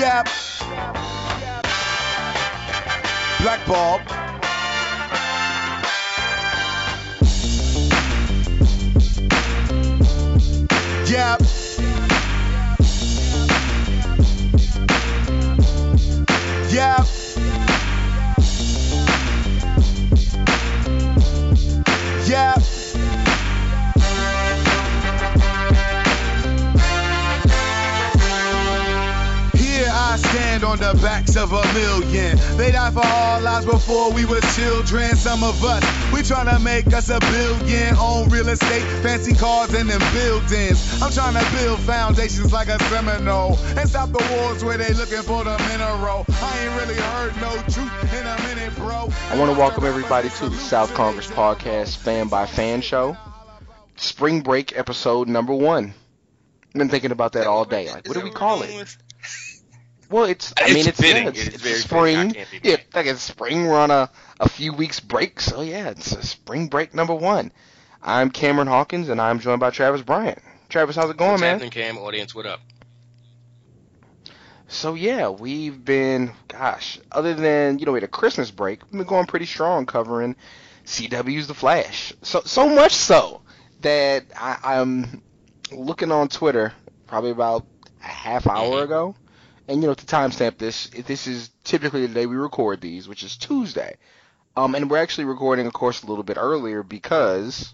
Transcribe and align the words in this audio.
Yep. 0.00 0.28
Black 3.42 3.66
Bulb. 3.66 4.00
Yep. 11.06 11.49
On 30.70 30.78
the 30.78 30.94
backs 31.02 31.36
of 31.36 31.52
a 31.52 31.62
million. 31.74 32.38
They 32.56 32.70
died 32.70 32.92
for 32.92 33.04
our 33.04 33.40
lives 33.40 33.66
before 33.66 34.12
we 34.12 34.24
were 34.24 34.40
children. 34.54 35.16
Some 35.16 35.42
of 35.42 35.64
us, 35.64 35.82
we 36.12 36.20
tryna 36.20 36.62
make 36.62 36.86
us 36.94 37.10
a 37.10 37.18
billion. 37.18 37.96
Own 37.96 38.28
real 38.28 38.48
estate, 38.48 38.82
fancy 39.02 39.34
cars, 39.34 39.74
and 39.74 39.90
them 39.90 40.00
buildings. 40.14 41.02
I'm 41.02 41.10
trying 41.10 41.34
to 41.34 41.56
build 41.56 41.80
foundations 41.80 42.52
like 42.52 42.68
a 42.68 42.78
Seminole. 42.84 43.58
And 43.76 43.88
stop 43.88 44.10
the 44.10 44.24
wars 44.30 44.62
where 44.62 44.78
they 44.78 44.94
looking 44.94 45.22
for 45.22 45.42
the 45.42 45.58
mineral. 45.70 46.24
I 46.28 46.64
ain't 46.64 46.80
really 46.80 47.00
heard 47.00 47.36
no 47.40 47.50
truth 47.62 48.14
in 48.14 48.26
a 48.26 48.38
minute, 48.54 48.76
bro. 48.76 49.08
I 49.30 49.38
want 49.38 49.52
to 49.52 49.58
welcome 49.58 49.84
everybody 49.84 50.28
to 50.28 50.48
the 50.48 50.56
South 50.56 50.94
Congress 50.94 51.26
Podcast 51.26 51.96
Fan 51.96 52.28
by 52.28 52.46
Fan 52.46 52.80
Show. 52.80 53.16
Spring 53.96 54.42
break 54.42 54.78
episode 54.78 55.26
number 55.26 55.52
one. 55.52 55.94
I've 56.68 56.74
been 56.74 56.88
thinking 56.88 57.10
about 57.10 57.32
that 57.32 57.48
all 57.48 57.64
day. 57.64 57.90
Like, 57.90 58.06
what 58.06 58.16
do 58.16 58.22
we 58.22 58.30
call 58.30 58.62
it? 58.62 58.96
Well, 60.10 60.24
it's. 60.24 60.52
I 60.60 60.64
It's 60.66 60.74
mean, 60.74 60.86
it's, 60.88 61.00
fitting. 61.00 61.22
yeah, 61.24 61.28
it's, 61.30 61.46
It's 61.46 61.54
it's 61.56 61.62
very 61.62 61.78
spring. 61.78 62.16
fitting. 62.16 62.30
I 62.30 62.34
can't 62.46 62.50
be 62.62 62.68
Yeah, 62.68 62.76
like 62.94 63.06
it's 63.06 63.22
spring. 63.22 63.66
We're 63.66 63.78
on 63.78 63.90
a, 63.90 64.10
a 64.40 64.48
few 64.48 64.72
weeks 64.72 65.00
break, 65.00 65.40
so 65.40 65.60
yeah, 65.62 65.88
it's 65.90 66.12
a 66.12 66.22
spring 66.26 66.66
break 66.68 66.94
number 66.94 67.14
one. 67.14 67.52
I'm 68.02 68.30
Cameron 68.30 68.66
Hawkins, 68.66 69.08
and 69.08 69.20
I'm 69.20 69.38
joined 69.40 69.60
by 69.60 69.70
Travis 69.70 70.02
Bryant. 70.02 70.38
Travis, 70.68 70.96
how's 70.96 71.10
it 71.10 71.16
going, 71.16 71.30
What's 71.32 71.40
man? 71.42 71.50
happening, 71.54 71.70
Cam? 71.70 71.98
Audience, 71.98 72.34
what 72.34 72.46
up? 72.46 72.60
So 74.68 74.94
yeah, 74.94 75.28
we've 75.28 75.84
been, 75.84 76.32
gosh, 76.48 76.98
other 77.10 77.34
than 77.34 77.78
you 77.78 77.86
know, 77.86 77.92
we 77.92 77.96
had 77.96 78.04
a 78.04 78.08
Christmas 78.08 78.50
break, 78.50 78.82
we've 78.84 78.92
been 78.98 79.04
going 79.06 79.26
pretty 79.26 79.46
strong 79.46 79.84
covering 79.86 80.36
CW's 80.86 81.46
The 81.48 81.54
Flash. 81.54 82.12
So 82.22 82.42
so 82.44 82.68
much 82.68 82.92
so 82.92 83.42
that 83.80 84.24
I, 84.38 84.58
I'm 84.62 85.22
looking 85.72 86.12
on 86.12 86.28
Twitter 86.28 86.72
probably 87.06 87.30
about 87.30 87.66
a 88.02 88.06
half 88.06 88.46
hour 88.46 88.82
Mhm. 88.82 88.84
ago, 88.84 89.14
and 89.70 89.82
you 89.82 89.88
know, 89.88 89.94
to 89.94 90.06
timestamp 90.06 90.58
this, 90.58 90.88
this 90.88 91.28
is 91.28 91.50
typically 91.62 92.04
the 92.04 92.12
day 92.12 92.26
we 92.26 92.36
record 92.36 92.80
these, 92.80 93.06
which 93.06 93.22
is 93.22 93.36
Tuesday. 93.36 93.96
Um, 94.56 94.74
and 94.74 94.90
we're 94.90 94.98
actually 94.98 95.26
recording, 95.26 95.66
of 95.66 95.72
course, 95.72 96.02
a 96.02 96.06
little 96.06 96.24
bit 96.24 96.38
earlier 96.38 96.82
because 96.82 97.72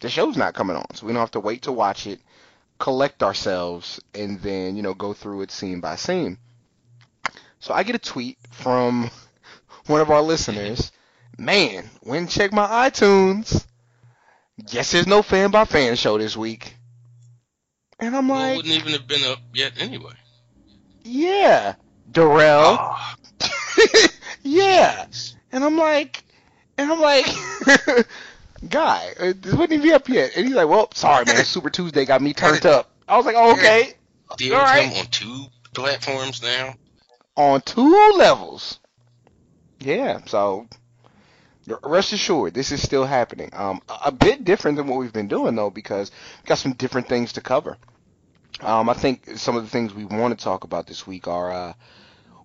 the 0.00 0.08
show's 0.08 0.38
not 0.38 0.54
coming 0.54 0.74
on, 0.74 0.86
so 0.94 1.06
we 1.06 1.12
don't 1.12 1.20
have 1.20 1.30
to 1.32 1.40
wait 1.40 1.62
to 1.62 1.72
watch 1.72 2.06
it 2.06 2.18
collect 2.78 3.22
ourselves 3.22 4.00
and 4.12 4.40
then 4.40 4.74
you 4.74 4.82
know 4.82 4.92
go 4.92 5.12
through 5.12 5.42
it 5.42 5.52
scene 5.52 5.80
by 5.80 5.94
scene. 5.94 6.38
So 7.60 7.72
I 7.74 7.84
get 7.84 7.94
a 7.94 7.98
tweet 7.98 8.38
from 8.50 9.08
one 9.86 10.00
of 10.00 10.10
our 10.10 10.22
listeners. 10.22 10.90
Man, 11.38 11.88
when 12.00 12.26
check 12.26 12.52
my 12.52 12.88
iTunes. 12.88 13.66
Guess 14.66 14.92
there's 14.92 15.06
no 15.06 15.22
fan 15.22 15.50
by 15.50 15.64
fan 15.64 15.94
show 15.96 16.18
this 16.18 16.36
week. 16.36 16.74
And 18.00 18.16
I'm 18.16 18.28
well, 18.28 18.38
it 18.38 18.42
like, 18.42 18.56
wouldn't 18.56 18.74
even 18.74 18.92
have 18.92 19.06
been 19.06 19.24
up 19.24 19.38
yet 19.54 19.72
anyway. 19.78 20.14
Yeah, 21.04 21.74
Darrell. 22.10 22.78
Oh, 22.80 23.14
yeah. 24.42 25.06
And 25.52 25.64
I'm 25.64 25.76
like, 25.76 26.24
and 26.78 26.90
I'm 26.90 27.00
like, 27.00 27.26
guy, 28.68 29.12
uh, 29.20 29.32
this 29.40 29.52
wouldn't 29.52 29.72
even 29.72 29.82
be 29.82 29.92
up 29.92 30.08
yet. 30.08 30.32
And 30.36 30.46
he's 30.46 30.54
like, 30.54 30.68
well, 30.68 30.90
sorry, 30.94 31.24
man, 31.26 31.44
Super 31.44 31.70
Tuesday 31.70 32.04
got 32.04 32.22
me 32.22 32.32
turned 32.32 32.64
up. 32.66 32.90
I 33.08 33.16
was 33.16 33.26
like, 33.26 33.36
oh, 33.38 33.52
okay. 33.52 33.92
deal 34.36 34.54
All 34.54 34.62
right. 34.62 34.98
on 34.98 35.06
two 35.06 35.46
platforms 35.74 36.42
now. 36.42 36.74
on 37.36 37.60
two 37.62 38.12
levels. 38.16 38.78
Yeah, 39.80 40.20
so 40.26 40.68
rest 41.82 42.12
assured, 42.12 42.54
this 42.54 42.72
is 42.72 42.82
still 42.82 43.04
happening. 43.04 43.50
Um, 43.52 43.80
a 43.88 43.98
a 44.06 44.12
bit 44.12 44.44
different 44.44 44.76
than 44.76 44.86
what 44.86 44.98
we've 44.98 45.12
been 45.12 45.28
doing 45.28 45.54
though, 45.56 45.70
because 45.70 46.10
we 46.42 46.46
got 46.48 46.58
some 46.58 46.72
different 46.72 47.08
things 47.08 47.32
to 47.34 47.40
cover. 47.40 47.76
Um, 48.62 48.88
I 48.88 48.94
think 48.94 49.36
some 49.36 49.56
of 49.56 49.64
the 49.64 49.68
things 49.68 49.92
we 49.92 50.04
want 50.04 50.38
to 50.38 50.42
talk 50.42 50.64
about 50.64 50.86
this 50.86 51.06
week 51.06 51.26
are 51.26 51.50
uh, 51.50 51.72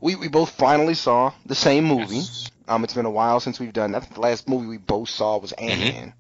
we 0.02 0.16
we 0.16 0.28
both 0.28 0.50
finally 0.52 0.96
saw 0.96 1.32
the 1.46 1.56
same 1.56 1.86
movie. 1.86 2.22
Um, 2.68 2.84
it's 2.84 2.94
been 2.94 3.06
a 3.06 3.12
while 3.12 3.40
since 3.40 3.60
we've 3.60 3.74
done. 3.74 3.96
I 3.96 4.00
think 4.00 4.16
the 4.16 4.22
last 4.22 4.50
movie 4.50 4.68
we 4.68 4.78
both 4.78 5.10
saw 5.10 5.38
was 5.38 5.52
Ant 5.54 5.80
Man. 5.80 6.14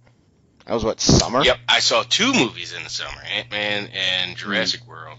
That 0.65 0.73
was 0.73 0.83
what 0.83 0.99
summer. 0.99 1.43
Yep, 1.43 1.57
I 1.67 1.79
saw 1.79 2.03
two 2.03 2.33
movies 2.33 2.73
in 2.73 2.83
the 2.83 2.89
summer: 2.89 3.21
Ant 3.33 3.49
Man 3.51 3.89
and 3.93 4.37
Jurassic 4.37 4.81
Mm. 4.81 4.87
World. 4.87 5.17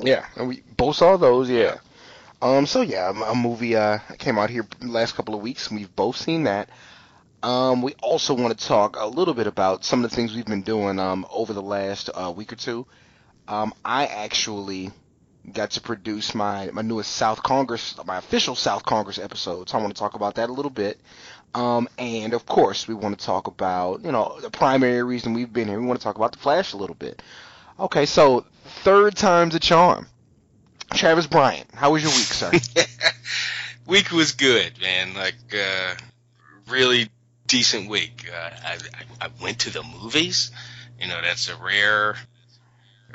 Yeah, 0.00 0.24
and 0.36 0.48
we 0.48 0.62
both 0.76 0.96
saw 0.96 1.16
those. 1.16 1.50
Yeah. 1.50 1.78
Um. 2.40 2.66
So 2.66 2.82
yeah, 2.82 3.10
a, 3.10 3.32
a 3.32 3.34
movie 3.34 3.74
uh 3.74 3.98
came 4.18 4.38
out 4.38 4.50
here 4.50 4.66
last 4.80 5.14
couple 5.16 5.34
of 5.34 5.40
weeks, 5.40 5.68
and 5.68 5.80
we've 5.80 5.94
both 5.96 6.16
seen 6.16 6.44
that. 6.44 6.68
Um. 7.42 7.82
We 7.82 7.94
also 8.02 8.34
want 8.34 8.56
to 8.56 8.66
talk 8.66 8.96
a 8.96 9.06
little 9.06 9.34
bit 9.34 9.46
about 9.48 9.84
some 9.84 10.04
of 10.04 10.10
the 10.10 10.14
things 10.14 10.34
we've 10.34 10.46
been 10.46 10.62
doing 10.62 11.00
um 11.00 11.26
over 11.32 11.52
the 11.52 11.62
last 11.62 12.10
uh, 12.14 12.32
week 12.34 12.52
or 12.52 12.56
two. 12.56 12.86
Um. 13.48 13.74
I 13.84 14.06
actually 14.06 14.92
got 15.52 15.70
to 15.72 15.80
produce 15.80 16.34
my 16.34 16.70
my 16.72 16.82
newest 16.82 17.12
South 17.12 17.42
Congress, 17.42 17.94
my 18.06 18.18
official 18.18 18.54
South 18.54 18.84
Congress 18.84 19.18
episode. 19.18 19.68
So 19.68 19.78
I 19.78 19.80
want 19.80 19.94
to 19.94 19.98
talk 19.98 20.14
about 20.14 20.36
that 20.36 20.50
a 20.50 20.52
little 20.52 20.70
bit. 20.70 21.00
Um, 21.54 21.88
and 21.98 22.34
of 22.34 22.46
course, 22.46 22.86
we 22.86 22.94
want 22.94 23.18
to 23.18 23.24
talk 23.24 23.46
about, 23.46 24.04
you 24.04 24.12
know, 24.12 24.38
the 24.40 24.50
primary 24.50 25.02
reason 25.02 25.32
we've 25.32 25.52
been 25.52 25.66
here. 25.68 25.80
We 25.80 25.86
want 25.86 25.98
to 25.98 26.04
talk 26.04 26.16
about 26.16 26.32
the 26.32 26.38
Flash 26.38 26.72
a 26.72 26.76
little 26.76 26.94
bit. 26.94 27.22
Okay, 27.80 28.06
so 28.06 28.44
third 28.82 29.16
time's 29.16 29.54
a 29.54 29.60
charm. 29.60 30.06
Travis 30.92 31.26
Bryant, 31.26 31.68
how 31.74 31.92
was 31.92 32.02
your 32.02 32.12
week, 32.12 32.18
sir? 32.18 32.50
week 33.86 34.10
was 34.10 34.32
good, 34.32 34.80
man. 34.80 35.14
Like, 35.14 35.36
uh, 35.54 35.94
really 36.68 37.08
decent 37.46 37.88
week. 37.88 38.28
Uh, 38.32 38.50
I, 38.64 38.72
I 38.74 39.26
I 39.26 39.28
went 39.42 39.60
to 39.60 39.70
the 39.70 39.82
movies. 39.82 40.50
You 41.00 41.08
know, 41.08 41.20
that's 41.22 41.48
a 41.48 41.56
rare 41.56 42.16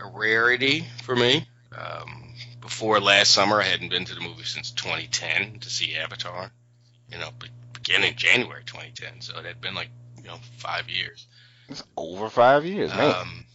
a 0.03 0.07
rarity 0.07 0.85
for 1.03 1.15
me. 1.15 1.47
Um, 1.77 2.33
before 2.61 2.99
last 2.99 3.31
summer, 3.31 3.59
I 3.59 3.65
hadn't 3.65 3.89
been 3.89 4.05
to 4.05 4.15
the 4.15 4.21
movie 4.21 4.43
since 4.43 4.71
2010 4.71 5.59
to 5.59 5.69
see 5.69 5.95
Avatar. 5.95 6.51
You 7.11 7.19
know, 7.19 7.29
be- 7.39 7.49
beginning 7.73 8.15
January 8.15 8.63
2010, 8.65 9.21
so 9.21 9.39
it 9.39 9.45
had 9.45 9.61
been 9.61 9.75
like 9.75 9.89
you 10.17 10.23
know 10.23 10.37
five 10.57 10.89
years. 10.89 11.27
It's 11.69 11.83
over 11.97 12.29
five 12.29 12.65
years, 12.65 12.93
man. 12.93 13.15
Um, 13.15 13.45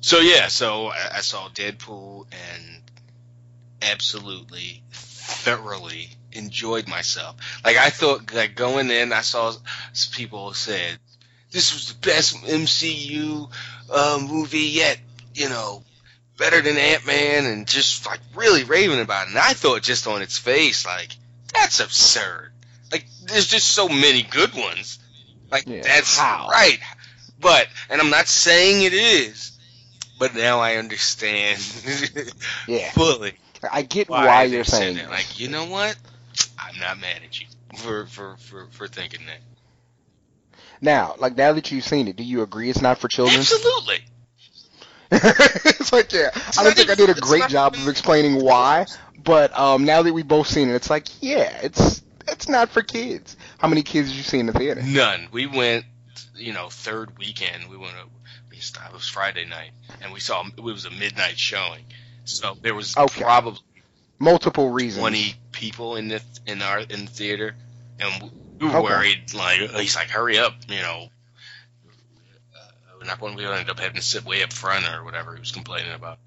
so 0.00 0.20
yeah, 0.20 0.48
so 0.48 0.88
I, 0.88 1.16
I 1.16 1.20
saw 1.20 1.48
Deadpool 1.48 2.26
and 2.32 2.82
absolutely 3.82 4.82
thoroughly 4.92 6.10
enjoyed 6.32 6.88
myself. 6.88 7.36
Like 7.64 7.76
I 7.76 7.90
thought, 7.90 8.32
like 8.32 8.54
going 8.54 8.90
in, 8.90 9.12
I 9.12 9.22
saw 9.22 9.52
people 10.12 10.52
said 10.54 10.98
this 11.50 11.72
was 11.72 11.88
the 11.88 12.06
best 12.06 12.36
MCU 12.44 13.50
uh, 13.90 14.18
movie 14.20 14.58
yet. 14.60 14.98
You 15.36 15.48
know, 15.48 15.82
better 16.38 16.60
than 16.60 16.76
Ant 16.76 17.06
Man, 17.06 17.44
and 17.46 17.66
just 17.66 18.06
like 18.06 18.20
really 18.34 18.64
raving 18.64 19.00
about 19.00 19.26
it. 19.26 19.30
And 19.30 19.38
I 19.38 19.52
thought 19.52 19.82
just 19.82 20.06
on 20.06 20.22
its 20.22 20.38
face, 20.38 20.86
like 20.86 21.16
that's 21.52 21.80
absurd. 21.80 22.52
Like 22.92 23.06
there's 23.24 23.46
just 23.46 23.66
so 23.68 23.88
many 23.88 24.22
good 24.22 24.54
ones. 24.54 24.98
Like 25.50 25.66
Yeah, 25.66 25.82
that's 25.82 26.18
how? 26.18 26.48
right. 26.50 26.78
But 27.40 27.68
and 27.90 28.00
I'm 28.00 28.10
not 28.10 28.28
saying 28.28 28.82
it 28.82 28.94
is, 28.94 29.58
but 30.18 30.34
now 30.34 30.60
I 30.60 30.76
understand 30.76 31.58
yeah, 32.66 32.90
fully 32.92 33.34
I 33.70 33.82
get 33.82 34.08
why, 34.08 34.26
why, 34.26 34.42
you're 34.44 34.64
saying 34.64 34.96
that. 34.96 35.10
Like, 35.10 35.38
you 35.38 35.48
know 35.48 35.66
what? 35.66 35.96
I'm 36.58 36.78
not 36.78 37.00
mad 37.00 37.20
at 37.24 37.40
you 37.40 37.46
for 37.76 38.06
for 38.06 38.36
for, 38.38 38.66
for 38.70 38.88
thinking 38.88 39.26
that. 39.26 39.40
now. 40.80 41.14
Like 41.18 41.36
now 41.36 41.52
that 41.52 41.70
you've 41.70 41.84
seen 41.84 42.08
it, 42.08 42.16
do 42.16 42.24
you 42.24 42.42
agree 42.42 42.70
it's 42.70 42.82
not 42.82 42.98
for 42.98 43.08
children? 43.08 43.38
Absolutely. 43.40 44.00
it's 45.12 45.92
like 45.92 46.12
yeah, 46.12 46.30
I 46.58 46.64
don't 46.64 46.74
think 46.74 46.90
I 46.90 46.94
did 46.94 47.10
a 47.10 47.20
great 47.20 47.48
job 47.48 47.74
of 47.74 47.88
explaining 47.88 48.42
why, 48.42 48.86
but 49.22 49.56
um, 49.58 49.84
now 49.84 50.02
that 50.02 50.12
we've 50.12 50.26
both 50.26 50.48
seen 50.48 50.68
it, 50.68 50.74
it's 50.74 50.90
like 50.90 51.06
yeah, 51.22 51.60
it's 51.62 52.02
it's 52.28 52.48
not 52.48 52.70
for 52.70 52.82
kids. 52.82 53.36
How 53.58 53.68
many 53.68 53.82
kids 53.82 54.08
did 54.08 54.16
you 54.16 54.22
see 54.24 54.38
in 54.40 54.46
the 54.46 54.52
theater? 54.52 54.82
None. 54.84 55.28
We 55.30 55.46
went, 55.46 55.84
you 56.34 56.52
know, 56.52 56.68
third 56.70 57.16
weekend. 57.18 57.68
We 57.68 57.76
went. 57.76 57.94
We 58.50 58.56
stopped. 58.58 58.88
It 58.90 58.94
was 58.94 59.08
Friday 59.08 59.44
night, 59.44 59.70
and 60.02 60.12
we 60.12 60.20
saw 60.20 60.44
it 60.44 60.60
was 60.60 60.84
a 60.86 60.90
midnight 60.90 61.38
showing. 61.38 61.84
So 62.24 62.56
there 62.62 62.74
was 62.74 62.96
Okay. 62.96 63.22
probably 63.22 63.60
Multiple 64.18 64.70
reasons. 64.70 65.00
20 65.02 65.34
people 65.52 65.96
in 65.96 66.08
the 66.08 66.22
in 66.46 66.62
our 66.62 66.80
in 66.80 67.04
the 67.04 67.10
theater, 67.10 67.54
and 68.00 68.30
we 68.58 68.66
were 68.66 68.74
Okay. 68.76 68.82
worried. 68.82 69.34
Like 69.34 69.60
he's 69.60 69.94
like, 69.94 70.08
hurry 70.08 70.38
up, 70.38 70.54
you 70.68 70.80
know. 70.80 71.08
Not 73.06 73.20
going 73.20 73.32
to 73.32 73.38
be 73.38 73.44
able 73.44 73.70
up 73.70 73.78
having 73.78 73.96
to 73.96 74.02
sit 74.02 74.24
way 74.24 74.42
up 74.42 74.52
front 74.52 74.86
or 74.86 75.04
whatever 75.04 75.34
he 75.34 75.40
was 75.40 75.52
complaining 75.52 75.92
about. 75.92 76.18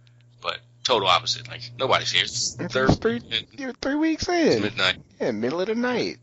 But 0.41 0.59
total 0.83 1.07
opposite. 1.07 1.47
Like 1.47 1.61
nobody's 1.77 2.11
here. 2.11 2.23
It's 2.23 2.55
third 2.55 3.01
three, 3.01 3.21
you're 3.57 3.73
three 3.73 3.95
weeks 3.95 4.27
in. 4.29 4.61
midnight. 4.61 4.97
Yeah, 5.19 5.31
middle 5.31 5.61
of 5.61 5.67
the 5.67 5.75
night. 5.75 6.17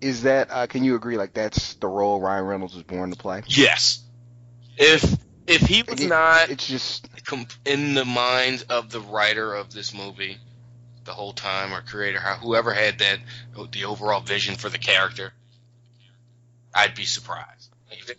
Is 0.00 0.22
that? 0.22 0.48
Uh, 0.50 0.66
can 0.66 0.84
you 0.84 0.94
agree? 0.96 1.16
Like 1.16 1.32
that's 1.32 1.74
the 1.74 1.88
role 1.88 2.20
Ryan 2.20 2.44
Reynolds 2.44 2.74
was 2.74 2.82
born 2.82 3.10
to 3.10 3.16
play. 3.16 3.42
Yes. 3.46 4.02
If 4.76 5.16
if 5.46 5.62
he 5.62 5.82
was 5.82 6.00
It- 6.00 6.08
not 6.08 6.50
It's 6.50 6.66
just 6.66 7.08
in 7.64 7.94
the 7.94 8.04
mind 8.04 8.64
of 8.68 8.90
the 8.90 9.00
writer 9.00 9.54
of 9.54 9.72
this 9.72 9.94
movie 9.94 10.38
the 11.04 11.12
whole 11.12 11.32
time 11.34 11.72
or 11.74 11.82
creator, 11.82 12.18
whoever 12.18 12.72
had 12.72 12.98
that 13.00 13.18
the 13.70 13.84
overall 13.84 14.20
vision 14.20 14.56
for 14.56 14.68
the 14.70 14.78
character, 14.78 15.32
I'd 16.74 16.94
be 16.94 17.04
surprised. 17.04 17.70
Like, 17.90 18.00
if 18.00 18.10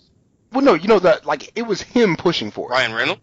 well, 0.55 0.63
no, 0.63 0.73
you 0.73 0.87
know 0.87 0.99
that 0.99 1.25
like 1.25 1.51
it 1.55 1.63
was 1.63 1.81
him 1.81 2.15
pushing 2.15 2.49
for 2.49 2.69
it 2.69 2.73
Ryan 2.73 2.93
Reynolds. 2.93 3.21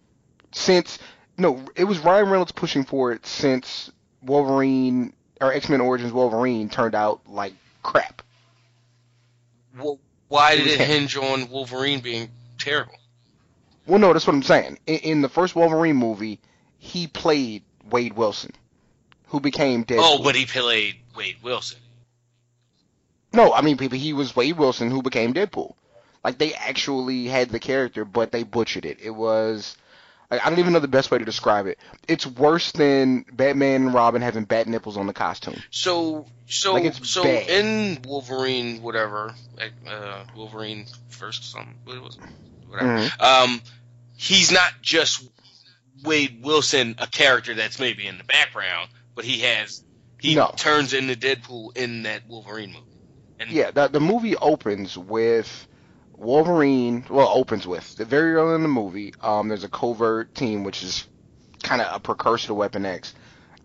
since 0.51 0.99
no, 1.37 1.65
it 1.75 1.85
was 1.85 1.99
Ryan 1.99 2.29
Reynolds 2.29 2.51
pushing 2.51 2.83
for 2.83 3.11
it 3.11 3.25
since 3.25 3.91
Wolverine 4.21 5.13
or 5.41 5.51
X 5.51 5.67
Men 5.67 5.81
Origins 5.81 6.13
Wolverine 6.13 6.69
turned 6.69 6.93
out 6.93 7.21
like 7.27 7.53
crap. 7.81 8.21
Well, 9.77 9.99
why 10.27 10.55
did 10.55 10.67
it 10.67 10.79
hinge 10.79 11.17
on 11.17 11.49
Wolverine 11.49 12.01
being 12.01 12.29
terrible? 12.59 12.93
Well, 13.87 13.99
no, 13.99 14.13
that's 14.13 14.27
what 14.27 14.35
I'm 14.35 14.43
saying. 14.43 14.77
In, 14.85 14.99
in 14.99 15.21
the 15.21 15.29
first 15.29 15.55
Wolverine 15.55 15.95
movie, 15.95 16.39
he 16.77 17.07
played 17.07 17.63
Wade 17.89 18.13
Wilson, 18.13 18.51
who 19.27 19.39
became 19.39 19.83
Deadpool. 19.83 19.99
Oh, 20.01 20.23
but 20.23 20.35
he 20.35 20.45
played 20.45 20.97
Wade 21.17 21.37
Wilson. 21.41 21.79
No, 23.33 23.51
I 23.51 23.61
mean, 23.61 23.77
people, 23.77 23.97
he 23.97 24.13
was 24.13 24.35
Wade 24.35 24.57
Wilson 24.57 24.91
who 24.91 25.01
became 25.01 25.33
Deadpool. 25.33 25.73
Like 26.23 26.37
they 26.37 26.53
actually 26.53 27.25
had 27.25 27.49
the 27.49 27.59
character, 27.59 28.05
but 28.05 28.31
they 28.31 28.43
butchered 28.43 28.85
it. 28.85 28.99
It 29.01 29.09
was, 29.09 29.75
I 30.31 30.37
don't 30.49 30.59
even 30.59 30.73
know 30.73 30.79
the 30.79 30.87
best 30.87 31.11
way 31.11 31.17
to 31.17 31.25
describe 31.25 31.67
it. 31.67 31.77
It's 32.07 32.25
worse 32.25 32.71
than 32.71 33.25
Batman 33.31 33.87
and 33.87 33.93
Robin 33.93 34.21
having 34.21 34.45
bat 34.45 34.67
nipples 34.67 34.97
on 34.97 35.07
the 35.07 35.13
costume. 35.13 35.61
So, 35.69 36.25
so, 36.47 36.73
Like, 36.73 36.93
so 37.03 37.23
bad. 37.23 37.49
in 37.49 38.01
Wolverine, 38.07 38.81
whatever, 38.81 39.35
uh, 39.87 40.23
Wolverine 40.35 40.85
first, 41.09 41.51
something, 41.51 41.75
what 41.83 42.01
was 42.01 42.17
it? 42.17 42.23
Whatever. 42.69 42.97
Mhm. 42.99 43.21
Um, 43.21 43.61
he's 44.15 44.51
not 44.51 44.71
just 44.81 45.27
Wade 46.03 46.41
Wilson, 46.43 46.95
a 46.99 47.07
character 47.07 47.53
that's 47.53 47.79
maybe 47.79 48.07
in 48.07 48.17
the 48.17 48.23
background, 48.23 48.89
but 49.15 49.25
he 49.25 49.39
has 49.39 49.81
he 50.19 50.35
No. 50.35 50.53
turns 50.55 50.93
into 50.93 51.15
Deadpool 51.15 51.75
in 51.75 52.03
that 52.03 52.25
Wolverine 52.27 52.71
movie. 52.71 52.85
And 53.39 53.51
Yeah, 53.51 53.71
the 53.71 53.89
the 53.89 53.99
movie 53.99 54.37
opens 54.37 54.97
with 54.97 55.67
Wolverine. 56.23 57.05
Well, 57.09 57.29
opens 57.33 57.67
with 57.67 57.83
very 57.97 58.33
early 58.33 58.55
in 58.55 58.63
the 58.63 58.69
movie. 58.69 59.13
Um, 59.21 59.49
there's 59.49 59.63
a 59.63 59.69
covert 59.69 60.33
team 60.33 60.63
which 60.63 60.81
is 60.81 61.07
kind 61.61 61.81
of 61.81 61.95
a 61.95 61.99
precursor 61.99 62.47
to 62.47 62.53
Weapon 62.53 62.85
X. 62.85 63.13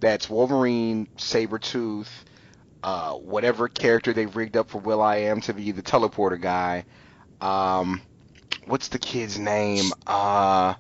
That's 0.01 0.29
Wolverine, 0.29 1.09
Sabretooth, 1.17 2.09
uh, 2.83 3.13
whatever 3.15 3.69
character 3.69 4.13
they've 4.13 4.35
rigged 4.35 4.57
up 4.57 4.71
for 4.71 4.79
will.i.am 4.79 5.41
to 5.43 5.55
be 5.55 5.73
the 5.73 5.83
teleporter 5.83 6.41
guy. 6.41 6.85
Um, 7.41 8.01
what's 8.67 8.89
the 8.89 8.99
kid's 8.99 9.39
name? 9.39 9.93
Uh, 10.07 10.75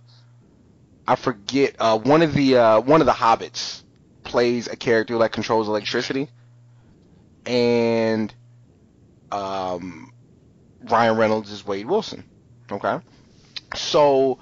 I 1.06 1.16
forget. 1.16 1.76
Uh, 1.78 1.98
one 1.98 2.22
of 2.22 2.34
the 2.34 2.56
uh, 2.58 2.80
one 2.80 3.00
of 3.00 3.06
the 3.06 3.12
hobbits 3.12 3.82
plays 4.24 4.68
a 4.68 4.76
character 4.76 5.18
that 5.18 5.32
controls 5.32 5.68
electricity, 5.68 6.28
and 7.46 8.32
um, 9.32 10.12
Ryan 10.82 11.16
Reynolds 11.16 11.50
is 11.50 11.66
Wade 11.66 11.86
Wilson. 11.86 12.24
Okay, 12.70 12.98
so 13.74 14.38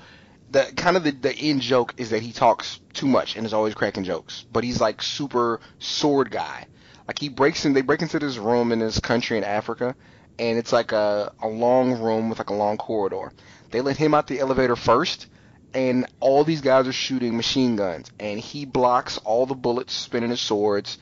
the 0.50 0.65
kind 0.77 0.97
of 0.97 1.05
the, 1.05 1.11
the 1.11 1.35
end 1.35 1.61
joke 1.61 1.94
is 1.97 2.11
that 2.11 2.23
he 2.23 2.33
talks 2.33 2.81
too 2.93 3.06
much 3.06 3.37
and 3.37 3.47
is 3.47 3.55
always 3.55 3.75
cracking 3.75 4.05
jokes, 4.05 4.44
but 4.53 4.65
he's 4.65 4.81
like 4.81 5.03
super 5.03 5.61
sword 5.79 6.31
guy. 6.31 6.67
Like 7.06 7.19
he 7.19 7.29
breaks 7.29 7.65
in, 7.65 7.73
they 7.73 7.83
break 7.83 8.03
into 8.03 8.19
this 8.19 8.37
room 8.37 8.73
in 8.73 8.81
this 8.81 8.99
country 8.99 9.38
in 9.38 9.44
Africa, 9.44 9.94
and 10.38 10.59
it's 10.59 10.73
like 10.73 10.93
a 10.93 11.33
a 11.43 11.49
long 11.49 12.00
room 12.00 12.29
with 12.29 12.38
like 12.38 12.50
a 12.50 12.55
long 12.55 12.77
corridor. 12.77 13.33
They 13.71 13.81
let 13.81 13.97
him 13.97 14.15
out 14.15 14.27
the 14.27 14.41
elevator 14.41 14.77
first, 14.77 15.27
and 15.75 16.06
all 16.21 16.44
these 16.44 16.61
guys 16.61 16.88
are 16.88 16.93
shooting 16.93 17.37
machine 17.37 17.77
guns, 17.77 18.11
and 18.19 18.41
he 18.41 18.65
blocks 18.65 19.19
all 19.19 19.47
the 19.47 19.55
bullets, 19.55 19.93
spinning 19.93 20.31
his 20.31 20.41
swords, 20.41 20.99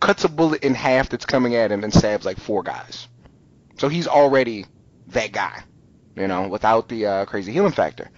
cuts 0.00 0.24
a 0.24 0.28
bullet 0.28 0.62
in 0.62 0.74
half 0.74 1.08
that's 1.08 1.26
coming 1.26 1.54
at 1.54 1.72
him, 1.72 1.84
and 1.84 1.92
stabs 1.92 2.24
like 2.24 2.38
four 2.38 2.62
guys. 2.62 3.08
So 3.78 3.88
he's 3.88 4.06
already 4.06 4.66
that 5.08 5.32
guy, 5.32 5.62
you 6.16 6.26
know, 6.28 6.48
without 6.48 6.88
the 6.88 7.06
uh, 7.06 7.24
crazy 7.26 7.52
healing 7.52 7.72
factor. 7.72 8.10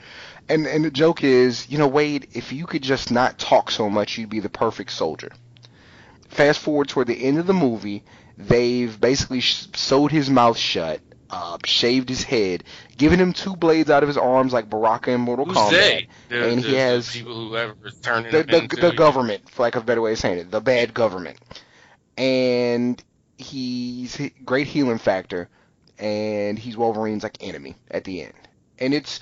And 0.48 0.66
and 0.66 0.84
the 0.84 0.90
joke 0.90 1.24
is, 1.24 1.68
you 1.70 1.78
know, 1.78 1.88
Wade, 1.88 2.28
if 2.32 2.52
you 2.52 2.66
could 2.66 2.82
just 2.82 3.10
not 3.10 3.38
talk 3.38 3.70
so 3.70 3.88
much, 3.88 4.18
you'd 4.18 4.28
be 4.30 4.40
the 4.40 4.50
perfect 4.50 4.90
soldier. 4.92 5.30
Fast 6.28 6.60
forward 6.60 6.88
toward 6.88 7.06
the 7.06 7.24
end 7.24 7.38
of 7.38 7.46
the 7.46 7.54
movie, 7.54 8.02
they've 8.36 9.00
basically 9.00 9.40
sh- 9.40 9.68
sewed 9.74 10.10
his 10.10 10.28
mouth 10.28 10.58
shut, 10.58 11.00
uh, 11.30 11.56
shaved 11.64 12.08
his 12.08 12.24
head, 12.24 12.64
given 12.98 13.20
him 13.20 13.32
two 13.32 13.54
blades 13.56 13.88
out 13.88 14.02
of 14.02 14.08
his 14.08 14.18
arms 14.18 14.52
like 14.52 14.68
Baraka 14.68 15.12
in 15.12 15.20
Mortal 15.20 15.46
who's 15.46 15.56
Kombat. 15.56 15.70
The, 16.28 16.48
and 16.48 16.62
the, 16.62 16.68
he 16.68 16.74
has- 16.74 17.06
the 17.12 17.18
people 17.20 17.34
who 17.48 17.56
ever 17.56 17.74
the 18.30 18.42
the, 18.42 18.60
the 18.76 18.92
government, 18.96 19.48
for 19.48 19.62
lack 19.62 19.76
of 19.76 19.84
a 19.84 19.86
better 19.86 20.02
way 20.02 20.12
of 20.12 20.18
saying 20.18 20.38
it, 20.38 20.50
the 20.50 20.60
bad 20.60 20.92
government, 20.92 21.38
and 22.18 23.02
he's 23.38 24.14
he- 24.16 24.32
great 24.44 24.66
healing 24.66 24.98
factor, 24.98 25.48
and 25.98 26.58
he's 26.58 26.76
Wolverine's 26.76 27.22
like 27.22 27.38
enemy 27.40 27.76
at 27.90 28.04
the 28.04 28.22
end. 28.22 28.34
And 28.78 28.92
it's 28.94 29.20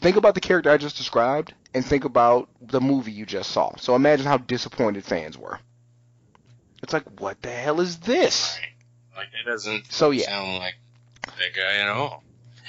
think 0.00 0.16
about 0.16 0.34
the 0.34 0.40
character 0.40 0.70
I 0.70 0.76
just 0.76 0.96
described, 0.96 1.54
and 1.72 1.84
think 1.84 2.04
about 2.04 2.48
the 2.60 2.80
movie 2.80 3.12
you 3.12 3.26
just 3.26 3.50
saw. 3.50 3.74
So 3.76 3.94
imagine 3.94 4.26
how 4.26 4.36
disappointed 4.38 5.04
fans 5.04 5.38
were. 5.38 5.58
It's 6.82 6.92
like, 6.92 7.20
what 7.20 7.40
the 7.40 7.50
hell 7.50 7.80
is 7.80 7.98
this? 7.98 8.58
Right. 8.60 9.22
Like 9.22 9.32
that 9.32 9.50
doesn't 9.50 9.90
So 9.92 10.10
yeah, 10.10 10.24
sound 10.24 10.58
like 10.58 10.74
that 11.24 11.54
guy 11.54 11.76
at 11.76 11.88
all. 11.88 12.22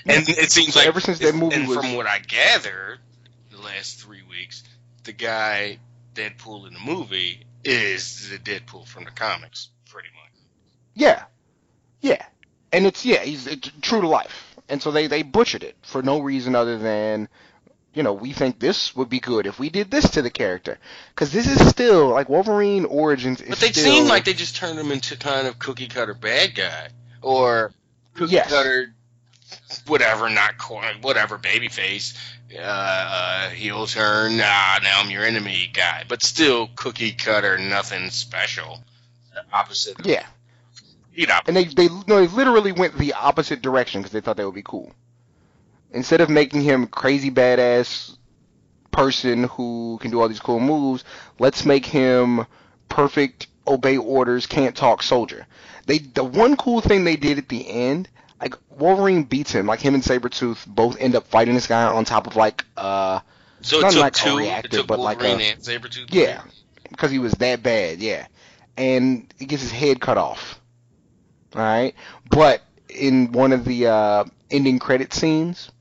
And 0.08 0.30
it 0.30 0.52
seems 0.52 0.74
So 0.76 0.80
like 0.80 0.88
ever 0.88 1.00
since 1.00 1.20
that 1.20 1.34
movie 1.36 1.56
and 1.56 1.68
was- 1.68 1.78
from 1.78 1.96
what 1.96 2.08
I 2.08 2.20
gather, 2.20 3.00
the 3.50 3.58
last 3.60 4.00
three 4.00 4.22
weeks, 4.30 4.64
the 5.04 5.12
guy 5.14 5.80
Deadpool 6.14 6.68
in 6.68 6.74
the 6.76 6.80
movie 6.80 7.42
is 7.64 8.30
the 8.30 8.38
Deadpool 8.38 8.88
from 8.88 9.04
the 9.06 9.12
comics. 9.12 9.70
Yeah, 10.96 11.24
yeah, 12.02 12.26
and 12.72 12.86
it's 12.86 13.06
yeah, 13.06 13.20
he's 13.20 13.48
it's 13.48 13.72
true 13.82 14.02
to 14.02 14.08
life, 14.08 14.56
and 14.68 14.82
so 14.82 14.92
they 14.92 15.08
they 15.08 15.22
butchered 15.22 15.64
it 15.64 15.76
for 15.82 16.02
no 16.02 16.20
reason 16.20 16.56
other 16.56 16.78
than 16.78 17.30
you 17.96 18.04
know, 18.04 18.14
we 18.14 18.34
think 18.34 18.60
this 18.60 18.96
would 18.96 19.10
be 19.10 19.20
good 19.20 19.48
if 19.48 19.58
we 19.58 19.70
did 19.70 19.90
this 19.90 20.12
to 20.12 20.22
the 20.22 20.30
character. 20.30 20.78
Because 21.10 21.32
this 21.32 21.48
is 21.48 21.66
still, 21.70 22.10
like, 22.10 22.28
Wolverine 22.28 22.84
Origins 22.84 23.42
is 23.42 23.50
But 23.50 23.60
they 23.60 23.72
still... 23.72 23.84
seem 23.86 24.08
like 24.08 24.26
they 24.26 24.34
just 24.34 24.58
turned 24.58 24.78
him 24.78 24.92
into 24.92 25.16
kind 25.18 25.48
of 25.48 25.58
cookie 25.58 25.88
cutter 25.88 26.14
bad 26.14 26.56
guy 26.56 26.90
or 27.22 27.72
cookie 28.14 28.34
Yes. 28.34 28.50
cutter 28.50 28.94
whatever, 29.88 30.30
not 30.30 30.58
quite 30.58 31.02
whatever 31.02 31.38
babyface. 31.38 32.18
Uh, 32.54 32.60
uh, 32.62 33.50
heel 33.50 33.88
turn. 33.88 34.38
Nah, 34.38 34.80
now 34.84 35.00
I'm 35.00 35.10
your 35.10 35.24
enemy 35.24 35.70
guy, 35.74 36.04
but 36.08 36.22
still 36.22 36.70
cookie 36.76 37.12
cutter, 37.12 37.58
nothing 37.58 38.10
special. 38.12 38.84
The 39.34 39.44
opposite. 39.52 40.06
Yeah. 40.06 40.26
You 41.16 41.28
know, 41.28 41.40
And 41.48 41.56
they, 41.56 41.66
they, 41.66 41.88
no, 42.08 42.26
they 42.26 42.28
literally 42.28 42.72
went 42.72 42.98
the 42.98 43.14
opposite 43.14 43.62
direction 43.62 44.02
because 44.02 44.12
they 44.12 44.22
thought 44.22 44.38
that 44.38 44.46
would 44.46 44.56
be 44.56 44.64
cool. 44.64 44.92
Instead 45.92 46.22
of 46.22 46.30
making 46.30 46.62
him 46.62 46.88
crazy 46.88 47.32
badass 47.32 48.18
person 48.92 49.44
who 49.46 49.98
can 50.02 50.12
do 50.12 50.22
all 50.22 50.28
these 50.28 50.40
cool 50.40 50.60
moves, 50.60 51.04
let's 51.40 51.66
make 51.66 51.86
him 51.86 52.46
perfect, 52.90 53.48
obey 53.68 53.98
orders, 53.98 54.46
can't 54.46 54.76
talk 54.76 55.04
soldier. 55.04 55.48
They 55.86 56.00
the 56.00 56.24
one 56.24 56.56
cool 56.58 56.82
thing 56.82 57.04
they 57.04 57.16
did 57.16 57.38
at 57.38 57.50
the 57.50 57.68
end, 57.68 58.10
like 58.42 58.56
Wolverine 58.70 59.24
beats 59.24 59.52
him, 59.52 59.68
like 59.68 59.80
him 59.80 59.94
and 59.94 60.04
Sabretooth 60.04 60.66
both 60.68 60.98
end 61.00 61.16
up 61.16 61.28
fighting 61.28 61.54
this 61.54 61.68
guy 61.68 61.84
on 61.84 62.06
top 62.06 62.28
of 62.28 62.36
like 62.36 62.66
uh 62.78 63.20
so 63.62 63.80
not 63.80 63.96
like 63.96 64.16
a 64.16 64.20
two. 64.20 64.38
reactor, 64.38 64.68
it 64.68 64.72
took 64.72 64.88
but 64.88 65.00
like 65.00 65.22
a- 65.24 65.28
and 65.28 65.60
Sabretooth. 65.62 66.08
yeah, 66.10 66.42
because 66.90 67.12
he 67.12 67.20
was 67.20 67.34
that 67.34 67.64
bad, 67.64 68.00
yeah. 68.00 68.28
And 68.78 69.34
he 69.40 69.46
gets 69.46 69.62
his 69.62 69.72
head 69.72 70.02
cut 70.02 70.18
off. 70.18 70.60
All 71.56 71.62
right, 71.62 71.96
but 72.30 72.62
in 72.90 73.32
one 73.32 73.54
of 73.54 73.64
the 73.64 73.88
uh, 73.88 74.26
ending 74.52 74.78
credit 74.78 75.14
scenes, 75.14 75.72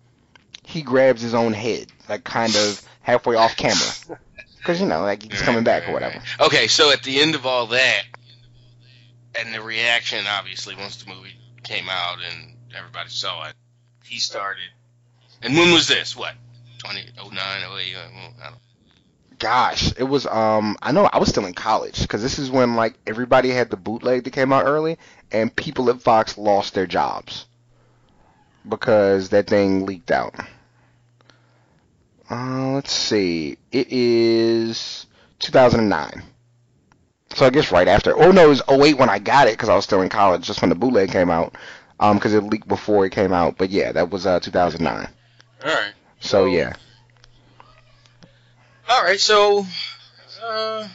he 0.62 0.82
grabs 0.82 1.20
his 1.20 1.34
own 1.34 1.52
head, 1.52 1.88
like 2.08 2.22
kind 2.22 2.54
of 2.54 2.80
halfway 3.00 3.34
off 3.36 3.56
camera, 3.56 4.18
because 4.58 4.80
you 4.80 4.86
know, 4.86 5.02
like 5.02 5.24
he's 5.30 5.42
coming 5.42 5.64
back 5.64 5.88
or 5.88 5.92
whatever. 5.92 6.22
Okay, 6.40 6.68
so 6.68 6.92
at 6.92 7.02
the 7.02 7.20
end 7.20 7.34
of 7.34 7.44
all 7.44 7.66
that, 7.68 8.04
and 9.38 9.52
the 9.52 9.60
reaction, 9.60 10.24
obviously, 10.28 10.76
once 10.76 11.02
the 11.02 11.12
movie 11.12 11.36
came 11.64 11.88
out 11.88 12.18
and 12.22 12.56
everybody 12.76 13.10
saw 13.10 13.48
it, 13.48 13.54
he 14.04 14.18
started. 14.18 14.70
And 15.42 15.56
when 15.56 15.72
was 15.72 15.88
this? 15.88 16.16
What? 16.16 16.34
2009, 16.78 17.78
08? 17.80 17.94
uh, 17.96 17.98
I 17.98 18.50
don't 18.50 18.63
Gosh, 19.38 19.92
it 19.96 20.04
was 20.04 20.26
um 20.26 20.76
I 20.82 20.92
know 20.92 21.08
I 21.12 21.18
was 21.18 21.28
still 21.28 21.46
in 21.46 21.54
college 21.54 22.02
because 22.02 22.22
this 22.22 22.38
is 22.38 22.50
when 22.50 22.76
like 22.76 22.94
everybody 23.06 23.50
had 23.50 23.70
the 23.70 23.76
bootleg 23.76 24.24
that 24.24 24.32
came 24.32 24.52
out 24.52 24.64
early 24.66 24.98
and 25.32 25.54
people 25.54 25.90
at 25.90 26.02
Fox 26.02 26.38
lost 26.38 26.74
their 26.74 26.86
jobs 26.86 27.46
because 28.68 29.30
that 29.30 29.46
thing 29.46 29.86
leaked 29.86 30.10
out. 30.10 30.34
Um 32.30 32.74
let's 32.74 32.92
see. 32.92 33.58
It 33.72 33.88
is 33.90 35.06
2009. 35.40 36.22
So 37.34 37.46
I 37.46 37.50
guess 37.50 37.72
right 37.72 37.88
after. 37.88 38.16
Oh 38.16 38.30
no, 38.30 38.44
it 38.44 38.48
was 38.48 38.62
08 38.68 38.96
when 38.98 39.10
I 39.10 39.18
got 39.18 39.48
it 39.48 39.54
because 39.54 39.68
I 39.68 39.74
was 39.74 39.84
still 39.84 40.02
in 40.02 40.08
college, 40.08 40.46
just 40.46 40.62
when 40.62 40.68
the 40.68 40.76
bootleg 40.76 41.10
came 41.10 41.30
out. 41.30 41.56
Um, 42.00 42.16
because 42.16 42.34
it 42.34 42.42
leaked 42.42 42.66
before 42.66 43.06
it 43.06 43.10
came 43.10 43.32
out. 43.32 43.56
But 43.56 43.70
yeah, 43.70 43.92
that 43.92 44.10
was 44.10 44.26
uh 44.26 44.40
2009. 44.40 45.08
All 45.64 45.74
right. 45.74 45.92
So 46.20 46.44
yeah. 46.44 46.74
All 48.88 49.02
right. 49.02 49.20
So. 49.20 49.66
Uh, 50.42 50.88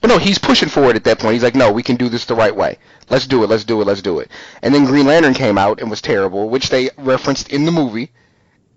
But 0.00 0.08
no, 0.08 0.18
he's 0.18 0.38
pushing 0.38 0.68
for 0.68 0.90
it 0.90 0.96
at 0.96 1.04
that 1.04 1.18
point. 1.18 1.34
He's 1.34 1.42
like, 1.42 1.54
no, 1.54 1.72
we 1.72 1.82
can 1.82 1.96
do 1.96 2.08
this 2.08 2.24
the 2.26 2.34
right 2.34 2.54
way. 2.54 2.78
Let's 3.08 3.26
do 3.26 3.42
it. 3.44 3.48
Let's 3.48 3.64
do 3.64 3.80
it. 3.80 3.86
Let's 3.86 4.02
do 4.02 4.20
it. 4.20 4.30
And 4.62 4.74
then 4.74 4.84
Green 4.84 5.06
Lantern 5.06 5.34
came 5.34 5.58
out 5.58 5.80
and 5.80 5.90
was 5.90 6.00
terrible, 6.00 6.48
which 6.48 6.68
they 6.68 6.90
referenced 6.96 7.50
in 7.50 7.64
the 7.64 7.72
movie. 7.72 8.10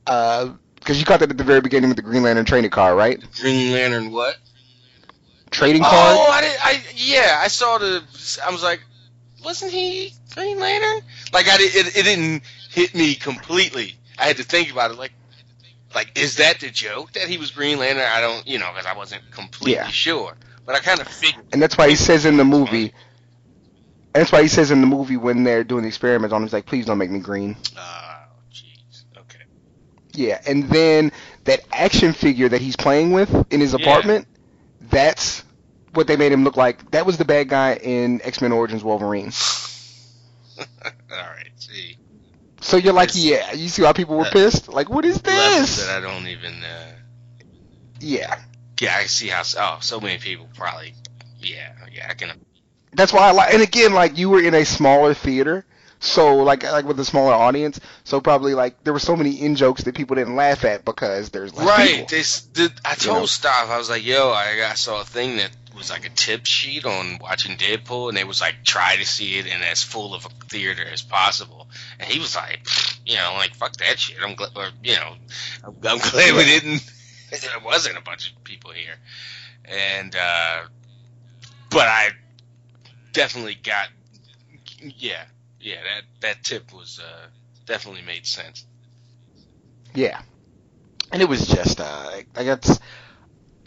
Uh, 0.08 0.53
because 0.75 1.00
you 1.00 1.06
caught 1.06 1.22
that 1.22 1.32
at 1.32 1.38
the 1.38 1.44
very 1.46 1.62
beginning 1.62 1.89
with 1.89 1.98
the 1.98 2.03
Green 2.03 2.24
Lantern 2.24 2.44
trading 2.44 2.72
card, 2.72 2.98
right? 2.98 3.24
Green 3.39 3.72
Lantern. 3.72 4.12
What? 4.12 4.36
Trading 5.50 5.82
card. 5.82 6.18
Oh, 6.20 6.30
I 6.30 6.42
did. 6.42 6.58
I 6.62 6.84
yeah. 6.96 7.39
I 7.42 7.48
saw 7.48 7.77
the. 7.77 8.03
I 8.46 8.51
was 8.51 8.63
like, 8.63 8.82
wasn't 9.46 9.72
he 9.72 10.13
Green 10.34 10.60
Lantern? 10.60 11.08
Like 11.32 11.48
I 11.48 11.58
did. 11.58 11.74
It, 11.75 11.96
it 11.96 12.03
didn't 12.03 12.44
hit 12.72 12.96
me 12.96 13.15
completely. 13.15 13.96
I 14.20 14.25
had 14.25 14.38
to 14.38 14.44
think 14.44 14.72
about 14.72 14.92
it. 14.92 14.98
Like, 14.98 15.13
like 15.95 16.17
is 16.17 16.38
that 16.38 16.59
the 16.59 16.69
joke 16.69 17.13
that 17.13 17.27
he 17.27 17.38
was 17.38 17.51
Green 17.51 17.79
Lantern? 17.79 18.05
I 18.05 18.21
don't. 18.21 18.45
You 18.47 18.59
know, 18.59 18.69
because 18.71 18.85
I 18.85 18.95
wasn't 18.95 19.23
completely 19.31 19.73
Yeah. 19.75 19.88
sure. 19.88 20.35
But 20.65 20.75
I 20.75 20.79
kind 20.79 21.00
of 21.01 21.07
figured. 21.07 21.45
And 21.51 21.62
that's 21.62 21.77
why 21.77 21.89
he 21.89 21.95
says 21.95 22.25
in 22.25 22.38
the 22.38 22.45
movie. 22.45 22.93
And 24.15 24.21
that's 24.21 24.31
why 24.31 24.43
he 24.43 24.47
says 24.47 24.69
in 24.71 24.79
the 24.81 24.88
movie 24.88 25.17
when 25.17 25.43
they're 25.43 25.63
doing 25.63 25.81
the 25.81 25.88
experiments 25.88 26.33
on 26.33 26.41
him, 26.41 26.47
he's 26.47 26.53
like, 26.53 26.67
please 26.67 26.85
don't 26.85 27.00
make 27.00 27.09
me 27.09 27.19
green. 27.19 27.57
Oh, 27.75 28.15
jeez. 28.51 29.05
Okay. 29.17 29.39
Yeah, 30.13 30.39
and 30.45 30.69
then 30.69 31.12
that 31.45 31.62
action 31.73 32.13
figure 32.13 32.47
that 32.47 32.62
he's 32.62 32.75
playing 32.75 33.12
with 33.12 33.33
in 33.51 33.59
his 33.59 33.73
Yeah. 33.73 33.79
apartment, 33.79 34.27
that's 34.81 35.43
what 35.93 36.05
they 36.05 36.15
made 36.15 36.31
him 36.31 36.43
look 36.43 36.55
like. 36.57 36.91
That 36.91 37.07
was 37.07 37.17
the 37.17 37.25
bad 37.25 37.50
guy 37.50 37.73
in 37.73 38.21
X 38.21 38.39
Men 38.39 38.51
Origins 38.51 38.83
Wolverine. 38.83 39.31
All 40.59 40.65
right. 41.12 41.50
See. 41.55 41.97
So 42.63 42.77
you're 42.77 42.93
like, 42.93 43.12
yeah, 43.13 43.51
you 43.53 43.67
see 43.70 43.82
why 43.82 43.93
people 43.93 44.17
were 44.17 44.25
pissed? 44.25 44.70
Like, 44.70 44.89
what 44.89 45.03
is 45.05 45.22
this? 45.22 45.86
that 45.86 45.98
I 45.98 46.00
don't 46.01 46.27
even. 46.27 46.63
Uh, 46.63 46.91
Yeah, 48.00 48.39
yeah, 48.79 48.96
I 48.98 49.05
see 49.05 49.27
how. 49.27 49.43
Oh, 49.58 49.79
so 49.82 50.00
many 50.00 50.17
people 50.17 50.48
probably. 50.55 50.93
Yeah. 51.39 51.74
Yeah. 51.91 52.08
I 52.10 52.13
can. 52.13 52.32
that's 52.93 53.12
why 53.13 53.27
I 53.27 53.32
like. 53.32 53.53
And 53.53 53.62
again, 53.62 53.93
like 53.93 54.17
you 54.17 54.29
were 54.29 54.41
in 54.41 54.53
a 54.53 54.63
smaller 54.65 55.13
theater, 55.13 55.65
so 56.00 56.38
like 56.38 56.63
like 56.63 56.86
with 56.86 57.00
a 57.00 57.05
smaller 57.05 57.34
audience, 57.34 57.79
so 58.05 58.22
probably 58.22 58.53
like 58.53 58.84
there 58.84 58.93
were 58.93 59.00
so 59.00 59.15
many 59.15 59.41
in 59.41 59.55
jokes 59.55 59.84
that 59.84 59.96
people 59.96 60.15
didn't 60.15 60.36
laugh 60.36 60.63
at 60.65 60.86
because 60.86 61.29
there's 61.29 61.53
less 61.53 61.67
Right. 61.67 61.89
people. 61.91 62.08
This, 62.10 62.41
the, 62.53 62.72
I 62.86 62.91
You 62.91 62.96
told 62.98 63.17
know? 63.20 63.25
Staff, 63.25 63.70
I 63.70 63.77
was 63.77 63.89
like, 63.89 64.05
yo, 64.05 64.29
I, 64.32 64.67
I 64.70 64.74
saw 64.75 65.01
a 65.01 65.05
thing 65.05 65.38
that 65.38 65.51
was 65.84 65.92
like 65.92 66.06
a 66.06 66.16
tip 66.16 66.46
sheet 66.46 66.86
on 66.86 67.18
watching 67.20 67.58
Deadpool, 67.58 68.08
and 68.08 68.18
it 68.18 68.25
was 68.25 68.40
like, 68.40 68.63
try 68.63 68.96
to 68.96 69.06
see 69.06 69.38
it 69.38 69.46
in 69.46 69.62
as 69.63 69.84
full 69.84 70.16
of 70.16 70.25
a 70.25 70.30
theater 70.46 70.84
as 70.86 71.02
possible. 71.02 71.68
And 72.00 72.10
he 72.10 72.20
was 72.20 72.36
like, 72.38 72.66
you 73.06 73.18
know, 73.18 73.34
like, 73.36 73.54
fuck 73.54 73.74
that 73.78 74.00
shit. 74.00 74.18
I'm 74.22 74.36
glad, 74.36 74.52
you 74.82 74.96
know, 74.96 75.16
I'm, 75.66 75.75
I'm 75.84 75.98
glad 76.12 76.36
we 76.38 76.46
didn't, 76.46 76.90
there 77.32 77.60
wasn't 77.63 77.98
a 77.98 78.02
bunch 78.02 78.32
of 78.32 78.44
people 78.46 78.72
here. 78.72 78.96
And, 79.66 80.16
uh, 80.16 80.62
but 81.70 81.88
I 81.88 82.12
definitely 83.12 83.56
got, 83.56 83.90
yeah, 84.80 85.25
yeah, 85.60 85.82
that, 85.82 86.04
that 86.22 86.44
tip 86.44 86.74
was, 86.74 87.02
uh, 87.04 87.28
definitely 87.66 88.04
made 88.04 88.25
sense. 88.25 88.66
Yeah. 89.94 90.22
And 91.12 91.22
it 91.22 91.30
was 91.30 91.46
just 91.46 91.80
uh 91.80 92.10
like 92.12 92.28
it's 92.48 92.80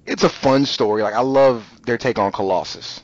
it's 0.06 0.24
a 0.24 0.28
fun 0.28 0.66
story. 0.66 1.02
Like 1.02 1.14
I 1.14 1.20
love 1.20 1.68
their 1.84 1.98
take 1.98 2.18
on 2.18 2.32
Colossus. 2.32 3.02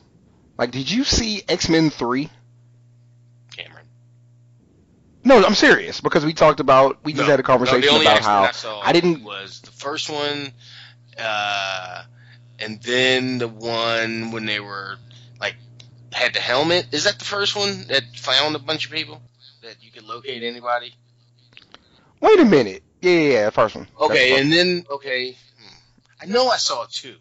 Like 0.57 0.71
did 0.71 0.89
you 0.89 1.03
see 1.03 1.43
X-Men 1.47 1.89
3? 1.89 2.29
Cameron. 3.57 3.85
No, 5.23 5.43
I'm 5.43 5.55
serious 5.55 6.01
because 6.01 6.25
we 6.25 6.33
talked 6.33 6.59
about 6.59 7.03
we 7.03 7.13
just 7.13 7.23
No. 7.25 7.31
had 7.31 7.39
a 7.39 7.43
conversation 7.43 7.93
No, 7.93 8.01
about 8.01 8.19
how 8.21 8.43
I, 8.81 8.89
I 8.89 8.93
didn't- 8.93 9.23
was 9.23 9.61
the 9.61 9.71
first 9.71 10.09
one, 10.09 10.51
uh, 11.17 12.03
and 12.59 12.81
then 12.83 13.37
the 13.37 13.47
one 13.47 14.31
when 14.31 14.45
they 14.45 14.59
were 14.59 14.97
like 15.39 15.55
had 16.11 16.33
the 16.33 16.39
helmet. 16.39 16.87
Is 16.91 17.03
that 17.05 17.19
the 17.19 17.25
first 17.25 17.55
one 17.55 17.85
that 17.87 18.03
found 18.15 18.55
a 18.55 18.59
bunch 18.59 18.85
of 18.85 18.91
people 18.91 19.21
that 19.61 19.77
you 19.81 19.91
could 19.91 20.03
locate 20.03 20.43
anybody? 20.43 20.93
Wait 22.19 22.39
a 22.39 22.45
minute. 22.45 22.83
Yeah, 23.01 23.11
yeah, 23.11 23.29
yeah, 23.31 23.49
first 23.49 23.75
one. 23.75 23.87
Okay, 23.99 24.31
first- 24.31 24.41
and 24.43 24.53
then 24.53 24.85
okay. 24.89 25.35
I 26.23 26.25
know 26.25 26.47
I 26.49 26.57
saw 26.57 26.85
two. 26.89 27.15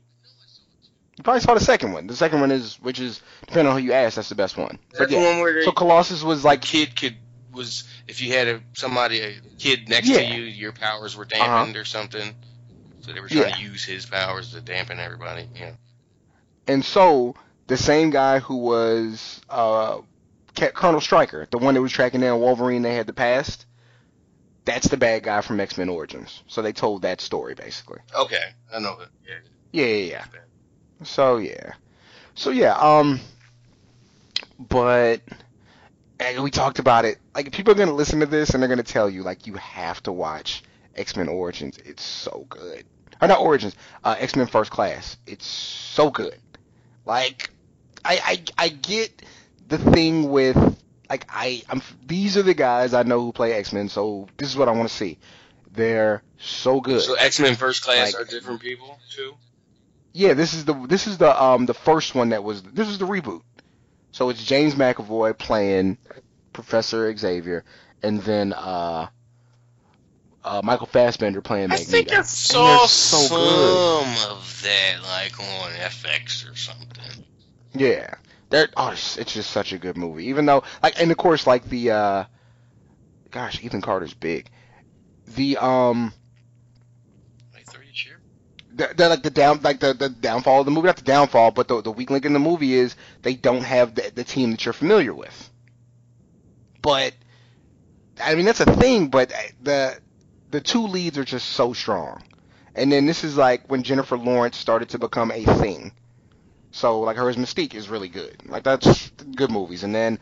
you 1.18 1.24
probably 1.24 1.40
saw 1.40 1.54
the 1.54 1.60
second 1.60 1.92
one. 1.92 2.06
The 2.06 2.16
second 2.16 2.40
one 2.40 2.50
is 2.50 2.76
which 2.80 3.00
is 3.00 3.20
depending 3.46 3.66
on 3.72 3.78
who 3.78 3.84
you 3.84 3.92
ask, 3.92 4.16
that's 4.16 4.28
the 4.28 4.34
best 4.34 4.56
one. 4.56 4.78
Is 4.92 4.98
that 4.98 5.08
But 5.08 5.10
the 5.10 5.16
one 5.16 5.40
where 5.40 5.62
So 5.64 5.72
Colossus 5.72 6.22
was 6.22 6.44
like 6.44 6.62
kid 6.62 6.94
could 6.96 7.16
was 7.52 7.84
if 8.08 8.22
you 8.22 8.32
had 8.32 8.48
a 8.48 8.60
somebody 8.74 9.20
a 9.20 9.34
kid 9.58 9.88
next 9.88 10.08
Yeah. 10.08 10.18
to 10.18 10.24
you, 10.24 10.42
your 10.42 10.72
powers 10.72 11.16
were 11.16 11.24
dampened 11.26 11.76
or 11.76 11.84
something. 11.84 12.34
So 13.00 13.12
they 13.12 13.20
were 13.20 13.28
trying 13.28 13.48
Yeah. 13.48 13.56
to 13.56 13.62
use 13.62 13.84
his 13.84 14.06
powers 14.06 14.52
to 14.52 14.60
dampen 14.60 15.00
everybody. 15.00 15.48
Yeah. 15.54 15.72
And 16.68 16.84
so 16.84 17.34
the 17.66 17.76
same 17.76 18.10
guy 18.10 18.38
who 18.38 18.56
was 18.56 19.40
uh, 19.50 19.98
Colonel 20.54 21.00
Stryker, 21.00 21.46
the 21.50 21.58
one 21.58 21.74
that 21.74 21.82
was 21.82 21.90
tracking 21.92 22.20
down 22.20 22.40
Wolverine 22.40 22.82
they 22.82 22.94
had 22.94 23.06
the 23.06 23.12
past, 23.12 23.66
that's 24.64 24.88
the 24.88 24.96
bad 24.96 25.24
guy 25.24 25.40
from 25.40 25.60
X 25.60 25.76
Men 25.78 25.88
Origins. 25.88 26.42
So 26.46 26.62
they 26.62 26.72
told 26.72 27.02
that 27.02 27.20
story 27.20 27.54
basically. 27.54 28.00
Okay, 28.14 28.44
I 28.72 28.78
know 28.78 28.98
that. 28.98 29.08
Yeah. 29.26 29.34
Yeah, 29.72 29.86
yeah, 29.86 30.24
yeah. 30.32 31.04
So 31.04 31.38
yeah, 31.38 31.72
so 32.34 32.50
yeah. 32.50 32.74
Um, 32.76 33.20
but 34.58 35.20
and 36.20 36.42
we 36.42 36.50
talked 36.50 36.78
about 36.78 37.04
it. 37.04 37.18
Like 37.34 37.52
people 37.52 37.72
are 37.72 37.76
gonna 37.76 37.94
listen 37.94 38.20
to 38.20 38.26
this 38.26 38.50
and 38.50 38.62
they're 38.62 38.68
gonna 38.68 38.82
tell 38.82 39.10
you 39.10 39.22
like 39.22 39.46
you 39.46 39.54
have 39.54 40.02
to 40.04 40.12
watch 40.12 40.62
X 40.94 41.16
Men 41.16 41.28
Origins. 41.28 41.78
It's 41.78 42.02
so 42.02 42.46
good. 42.48 42.84
Or 43.20 43.28
not 43.28 43.40
Origins. 43.40 43.74
Uh, 44.04 44.16
X 44.18 44.36
Men 44.36 44.46
First 44.46 44.70
Class. 44.70 45.16
It's 45.26 45.46
so 45.46 46.10
good. 46.10 46.38
Like 47.04 47.50
I 48.04 48.20
I 48.58 48.64
I 48.66 48.68
get 48.68 49.22
the 49.68 49.78
thing 49.78 50.30
with 50.30 50.56
like 51.12 51.26
I 51.28 51.62
I'm 51.68 51.82
these 52.06 52.36
are 52.38 52.42
the 52.42 52.54
guys 52.54 52.94
I 52.94 53.02
know 53.02 53.20
who 53.20 53.32
play 53.32 53.52
X 53.52 53.72
Men. 53.72 53.88
So 53.90 54.28
this 54.38 54.48
is 54.48 54.56
what 54.56 54.68
I 54.68 54.72
want 54.72 54.88
to 54.88 54.94
see. 54.94 55.18
They're 55.72 56.22
so 56.38 56.80
good. 56.80 57.02
So 57.02 57.14
X 57.14 57.38
Men 57.38 57.54
First 57.54 57.82
Class 57.84 58.14
Like- 58.14 58.22
are 58.22 58.24
different 58.30 58.60
people 58.60 58.98
too. 59.10 59.34
Yeah, 60.14 60.32
this 60.34 60.54
is 60.54 60.64
the 60.64 60.72
this 60.74 61.06
is 61.06 61.18
the 61.18 61.30
um 61.42 61.66
the 61.66 61.74
first 61.74 62.14
one 62.14 62.30
that 62.30 62.42
was 62.42 62.62
this 62.62 62.88
is 62.88 62.96
the 62.98 63.06
reboot. 63.06 63.42
So 64.12 64.30
it's 64.30 64.42
James 64.44 64.74
McAvoy 64.74 65.36
playing 65.38 65.98
Professor 66.54 67.14
Xavier, 67.16 67.64
and 68.02 68.20
then 68.22 68.52
uh, 68.54 69.06
uh 70.44 70.60
Michael 70.64 70.86
Fassbender 70.86 71.40
playing 71.40 71.66
I 71.72 71.76
Magneto. 71.76 71.90
think 71.90 72.12
I 72.12 72.16
And 72.16 72.26
saw 72.26 72.78
they're 72.78 72.88
so 72.88 73.16
some 73.18 73.36
good. 73.36 74.30
of 74.32 74.62
that, 74.64 75.02
like 75.02 75.38
on 75.40 75.72
FX 75.72 76.50
or 76.50 76.56
something. 76.56 77.24
Yeah, 77.74 78.14
they're 78.52 78.68
oh, 78.76 78.90
it's, 78.90 79.16
just 79.16 79.50
such 79.50 79.72
a 79.72 79.78
good 79.78 79.96
movie. 79.96 80.26
Even 80.26 80.46
though 80.46 80.62
like, 80.82 81.00
and 81.00 81.10
of 81.10 81.16
course 81.16 81.46
like 81.46 81.64
the 81.64 81.90
uh, 81.90 82.24
gosh, 83.30 83.64
Ethan 83.64 83.80
Carter's 83.80 84.14
big. 84.14 84.48
The 85.26 85.56
um, 85.56 86.12
Wait, 87.54 87.66
thirty 87.66 87.90
cheer. 87.92 88.20
the, 88.74 88.92
the 88.94 89.08
like 89.08 89.22
the 89.22 89.30
down 89.30 89.60
like 89.62 89.80
the, 89.80 89.94
the 89.94 90.10
downfall 90.10 90.60
of 90.60 90.66
the 90.66 90.70
movie, 90.70 90.86
not 90.86 90.96
the 90.96 91.02
downfall, 91.02 91.50
but 91.52 91.66
the 91.66 91.80
the 91.80 91.90
weak 91.90 92.10
link 92.10 92.26
in 92.26 92.34
the 92.34 92.38
movie 92.38 92.74
is 92.74 92.94
they 93.22 93.34
don't 93.34 93.62
have 93.62 93.94
the, 93.94 94.12
the 94.14 94.24
team 94.24 94.50
that 94.50 94.64
you're 94.64 94.74
familiar 94.74 95.14
with. 95.14 95.50
But 96.82 97.14
I 98.22 98.34
mean 98.34 98.44
that's 98.44 98.60
a 98.60 98.76
thing, 98.76 99.08
but 99.08 99.32
the 99.62 99.98
the 100.50 100.60
two 100.60 100.86
leads 100.86 101.16
are 101.16 101.24
just 101.24 101.48
so 101.48 101.72
strong. 101.72 102.22
And 102.74 102.92
then 102.92 103.06
this 103.06 103.24
is 103.24 103.36
like 103.36 103.70
when 103.70 103.82
Jennifer 103.82 104.18
Lawrence 104.18 104.58
started 104.58 104.90
to 104.90 104.98
become 104.98 105.30
a 105.30 105.44
thing. 105.44 105.92
So 106.72 107.00
like 107.00 107.16
her 107.16 107.28
as 107.28 107.36
Mystique 107.36 107.74
is 107.74 107.88
really 107.88 108.08
good. 108.08 108.36
Like 108.46 108.64
that's 108.64 109.10
good 109.36 109.50
movies. 109.50 109.84
And 109.84 109.94
then 109.94 110.18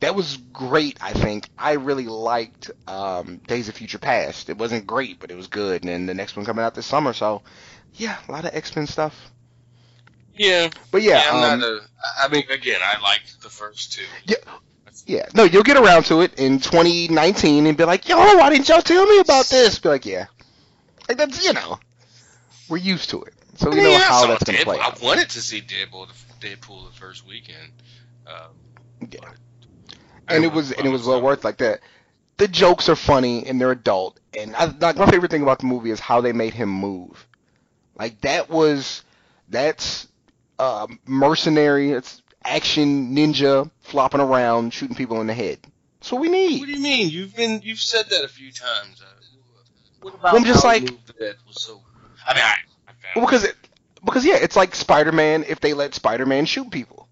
that 0.00 0.14
was 0.14 0.36
great, 0.52 0.96
I 1.02 1.12
think. 1.12 1.48
I 1.58 1.72
really 1.72 2.06
liked 2.06 2.70
um, 2.86 3.38
Days 3.46 3.68
of 3.68 3.74
Future 3.74 3.98
Past. 3.98 4.48
It 4.48 4.56
wasn't 4.56 4.86
great, 4.86 5.18
but 5.18 5.30
it 5.30 5.34
was 5.34 5.48
good. 5.48 5.82
And 5.82 5.90
then 5.90 6.06
the 6.06 6.14
next 6.14 6.36
one 6.36 6.46
coming 6.46 6.64
out 6.64 6.74
this 6.74 6.86
summer, 6.86 7.12
so 7.12 7.42
yeah, 7.94 8.16
a 8.28 8.32
lot 8.32 8.44
of 8.44 8.54
X 8.54 8.74
Men 8.74 8.86
stuff. 8.86 9.30
Yeah, 10.36 10.70
But 10.92 11.02
yeah, 11.02 11.24
I'm 11.26 11.34
um, 11.34 11.60
not 11.60 11.68
a. 11.68 11.80
I 12.00 12.26
I 12.26 12.28
mean, 12.28 12.44
again, 12.48 12.80
I 12.80 13.00
liked 13.00 13.42
the 13.42 13.48
first 13.48 13.92
two. 13.92 14.04
Yeah. 14.24 14.36
yeah, 15.04 15.26
no, 15.34 15.42
you'll 15.42 15.64
get 15.64 15.76
around 15.76 16.04
to 16.06 16.20
it 16.20 16.38
in 16.38 16.60
2019 16.60 17.66
and 17.66 17.76
be 17.76 17.84
like, 17.84 18.08
yo, 18.08 18.16
why 18.16 18.48
didn't 18.50 18.68
y'all 18.68 18.80
tell 18.80 19.04
me 19.04 19.18
about 19.18 19.46
this? 19.46 19.80
Be 19.80 19.88
like, 19.88 20.06
yeah, 20.06 20.26
like 21.08 21.18
that's 21.18 21.44
you 21.44 21.52
know, 21.54 21.80
we're 22.68 22.76
used 22.76 23.10
to 23.10 23.22
it, 23.22 23.34
so 23.58 23.70
we 23.70 23.80
I 23.80 23.82
know 23.82 23.88
mean, 23.90 23.96
I 24.00 24.04
how 24.04 24.26
that's 24.26 24.44
gonna 24.44 24.58
Deadpool. 24.58 24.64
play. 24.64 24.78
I 24.78 24.94
wanted 25.02 25.30
to 25.30 25.40
see 25.40 25.60
Deadpool, 25.60 26.08
the, 26.40 26.46
Deadpool 26.46 26.86
the 26.90 26.98
first 26.98 27.26
weekend. 27.26 27.72
Um, 28.26 29.08
Yeah. 29.12 29.20
and 30.28 30.44
it 30.44 30.52
was 30.52 30.70
know 30.70 30.76
and 30.78 30.86
it 30.86 30.90
was 30.90 31.04
well 31.06 31.20
worth 31.20 31.44
like 31.44 31.58
that. 31.58 31.80
The 32.36 32.48
jokes 32.48 32.88
are 32.88 32.96
funny 32.96 33.46
and 33.46 33.60
they're 33.60 33.72
adult, 33.72 34.20
and 34.38 34.54
I, 34.54 34.66
like 34.66 34.96
my 34.96 35.06
favorite 35.10 35.30
thing 35.30 35.42
about 35.42 35.58
the 35.58 35.66
movie 35.66 35.90
is 35.90 35.98
how 36.00 36.20
they 36.20 36.32
made 36.32 36.54
him 36.54 36.68
move. 36.68 37.26
Like 37.96 38.20
that 38.20 38.48
was 38.48 39.02
that's 39.48 40.06
uh, 40.58 40.86
mercenary. 41.06 41.92
It's 41.92 42.22
action 42.44 43.14
ninja 43.14 43.70
flopping 43.80 44.20
around 44.20 44.72
shooting 44.72 44.96
people 44.96 45.20
in 45.20 45.26
the 45.26 45.34
head. 45.34 45.58
That's 45.98 46.12
what 46.12 46.20
we 46.20 46.28
need. 46.28 46.60
What 46.60 46.66
do 46.66 46.72
you 46.72 46.80
mean? 46.80 47.08
You've 47.10 47.34
been 47.34 47.60
you've 47.64 47.80
said 47.80 48.08
that 48.10 48.24
a 48.24 48.28
few 48.28 48.52
times. 48.52 49.02
Uh, 49.02 49.06
what 50.02 50.14
about 50.14 50.34
I'm 50.34 50.44
just 50.44 50.64
like 50.64 50.84
that 51.18 51.36
was 51.46 51.60
so? 51.60 51.82
I 52.26 52.34
mean, 52.34 52.44
I, 52.44 52.50
I 52.50 52.54
well, 53.16 53.26
because 53.26 53.44
it, 53.44 53.56
because 54.04 54.24
yeah, 54.24 54.36
it's 54.36 54.56
like 54.56 54.74
Spider-Man 54.74 55.44
if 55.48 55.60
they 55.60 55.74
let 55.74 55.94
Spider-Man 55.94 56.46
shoot 56.46 56.70
people. 56.70 57.08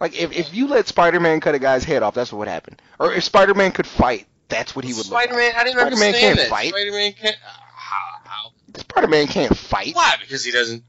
Like 0.00 0.20
if 0.20 0.32
if 0.32 0.54
you 0.54 0.68
let 0.68 0.86
Spider-Man 0.86 1.40
cut 1.40 1.54
a 1.54 1.58
guy's 1.58 1.84
head 1.84 2.02
off, 2.02 2.14
that's 2.14 2.32
what 2.32 2.38
would 2.40 2.48
happen. 2.48 2.78
Or 2.98 3.12
if 3.12 3.24
Spider-Man 3.24 3.72
could 3.72 3.86
fight, 3.86 4.26
that's 4.48 4.76
what 4.76 4.84
he 4.84 4.92
would. 4.94 5.06
Spider-Man, 5.06 5.38
look 5.38 5.54
like. 5.54 5.60
I 5.60 5.64
didn't 5.64 5.80
Spider-Man 5.80 6.06
understand 6.06 6.16
can't 6.16 6.38
that. 6.38 6.48
fight. 6.48 6.68
Spider-Man 6.70 7.12
can't. 7.14 7.36
Uh, 7.36 7.60
how, 7.74 8.30
how? 8.30 8.52
Spider-Man 8.76 9.26
can't 9.26 9.56
fight. 9.56 9.94
Why? 9.94 10.14
Because 10.20 10.44
he 10.44 10.52
doesn't 10.52 10.84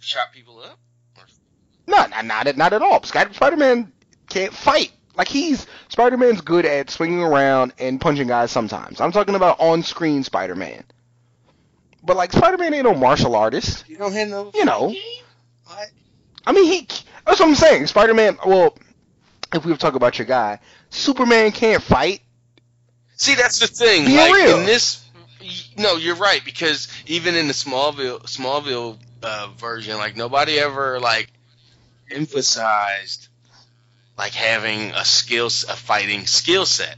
chop 0.00 0.32
people 0.32 0.60
up. 0.60 0.78
No, 1.86 2.06
not 2.06 2.24
not 2.24 2.46
at, 2.46 2.56
not 2.56 2.72
at 2.72 2.82
all. 2.82 3.02
Spider-Man 3.02 3.92
can't 4.28 4.52
fight. 4.52 4.92
Like 5.16 5.28
he's 5.28 5.66
Spider-Man's 5.88 6.40
good 6.40 6.64
at 6.66 6.90
swinging 6.90 7.22
around 7.22 7.72
and 7.78 8.00
punching 8.00 8.26
guys 8.26 8.50
sometimes. 8.50 9.00
I'm 9.00 9.12
talking 9.12 9.34
about 9.36 9.60
on-screen 9.60 10.24
Spider-Man. 10.24 10.82
But 12.04 12.16
like 12.16 12.32
Spider-Man 12.32 12.74
ain't 12.74 12.84
no 12.84 12.94
martial 12.94 13.34
artist. 13.34 13.84
You 13.88 13.96
don't 13.96 14.12
have 14.12 14.28
no. 14.28 14.50
You 14.54 14.64
know. 14.64 14.94
What? 15.66 15.90
I 16.46 16.52
mean, 16.52 16.66
he. 16.66 16.88
That's 17.26 17.40
what 17.40 17.48
I'm 17.48 17.54
saying. 17.54 17.86
Spider-Man. 17.86 18.38
Well, 18.44 18.76
if 19.54 19.64
we 19.64 19.72
were 19.72 19.78
talking 19.78 19.96
about 19.96 20.18
your 20.18 20.26
guy, 20.26 20.60
Superman 20.90 21.52
can't 21.52 21.82
fight. 21.82 22.20
See, 23.16 23.34
that's 23.34 23.58
the 23.60 23.66
thing. 23.66 24.06
Be 24.06 24.16
like 24.16 24.32
real. 24.32 24.58
in 24.58 24.66
this, 24.66 25.08
no, 25.78 25.96
you're 25.96 26.16
right 26.16 26.44
because 26.44 26.88
even 27.06 27.36
in 27.36 27.46
the 27.46 27.54
Smallville 27.54 28.22
Smallville 28.22 28.98
uh, 29.22 29.48
version, 29.56 29.96
like 29.96 30.16
nobody 30.16 30.58
ever 30.58 31.00
like 31.00 31.30
emphasized 32.10 33.28
like 34.18 34.32
having 34.32 34.92
a 34.92 35.04
skill, 35.04 35.46
a 35.46 35.76
fighting 35.76 36.26
skill 36.26 36.66
set. 36.66 36.96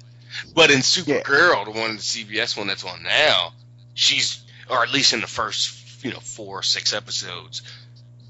But 0.54 0.70
in 0.70 0.80
Supergirl, 0.80 1.64
the 1.64 1.70
one 1.70 1.96
the 1.96 2.02
CBS 2.02 2.56
one 2.56 2.66
that's 2.66 2.84
on 2.84 3.02
now, 3.02 3.52
she's 3.94 4.42
or 4.68 4.82
at 4.82 4.92
least 4.92 5.12
in 5.12 5.20
the 5.20 5.26
first 5.26 6.04
you 6.04 6.10
know 6.12 6.20
four 6.20 6.58
or 6.60 6.62
six 6.62 6.92
episodes, 6.92 7.62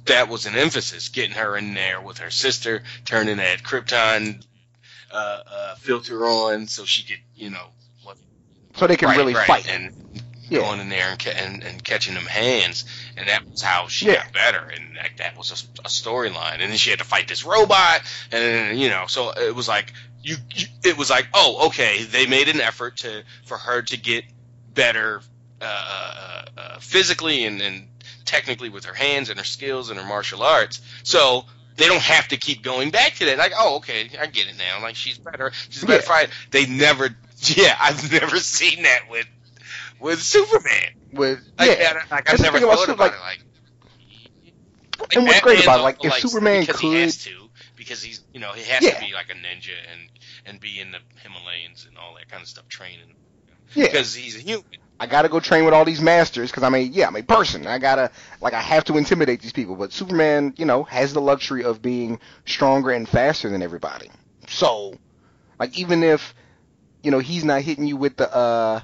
that 0.06 0.28
was 0.28 0.46
an 0.46 0.54
emphasis, 0.56 1.08
getting 1.08 1.32
her 1.32 1.56
in 1.56 1.74
there 1.74 2.00
with 2.00 2.18
her 2.18 2.30
sister, 2.30 2.82
turning 3.04 3.38
that 3.38 3.62
Krypton 3.62 4.44
uh, 5.10 5.40
uh, 5.46 5.74
filter 5.76 6.24
on 6.26 6.66
so 6.68 6.84
she 6.84 7.02
could 7.04 7.22
you 7.34 7.50
know 7.50 7.66
what, 8.02 8.16
so 8.74 8.86
they 8.86 8.96
can 8.96 9.08
right, 9.08 9.18
really 9.18 9.34
right, 9.34 9.46
fight. 9.46 9.68
and 9.68 9.92
Yeah. 10.48 10.60
going 10.60 10.78
in 10.80 10.88
there 10.88 11.10
and, 11.10 11.18
ca- 11.18 11.34
and 11.36 11.64
and 11.64 11.82
catching 11.82 12.14
them 12.14 12.24
hands, 12.26 12.84
and 13.16 13.28
that 13.28 13.42
was 13.50 13.60
how 13.62 13.88
she 13.88 14.06
Yeah. 14.06 14.22
got 14.22 14.32
better, 14.32 14.64
and 14.74 14.96
that, 14.96 15.10
that 15.18 15.36
was 15.36 15.50
a, 15.50 15.80
a 15.84 15.88
storyline. 15.88 16.60
And 16.60 16.70
then 16.70 16.76
she 16.76 16.90
had 16.90 17.00
to 17.00 17.04
fight 17.04 17.26
this 17.26 17.44
robot, 17.44 18.02
and 18.30 18.42
then, 18.42 18.78
you 18.78 18.88
know, 18.88 19.06
so 19.08 19.30
it 19.30 19.54
was 19.54 19.66
like 19.66 19.92
you, 20.22 20.36
you, 20.54 20.66
it 20.84 20.96
was 20.96 21.10
like, 21.10 21.26
oh, 21.34 21.66
okay, 21.68 22.04
they 22.04 22.26
made 22.26 22.48
an 22.48 22.60
effort 22.60 22.98
to 22.98 23.24
for 23.44 23.56
her 23.58 23.82
to 23.82 23.96
get 23.96 24.24
better 24.72 25.20
uh, 25.60 25.64
uh, 25.64 26.44
uh, 26.60 26.78
physically 26.80 27.44
and, 27.44 27.60
and 27.62 27.88
technically 28.24 28.68
with 28.68 28.84
her 28.86 28.94
hands 28.94 29.30
and 29.30 29.38
her 29.38 29.44
skills 29.44 29.90
and 29.90 29.98
her 29.98 30.06
martial 30.06 30.42
arts. 30.42 30.80
So 31.02 31.44
they 31.76 31.86
don't 31.88 32.00
have 32.02 32.28
to 32.28 32.36
keep 32.36 32.62
going 32.62 32.90
back 32.90 33.14
to 33.16 33.26
that. 33.26 33.38
Like, 33.38 33.52
oh, 33.56 33.76
okay, 33.76 34.10
I 34.20 34.26
get 34.26 34.48
it 34.48 34.56
now. 34.58 34.80
Like 34.82 34.96
she's 34.96 35.18
better. 35.18 35.52
She's 35.68 35.82
a 35.82 35.86
better 35.86 36.02
Yeah. 36.02 36.08
fighter. 36.08 36.32
They 36.50 36.66
never. 36.66 37.08
Yeah, 37.38 37.76
I've 37.78 38.10
never 38.10 38.38
seen 38.38 38.84
that 38.84 39.10
with 39.10 39.26
with 40.00 40.22
Superman. 40.22 40.94
With 41.12 41.38
Like, 41.58 41.78
yeah. 41.78 41.92
that, 41.92 42.10
like 42.10 42.30
I've 42.32 42.40
never 42.40 42.56
about 42.56 42.70
thought 42.70 42.78
Super- 42.80 42.92
about 42.92 43.12
like- 43.20 43.40
it. 43.40 45.00
Like, 45.00 45.14
And 45.16 45.26
what's 45.26 45.40
great 45.40 45.62
about 45.62 45.80
it, 45.80 45.82
like, 45.82 46.02
if 46.04 46.14
Superman 46.14 46.60
because 46.62 46.80
could- 46.80 46.86
he 46.94 47.00
has 47.02 47.22
to, 47.24 47.50
because 47.76 48.02
he's 48.02 48.22
you 48.32 48.40
know 48.40 48.52
he 48.52 48.62
has 48.64 48.82
Yeah. 48.82 48.98
to 48.98 49.04
be 49.04 49.12
like 49.12 49.28
a 49.30 49.34
ninja 49.34 49.74
and 49.92 50.08
and 50.46 50.60
be 50.60 50.80
in 50.80 50.92
the 50.92 50.98
Himalayas 51.22 51.84
and 51.86 51.98
all 51.98 52.14
that 52.14 52.28
kind 52.30 52.42
of 52.42 52.48
stuff 52.48 52.66
training. 52.68 53.14
Yeah. 53.74 53.84
Because 53.86 54.14
he's 54.14 54.36
a 54.36 54.40
human. 54.40 54.64
I 54.98 55.06
gotta 55.06 55.28
go 55.28 55.40
train 55.40 55.64
with 55.64 55.74
all 55.74 55.84
these 55.84 56.00
masters 56.00 56.50
because 56.50 56.62
I'm 56.62 56.74
a 56.74 56.78
yeah 56.78 57.06
I'm 57.08 57.16
a 57.16 57.22
person. 57.22 57.66
I 57.66 57.78
gotta 57.78 58.10
like 58.40 58.54
I 58.54 58.60
have 58.60 58.84
to 58.84 58.96
intimidate 58.96 59.40
these 59.40 59.52
people. 59.52 59.76
But 59.76 59.92
Superman, 59.92 60.54
you 60.56 60.64
know, 60.64 60.84
has 60.84 61.12
the 61.12 61.20
luxury 61.20 61.64
of 61.64 61.82
being 61.82 62.18
stronger 62.46 62.90
and 62.90 63.08
faster 63.08 63.50
than 63.50 63.62
everybody. 63.62 64.10
So, 64.48 64.94
like 65.58 65.78
even 65.78 66.02
if 66.02 66.34
you 67.02 67.10
know 67.10 67.18
he's 67.18 67.44
not 67.44 67.62
hitting 67.62 67.86
you 67.86 67.96
with 67.96 68.16
the 68.16 68.34
uh 68.34 68.80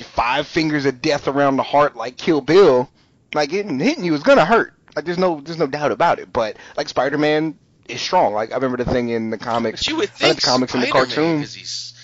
five 0.00 0.46
fingers 0.46 0.86
of 0.86 1.00
death 1.00 1.28
around 1.28 1.56
the 1.56 1.62
heart 1.62 1.94
like 1.94 2.16
Kill 2.16 2.40
Bill, 2.40 2.90
like 3.32 3.50
hitting 3.50 3.78
hitting 3.78 4.04
you 4.04 4.14
is 4.14 4.22
gonna 4.24 4.44
hurt. 4.44 4.74
Like 4.96 5.04
there's 5.04 5.18
no 5.18 5.40
there's 5.40 5.58
no 5.58 5.68
doubt 5.68 5.92
about 5.92 6.18
it. 6.18 6.32
But 6.32 6.56
like 6.76 6.88
Spider-Man 6.88 7.56
is 7.88 8.00
strong. 8.00 8.34
Like 8.34 8.50
I 8.50 8.56
remember 8.56 8.82
the 8.82 8.90
thing 8.90 9.10
in 9.10 9.30
the 9.30 9.38
comics. 9.38 9.84
But 9.84 9.88
you 9.88 9.96
would 9.98 10.10
think 10.10 10.40
the 10.40 10.46
comics 10.46 10.74
in 10.74 10.80
the 10.80 10.86
Spider-Man, 10.88 11.38
he's 11.38 11.94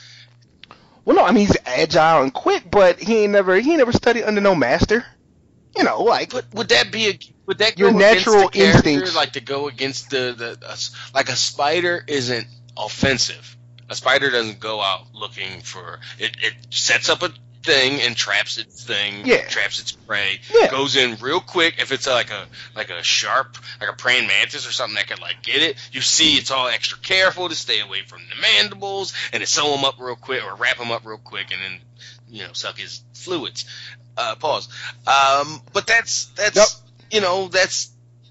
Well, 1.04 1.16
no, 1.16 1.24
I 1.24 1.32
mean 1.32 1.46
he's 1.46 1.56
agile 1.66 2.22
and 2.22 2.32
quick, 2.32 2.70
but 2.70 2.98
he 2.98 3.24
ain't 3.24 3.32
never 3.32 3.58
he 3.60 3.70
ain't 3.70 3.78
never 3.78 3.92
studied 3.92 4.24
under 4.24 4.40
no 4.40 4.54
master. 4.54 5.04
You 5.76 5.84
know, 5.84 6.02
like 6.02 6.30
But 6.30 6.46
would 6.54 6.68
that 6.68 6.92
be 6.92 7.08
a 7.08 7.18
would 7.46 7.58
that 7.58 7.78
Your 7.78 7.92
natural 7.92 8.50
instincts. 8.54 9.14
like 9.14 9.32
to 9.32 9.40
go 9.40 9.68
against 9.68 10.10
the 10.10 10.34
the 10.36 10.90
like 11.14 11.28
a 11.28 11.36
spider 11.36 12.04
isn't 12.06 12.46
offensive. 12.76 13.56
A 13.90 13.94
spider 13.94 14.30
doesn't 14.30 14.60
go 14.60 14.80
out 14.80 15.12
looking 15.12 15.60
for 15.60 16.00
it. 16.18 16.36
It 16.40 16.54
sets 16.70 17.08
up 17.08 17.22
a 17.22 17.30
thing 17.64 18.00
and 18.02 18.14
traps 18.14 18.58
its 18.58 18.84
thing. 18.84 19.24
Yeah. 19.24 19.46
Traps 19.48 19.80
its 19.80 19.92
prey. 19.92 20.38
Yeah. 20.52 20.70
Goes 20.70 20.96
in 20.96 21.16
real 21.16 21.40
quick. 21.40 21.76
If 21.78 21.92
it's 21.92 22.06
like 22.06 22.30
a 22.30 22.46
like 22.76 22.90
a 22.90 23.02
sharp 23.02 23.56
like 23.80 23.90
a 23.90 23.94
praying 23.94 24.26
mantis 24.26 24.68
or 24.68 24.72
something 24.72 24.96
that 24.96 25.08
could 25.08 25.20
like 25.20 25.42
get 25.42 25.62
it, 25.62 25.76
you 25.92 26.00
see 26.00 26.34
it's 26.36 26.50
all 26.50 26.68
extra 26.68 26.98
careful 26.98 27.48
to 27.48 27.54
stay 27.54 27.80
away 27.80 28.02
from 28.02 28.20
the 28.28 28.40
mandibles 28.40 29.14
and 29.32 29.40
to 29.42 29.46
sew 29.46 29.70
them 29.74 29.84
up 29.84 29.96
real 29.98 30.16
quick 30.16 30.44
or 30.44 30.54
wrap 30.56 30.76
them 30.78 30.90
up 30.90 31.04
real 31.06 31.18
quick 31.18 31.52
and 31.52 31.60
then 31.62 31.80
you 32.28 32.42
know 32.46 32.52
suck 32.52 32.78
his 32.78 33.02
fluids. 33.14 33.64
Uh, 34.16 34.34
pause. 34.36 34.68
Um, 35.06 35.60
but 35.72 35.86
that's 35.86 36.26
that's 36.36 36.56
Yep. 36.56 36.68
you 37.12 37.20
know 37.20 37.48
that's 37.48 37.90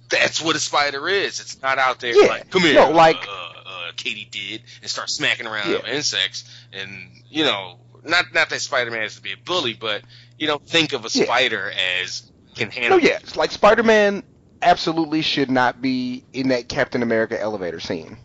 that's 0.10 0.42
what 0.42 0.56
a 0.56 0.60
spider 0.60 1.10
is. 1.10 1.40
It's 1.40 1.62
not 1.62 1.80
out 1.80 2.00
there 2.00 2.14
Yeah. 2.16 2.28
like 2.28 2.50
come 2.52 2.62
here, 2.62 2.76
No, 2.76 2.92
like- 2.92 3.28
uh, 3.28 3.50
uh, 3.66 3.92
katydid 3.98 4.62
and 4.82 4.90
start 4.90 5.10
smacking 5.10 5.48
around 5.48 5.72
Yeah. 5.72 5.86
insects 5.92 6.44
and 6.72 7.10
you 7.30 7.44
know 7.46 7.80
not 8.06 8.34
not 8.34 8.50
that 8.50 8.62
Spider 8.62 8.92
Man 8.92 9.02
has 9.02 9.16
to 9.16 9.22
be 9.22 9.34
a 9.34 9.38
bully, 9.38 9.74
but 9.74 10.02
you 10.38 10.48
know 10.48 10.58
think 10.58 10.94
of 10.94 11.06
a 11.06 11.10
Yeah. 11.12 11.26
spider 11.26 11.72
as 12.02 12.30
can 12.56 12.68
no, 12.70 12.74
handle. 12.74 13.00
yeah, 13.00 13.18
it's 13.22 13.36
like 13.36 13.52
Spider-Man 13.52 14.24
absolutely 14.62 15.22
should 15.22 15.50
not 15.50 15.82
be 15.82 16.24
in 16.34 16.50
that 16.50 16.70
Captain 16.70 17.02
America 17.02 17.40
elevator 17.40 17.80
scene 17.80 18.18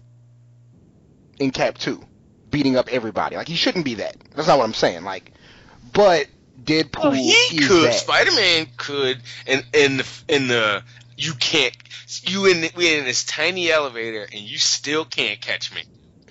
in 1.38 1.50
Cap 1.50 1.78
Two, 1.78 2.04
beating 2.50 2.76
up 2.76 2.88
everybody. 2.92 3.36
Like 3.36 3.48
he 3.48 3.56
shouldn't 3.56 3.84
be 3.84 3.94
that. 3.94 4.16
That's 4.34 4.48
not 4.48 4.58
what 4.58 4.64
I'm 4.64 4.74
saying. 4.74 5.04
Like, 5.04 5.32
but 5.92 6.26
Deadpool 6.62 7.04
Well, 7.04 7.12
he 7.12 7.58
could. 7.58 7.94
Spider 7.94 8.32
Man 8.32 8.66
could, 8.76 9.20
and 9.46 9.64
in 9.72 9.96
the 9.98 10.06
in 10.28 10.48
the 10.48 10.82
you 11.16 11.32
can't. 11.34 11.74
You 12.22 12.46
in 12.46 12.68
we 12.76 12.98
in 12.98 13.04
this 13.04 13.24
tiny 13.24 13.70
elevator, 13.70 14.22
and 14.22 14.40
you 14.40 14.58
still 14.58 15.04
can't 15.04 15.40
catch 15.40 15.74
me. 15.74 15.82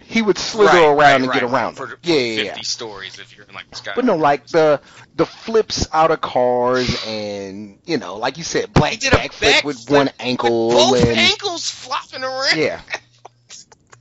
He 0.07 0.21
would 0.21 0.37
slither 0.37 0.71
Right, 0.71 0.85
around 0.85 0.97
right, 0.97 1.21
and 1.21 1.31
get 1.33 1.43
around. 1.43 1.75
for, 1.75 1.87
for 1.87 1.99
yeah, 2.03 2.15
yeah, 2.15 2.35
fifty 2.43 2.59
yeah. 2.59 2.61
stories 2.63 3.19
if 3.19 3.35
you're 3.35 3.45
in 3.45 3.53
like 3.53 3.69
the 3.69 3.75
sky. 3.75 3.91
But 3.95 4.05
no, 4.05 4.15
like 4.15 4.47
the 4.47 4.79
the 5.15 5.25
flips 5.25 5.87
out 5.93 6.11
of 6.11 6.21
cars 6.21 7.03
and 7.05 7.79
you 7.85 7.97
know, 7.97 8.15
like 8.15 8.37
you 8.37 8.43
said, 8.43 8.73
black 8.73 8.91
He 8.93 8.97
did 8.97 9.13
a 9.13 9.17
backflip 9.17 9.63
with 9.65 9.89
one 9.89 10.09
ankle 10.19 10.71
both 10.71 11.03
and 11.03 11.19
ankles 11.19 11.69
flopping 11.69 12.23
around. 12.23 12.55
yeah, 12.57 12.81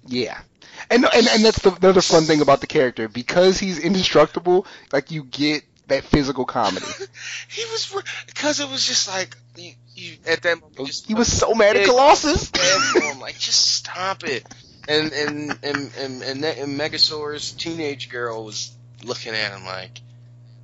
yeah. 0.06 0.40
And, 0.88 1.04
and 1.04 1.26
and 1.26 1.44
that's 1.44 1.60
the, 1.62 1.70
the 1.70 1.88
other 1.88 2.00
fun 2.00 2.22
thing 2.22 2.40
about 2.40 2.60
the 2.60 2.68
character 2.68 3.08
because 3.08 3.58
he's 3.58 3.80
indestructible. 3.80 4.66
Like 4.92 5.10
you 5.10 5.24
get 5.24 5.64
that 5.88 6.04
physical 6.04 6.44
comedy. 6.44 6.86
he 7.48 7.64
was 7.64 7.92
because 8.26 8.60
it 8.60 8.68
was 8.68 8.86
just 8.86 9.08
like 9.08 9.36
you, 9.56 9.72
you 9.96 10.16
at 10.28 10.42
that 10.42 10.60
moment. 10.60 10.86
Just, 10.86 11.06
He 11.08 11.14
was 11.14 11.32
so 11.32 11.54
mad 11.54 11.76
at 11.76 11.86
Colossus. 11.86 12.50
him, 12.54 13.18
like 13.18 13.36
just 13.38 13.74
stop 13.74 14.22
it. 14.22 14.44
And 14.88 15.12
and 15.12 15.59
and 15.62 15.92
and, 15.99 16.22
and, 16.22 16.44
and 16.44 16.81
Megasaur's 16.81 17.53
teenage 17.53 18.09
girl 18.09 18.44
was 18.44 18.70
looking 19.03 19.35
at 19.35 19.53
him 19.53 19.64
like, 19.64 20.01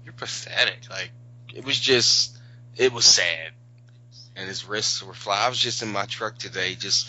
"You're 0.04 0.14
pathetic." 0.14 0.88
Like 0.90 1.10
it 1.54 1.64
was 1.64 1.78
just, 1.78 2.38
it 2.76 2.92
was 2.92 3.04
sad. 3.04 3.52
And 4.34 4.48
his 4.48 4.64
wrists 4.64 5.02
were 5.02 5.12
fly. 5.12 5.44
I 5.44 5.48
was 5.48 5.58
just 5.58 5.82
in 5.82 5.90
my 5.92 6.06
truck 6.06 6.38
today, 6.38 6.74
just 6.74 7.08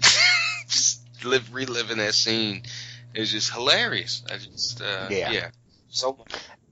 just 0.68 1.00
live 1.24 1.54
reliving 1.54 1.98
that 1.98 2.14
scene. 2.14 2.62
It 3.14 3.20
was 3.20 3.30
just 3.30 3.52
hilarious. 3.52 4.22
I 4.30 4.38
just 4.38 4.82
uh, 4.82 5.08
Yeah. 5.10 5.30
yeah. 5.30 5.50
So 5.90 6.24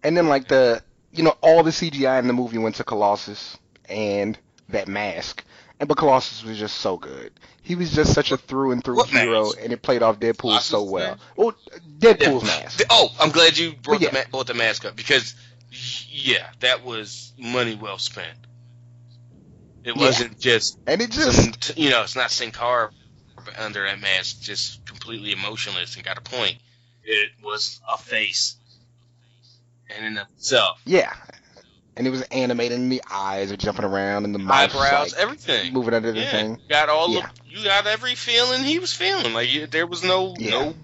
And 0.02 0.16
then 0.16 0.28
like 0.28 0.48
the 0.48 0.82
you 1.12 1.22
know 1.22 1.36
all 1.40 1.62
the 1.62 1.70
CGI 1.70 2.18
in 2.18 2.26
the 2.26 2.32
movie 2.32 2.58
went 2.58 2.76
to 2.76 2.84
Colossus 2.84 3.56
and 3.88 4.38
that 4.68 4.88
mask. 4.88 5.44
And 5.80 5.88
but 5.88 5.96
Colossus 5.96 6.44
was 6.44 6.58
just 6.58 6.76
so 6.76 6.98
good. 6.98 7.32
He 7.62 7.74
was 7.74 7.90
just 7.92 8.12
such 8.12 8.32
a 8.32 8.36
through 8.36 8.72
and 8.72 8.84
through 8.84 8.96
What 8.96 9.08
hero, 9.08 9.44
mask? 9.44 9.58
and 9.62 9.72
it 9.72 9.80
played 9.80 10.02
off 10.02 10.20
Deadpool 10.20 10.38
Colossus 10.40 10.66
so 10.66 10.82
well. 10.82 11.12
mask? 11.12 11.22
Well, 11.36 11.54
Deadpool's 11.98 12.44
mask. 12.44 12.82
Oh, 12.90 13.08
I'm 13.18 13.30
glad 13.30 13.56
you 13.56 13.72
brought 13.72 14.00
But 14.02 14.10
the 14.12 14.18
ma- 14.18 14.30
brought 14.30 14.46
the 14.46 14.54
mask 14.54 14.84
up 14.84 14.94
because 14.94 15.34
yeah, 16.10 16.46
that 16.60 16.84
was 16.84 17.32
money 17.38 17.74
well 17.76 17.96
spent. 17.96 18.36
It 19.82 19.96
wasn't 19.96 20.38
just 20.38 20.78
and 20.86 21.00
it 21.00 21.10
just 21.10 21.62
t- 21.74 21.82
you 21.82 21.88
know, 21.90 22.02
it's 22.02 22.14
not 22.14 22.30
Sin 22.30 22.50
Cara 22.50 22.90
under 23.58 23.84
that 23.86 23.98
mask, 24.00 24.42
just 24.42 24.84
completely 24.84 25.32
emotionless 25.32 25.96
and 25.96 26.04
got 26.04 26.18
a 26.18 26.20
point. 26.20 26.58
It 27.02 27.30
was 27.42 27.80
a 27.90 27.96
face, 27.96 28.56
and 29.88 30.04
in 30.04 30.18
itself, 30.18 30.78
yeah, 30.84 31.14
and 32.00 32.06
it 32.06 32.10
was 32.10 32.22
animated, 32.22 32.78
and 32.78 32.90
the 32.90 33.02
eyes 33.10 33.52
are 33.52 33.58
jumping 33.58 33.84
around, 33.84 34.24
and 34.24 34.34
the 34.34 34.38
mouth 34.38 34.74
eyebrows, 34.74 35.12
like, 35.12 35.20
everything. 35.20 35.70
moving 35.74 35.92
under 35.92 36.10
the 36.12 36.20
Yeah, 36.20 36.30
thing. 36.30 36.52
you 36.52 36.68
got 36.70 36.88
all 36.88 37.10
Yeah. 37.10 37.28
the, 37.44 37.58
you 37.58 37.62
got 37.62 37.86
every 37.86 38.14
feeling 38.14 38.64
he 38.64 38.78
was 38.78 38.90
feeling. 38.94 39.34
Like 39.34 39.52
you, 39.52 39.66
there 39.66 39.86
was 39.86 40.02
no, 40.02 40.34
Yeah. 40.38 40.50
no, 40.50 40.74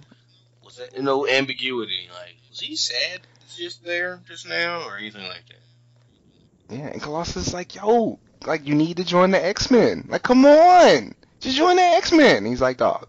was 0.62 0.76
that 0.76 1.02
no 1.02 1.26
ambiguity? 1.26 2.10
Like 2.12 2.36
was 2.50 2.60
he 2.60 2.76
sad 2.76 3.22
just 3.56 3.82
there 3.82 4.20
just 4.28 4.46
now 4.46 4.82
or 4.86 4.98
anything 4.98 5.22
like 5.22 5.42
that? 5.48 6.74
Yeah, 6.76 6.88
and 6.88 7.00
Colossus 7.00 7.46
is 7.46 7.54
like, 7.54 7.74
yo, 7.74 8.18
like 8.44 8.66
you 8.66 8.74
need 8.74 8.98
to 8.98 9.04
join 9.04 9.30
the 9.30 9.42
X 9.42 9.70
Men. 9.70 10.08
Like, 10.10 10.22
come 10.22 10.44
on, 10.44 11.14
just 11.40 11.56
join 11.56 11.76
the 11.76 11.82
X 11.82 12.12
Men. 12.12 12.44
He's 12.44 12.60
like, 12.60 12.76
dog, 12.76 13.08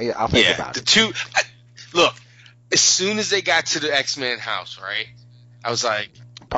yeah, 0.00 0.14
I'll 0.18 0.26
think 0.26 0.46
yeah, 0.48 0.54
about 0.56 0.74
the 0.74 0.80
it. 0.80 0.86
two. 0.86 1.12
I, 1.36 1.42
look, 1.94 2.16
as 2.72 2.80
soon 2.80 3.20
as 3.20 3.30
they 3.30 3.40
got 3.40 3.66
to 3.66 3.78
the 3.78 3.96
X 3.96 4.16
Men 4.18 4.40
house, 4.40 4.80
right? 4.82 5.06
I 5.64 5.70
was 5.70 5.84
like, 5.84 6.10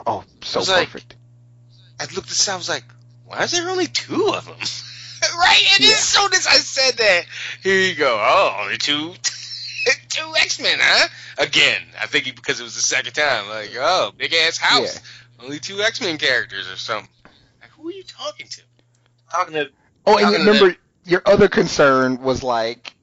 Oh, 0.06 0.24
so 0.42 0.60
was 0.60 0.68
like- 0.68 0.88
perfect. 0.90 1.16
I 1.98 2.04
looked 2.04 2.16
at 2.18 2.24
this. 2.28 2.48
I 2.48 2.56
was 2.56 2.68
like, 2.68 2.84
why 3.26 3.42
is 3.42 3.50
there 3.52 3.68
only 3.68 3.86
two 3.86 4.32
of 4.34 4.44
them? 4.46 4.56
right? 5.38 5.62
And 5.74 5.80
Yeah. 5.84 5.90
as 5.92 5.98
soon 6.00 6.32
as 6.32 6.46
I 6.46 6.54
said 6.56 6.96
that, 6.96 7.24
here 7.62 7.78
you 7.78 7.94
go. 7.94 8.16
Oh, 8.20 8.56
only 8.62 8.78
two, 8.78 9.12
two 10.08 10.32
X 10.36 10.60
Men, 10.60 10.78
huh? 10.80 11.08
Again, 11.38 11.80
I 12.00 12.06
think 12.06 12.24
he- 12.24 12.32
because 12.32 12.58
it 12.60 12.62
was 12.62 12.74
the 12.74 12.80
second 12.82 13.12
time. 13.12 13.48
Like, 13.48 13.70
oh, 13.78 14.12
big 14.16 14.32
ass 14.34 14.56
house, 14.56 14.98
only 15.42 15.58
two 15.58 15.80
X 15.82 16.00
Men 16.00 16.16
characters 16.18 16.70
or 16.70 16.76
something. 16.76 17.08
Like, 17.60 17.70
who 17.72 17.88
are 17.88 17.92
you 17.92 18.02
talking 18.04 18.46
to? 18.48 18.60
Talking 19.30 19.54
to 19.54 19.70
Oh, 20.06 20.16
and 20.16 20.24
Talking 20.24 20.38
to 20.44 20.50
remember 20.50 20.76
your 21.04 21.22
other 21.26 21.48
concern 21.48 22.22
was 22.22 22.42
like, 22.42 22.94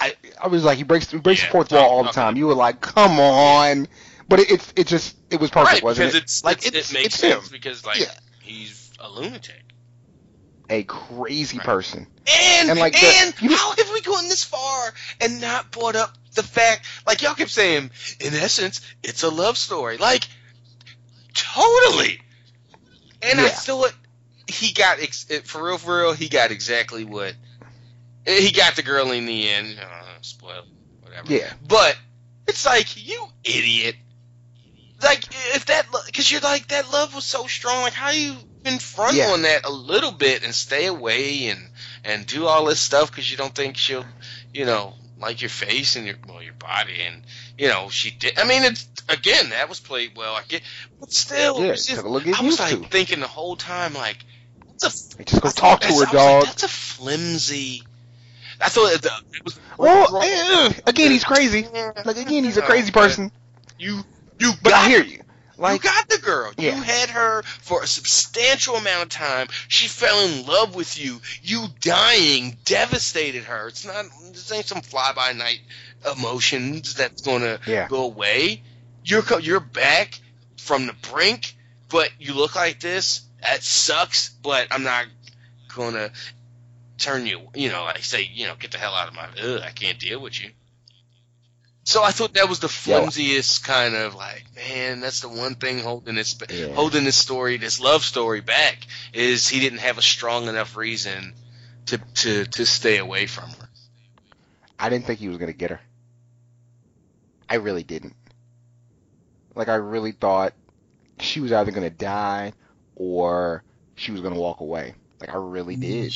I, 0.00 0.14
I 0.42 0.48
was 0.48 0.64
like, 0.64 0.78
he 0.78 0.84
breaks, 0.84 1.10
he 1.10 1.18
breaks 1.18 1.40
Yeah, 1.42 1.46
the 1.48 1.52
fourth 1.52 1.68
talk- 1.68 1.78
wall 1.88 1.98
all 1.98 2.02
the 2.02 2.10
time. 2.10 2.34
to- 2.34 2.38
You 2.38 2.48
were 2.48 2.54
like, 2.54 2.80
come 2.80 3.20
on, 3.20 3.86
but 4.30 4.40
it, 4.40 4.50
it's, 4.50 4.72
it 4.76 4.86
just, 4.86 5.14
it 5.28 5.38
was 5.40 5.50
perfect, 5.50 5.74
right 5.74 5.82
wasn't 5.82 6.06
because 6.08 6.14
it? 6.14 6.22
it's 6.22 6.44
like 6.44 6.58
it's, 6.66 6.74
it's, 6.76 6.90
it 6.90 6.94
makes 6.94 7.14
sense 7.16 7.44
him, 7.46 7.52
because 7.52 7.84
like 7.84 7.98
Yeah. 7.98 8.06
he's 8.40 8.90
a 8.98 9.10
lunatic. 9.10 9.62
a 10.70 10.84
crazy 10.84 11.58
Right. 11.58 11.66
person. 11.66 12.06
And 12.60 12.70
And, 12.70 12.78
like, 12.78 12.94
and 13.02 13.34
you- 13.42 13.54
how 13.56 13.72
have 13.76 13.90
we 13.92 14.00
gone 14.02 14.28
this 14.28 14.44
far 14.44 14.94
and 15.20 15.40
not 15.40 15.70
brought 15.72 15.96
up 15.96 16.16
the 16.34 16.42
fact 16.44 16.86
like 17.06 17.22
y'all 17.22 17.34
kept 17.34 17.50
saying 17.50 17.90
in 18.20 18.34
essence 18.34 18.80
it's 19.02 19.24
a 19.24 19.28
love 19.28 19.58
story 19.58 19.96
like 19.98 20.28
totally 21.34 22.20
and 23.22 23.40
I 23.40 23.46
Yeah. 23.46 23.50
thought 23.50 23.92
he 24.46 24.72
got 24.72 25.00
ex- 25.00 25.24
for 25.44 25.62
real 25.64 25.78
for 25.78 26.02
real 26.02 26.12
he 26.12 26.28
got 26.28 26.52
exactly 26.52 27.04
what 27.04 27.34
he 28.24 28.52
got 28.52 28.76
the 28.76 28.82
girl 28.82 29.10
in 29.10 29.26
the 29.26 29.48
end 29.48 29.76
uh, 29.80 30.04
spoil 30.20 30.62
whatever 31.02 31.32
Yeah, 31.32 31.52
but 31.66 31.96
it's 32.46 32.64
like 32.64 33.04
you 33.08 33.26
idiot 33.42 33.96
like 35.02 35.24
if 35.54 35.66
that 35.66 35.86
because 36.06 36.30
you're 36.30 36.40
like 36.40 36.68
that 36.68 36.90
love 36.92 37.14
was 37.14 37.24
so 37.24 37.46
strong 37.46 37.82
like 37.82 37.92
how 37.92 38.10
you 38.10 38.34
been 38.62 38.78
front 38.78 39.16
Yeah. 39.16 39.30
on 39.30 39.42
that 39.42 39.64
a 39.64 39.70
little 39.72 40.12
bit 40.12 40.44
and 40.44 40.54
stay 40.54 40.86
away 40.86 41.48
and 41.48 41.60
and 42.04 42.26
do 42.26 42.46
all 42.46 42.66
this 42.66 42.80
stuff 42.80 43.10
because 43.10 43.30
you 43.30 43.36
don't 43.36 43.54
think 43.54 43.76
she'll 43.76 44.04
you 44.52 44.64
know 44.66 44.94
like 45.18 45.40
your 45.42 45.48
face 45.50 45.96
and 45.96 46.06
your 46.06 46.16
well 46.28 46.42
your 46.42 46.54
body 46.54 47.00
and 47.06 47.22
you 47.58 47.68
know 47.68 47.88
she 47.88 48.10
did 48.10 48.38
i 48.38 48.44
mean 48.46 48.62
it's 48.64 48.86
again 49.08 49.50
that 49.50 49.68
was 49.68 49.80
played 49.80 50.12
well 50.16 50.34
i 50.34 50.42
get 50.48 50.62
but 50.98 51.10
still 51.12 51.60
yeah, 51.64 51.72
it's 51.72 51.86
just- 51.86 52.04
look 52.04 52.26
at 52.26 52.38
i 52.38 52.42
was 52.44 52.58
like 52.58 52.70
to. 52.70 52.88
thinking 52.88 53.20
the 53.20 53.26
whole 53.28 53.56
time 53.56 53.94
like 53.94 54.18
that's 54.80 55.12
a 55.14 55.16
Hey, 55.18 55.24
Just 55.24 55.42
go 55.42 55.48
I 55.48 55.52
talk 55.52 55.80
to 55.80 55.86
her, 55.88 55.92
I 55.92 55.96
was 55.96 56.02
like, 56.04 56.12
dog. 56.12 56.44
that's 56.44 56.62
a 56.62 56.68
flimsy 56.68 57.82
i 58.60 58.68
thought 58.68 58.92
it, 58.92 59.04
it 59.04 59.44
was 59.44 59.58
Well, 59.78 60.20
again, 60.86 61.10
he's 61.10 61.24
crazy. 61.24 61.66
Like 62.04 62.18
again, 62.18 62.44
he's 62.44 62.58
a 62.58 62.62
crazy 62.62 62.92
person. 62.92 63.32
you 63.78 64.04
you 64.40 64.52
But 64.62 64.70
got 64.70 64.84
I 64.86 64.88
hear 64.88 65.02
you. 65.04 65.22
Like, 65.56 65.84
you 65.84 65.90
got 65.90 66.08
the 66.08 66.16
girl. 66.18 66.52
Yeah. 66.56 66.76
You 66.76 66.82
had 66.82 67.10
her 67.10 67.42
for 67.42 67.82
a 67.82 67.86
substantial 67.86 68.76
amount 68.76 69.02
of 69.02 69.08
time. 69.10 69.48
She 69.68 69.88
fell 69.88 70.18
in 70.26 70.46
love 70.46 70.74
with 70.74 70.98
you. 70.98 71.20
You 71.42 71.66
dying 71.80 72.56
devastated 72.64 73.44
her. 73.44 73.68
It's 73.68 73.84
not. 73.84 74.06
This 74.32 74.50
ain't 74.52 74.64
some 74.64 74.80
fly 74.80 75.12
by 75.14 75.32
night 75.32 75.60
emotions 76.16 76.94
that's 76.94 77.20
gonna 77.20 77.60
Yeah. 77.66 77.88
go 77.88 78.04
away. 78.04 78.62
You're 79.04 79.22
you're 79.40 79.60
back 79.60 80.18
from 80.56 80.86
the 80.86 80.94
brink, 81.12 81.54
but 81.90 82.10
you 82.18 82.32
look 82.32 82.56
like 82.56 82.80
this. 82.80 83.20
That 83.42 83.62
sucks. 83.62 84.30
But 84.30 84.68
I'm 84.70 84.82
not 84.82 85.06
gonna 85.74 86.10
turn 86.96 87.26
you. 87.26 87.50
You 87.54 87.70
know, 87.70 87.84
like 87.84 88.02
say, 88.04 88.22
you 88.32 88.46
know, 88.46 88.54
get 88.58 88.70
the 88.70 88.78
hell 88.78 88.94
out 88.94 89.08
of 89.08 89.14
my. 89.14 89.28
Ugh, 89.42 89.60
I 89.62 89.72
can't 89.72 89.98
deal 89.98 90.20
with 90.20 90.42
you. 90.42 90.52
So 91.90 92.04
I 92.04 92.12
thought 92.12 92.34
that 92.34 92.48
was 92.48 92.60
the 92.60 92.68
Yeah. 92.68 93.00
flimsiest 93.00 93.64
kind 93.64 93.96
of 93.96 94.14
like, 94.14 94.44
man, 94.54 95.00
that's 95.00 95.22
the 95.22 95.28
one 95.28 95.56
thing 95.56 95.80
holding 95.80 96.14
this 96.14 96.38
Yeah. 96.48 96.72
holding 96.72 97.02
this 97.02 97.16
story, 97.16 97.56
this 97.56 97.80
love 97.80 98.04
story 98.04 98.40
back 98.40 98.86
is 99.12 99.48
he 99.48 99.58
didn't 99.58 99.80
have 99.80 99.98
a 99.98 100.02
strong 100.02 100.46
enough 100.46 100.76
reason 100.76 101.34
to 101.86 101.98
to 101.98 102.44
to 102.44 102.64
stay 102.64 102.98
away 102.98 103.26
from 103.26 103.50
her. 103.50 103.68
I 104.78 104.88
didn't 104.88 105.06
think 105.06 105.18
he 105.18 105.26
was 105.26 105.38
gonna 105.38 105.52
get 105.52 105.70
her. 105.70 105.80
I 107.48 107.56
really 107.56 107.82
didn't. 107.82 108.14
Like 109.56 109.68
I 109.68 109.74
really 109.74 110.12
thought 110.12 110.52
she 111.18 111.40
was 111.40 111.50
either 111.50 111.72
gonna 111.72 111.90
die 111.90 112.52
or 112.94 113.64
she 113.96 114.12
was 114.12 114.20
gonna 114.20 114.38
walk 114.38 114.60
away. 114.60 114.94
Like 115.20 115.34
I 115.34 115.38
really 115.38 115.74
did. 115.74 116.14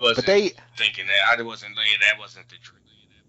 Wasn't 0.00 0.16
But 0.16 0.26
they, 0.26 0.50
thinking 0.76 1.06
that 1.06 1.38
I 1.38 1.40
wasn't 1.42 1.76
thinking 1.76 2.00
that 2.00 2.18
wasn't 2.18 2.48
the 2.48 2.56
truth. 2.56 2.81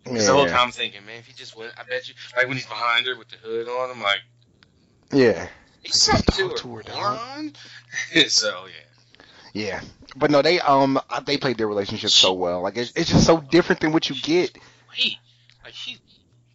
'Cause 0.05 0.25
the 0.25 0.33
whole 0.33 0.45
time 0.45 0.59
I'm 0.67 0.71
thinking, 0.71 1.05
man, 1.05 1.19
if 1.19 1.27
he 1.27 1.33
just 1.33 1.55
went, 1.55 1.73
I 1.77 1.83
bet 1.83 2.07
you, 2.07 2.13
like 2.35 2.47
when 2.47 2.57
he's 2.57 2.65
behind 2.65 3.05
her 3.07 3.15
with 3.15 3.29
the 3.29 3.37
hood 3.37 3.67
on, 3.67 3.91
I'm 3.91 4.01
like, 4.01 4.21
yeah, 5.11 5.47
he's 5.81 5.93
Just 5.93 6.05
something 6.05 6.25
talk 6.25 6.55
to 6.55 6.63
to 6.63 6.75
her, 6.75 6.83
her, 6.83 6.83
dog. 6.83 7.55
so 8.27 8.65
yeah, 8.65 8.85
yeah. 9.53 9.81
But 10.15 10.31
no, 10.31 10.41
they 10.41 10.59
um 10.59 10.99
they 11.25 11.37
played 11.37 11.57
their 11.57 11.67
relationship 11.67 12.09
so 12.09 12.33
well. 12.33 12.61
Like 12.61 12.77
it's, 12.77 12.91
it's 12.95 13.09
just 13.09 13.25
so 13.25 13.39
different 13.39 13.81
than 13.81 13.91
what 13.91 14.09
you 14.09 14.15
get. 14.15 14.57
wait, 14.89 15.17
like 15.63 15.73
she, 15.73 15.97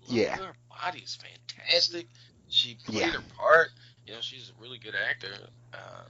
Yeah. 0.08 0.37
her 0.37 0.54
body 0.82 1.00
is 1.00 1.16
fantastic. 1.16 2.06
She 2.48 2.76
played 2.84 3.00
Yeah. 3.00 3.11
her 3.12 3.20
part. 3.37 3.68
You 4.06 4.14
know, 4.14 4.20
she's 4.20 4.50
a 4.50 4.62
really 4.62 4.78
good 4.78 4.94
actor. 5.08 5.28
Uh, 5.72 6.04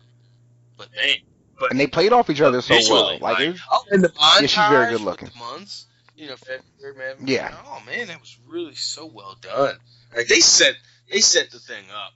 but 0.76 0.88
man, 0.94 1.16
but 1.58 1.70
And 1.70 1.80
they 1.80 1.86
played 1.86 2.12
off 2.12 2.30
each 2.30 2.40
other 2.40 2.60
so 2.62 2.74
well. 2.92 3.18
Like, 3.20 3.40
it, 3.40 3.56
oh, 3.72 3.84
and 3.90 4.04
the 4.04 4.08
montage 4.10 4.40
Yeah, 4.42 4.46
she's 4.46 4.68
very 4.68 4.86
good 4.86 5.00
with 5.00 5.04
looking. 5.04 5.30
the 5.32 5.38
months, 5.38 5.86
you 6.18 6.26
know, 6.28 6.36
February, 6.36 6.96
man. 7.16 7.26
Yeah. 7.28 7.54
Oh 7.66 7.80
man, 7.86 8.08
that 8.08 8.20
was 8.20 8.36
really 8.46 8.74
so 8.74 9.06
well 9.06 9.36
done. 9.40 9.76
Like 10.14 10.26
they 10.26 10.40
set 10.40 10.74
they 11.10 11.20
set 11.20 11.50
the 11.50 11.60
thing 11.60 11.84
up 11.94 12.12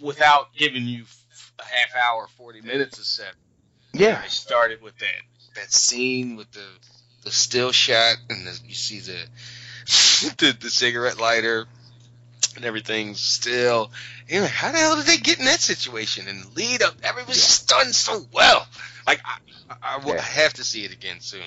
without 0.00 0.54
giving 0.54 0.84
you 0.86 1.04
a 1.58 1.64
half 1.64 1.96
hour, 1.96 2.28
forty 2.36 2.60
minutes 2.60 2.98
of 2.98 3.04
set. 3.06 3.34
yeah, 3.94 4.20
They 4.20 4.28
started 4.28 4.82
with 4.82 4.96
that 4.98 5.22
that 5.56 5.72
scene 5.72 6.36
with 6.36 6.50
the 6.52 6.64
the 7.24 7.30
still 7.30 7.72
shot, 7.72 8.16
and 8.28 8.46
the, 8.46 8.60
you 8.66 8.74
see 8.74 9.00
the, 9.00 9.16
the 10.38 10.56
the 10.60 10.70
cigarette 10.70 11.18
lighter 11.18 11.66
and 12.56 12.64
everything's 12.66 13.20
still. 13.20 13.90
You're 14.28 14.42
like, 14.42 14.50
how 14.50 14.72
the 14.72 14.78
hell 14.78 14.96
did 14.96 15.06
they 15.06 15.16
get 15.16 15.38
in 15.38 15.46
that 15.46 15.60
situation? 15.60 16.28
And 16.28 16.54
lead 16.54 16.82
up, 16.82 16.94
everything's 17.02 17.64
done 17.64 17.92
so 17.94 18.20
well. 18.32 18.66
Like 19.06 19.22
I, 19.24 19.36
I, 19.70 19.76
I 19.94 20.04
will 20.04 20.14
Yeah. 20.14 20.20
have 20.20 20.52
to 20.54 20.64
see 20.64 20.84
it 20.84 20.92
again 20.92 21.20
soon. 21.20 21.40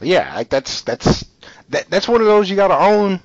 Yeah. 0.00 0.34
Like 0.34 0.48
that's 0.48 0.82
that's 0.82 1.24
that 1.68 1.88
that's 1.90 2.08
one 2.08 2.20
of 2.20 2.26
those 2.26 2.48
you 2.48 2.56
gotta 2.56 2.76
own. 2.76 3.20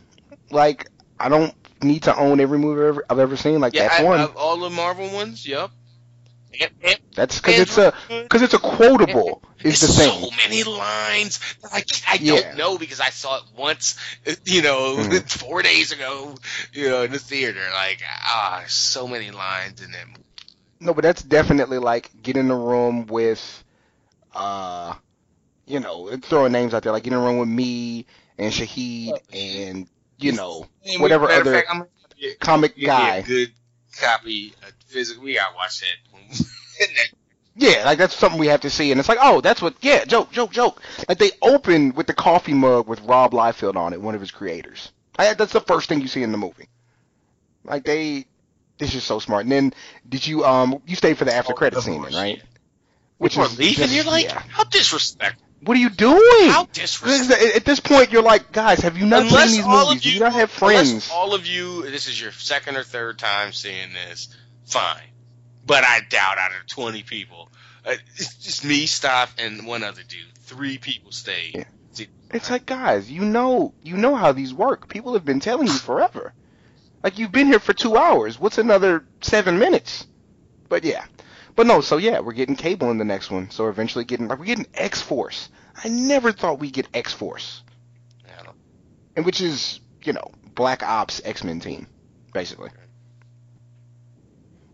Like 0.51 0.87
I 1.19 1.29
don't 1.29 1.53
need 1.81 2.03
to 2.03 2.15
own 2.17 2.39
every 2.39 2.57
movie 2.57 2.81
I've 2.81 2.87
ever, 2.87 3.05
I've 3.09 3.19
ever 3.19 3.35
seen. 3.35 3.59
Like 3.59 3.73
Yeah, 3.73 3.83
that's 3.83 3.99
I, 3.99 3.99
one. 3.99 4.27
I- 4.27 4.33
all 4.35 4.57
the 4.59 4.69
Marvel 4.69 5.09
ones. 5.11 5.45
Yep. 5.47 5.71
That's 7.15 7.37
because 7.39 7.59
it's 7.59 7.77
a 7.77 7.93
because 8.27 8.41
it's 8.41 8.53
a 8.53 8.59
quotable 8.59 9.41
is 9.63 9.79
the 9.79 9.87
thing. 9.87 10.27
So 10.27 10.29
many 10.37 10.63
lines 10.63 11.39
that 11.61 11.71
I, 11.73 11.83
I 12.07 12.17
Yeah. 12.17 12.41
don't 12.41 12.53
know 12.55 12.77
because 12.77 12.99
I 12.99 13.09
saw 13.09 13.37
it 13.37 13.43
once, 13.55 13.95
you 14.45 14.61
know, 14.61 14.97
Mhm. 14.97 15.21
four 15.27 15.61
days 15.61 15.91
ago, 15.91 16.35
you 16.73 16.89
know, 16.89 17.03
in 17.03 17.11
the 17.11 17.19
theater. 17.19 17.61
Like, 17.73 18.01
ah, 18.07 18.63
so 18.67 19.07
many 19.07 19.31
lines 19.31 19.81
in 19.81 19.91
them. 19.91 20.13
No, 20.79 20.93
but 20.93 21.03
that's 21.03 21.21
definitely 21.23 21.77
like 21.79 22.11
get 22.21 22.37
in 22.37 22.47
the 22.47 22.55
room 22.55 23.05
with, 23.07 23.63
uh, 24.33 24.93
you 25.67 25.79
know, 25.79 26.15
throwing 26.17 26.51
names 26.51 26.73
out 26.73 26.83
there. 26.83 26.91
Like 26.91 27.03
get 27.03 27.13
in 27.13 27.19
the 27.19 27.25
room 27.25 27.37
with 27.39 27.49
me 27.49 28.05
and 28.37 28.51
Shahid 28.53 29.19
and 29.33 29.87
you 30.17 30.31
know 30.31 30.65
And 30.85 31.01
whatever 31.01 31.29
other 31.29 31.53
fact, 31.53 31.67
I'm 31.71 31.83
you- 32.17 32.33
comic 32.39 32.75
give 32.75 32.83
you 32.83 32.87
a 32.87 32.91
guy. 32.91 33.21
good 33.21 33.51
copy, 33.99 34.53
of 34.63 34.73
physical. 34.87 35.23
We 35.23 35.35
gotta 35.35 35.55
watch 35.55 35.79
that. 36.79 37.09
Yeah, 37.59 37.83
like 37.85 37.97
that's 37.97 38.15
something 38.15 38.39
we 38.39 38.47
have 38.47 38.61
to 38.61 38.69
see, 38.69 38.91
and 38.91 38.99
it's 38.99 39.09
like, 39.09 39.17
oh, 39.19 39.41
that's 39.41 39.61
what. 39.63 39.75
Yeah, 39.81 40.05
joke, 40.05 40.31
joke, 40.31 40.51
joke. 40.51 40.79
Like 41.09 41.17
they 41.17 41.31
open 41.41 41.95
with 41.95 42.05
the 42.05 42.13
coffee 42.13 42.53
mug 42.53 42.87
with 42.87 43.01
Rob 43.01 43.31
Liefeld 43.31 43.75
on 43.75 43.93
it, 43.93 44.01
one 44.01 44.13
of 44.13 44.21
his 44.21 44.29
creators. 44.31 44.91
I, 45.17 45.33
that's 45.33 45.53
the 45.53 45.59
first 45.61 45.89
thing 45.89 46.01
you 46.01 46.07
see 46.07 46.21
in 46.21 46.31
the 46.31 46.37
movie. 46.37 46.69
Like 47.63 47.83
they, 47.83 48.27
This 48.77 48.93
is 48.93 49.03
so 49.03 49.17
smart. 49.17 49.43
And 49.45 49.51
then 49.51 49.73
did 50.07 50.25
you 50.27 50.45
um 50.45 50.83
you 50.85 50.95
stayed 50.95 51.17
for 51.17 51.25
the 51.25 51.33
after 51.33 51.53
Oh, 51.53 51.55
credit 51.55 51.81
scene, 51.81 52.01
right? 52.03 52.41
Which 53.17 53.33
People 53.33 53.45
is 53.45 53.57
leaving. 53.57 53.75
just- 53.77 53.93
You're 53.95 54.03
like, 54.05 54.25
yeah. 54.25 54.43
how 54.49 54.63
disrespectful. 54.65 55.46
What 55.61 55.75
are 55.75 55.79
you 55.79 55.89
doing? 55.89 56.49
How 56.49 56.67
disrespectful. 56.71 57.47
at 57.47 57.55
at 57.57 57.65
this 57.65 57.79
point, 57.79 58.11
you're 58.11 58.23
like, 58.23 58.51
guys, 58.51 58.81
have 58.81 58.97
you 58.97 59.05
not 59.05 59.23
unless 59.23 59.49
seen 59.49 59.57
these 59.57 59.65
all 59.65 59.87
movies? 59.87 59.97
of 59.97 60.03
Do 60.03 60.09
you, 60.09 60.15
you 60.15 60.19
not 60.21 60.33
have 60.33 60.51
friends? 60.51 61.09
all 61.11 61.33
of 61.33 61.47
you, 61.47 61.83
this 61.83 62.07
is 62.07 62.19
your 62.19 62.31
second 62.31 62.77
or 62.77 62.83
third 62.83 63.17
time 63.17 63.53
seeing 63.53 63.93
this, 63.93 64.29
fine. 64.65 65.01
But 65.65 65.83
I 65.83 66.01
doubt 66.09 66.37
out 66.37 66.51
of 66.51 66.67
20 66.67 67.03
people, 67.03 67.49
uh, 67.85 67.95
it's 68.15 68.35
just 68.37 68.63
me, 68.63 68.85
Stop, 68.85 69.29
and 69.37 69.65
one 69.65 69.83
other 69.83 70.03
dude. 70.03 70.37
Three 70.41 70.77
people 70.77 71.11
stayed. 71.11 71.55
Yeah. 71.55 71.63
It's 72.31 72.49
like, 72.49 72.65
guys, 72.65 73.09
you 73.09 73.23
know, 73.23 73.73
you 73.83 73.95
know 73.97 74.15
how 74.15 74.33
these 74.33 74.53
work. 74.53 74.89
People 74.89 75.13
have 75.13 75.23
been 75.23 75.39
telling 75.39 75.67
you 75.67 75.73
forever. 75.73 76.33
Like 77.03 77.19
you've 77.19 77.31
been 77.31 77.47
here 77.47 77.59
for 77.59 77.73
two 77.73 77.95
hours. 77.95 78.39
What's 78.39 78.57
another 78.57 79.05
seven 79.21 79.59
minutes? 79.59 80.05
But 80.67 80.83
yeah, 80.83 81.05
but 81.57 81.65
no. 81.65 81.81
So 81.81 81.97
yeah, 81.97 82.19
we're 82.19 82.33
getting 82.33 82.55
Cable 82.55 82.91
in 82.91 82.99
the 82.99 83.03
next 83.03 83.29
one. 83.31 83.49
So 83.49 83.67
eventually 83.67 84.05
getting 84.05 84.29
like 84.29 84.39
we're 84.39 84.45
getting 84.45 84.67
X 84.75 85.01
Force. 85.01 85.49
I 85.83 85.89
never 85.89 86.31
thought 86.31 86.59
we'd 86.59 86.71
get 86.71 86.87
X 86.93 87.11
Force, 87.11 87.63
and 89.17 89.25
which 89.25 89.41
is 89.41 89.81
you 90.03 90.13
know 90.13 90.31
Black 90.53 90.83
Ops 90.83 91.19
X 91.25 91.43
Men 91.43 91.59
team, 91.59 91.87
basically. 92.31 92.69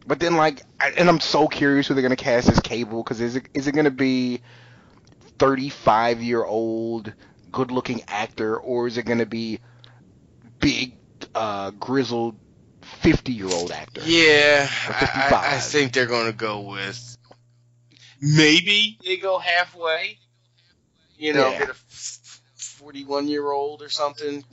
But 0.06 0.20
then 0.20 0.36
like, 0.36 0.62
I, 0.82 0.90
and 0.90 1.08
I'm 1.08 1.22
so 1.22 1.48
curious 1.48 1.88
who 1.88 1.94
they're 1.94 2.04
gonna 2.04 2.18
cast 2.18 2.50
as 2.50 2.60
Cable 2.60 3.02
because 3.02 3.22
is 3.22 3.38
it 3.38 3.48
is 3.54 3.68
it 3.68 3.72
gonna 3.72 3.90
be 3.90 4.42
35 5.40 6.22
year 6.22 6.44
old 6.44 7.14
good 7.54 7.72
looking 7.72 8.02
actor 8.10 8.58
or 8.58 8.88
is 8.88 8.98
it 8.98 9.06
gonna 9.06 9.26
be 9.26 9.60
big 10.60 10.98
uh, 11.34 11.72
grizzled 11.72 12.36
50 12.94 13.32
year 13.34 13.48
old 13.48 13.72
actor? 13.72 14.02
Yeah, 14.04 14.68
I, 14.88 15.30
I, 15.32 15.56
I 15.56 15.60
55. 15.60 15.64
think 15.64 15.94
they're 15.94 16.06
going 16.06 16.28
to 16.28 16.38
go 16.38 16.62
with 16.62 17.18
maybe 18.22 18.98
they 19.04 19.18
go 19.18 19.38
halfway. 19.40 20.18
You 21.18 21.34
know, 21.34 21.52
Yeah. 21.52 21.60
get 21.60 21.70
a 21.70 21.76
forty-one-year-old 22.56 23.82
or 23.82 23.90
something. 23.90 24.44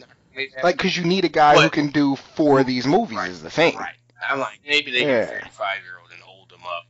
Like, 0.63 0.79
cause 0.79 0.97
you 0.97 1.05
need 1.05 1.25
a 1.25 1.29
guy 1.29 1.61
who 1.61 1.71
can 1.71 1.89
do 1.89 2.17
four 2.17 2.61
of 2.61 2.67
these 2.67 2.87
movies 2.87 3.17
Right, 3.17 3.31
is 3.31 3.43
the 3.43 3.51
thing. 3.51 3.77
Right. 3.77 3.95
I'm 4.29 4.39
like 4.39 4.61
maybe 4.67 4.91
they 4.91 5.01
Yeah. 5.01 5.07
get 5.07 5.23
a 5.25 5.27
thirty-five-year-old 5.41 6.11
and 6.13 6.23
hold 6.23 6.51
them 6.51 6.61
up. 6.65 6.85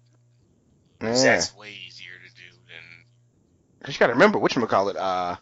Yeah. 1.03 1.23
That's 1.37 1.57
way 1.57 1.71
easier 1.87 2.13
to 2.13 2.35
do 2.35 2.51
than 2.67 3.05
Cause 3.85 3.95
you 3.95 3.99
gotta 4.01 4.13
remember 4.13 4.39
what 4.39 4.55
you 4.55 4.67
call 4.67 4.89
it. 4.91 4.97
Uh, 4.97 5.37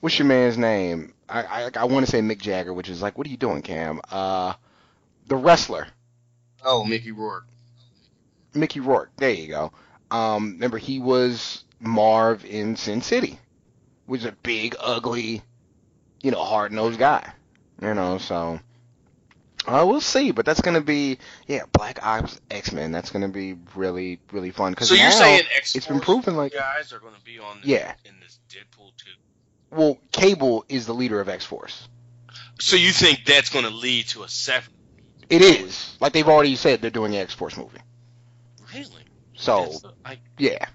what's 0.00 0.18
your 0.18 0.26
man's 0.26 0.56
name? 0.56 1.12
I 1.28 1.42
I, 1.42 1.70
I 1.76 1.84
want 1.84 2.06
to 2.06 2.10
say 2.10 2.20
Mick 2.20 2.40
Jagger, 2.40 2.72
which 2.72 2.88
is 2.88 3.02
like, 3.02 3.18
what 3.18 3.26
are 3.26 3.30
you 3.30 3.36
doing, 3.36 3.60
Cam? 3.62 4.00
Uh, 4.10 4.54
the 5.26 5.36
wrestler, 5.36 5.86
oh 6.64 6.84
Mickey 6.84 7.12
Rourke. 7.12 7.46
Mickey 8.54 8.80
Rourke. 8.80 9.10
There 9.16 9.30
you 9.30 9.48
go. 9.48 9.72
Um, 10.10 10.52
remember 10.52 10.78
he 10.78 10.98
was 10.98 11.64
Marv 11.80 12.44
in 12.44 12.76
Sin 12.76 13.02
City, 13.02 13.38
was 14.06 14.24
a 14.24 14.32
big, 14.42 14.76
ugly, 14.78 15.42
you 16.22 16.30
know, 16.30 16.42
hard 16.44 16.72
nosed 16.72 16.98
guy. 16.98 17.32
You 17.82 17.94
know, 17.94 18.18
so 18.18 18.60
uh, 19.66 19.84
we'll 19.88 20.00
see. 20.00 20.30
But 20.30 20.46
that's 20.46 20.60
gonna 20.60 20.80
be 20.80 21.18
yeah, 21.48 21.62
Black 21.72 22.04
Ops 22.06 22.40
X 22.50 22.70
Men. 22.72 22.92
That's 22.92 23.10
gonna 23.10 23.28
be 23.28 23.56
really 23.74 24.20
really 24.30 24.50
fun. 24.52 24.74
Cause 24.74 24.88
So 24.88 24.94
you're 24.94 25.10
saying 25.10 25.42
X 25.56 25.74
it's 25.74 25.86
been 25.86 26.00
proven 26.00 26.36
like 26.36 26.52
guys 26.52 26.92
are 26.92 27.00
going 27.00 27.14
to 27.14 27.20
be 27.24 27.38
on 27.40 27.56
this, 27.58 27.66
Yeah. 27.66 27.94
in 28.04 28.14
this 28.20 28.38
Deadpool 28.48 28.92
too. 28.96 29.10
well, 29.72 29.98
Cable 30.12 30.64
is 30.68 30.86
the 30.86 30.94
leader 30.94 31.20
of 31.20 31.28
X 31.28 31.44
Force. 31.44 31.88
So 32.60 32.76
you 32.76 32.92
think 32.92 33.24
that's 33.26 33.50
going 33.50 33.64
to 33.64 33.70
lead 33.72 34.06
to 34.08 34.22
a 34.22 34.28
seven? 34.28 34.72
It 35.30 35.42
is 35.42 35.96
like 36.00 36.12
they've 36.12 36.28
already 36.28 36.56
said 36.56 36.80
they're 36.82 36.90
doing 36.90 37.14
an 37.14 37.20
X 37.22 37.34
Force 37.34 37.56
movie. 37.56 37.78
Really? 38.74 38.88
So 39.36 39.70
I 40.04 40.18
yeah, 40.38 40.66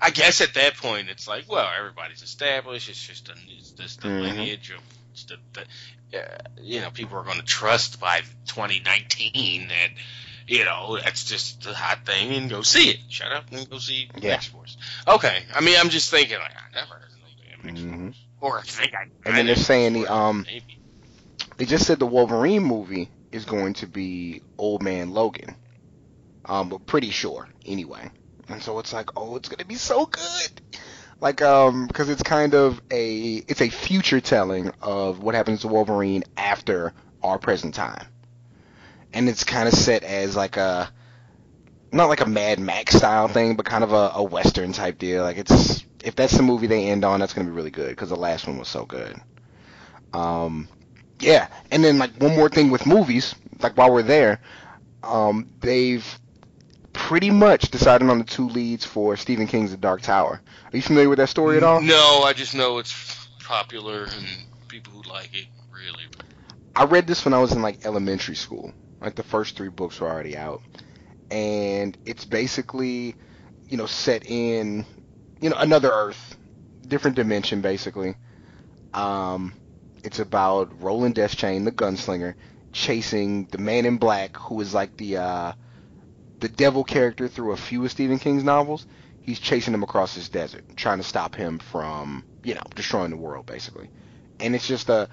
I 0.00 0.10
guess 0.10 0.40
at 0.40 0.54
that 0.54 0.76
point 0.76 1.08
it's 1.08 1.28
like, 1.28 1.44
well, 1.50 1.68
everybody's 1.78 2.22
established. 2.22 2.88
It's 2.88 3.00
just 3.06 3.28
a, 3.28 3.34
it's 3.48 3.70
just 3.72 4.00
the 4.00 4.08
Mhm. 4.08 4.22
lineage 4.22 4.70
of 4.70 4.80
the, 5.28 5.36
the 6.10 6.18
uh, 6.22 6.38
you 6.60 6.80
know 6.80 6.90
people 6.90 7.18
are 7.18 7.24
going 7.24 7.38
to 7.38 7.44
trust 7.44 8.00
by 8.00 8.20
2019 8.46 9.68
that 9.68 9.90
you 10.46 10.64
know 10.64 10.98
that's 11.02 11.24
just 11.24 11.62
the 11.62 11.74
hot 11.74 12.04
thing 12.06 12.32
and 12.34 12.50
go 12.50 12.62
see 12.62 12.90
it. 12.90 12.98
Shut 13.08 13.30
up 13.32 13.44
and 13.52 13.68
go 13.68 13.78
see 13.78 14.08
Yeah. 14.18 14.34
X 14.34 14.46
Force. 14.46 14.76
Okay, 15.06 15.42
I 15.54 15.60
mean 15.60 15.76
I'm 15.78 15.88
just 15.90 16.10
thinking 16.10 16.38
like 16.38 16.52
I 16.52 16.74
never 16.74 16.94
heard 16.94 17.10
of 17.10 17.18
no 17.18 17.62
damn 17.62 17.70
X 17.70 17.80
Mhm. 17.80 18.04
Force. 18.04 18.16
Or 18.40 18.58
I 18.58 18.62
think 18.62 18.94
I. 18.94 19.02
And 19.26 19.36
then 19.36 19.46
they're 19.46 19.56
saying 19.56 19.92
the, 19.94 20.06
um, 20.06 20.44
maybe. 20.46 20.78
they 21.56 21.64
just 21.64 21.86
said 21.86 21.98
the 21.98 22.06
Wolverine 22.06 22.62
movie 22.62 23.08
is 23.32 23.44
going 23.44 23.74
to 23.74 23.86
be 23.86 24.42
Old 24.56 24.82
Man 24.82 25.10
Logan. 25.10 25.54
Um, 26.44 26.68
but 26.68 26.86
pretty 26.86 27.10
sure 27.10 27.48
anyway. 27.66 28.10
And 28.48 28.62
so 28.62 28.78
it's 28.78 28.92
like, 28.92 29.10
oh, 29.16 29.36
it's 29.36 29.48
gonna 29.48 29.66
be 29.66 29.74
so 29.74 30.06
good. 30.06 30.60
Like, 31.20 31.42
um, 31.42 31.86
because 31.86 32.08
it's 32.08 32.22
kind 32.22 32.54
of 32.54 32.80
a 32.90 33.36
it's 33.48 33.60
a 33.60 33.68
future 33.68 34.20
telling 34.20 34.70
of 34.80 35.22
what 35.22 35.34
happens 35.34 35.62
to 35.62 35.68
Wolverine 35.68 36.24
after 36.36 36.94
our 37.22 37.38
present 37.38 37.74
time, 37.74 38.06
and 39.12 39.28
it's 39.28 39.44
kind 39.44 39.68
of 39.68 39.74
set 39.74 40.04
as 40.04 40.36
like 40.36 40.56
a 40.56 40.90
not 41.92 42.08
like 42.08 42.20
a 42.20 42.28
Mad 42.28 42.60
Max 42.60 42.94
style 42.94 43.28
thing, 43.28 43.56
but 43.56 43.66
kind 43.66 43.82
of 43.84 43.92
a, 43.92 44.12
a 44.14 44.22
western 44.22 44.72
type 44.72 44.98
deal. 44.98 45.22
Like 45.22 45.38
it's 45.38 45.84
if 46.04 46.14
that's 46.14 46.36
the 46.36 46.42
movie 46.42 46.68
they 46.68 46.86
end 46.86 47.04
on, 47.04 47.20
that's 47.20 47.34
gonna 47.34 47.48
be 47.48 47.54
really 47.54 47.70
good 47.70 47.90
because 47.90 48.10
the 48.10 48.16
last 48.16 48.46
one 48.46 48.56
was 48.56 48.68
so 48.68 48.86
good. 48.86 49.20
Um, 50.12 50.68
yeah, 51.20 51.48
and 51.70 51.82
then 51.82 51.98
like 51.98 52.12
one 52.20 52.34
more 52.34 52.48
thing 52.48 52.70
with 52.70 52.86
movies, 52.86 53.34
like 53.60 53.76
while 53.76 53.92
we're 53.92 54.02
there, 54.02 54.40
um, 55.02 55.48
they've 55.60 56.06
pretty 56.92 57.30
much 57.30 57.70
decided 57.70 58.08
on 58.10 58.18
the 58.18 58.24
two 58.24 58.48
leads 58.48 58.84
for 58.84 59.16
Stephen 59.16 59.46
King's 59.46 59.70
The 59.70 59.76
Dark 59.76 60.02
Tower. 60.02 60.40
Are 60.72 60.76
you 60.76 60.82
familiar 60.82 61.08
with 61.08 61.18
that 61.18 61.28
story 61.28 61.56
at 61.56 61.62
all? 61.62 61.80
No, 61.80 62.22
I 62.24 62.32
just 62.32 62.54
know 62.54 62.78
it's 62.78 63.28
popular 63.44 64.04
and 64.04 64.26
people 64.68 64.92
who 64.92 65.02
like 65.10 65.30
it 65.34 65.46
really. 65.72 66.04
I 66.76 66.84
read 66.84 67.06
this 67.06 67.24
when 67.24 67.34
I 67.34 67.38
was 67.38 67.52
in 67.52 67.62
like 67.62 67.84
elementary 67.86 68.36
school. 68.36 68.72
Like 69.00 69.14
the 69.14 69.22
first 69.22 69.56
three 69.56 69.68
books 69.68 70.00
were 70.00 70.08
already 70.08 70.36
out, 70.36 70.60
and 71.30 71.96
it's 72.04 72.24
basically, 72.24 73.14
you 73.68 73.76
know, 73.76 73.86
set 73.86 74.28
in, 74.28 74.84
you 75.40 75.50
know, 75.50 75.56
another 75.56 75.88
Earth, 75.88 76.36
different 76.86 77.14
dimension, 77.14 77.60
basically. 77.60 78.16
Um, 78.92 79.52
it's 80.08 80.20
about 80.20 80.80
Roland 80.80 81.16
Deschain, 81.16 81.66
the 81.66 81.70
gunslinger, 81.70 82.34
chasing 82.72 83.44
the 83.50 83.58
Man 83.58 83.84
in 83.84 83.98
Black, 83.98 84.38
who 84.38 84.58
is 84.62 84.72
like 84.72 84.96
the 84.96 85.18
uh, 85.18 85.52
the 86.40 86.48
devil 86.48 86.82
character 86.82 87.28
through 87.28 87.52
a 87.52 87.58
few 87.58 87.84
of 87.84 87.90
Stephen 87.90 88.18
King's 88.18 88.42
novels. 88.42 88.86
He's 89.20 89.38
chasing 89.38 89.74
him 89.74 89.82
across 89.82 90.14
this 90.14 90.30
desert, 90.30 90.64
trying 90.76 90.96
to 90.96 91.04
stop 91.04 91.34
him 91.34 91.58
from, 91.58 92.24
you 92.42 92.54
know, 92.54 92.62
destroying 92.74 93.10
the 93.10 93.18
world, 93.18 93.44
basically. 93.44 93.90
And 94.40 94.54
it's 94.54 94.66
just 94.66 94.88
a 94.88 95.10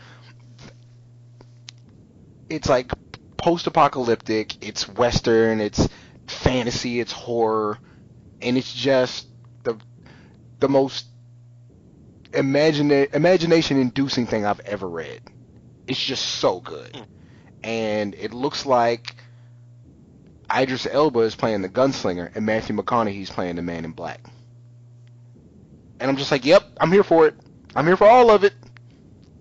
it's 2.50 2.70
like 2.70 2.90
post-apocalyptic, 3.36 4.66
it's 4.66 4.88
western, 4.88 5.60
it's 5.60 5.90
fantasy, 6.26 7.02
it's 7.02 7.12
horror, 7.12 7.80
and 8.42 8.58
it's 8.58 8.74
just 8.74 9.28
the 9.64 9.78
the 10.60 10.70
most 10.70 11.06
imagine 12.36 12.92
imagination-inducing 12.92 14.28
thing 14.28 14.46
I've 14.46 14.60
ever 14.62 14.88
read. 14.88 15.22
It's 15.88 16.04
just 16.04 16.26
so 16.26 16.60
good, 16.60 16.96
hmm. 16.96 17.04
and 17.64 18.16
it 18.16 18.34
looks 18.34 18.66
like 18.66 19.16
Idris 20.56 20.88
Elba 20.90 21.20
is 21.20 21.36
playing 21.36 21.62
the 21.62 21.70
gunslinger, 21.70 22.36
and 22.36 22.46
Matthew 22.46 22.76
McConaughey's 22.76 23.30
playing 23.30 23.56
the 23.56 23.62
Man 23.62 23.86
in 23.86 23.92
Black. 23.92 24.22
And 26.00 26.10
I'm 26.10 26.18
just 26.18 26.32
like, 26.32 26.46
yep, 26.46 26.64
I'm 26.80 26.92
here 26.92 27.04
for 27.04 27.28
it. 27.28 27.36
I'm 27.76 27.86
here 27.86 27.98
for 27.98 28.08
all 28.08 28.30
of 28.30 28.44
it. 28.44 28.54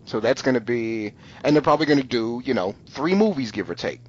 So 0.05 0.21
that's 0.21 0.43
going 0.43 0.55
to 0.55 0.61
be, 0.61 1.15
and 1.43 1.55
they're 1.55 1.63
probably 1.63 1.87
going 1.87 2.01
to 2.01 2.07
do, 2.07 2.43
you 2.45 2.55
know, 2.55 2.75
three 2.89 3.15
movies, 3.15 3.51
give 3.51 3.71
or 3.71 3.75
take. 3.75 4.01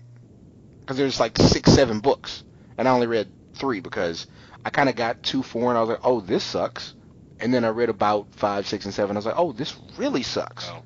Because 0.82 0.98
there's 0.98 1.19
like 1.19 1.38
six, 1.38 1.71
seven 1.71 2.00
books. 2.00 2.43
And 2.78 2.88
I 2.88 2.91
only 2.91 3.08
read 3.08 3.32
three 3.54 3.80
because 3.80 4.28
I 4.63 4.69
kind 4.69 4.89
of 4.89 4.95
got 4.95 5.24
two, 5.24 5.41
four, 5.41 5.69
and 5.69 5.78
I 5.78 5.82
was 5.82 5.89
like, 5.89 6.02
oh, 6.04 6.21
this 6.21 6.43
sucks. 6.43 6.93
And 7.39 7.54
then 7.54 7.65
I 7.65 7.69
read 7.69 7.89
about 7.89 8.28
five, 8.36 8.67
six, 8.67 8.86
and 8.86 8.93
seven. 8.93 9.15
I 9.15 9.19
was 9.19 9.26
like, 9.26 9.36
oh, 9.38 9.52
this 9.52 9.76
really 9.98 10.24
sucks. 10.24 10.69
Oh. 10.69 10.82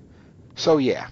So 0.56 0.78
yeah. 0.78 1.08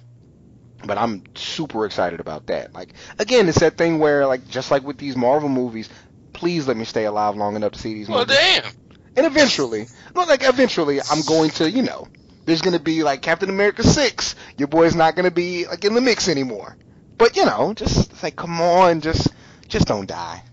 But 0.86 0.97
I'm 0.97 1.23
super 1.36 1.86
excited 1.86 2.19
about 2.19 2.47
that. 2.47 2.73
Like, 2.73 2.93
again, 3.19 3.47
it's 3.50 3.60
that 3.60 3.78
thing 3.78 4.00
where, 4.00 4.26
like, 4.28 4.47
just 4.47 4.69
like 4.71 4.84
with 4.84 4.97
these 4.97 5.15
Marvel 5.15 5.50
movies, 5.50 5.89
please 6.34 6.67
let 6.67 6.78
me 6.78 6.86
stay 6.86 7.06
alive 7.06 7.36
long 7.36 7.56
enough 7.56 7.71
to 7.73 7.80
see 7.80 7.93
these 7.95 8.08
Well, 8.10 8.19
movies. 8.19 8.36
damn. 8.38 8.71
And 9.15 9.26
eventually, 9.26 9.88
well, 10.13 10.28
like 10.28 10.43
eventually, 10.43 11.00
I'm 11.02 11.21
going 11.23 11.50
to, 11.52 11.69
you 11.69 11.82
know, 11.82 12.08
there's 12.45 12.62
going 12.62 12.78
to 12.78 12.80
be 12.84 13.02
like 13.04 13.23
Captain 13.23 13.50
America 13.50 13.84
six. 13.84 14.36
Your 14.58 14.67
boy's 14.67 14.93
not 14.95 15.15
going 15.15 15.26
to 15.26 15.32
be 15.32 15.65
like 15.65 15.84
in 15.84 15.95
the 15.95 16.02
mix 16.02 16.28
anymore. 16.30 16.78
But 17.17 17.36
you 17.36 17.45
know, 17.45 17.73
just 17.73 18.21
like, 18.21 18.36
come 18.36 18.62
on, 18.62 19.02
just, 19.02 19.30
just 19.67 19.88
don't 19.88 20.08
die. 20.08 20.43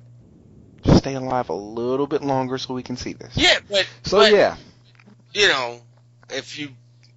Just 0.83 0.99
stay 0.99 1.15
alive 1.15 1.51
a 1.51 1.55
little 1.55 2.07
bit 2.07 2.23
longer 2.23 2.57
so 2.57 2.73
we 2.73 2.83
can 2.83 2.97
see 2.97 3.13
this. 3.13 3.37
Yeah, 3.37 3.59
but 3.71 3.87
So 4.03 4.19
but, 4.19 4.33
yeah, 4.33 4.57
you 5.35 5.49
know, 5.49 5.81
if 6.31 6.59
you 6.59 6.71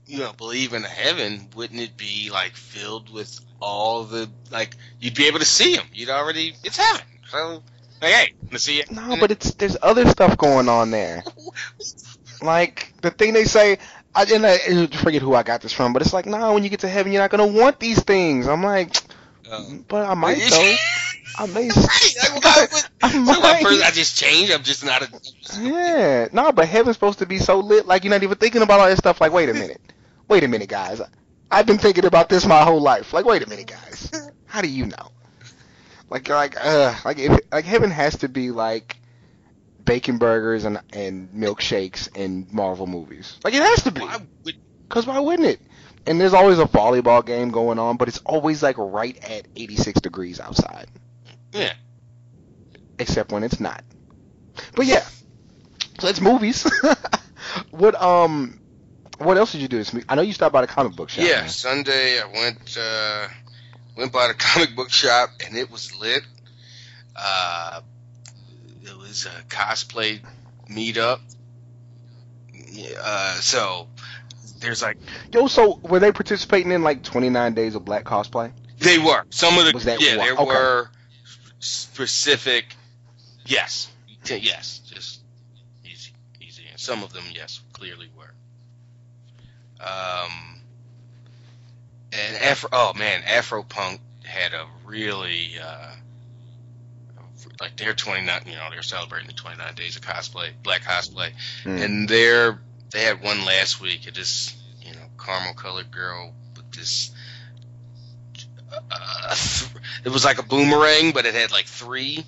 you 0.05 0.19
know 0.19 0.33
believe 0.33 0.73
in 0.73 0.83
heaven, 0.83 1.49
wouldn't 1.55 1.79
it 1.79 1.95
be 1.95 2.29
like 2.31 2.53
filled 2.55 3.11
with 3.11 3.39
all 3.61 4.03
the 4.03 4.29
like 4.51 4.75
you'd 4.99 5.15
be 5.15 5.27
able 5.27 5.39
to 5.39 5.45
see 5.45 5.75
him? 5.75 5.85
You'd 5.93 6.09
already 6.09 6.55
it's 6.63 6.77
heaven. 6.77 7.05
So 7.29 7.63
like, 8.01 8.11
hey, 8.11 8.33
let's 8.51 8.63
see 8.63 8.79
it. 8.79 8.91
No, 8.91 9.15
but 9.19 9.31
it's 9.31 9.53
there's 9.55 9.77
other 9.81 10.07
stuff 10.07 10.37
going 10.37 10.67
on 10.69 10.91
there. 10.91 11.23
Like 12.39 12.93
the 13.01 13.09
thing 13.09 13.33
they 13.33 13.45
say, 13.45 13.79
I 14.13 14.23
and 14.31 14.45
I 14.45 14.85
forget 14.87 15.23
who 15.23 15.33
I 15.33 15.41
got 15.41 15.61
this 15.61 15.73
from, 15.73 15.91
but 15.93 16.03
it's 16.03 16.13
like, 16.13 16.27
nah, 16.27 16.53
when 16.53 16.63
you 16.63 16.69
get 16.69 16.81
to 16.81 16.87
heaven, 16.87 17.11
you're 17.11 17.21
not 17.21 17.31
gonna 17.31 17.47
want 17.47 17.79
these 17.79 17.99
things. 18.03 18.47
I'm 18.47 18.61
like, 18.63 18.95
Um, 19.51 19.83
but 19.87 20.07
I 20.07 20.13
might 20.13 20.37
though. 20.37 20.75
I. 21.37 21.45
Right, 21.45 21.75
like, 21.75 22.85
I 23.03 23.11
so 23.11 23.19
what, 23.39 23.61
first 23.61 23.83
I 23.83 23.91
just 23.91 24.17
changed. 24.17 24.51
I'm 24.51 24.63
just 24.63 24.85
not 24.85 25.01
a. 25.01 25.09
Yeah, 25.59 26.27
no, 26.31 26.51
but 26.51 26.67
heaven's 26.67 26.95
supposed 26.95 27.19
to 27.19 27.25
be 27.25 27.39
so 27.39 27.59
lit, 27.59 27.85
like 27.85 28.03
you're 28.03 28.11
not 28.11 28.23
even 28.23 28.37
thinking 28.37 28.61
about 28.61 28.79
all 28.79 28.87
that 28.87 28.97
stuff. 28.97 29.21
Like, 29.21 29.31
wait 29.31 29.49
a 29.49 29.53
minute, 29.53 29.81
wait 30.27 30.43
a 30.43 30.47
minute, 30.47 30.69
guys. 30.69 31.01
I've 31.49 31.65
been 31.65 31.77
thinking 31.77 32.05
about 32.05 32.29
this 32.29 32.45
my 32.45 32.63
whole 32.63 32.81
life. 32.81 33.13
Like, 33.13 33.25
wait 33.25 33.43
a 33.43 33.49
minute, 33.49 33.67
guys. 33.67 34.11
How 34.45 34.61
do 34.61 34.67
you 34.67 34.85
know? 34.85 35.11
Like, 36.09 36.27
like, 36.27 36.55
uh, 36.59 36.93
like, 37.05 37.19
if, 37.19 37.39
like 37.51 37.65
heaven 37.65 37.91
has 37.91 38.17
to 38.19 38.29
be 38.29 38.51
like 38.51 38.97
bacon 39.83 40.17
burgers 40.17 40.65
and 40.65 40.81
and 40.91 41.29
milkshakes 41.31 42.09
and 42.15 42.51
Marvel 42.51 42.87
movies. 42.87 43.37
Like, 43.43 43.53
it 43.53 43.61
has 43.61 43.83
to 43.83 43.91
be. 43.91 44.01
Why 44.01 44.17
would 44.43 44.55
Cause 44.89 45.05
why 45.05 45.19
wouldn't 45.19 45.47
it? 45.47 45.61
And 46.05 46.19
there's 46.19 46.33
always 46.33 46.59
a 46.59 46.65
volleyball 46.65 47.25
game 47.25 47.49
going 47.49 47.79
on, 47.79 47.97
but 47.97 48.07
it's 48.07 48.19
always 48.19 48.63
like 48.63 48.77
right 48.77 49.17
at 49.29 49.45
86 49.55 49.99
degrees 50.01 50.39
outside. 50.39 50.87
Yeah. 51.57 51.73
Except 52.99 53.31
when 53.31 53.43
it's 53.43 53.59
not. 53.59 53.83
But 54.75 54.85
yeah. 54.85 55.05
So 55.99 56.07
that's 56.07 56.21
movies. 56.21 56.69
what 57.71 57.99
um 58.01 58.59
what 59.19 59.37
else 59.37 59.51
did 59.51 59.61
you 59.61 59.67
do 59.67 59.77
this 59.77 59.93
week? 59.93 60.05
I 60.09 60.15
know 60.15 60.21
you 60.21 60.33
stopped 60.33 60.53
by 60.53 60.61
the 60.61 60.67
comic 60.67 60.95
book 60.95 61.09
shop. 61.09 61.25
Yeah, 61.25 61.41
man. 61.41 61.49
Sunday 61.49 62.19
I 62.21 62.25
went 62.25 62.77
uh, 62.79 63.27
went 63.95 64.11
by 64.11 64.27
the 64.27 64.33
comic 64.37 64.75
book 64.75 64.89
shop 64.89 65.29
and 65.45 65.55
it 65.57 65.69
was 65.71 65.97
lit. 65.99 66.23
Uh, 67.15 67.81
it 68.83 68.97
was 68.97 69.25
a 69.25 69.43
cosplay 69.49 70.21
meetup. 70.69 71.19
Yeah, 72.53 72.89
Uh, 73.01 73.33
so 73.35 73.87
there's 74.59 74.81
like 74.81 74.97
Yo, 75.33 75.47
so 75.47 75.79
were 75.83 75.99
they 75.99 76.11
participating 76.11 76.71
in 76.71 76.83
like 76.83 77.03
29 77.03 77.53
days 77.53 77.75
of 77.75 77.85
black 77.85 78.03
cosplay? 78.03 78.51
they 78.79 78.99
were 78.99 79.23
some 79.31 79.57
of 79.57 79.65
the 79.65 79.71
Was 79.73 79.85
that 79.85 79.99
yeah 80.01 80.17
one? 80.17 80.25
there 80.25 80.35
Okay. 80.35 80.45
were 80.45 80.89
specific 81.59 82.75
yes 83.45 83.89
yes 84.25 84.79
just 84.85 85.21
easy 85.85 86.11
easy. 86.41 86.63
And 86.69 86.79
some 86.79 87.03
of 87.03 87.13
them 87.13 87.23
yes 87.33 87.61
clearly 87.73 88.09
were. 88.15 88.33
Um 89.79 90.61
and 92.11 92.37
afro 92.37 92.69
oh 92.71 92.93
man 92.93 93.23
afro 93.25 93.63
punk 93.63 94.01
had 94.23 94.53
a 94.53 94.65
really 94.85 95.53
uh 95.61 95.91
like 97.61 97.75
they're 97.77 97.93
29 97.93 98.41
you 98.45 98.53
know 98.53 98.67
they're 98.71 98.81
celebrating 98.81 99.27
the 99.27 99.33
29 99.33 99.75
days 99.75 99.95
of 99.95 100.01
cosplay 100.01 100.49
black 100.63 100.83
cosplay. 100.83 101.31
Hmm. 101.63 101.77
and 101.77 102.09
they're 102.09 102.59
they 102.91 103.03
had 103.03 103.21
one 103.21 103.45
last 103.45 103.81
week 103.81 104.07
of 104.07 104.13
this 104.13 104.55
you 104.81 104.91
know 104.93 105.05
caramel 105.19 105.53
colored 105.53 105.91
girl 105.91 106.33
with 106.55 106.71
this 106.71 107.11
uh, 108.91 109.35
th- 109.35 109.71
it 110.05 110.09
was 110.09 110.25
like 110.25 110.39
a 110.39 110.43
boomerang 110.43 111.11
but 111.11 111.25
it 111.25 111.33
had 111.33 111.51
like 111.51 111.65
three 111.65 112.25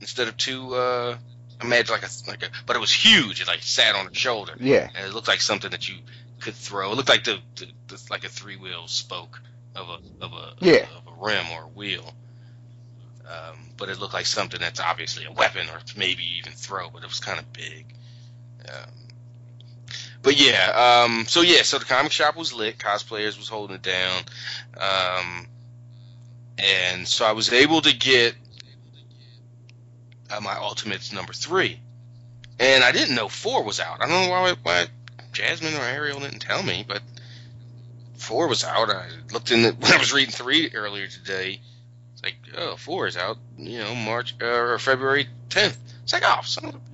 instead 0.00 0.28
of 0.28 0.36
two 0.36 0.74
uh 0.74 1.16
imagine 1.62 1.92
like 1.94 2.04
a 2.04 2.10
like 2.28 2.42
a 2.42 2.48
but 2.66 2.76
it 2.76 2.78
was 2.80 2.92
huge. 2.92 3.40
It 3.40 3.46
like 3.46 3.62
sat 3.62 3.94
on 3.94 4.06
her 4.06 4.14
shoulder. 4.14 4.54
Yeah. 4.60 4.88
and 4.94 5.06
it 5.06 5.14
looked 5.14 5.28
like 5.28 5.40
something 5.40 5.70
that 5.70 5.88
you 5.88 5.96
could 6.40 6.54
throw. 6.54 6.92
It 6.92 6.96
looked 6.96 7.08
like 7.08 7.24
the, 7.24 7.38
the, 7.56 7.66
the 7.88 8.02
like 8.10 8.24
a 8.24 8.28
three 8.28 8.56
wheel 8.56 8.86
spoke 8.86 9.40
of 9.74 9.88
a 9.88 10.24
of 10.24 10.32
a 10.32 10.52
Yeah. 10.60 10.86
of 10.96 11.06
a 11.06 11.24
rim 11.24 11.46
or 11.54 11.62
a 11.62 11.68
wheel. 11.68 12.12
Um, 13.26 13.56
but 13.78 13.88
it 13.88 13.98
looked 13.98 14.12
like 14.12 14.26
something 14.26 14.60
that's 14.60 14.80
obviously 14.80 15.24
a 15.24 15.32
weapon 15.32 15.66
or 15.70 15.78
maybe 15.96 16.24
even 16.38 16.52
throw 16.52 16.90
but 16.90 17.02
it 17.02 17.08
was 17.08 17.20
kind 17.20 17.38
of 17.38 17.50
big. 17.52 17.86
Um, 18.68 18.90
but 20.24 20.40
yeah, 20.40 21.04
um, 21.04 21.26
so 21.28 21.42
yeah, 21.42 21.62
so 21.62 21.78
the 21.78 21.84
comic 21.84 22.10
shop 22.10 22.34
was 22.34 22.52
lit. 22.52 22.78
Cosplayers 22.78 23.36
was 23.36 23.46
holding 23.46 23.76
it 23.76 23.82
down, 23.82 24.22
um, 24.80 25.46
and 26.58 27.06
so 27.06 27.26
I 27.26 27.32
was 27.32 27.52
able 27.52 27.82
to 27.82 27.94
get 27.94 28.34
uh, 30.30 30.40
my 30.40 30.56
Ultimates 30.56 31.12
number 31.12 31.34
three, 31.34 31.78
and 32.58 32.82
I 32.82 32.90
didn't 32.90 33.14
know 33.14 33.28
four 33.28 33.64
was 33.64 33.80
out. 33.80 34.02
I 34.02 34.08
don't 34.08 34.24
know 34.24 34.30
why, 34.30 34.54
why 34.62 34.86
Jasmine 35.32 35.74
or 35.74 35.82
Ariel 35.84 36.20
didn't 36.20 36.40
tell 36.40 36.62
me, 36.62 36.86
but 36.88 37.02
four 38.16 38.48
was 38.48 38.64
out. 38.64 38.88
I 38.88 39.06
looked 39.30 39.50
in 39.50 39.62
the, 39.62 39.72
when 39.78 39.92
I 39.92 39.98
was 39.98 40.14
reading 40.14 40.32
three 40.32 40.70
earlier 40.74 41.06
today. 41.06 41.60
It's 42.14 42.22
like, 42.22 42.36
oh, 42.56 42.76
four 42.76 43.06
is 43.06 43.18
out. 43.18 43.36
You 43.58 43.80
know, 43.80 43.94
March 43.94 44.34
uh, 44.40 44.46
or 44.46 44.78
February 44.78 45.28
tenth. 45.50 45.78
It's 46.02 46.14
like, 46.14 46.22
oh, 46.24 46.40
son 46.44 46.64
of 46.64 46.74
a. 46.76 46.93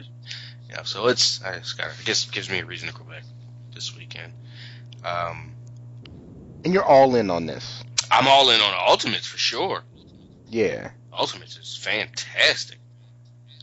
Yeah, 0.70 0.82
so 0.84 1.08
it's 1.08 1.42
I 1.42 1.58
just 1.58 1.76
got 1.76 1.88
I 1.88 2.02
guess 2.04 2.26
it 2.26 2.32
gives 2.32 2.48
me 2.50 2.60
a 2.60 2.64
reason 2.64 2.88
to 2.88 2.94
go 2.94 3.04
back 3.04 3.22
this 3.74 3.96
weekend. 3.96 4.32
Um, 5.04 5.52
And 6.64 6.72
you're 6.74 6.84
all 6.84 7.14
in 7.16 7.30
on 7.30 7.46
this. 7.46 7.82
I'm 8.10 8.28
all 8.28 8.50
in 8.50 8.60
on 8.60 8.74
Ultimates 8.88 9.26
for 9.26 9.38
sure. 9.38 9.82
Yeah. 10.48 10.90
Ultimates 11.12 11.56
is 11.56 11.76
fantastic. 11.76 12.78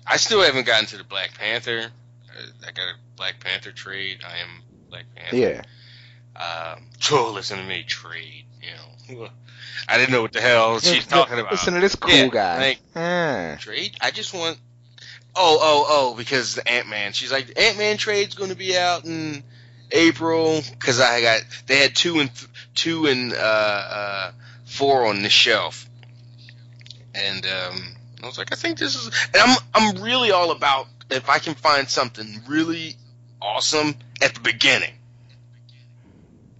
I 0.05 0.17
still 0.17 0.41
haven't 0.41 0.65
gotten 0.65 0.85
to 0.87 0.97
the 0.97 1.03
Black 1.03 1.37
Panther. 1.37 1.87
I 2.65 2.71
got 2.71 2.83
a 2.83 2.93
Black 3.15 3.39
Panther 3.39 3.71
trade. 3.71 4.19
I 4.25 4.37
am 4.37 4.63
Black 4.89 5.05
Panther. 5.15 5.35
Yeah. 5.35 5.61
Um, 6.35 6.87
listen 7.33 7.57
to 7.57 7.63
me, 7.63 7.83
trade. 7.83 8.45
You 8.61 9.17
know, 9.19 9.29
I 9.89 9.97
didn't 9.97 10.11
know 10.11 10.21
what 10.21 10.33
the 10.33 10.41
hell 10.41 10.79
she's 10.79 11.05
talking 11.05 11.39
about. 11.39 11.51
Listen 11.51 11.73
to 11.73 11.79
this 11.79 11.95
cool 11.95 12.11
Yeah, 12.13 12.27
guy. 12.27 12.57
like- 12.57 12.79
Ah. 12.95 13.57
trade. 13.59 13.95
I 14.01 14.11
just 14.11 14.33
want. 14.33 14.57
Oh, 15.37 15.59
oh, 15.61 15.85
oh! 15.87 16.15
Because 16.15 16.55
the 16.55 16.67
Ant 16.67 16.87
Man. 16.87 17.13
She's 17.13 17.31
like, 17.31 17.59
Ant 17.59 17.77
Man 17.77 17.97
trade's 17.97 18.35
going 18.35 18.49
to 18.49 18.55
be 18.55 18.75
out 18.77 19.05
in 19.05 19.43
April. 19.91 20.61
Because 20.71 20.99
I 20.99 21.21
got 21.21 21.41
they 21.67 21.77
had 21.77 21.95
two 21.95 22.19
and 22.19 22.33
th- 22.33 22.49
two 22.73 23.05
and 23.05 23.33
uh, 23.33 23.35
uh, 23.37 24.31
four 24.65 25.05
on 25.05 25.21
the 25.21 25.29
shelf, 25.29 25.87
and 27.13 27.45
um, 27.45 27.95
I 28.23 28.25
was 28.25 28.37
like, 28.37 28.51
I 28.51 28.55
think 28.55 28.77
this 28.79 28.95
is. 28.95 29.11
And 29.33 29.37
I'm 29.43 29.57
I'm 29.73 30.01
really 30.03 30.31
all 30.31 30.51
about 30.51 30.87
if 31.09 31.29
I 31.29 31.39
can 31.39 31.53
find 31.53 31.87
something 31.87 32.41
really 32.47 32.95
awesome 33.41 33.95
at 34.21 34.33
the 34.33 34.41
beginning. 34.41 34.93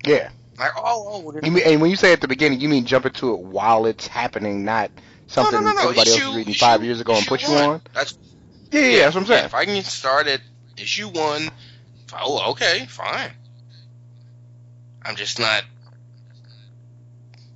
Yeah. 0.06 0.30
Like, 0.58 0.72
oh, 0.78 1.24
oh, 1.26 1.40
You 1.44 1.52
mean, 1.52 1.64
and 1.66 1.82
when 1.82 1.90
you 1.92 1.96
say 1.96 2.14
at 2.14 2.22
the 2.22 2.28
beginning, 2.28 2.60
you 2.60 2.70
mean 2.70 2.86
jump 2.86 3.06
into 3.06 3.34
it 3.34 3.40
while 3.40 3.86
it's 3.86 4.08
happening, 4.08 4.66
not 4.66 4.90
something 5.28 5.64
no, 5.64 5.72
no, 5.72 5.74
no. 5.74 5.82
everybody 5.82 6.10
else 6.10 6.18
Issue- 6.18 6.28
was 6.28 6.36
reading 6.38 6.52
issue- 6.52 6.60
five 6.66 6.84
years 6.84 7.00
ago 7.02 7.14
and 7.16 7.28
put 7.28 7.44
you 7.48 7.54
on. 7.54 7.82
That's 7.94 8.18
Yeah, 8.72 8.82
yeah, 8.82 8.98
that's 9.00 9.16
what 9.16 9.22
I'm 9.22 9.28
saying. 9.28 9.46
If 9.46 9.54
I 9.54 9.66
can 9.66 9.84
start 9.84 10.28
at 10.28 10.42
issue 10.78 11.08
one, 11.10 11.50
oh, 12.14 12.52
okay, 12.52 12.86
fine. 12.88 13.32
I'm 15.04 15.16
just 15.16 15.40
not 15.40 15.64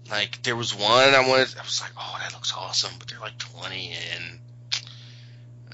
like 0.10 0.42
there 0.44 0.56
was 0.56 0.74
one 0.76 1.14
I 1.14 1.28
wanted. 1.28 1.56
I 1.58 1.64
was 1.64 1.82
like, 1.82 1.92
oh, 1.98 2.18
that 2.22 2.34
looks 2.34 2.54
awesome, 2.56 2.92
but 3.00 3.08
they're 3.08 3.20
like 3.20 3.38
20 3.38 3.94
and 4.14 4.40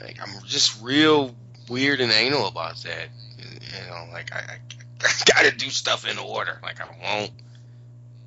like 0.02 0.18
I'm 0.22 0.44
just 0.46 0.82
real 0.82 1.34
weird 1.70 2.02
and 2.02 2.12
anal 2.12 2.48
about 2.48 2.78
that. 2.84 3.10
You 3.38 3.90
know, 3.90 4.08
like 4.12 4.34
I, 4.34 4.40
I, 4.40 4.58
I 5.04 5.10
gotta 5.26 5.56
do 5.56 5.70
stuff 5.70 6.08
in 6.10 6.18
order. 6.18 6.60
Like 6.64 6.80
I 6.82 6.86
won't. 7.20 7.32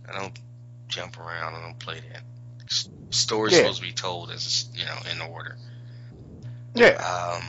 I 0.09 0.18
don't 0.18 0.38
jump 0.88 1.18
around. 1.18 1.55
I 1.55 1.61
don't 1.62 1.79
play 1.79 2.01
that. 2.12 2.23
S- 2.68 2.88
Story's 3.11 3.53
Yeah. 3.53 3.59
supposed 3.61 3.81
to 3.81 3.87
be 3.87 3.92
told 3.92 4.31
as 4.31 4.68
you 4.75 4.85
know 4.85 4.99
in 5.12 5.20
order. 5.20 5.57
Yeah. 6.74 6.96
Um, 6.96 7.42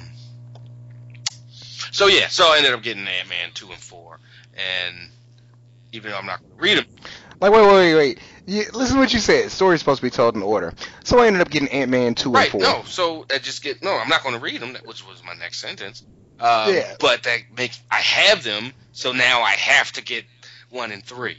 so 1.91 2.07
yeah, 2.07 2.27
so 2.27 2.45
I 2.45 2.57
ended 2.57 2.73
up 2.73 2.81
getting 2.81 3.07
Ant 3.07 3.29
Man 3.29 3.49
two 3.53 3.69
and 3.69 3.79
four, 3.79 4.19
and 4.53 5.09
even 5.91 6.11
though 6.11 6.17
I'm 6.17 6.25
not 6.25 6.39
going 6.41 6.57
to 6.57 6.63
read 6.63 6.77
them, 6.77 6.85
Like, 7.41 7.51
wait, 7.51 7.65
wait, 7.65 7.73
wait, 7.73 7.95
wait. 7.95 8.19
You, 8.45 8.63
listen 8.73 8.95
to 8.95 9.01
what 9.01 9.13
you 9.13 9.19
said. 9.19 9.51
Story's 9.51 9.79
supposed 9.79 9.99
to 9.99 10.05
be 10.05 10.09
told 10.09 10.35
in 10.35 10.41
order. 10.41 10.73
So 11.03 11.19
I 11.19 11.27
ended 11.27 11.41
up 11.41 11.49
getting 11.49 11.69
Ant 11.69 11.91
Man 11.91 12.15
2 12.15 12.31
right? 12.31 12.53
and 12.53 12.61
4. 12.61 12.61
No, 12.61 12.83
so 12.85 13.25
I 13.33 13.37
just 13.37 13.61
get 13.61 13.83
no. 13.83 13.95
I'm 13.95 14.09
not 14.09 14.23
going 14.23 14.35
to 14.35 14.41
read 14.41 14.61
them, 14.61 14.75
which 14.85 15.05
was 15.05 15.23
my 15.23 15.33
next 15.33 15.59
sentence. 15.59 16.03
Um, 16.39 16.73
Yeah. 16.73 16.95
But 16.99 17.23
that 17.23 17.39
makes 17.55 17.79
I 17.91 17.97
have 17.97 18.43
them, 18.43 18.73
so 18.93 19.11
now 19.11 19.41
I 19.41 19.51
have 19.51 19.91
to 19.93 20.03
get 20.03 20.25
one 20.69 20.91
and 20.91 21.03
three. 21.03 21.37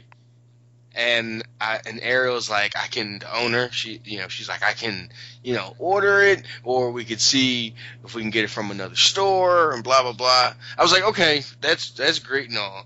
And 0.95 1.43
I, 1.59 1.79
and 1.85 1.99
Ariel's 2.01 2.49
like, 2.49 2.77
I 2.77 2.87
can 2.87 3.19
the 3.19 3.35
owner. 3.35 3.71
She, 3.71 3.99
you 4.05 4.19
know, 4.19 4.27
she's 4.27 4.47
like, 4.47 4.63
I 4.63 4.73
can, 4.73 5.09
you 5.43 5.55
know, 5.55 5.75
order 5.79 6.21
it, 6.21 6.43
or 6.63 6.91
we 6.91 7.03
could 7.03 7.19
see 7.19 7.73
if 8.03 8.13
we 8.13 8.21
can 8.21 8.29
get 8.29 8.43
it 8.43 8.49
from 8.49 8.69
another 8.69 8.95
store, 8.95 9.73
and 9.73 9.83
blah 9.83 10.03
blah 10.03 10.13
blah. 10.13 10.53
I 10.77 10.81
was 10.81 10.91
like, 10.91 11.03
okay, 11.03 11.43
that's 11.61 11.91
that's 11.91 12.19
great 12.19 12.49
and 12.49 12.57
all. 12.57 12.85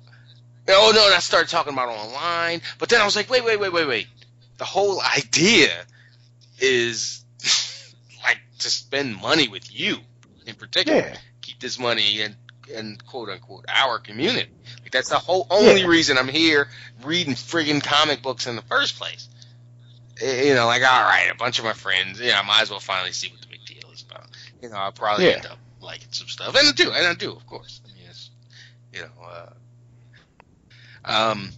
Oh 0.69 0.91
no, 0.93 1.05
and 1.05 1.13
I 1.13 1.19
started 1.19 1.49
talking 1.49 1.73
about 1.73 1.89
online, 1.89 2.61
but 2.79 2.89
then 2.89 3.01
I 3.01 3.05
was 3.05 3.15
like, 3.15 3.29
wait, 3.29 3.43
wait, 3.43 3.59
wait, 3.59 3.73
wait, 3.73 3.87
wait. 3.87 4.07
The 4.57 4.65
whole 4.65 5.01
idea 5.01 5.71
is 6.59 7.23
like 8.23 8.39
to 8.59 8.69
spend 8.69 9.15
money 9.21 9.47
with 9.47 9.69
you 9.77 9.97
in 10.45 10.55
particular. 10.55 10.99
Yeah. 10.99 11.17
Keep 11.41 11.59
this 11.59 11.77
money 11.77 12.21
and 12.21 12.35
in 12.73 12.97
quote 13.05 13.29
unquote 13.29 13.65
our 13.67 13.99
community. 13.99 14.49
That's 14.91 15.09
the 15.09 15.19
whole 15.19 15.47
only 15.49 15.81
Yeah. 15.81 15.87
reason 15.87 16.17
I'm 16.17 16.27
here 16.27 16.67
reading 17.03 17.35
friggin' 17.35 17.83
comic 17.83 18.21
books 18.21 18.47
in 18.47 18.55
the 18.55 18.61
first 18.63 18.97
place. 18.97 19.27
Eh, 20.21 20.47
You 20.47 20.55
know, 20.55 20.65
like 20.65 20.83
all 20.83 21.03
right, 21.03 21.29
a 21.31 21.35
bunch 21.35 21.59
of 21.59 21.65
my 21.65 21.73
friends. 21.73 22.19
Yeah, 22.19 22.39
I 22.39 22.43
might 22.43 22.61
as 22.61 22.69
well 22.69 22.79
finally 22.79 23.11
see 23.11 23.27
what 23.29 23.41
the 23.41 23.47
big 23.47 23.65
deal 23.65 23.89
is 23.91 24.03
about. 24.03 24.25
You 24.61 24.69
know, 24.69 24.75
I'll 24.77 24.91
probably 24.91 25.25
Yeah. 25.25 25.33
end 25.33 25.45
up 25.45 25.59
liking 25.81 26.07
some 26.11 26.27
stuff, 26.27 26.55
and 26.55 26.67
I 26.67 26.71
do, 26.71 26.91
and 26.91 27.07
I 27.07 27.13
do, 27.13 27.31
of 27.33 27.45
course. 27.45 27.81
I 27.85 27.93
mean, 27.93 28.07
it's 28.09 28.29
you 28.93 29.01
know, 29.01 29.25
uh, 29.25 29.49
um, 31.05 31.51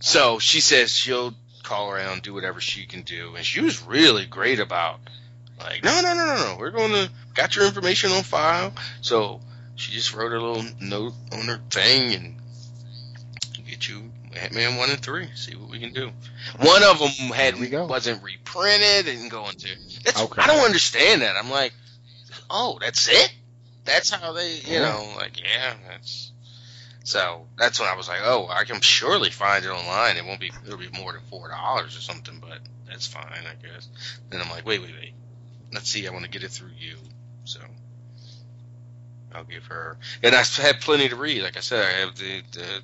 so 0.00 0.38
she 0.38 0.60
says 0.60 0.94
she'll 0.94 1.34
call 1.62 1.90
around, 1.90 2.22
do 2.22 2.34
whatever 2.34 2.60
she 2.60 2.86
can 2.86 3.02
do, 3.02 3.36
and 3.36 3.44
she 3.46 3.60
was 3.60 3.82
really 3.82 4.26
great 4.26 4.58
about 4.58 5.00
like, 5.58 5.84
no, 5.84 6.00
no, 6.02 6.14
no, 6.14 6.26
no, 6.26 6.36
no, 6.36 6.56
we're 6.58 6.70
going 6.70 6.92
to 6.92 7.10
got 7.34 7.54
your 7.54 7.66
information 7.66 8.10
on 8.10 8.22
file. 8.24 8.72
So 9.00 9.40
she 9.76 9.92
just 9.92 10.12
wrote 10.12 10.32
a 10.32 10.40
little 10.40 10.64
note 10.80 11.14
on 11.32 11.46
her 11.46 11.60
thing 11.70 12.14
and 12.14 12.41
get 13.82 13.88
you 13.88 14.10
Ant-Man 14.40 14.76
one 14.76 14.90
and 14.90 15.00
three. 15.00 15.28
See 15.34 15.54
what 15.54 15.70
we 15.70 15.78
can 15.78 15.92
do. 15.92 16.10
One 16.60 16.82
of 16.84 16.98
them 16.98 17.08
had 17.32 17.54
wasn't 17.88 18.22
reprinted 18.22 19.08
and 19.08 19.30
going 19.30 19.56
to. 19.56 19.68
That's, 20.04 20.20
Okay. 20.22 20.42
I 20.42 20.46
don't 20.46 20.64
understand 20.64 21.22
that. 21.22 21.36
I'm 21.36 21.50
like, 21.50 21.72
oh, 22.50 22.78
that's 22.80 23.08
it. 23.08 23.32
That's 23.84 24.10
how 24.10 24.32
they, 24.32 24.54
you 24.54 24.74
Yeah. 24.74 24.80
know, 24.80 25.14
like 25.16 25.40
yeah, 25.40 25.74
that's. 25.88 26.30
So 27.04 27.46
that's 27.58 27.80
when 27.80 27.88
I 27.88 27.96
was 27.96 28.08
like, 28.08 28.20
oh, 28.22 28.46
I 28.48 28.62
can 28.64 28.80
surely 28.80 29.30
find 29.30 29.64
it 29.64 29.68
online. 29.68 30.16
It 30.16 30.24
won't 30.24 30.38
be, 30.38 30.52
it'll 30.64 30.78
be 30.78 30.88
more 30.96 31.12
than 31.12 31.22
four 31.30 31.48
dollars 31.48 31.96
or 31.96 32.00
something, 32.00 32.38
but 32.40 32.60
that's 32.88 33.08
fine, 33.08 33.24
I 33.26 33.66
guess. 33.66 33.88
Then 34.30 34.40
I'm 34.40 34.48
like, 34.50 34.64
wait, 34.64 34.80
wait, 34.80 34.94
wait. 35.00 35.14
Let's 35.72 35.88
see. 35.88 36.06
I 36.06 36.12
want 36.12 36.24
to 36.24 36.30
get 36.30 36.44
it 36.44 36.52
through 36.52 36.70
you, 36.78 36.96
so 37.44 37.58
I'll 39.34 39.42
give 39.44 39.64
her. 39.66 39.96
And 40.22 40.34
I 40.34 40.44
had 40.44 40.80
plenty 40.80 41.08
to 41.08 41.16
read. 41.16 41.42
Like 41.42 41.56
I 41.56 41.60
said, 41.60 41.84
I 41.84 41.98
have 42.06 42.14
the 42.14 42.42
the 42.52 42.82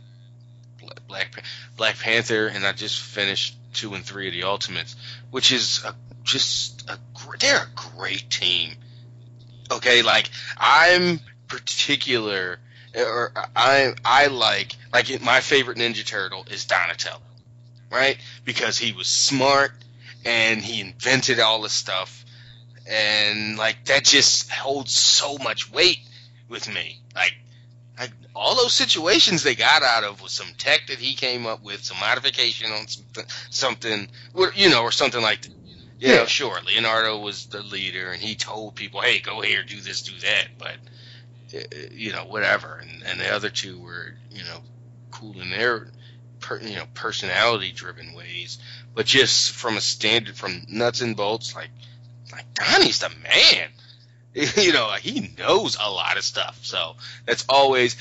Black 1.07 1.43
Black 1.77 1.99
Panther, 1.99 2.47
and 2.49 2.67
I 2.67 2.73
just 2.73 3.01
finished 3.01 3.57
two 3.73 3.95
and 3.95 4.05
three 4.05 4.29
of 4.29 4.33
the 4.33 4.45
Ultimates, 4.45 4.97
which 5.31 5.53
is 5.53 5.85
a, 5.85 5.95
just 6.25 6.89
a 6.91 6.99
they're 7.39 7.63
a 7.63 7.97
great 7.97 8.29
team. 8.31 8.75
Okay, 9.71 10.03
like 10.03 10.31
I'm 10.57 11.21
particular, 11.47 12.59
or 12.97 13.33
I 13.55 13.95
I 14.05 14.27
like 14.27 14.73
like 14.93 15.21
my 15.23 15.41
favorite 15.41 15.79
Ninja 15.79 16.05
Turtle 16.05 16.47
is 16.51 16.65
Donatello, 16.65 17.21
right? 17.91 18.19
Because 18.45 18.79
he 18.79 18.93
was 18.93 19.07
smart 19.09 19.73
and 20.25 20.63
he 20.63 20.81
invented 20.81 21.41
all 21.41 21.63
this 21.63 21.73
stuff, 21.73 22.25
and 22.87 23.57
like 23.57 23.85
that 23.87 24.05
just 24.05 24.51
holds 24.51 24.93
so 24.93 25.39
much 25.39 25.71
weight 25.71 26.01
with 26.49 26.73
me. 26.73 27.01
Like, 27.15 27.35
like 27.99 28.13
all 28.35 28.55
those 28.55 28.73
situations 28.73 29.43
they 29.43 29.55
got 29.55 29.83
out 29.83 30.05
of 30.05 30.23
was 30.23 30.33
some 30.33 30.49
tech 30.59 30.87
that 30.89 30.99
he 30.99 31.15
came 31.15 31.47
up 31.47 31.63
with, 31.63 31.83
some 31.85 31.99
modification 31.99 32.71
on 32.71 32.87
something, 32.87 33.25
something, 33.51 34.09
you 34.55 34.71
know, 34.71 34.83
or 34.83 34.93
something 34.93 35.23
like. 35.23 35.43
That. 35.43 35.53
You 36.01 36.07
know, 36.07 36.15
Yeah. 36.15 36.27
sure, 36.27 36.61
Leonardo 36.65 37.19
was 37.19 37.47
the 37.47 37.61
leader, 37.61 38.13
and 38.13 38.23
he 38.23 38.37
told 38.37 38.77
people, 38.77 39.01
"Hey, 39.01 39.19
go 39.19 39.41
here, 39.41 39.65
do 39.65 39.81
this, 39.81 40.03
do 40.03 40.17
that." 40.21 40.47
But 40.57 40.77
uh, 41.53 41.59
you 41.91 42.13
know, 42.13 42.25
whatever. 42.25 42.77
And, 42.81 43.03
and 43.05 43.19
the 43.19 43.29
other 43.35 43.51
two 43.51 43.81
were, 43.81 44.15
you 44.31 44.45
know, 44.45 44.61
cool 45.11 45.41
in 45.41 45.51
their, 45.51 45.89
per, 46.41 46.61
you 46.61 46.77
know, 46.77 46.85
personality-driven 46.95 48.15
ways. 48.15 48.59
But 48.95 49.07
just 49.07 49.53
from 49.53 49.77
a 49.77 49.81
standard, 49.81 50.37
from 50.37 50.63
nuts 50.69 51.01
and 51.01 51.17
bolts, 51.17 51.57
like, 51.57 51.71
like 52.31 52.53
Donnie's 52.55 53.01
the 53.01 53.11
man. 53.23 53.69
you 54.57 54.73
know, 54.73 54.91
he 55.01 55.33
knows 55.39 55.77
a 55.77 55.91
lot 55.91 56.17
of 56.17 56.25
stuff. 56.25 56.59
So 56.63 56.97
that's 57.27 57.45
always 57.49 57.97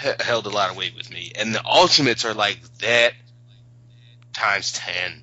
he- 0.00 0.10
held 0.24 0.46
a 0.46 0.50
lot 0.50 0.70
of 0.70 0.76
weight 0.76 0.94
with 0.96 1.10
me. 1.10 1.32
And 1.36 1.54
the 1.54 1.64
Ultimates 1.64 2.24
are 2.24 2.34
like 2.34 2.58
that 2.78 3.14
times 4.32 4.72
ten. 4.72 5.22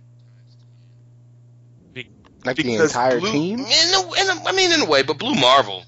Like 2.45 2.57
the 2.57 2.75
entire 2.75 3.19
Blue- 3.19 3.31
team. 3.31 3.59
In 3.59 3.65
a, 3.65 4.01
in 4.21 4.29
a, 4.29 4.43
I 4.47 4.51
mean, 4.51 4.71
in 4.71 4.81
a 4.81 4.85
way, 4.85 5.03
but 5.03 5.17
Blue 5.17 5.35
Marvel, 5.35 5.85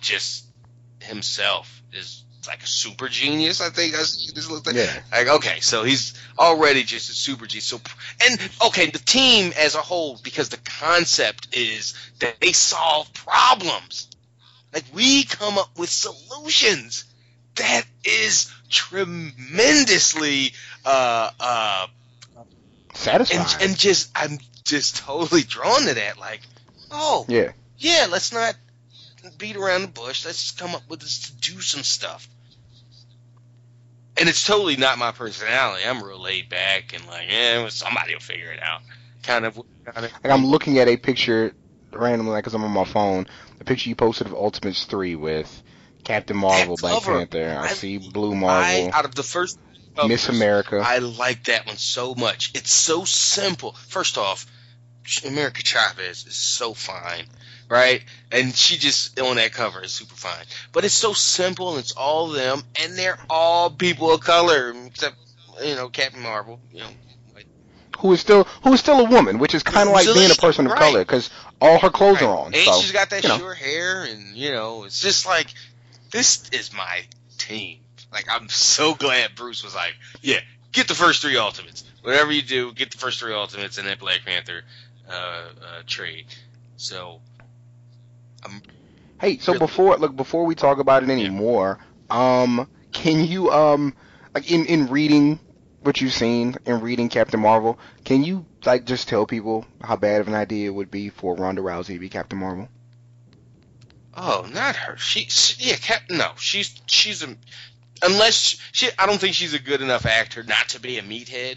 just 0.00 0.46
himself 1.00 1.82
is 1.92 2.24
like 2.48 2.62
a 2.62 2.66
super 2.66 3.08
genius. 3.08 3.60
I 3.60 3.70
think 3.70 3.94
that's 3.94 4.32
this 4.32 4.50
little 4.50 4.64
thing. 4.64 4.76
Yeah. 4.76 5.02
Like, 5.12 5.28
okay, 5.28 5.60
so 5.60 5.84
he's 5.84 6.14
already 6.38 6.82
just 6.82 7.10
a 7.10 7.12
super 7.12 7.46
genius. 7.46 7.66
So, 7.66 7.80
and 8.24 8.50
okay, 8.66 8.90
the 8.90 8.98
team 8.98 9.52
as 9.56 9.74
a 9.74 9.78
whole, 9.78 10.18
because 10.24 10.48
the 10.48 10.58
concept 10.64 11.56
is 11.56 11.94
that 12.18 12.40
they 12.40 12.52
solve 12.52 13.12
problems. 13.14 14.08
Like 14.72 14.84
we 14.92 15.24
come 15.24 15.58
up 15.58 15.78
with 15.78 15.90
solutions. 15.90 17.04
That 17.56 17.84
is 18.04 18.52
tremendously 18.70 20.52
uh 20.84 21.30
uh 21.40 21.86
Satisfying. 22.94 23.40
and 23.40 23.70
and 23.70 23.78
just 23.78 24.10
I'm 24.14 24.38
just 24.64 24.98
totally 24.98 25.42
drawn 25.42 25.82
to 25.82 25.94
that. 25.94 26.18
Like, 26.18 26.42
oh 26.90 27.24
yeah. 27.28 27.52
yeah, 27.78 28.06
let's 28.10 28.32
not 28.32 28.54
beat 29.38 29.56
around 29.56 29.82
the 29.82 29.88
bush. 29.88 30.24
Let's 30.24 30.42
just 30.42 30.58
come 30.58 30.74
up 30.74 30.88
with 30.88 31.00
this 31.00 31.28
to 31.28 31.52
do 31.52 31.60
some 31.60 31.82
stuff. 31.82 32.28
And 34.20 34.28
it's 34.28 34.44
totally 34.44 34.76
not 34.76 34.98
my 34.98 35.12
personality. 35.12 35.84
I'm 35.86 36.02
real 36.02 36.20
laid 36.20 36.48
back 36.48 36.92
and 36.94 37.06
like, 37.06 37.30
yeah, 37.30 37.68
somebody 37.68 38.14
will 38.14 38.20
figure 38.20 38.50
it 38.50 38.62
out. 38.62 38.80
Kind 39.22 39.44
of, 39.44 39.54
kind 39.84 40.06
of. 40.06 40.12
Like 40.24 40.32
I'm 40.32 40.46
looking 40.46 40.78
at 40.78 40.88
a 40.88 40.96
picture 40.96 41.52
randomly 41.92 42.36
because 42.38 42.54
I'm 42.54 42.64
on 42.64 42.70
my 42.70 42.84
phone. 42.84 43.26
The 43.58 43.64
picture 43.64 43.88
you 43.88 43.96
posted 43.96 44.26
of 44.26 44.34
Ultimates 44.34 44.84
three 44.84 45.14
with 45.14 45.62
Captain 46.04 46.36
Marvel, 46.36 46.76
Black 46.80 46.94
cover, 46.94 47.18
Panther. 47.18 47.56
I, 47.58 47.64
I- 47.64 47.68
see 47.68 47.98
Blue 47.98 48.34
Marvel. 48.34 48.90
I, 48.92 48.96
out 48.96 49.04
of 49.04 49.14
the 49.14 49.22
first 49.22 49.58
Miss 50.06 50.28
America. 50.28 50.82
I 50.84 50.98
like 50.98 51.44
that 51.44 51.66
one 51.66 51.76
so 51.76 52.14
much. 52.14 52.52
It's 52.54 52.70
so 52.72 53.04
simple. 53.04 53.72
First 53.72 54.16
off, 54.16 54.46
America 55.26 55.62
Chavez 55.62 56.26
is 56.26 56.36
so 56.36 56.74
fine, 56.74 57.26
right? 57.68 58.02
And 58.32 58.54
she 58.54 58.76
just 58.76 59.18
on 59.20 59.36
that 59.36 59.52
cover 59.52 59.82
is 59.82 59.92
super 59.92 60.14
fine. 60.14 60.44
But 60.72 60.84
it's 60.84 60.94
so 60.94 61.12
simple 61.12 61.70
and 61.70 61.78
it's 61.78 61.92
all 61.92 62.28
them 62.28 62.62
and 62.82 62.96
they're 62.96 63.18
all 63.28 63.70
people 63.70 64.12
of 64.12 64.20
color 64.20 64.74
except 64.86 65.16
you 65.64 65.74
know 65.74 65.88
Captain 65.88 66.22
Marvel, 66.22 66.60
you 66.72 66.80
know. 66.80 66.90
who 67.98 68.12
is 68.12 68.20
still 68.20 68.44
who 68.62 68.72
is 68.72 68.80
still 68.80 69.00
a 69.00 69.08
woman, 69.08 69.38
which 69.38 69.54
is 69.54 69.62
kind 69.62 69.88
of 69.88 69.94
like 69.94 70.06
being 70.06 70.30
a 70.30 70.34
person 70.34 70.66
of 70.66 70.72
right. 70.72 70.80
color 70.80 71.00
because 71.00 71.30
all 71.60 71.78
her 71.78 71.90
clothes 71.90 72.16
Right. 72.16 72.28
are 72.28 72.36
on. 72.36 72.54
And 72.54 72.64
so 72.64 72.80
she's 72.80 72.92
got 72.92 73.10
that 73.10 73.22
you 73.22 73.28
know. 73.28 73.38
short 73.38 73.58
hair, 73.58 74.04
and 74.04 74.36
you 74.36 74.52
know, 74.52 74.84
it's 74.84 75.00
just 75.00 75.26
like 75.26 75.48
this 76.10 76.48
is 76.52 76.72
my 76.72 77.02
team. 77.38 77.78
Like 78.12 78.26
I'm 78.30 78.48
so 78.48 78.94
glad 78.94 79.34
Bruce 79.34 79.62
was 79.62 79.74
like, 79.74 79.94
yeah, 80.22 80.40
get 80.72 80.88
the 80.88 80.94
first 80.94 81.22
three 81.22 81.36
ultimates. 81.36 81.84
Whatever 82.02 82.32
you 82.32 82.42
do, 82.42 82.72
get 82.72 82.90
the 82.90 82.98
first 82.98 83.18
three 83.20 83.34
ultimates 83.34 83.78
in 83.78 83.84
that 83.86 83.98
Black 83.98 84.20
Panther 84.24 84.62
uh, 85.08 85.12
uh, 85.12 85.48
trade. 85.86 86.26
So 86.76 87.20
I'm 88.44 88.62
Hey, 89.20 89.38
so 89.38 89.52
Really? 89.52 89.58
before 89.66 89.96
look 89.96 90.14
before 90.14 90.44
we 90.44 90.54
talk 90.54 90.78
about 90.78 91.02
it 91.02 91.10
anymore, 91.10 91.78
um, 92.08 92.68
can 92.92 93.24
you 93.24 93.50
um 93.50 93.94
like 94.34 94.50
in 94.50 94.66
in 94.66 94.86
reading 94.86 95.40
what 95.82 96.00
you've 96.00 96.12
seen 96.12 96.56
in 96.66 96.80
reading 96.80 97.08
Captain 97.08 97.40
Marvel, 97.40 97.78
can 98.04 98.22
you 98.22 98.46
like 98.64 98.84
just 98.84 99.08
tell 99.08 99.26
people 99.26 99.64
how 99.82 99.96
bad 99.96 100.20
of 100.20 100.28
an 100.28 100.34
idea 100.34 100.68
it 100.68 100.74
would 100.74 100.90
be 100.90 101.08
for 101.08 101.34
Ronda 101.34 101.62
Rousey 101.62 101.94
to 101.94 101.98
be 101.98 102.08
Captain 102.08 102.38
Marvel? 102.38 102.68
oh, 104.18 104.46
not 104.52 104.76
her. 104.76 104.96
She, 104.96 105.24
she 105.28 105.70
yeah, 105.70 105.76
Cap, 105.76 106.02
no, 106.10 106.32
she's 106.36 106.80
she's 106.86 107.22
a 107.22 107.34
unless 108.02 108.56
she, 108.72 108.88
I 108.98 109.06
don't 109.06 109.18
think 109.18 109.34
she's 109.34 109.54
a 109.54 109.58
good 109.58 109.80
enough 109.80 110.06
actor 110.06 110.42
not 110.42 110.68
to 110.70 110.80
be 110.80 110.98
a 110.98 111.02
meathead. 111.02 111.56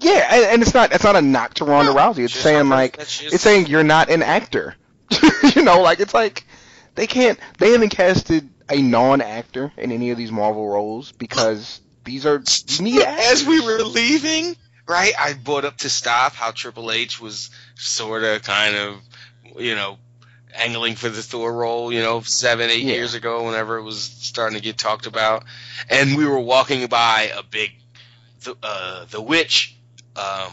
Yeah, 0.00 0.26
and, 0.30 0.44
and 0.44 0.62
it's 0.62 0.74
not 0.74 0.92
it's 0.92 1.04
not 1.04 1.16
a 1.16 1.22
knock 1.22 1.54
to 1.54 1.64
Ronda 1.64 1.92
No, 1.92 1.98
Rousey. 1.98 2.24
It's 2.24 2.34
saying 2.34 2.68
like 2.68 2.98
it's 2.98 3.40
saying 3.40 3.68
you're 3.68 3.84
not 3.84 4.10
an 4.10 4.22
actor. 4.22 4.74
you 5.54 5.62
know, 5.62 5.80
like 5.82 6.00
it's 6.00 6.14
like 6.14 6.46
they 6.94 7.06
can't 7.06 7.38
they 7.58 7.72
haven't 7.72 7.90
casted 7.90 8.48
a 8.68 8.80
non-actor 8.80 9.72
in 9.76 9.92
any 9.92 10.10
of 10.10 10.18
these 10.18 10.32
Marvel 10.32 10.66
roles 10.68 11.12
because 11.12 11.80
these 12.04 12.26
are 12.26 12.36
as 12.40 13.44
we 13.46 13.60
were 13.60 13.82
leaving, 13.82 14.56
right, 14.86 15.12
I 15.18 15.34
brought 15.34 15.64
up 15.64 15.78
to 15.78 15.88
stop 15.88 16.34
how 16.34 16.50
Triple 16.50 16.90
H 16.90 17.20
was 17.20 17.50
sort 17.74 18.24
of 18.24 18.42
kind 18.42 18.76
of, 18.76 18.96
you 19.58 19.74
know, 19.74 19.98
angling 20.54 20.94
for 20.94 21.08
the 21.08 21.22
Thor 21.22 21.52
role, 21.52 21.92
you 21.92 22.00
know, 22.00 22.20
seven, 22.20 22.70
eight 22.70 22.84
Yeah. 22.84 22.94
years 22.94 23.14
ago, 23.14 23.44
whenever 23.44 23.76
it 23.76 23.82
was 23.82 24.00
starting 24.02 24.56
to 24.56 24.62
get 24.62 24.78
talked 24.78 25.06
about. 25.06 25.44
And 25.90 26.16
we 26.16 26.26
were 26.26 26.38
walking 26.40 26.86
by 26.86 27.32
a 27.36 27.42
big, 27.42 27.72
the, 28.42 28.56
uh, 28.62 29.04
the 29.10 29.20
witch, 29.20 29.76
um, 30.16 30.52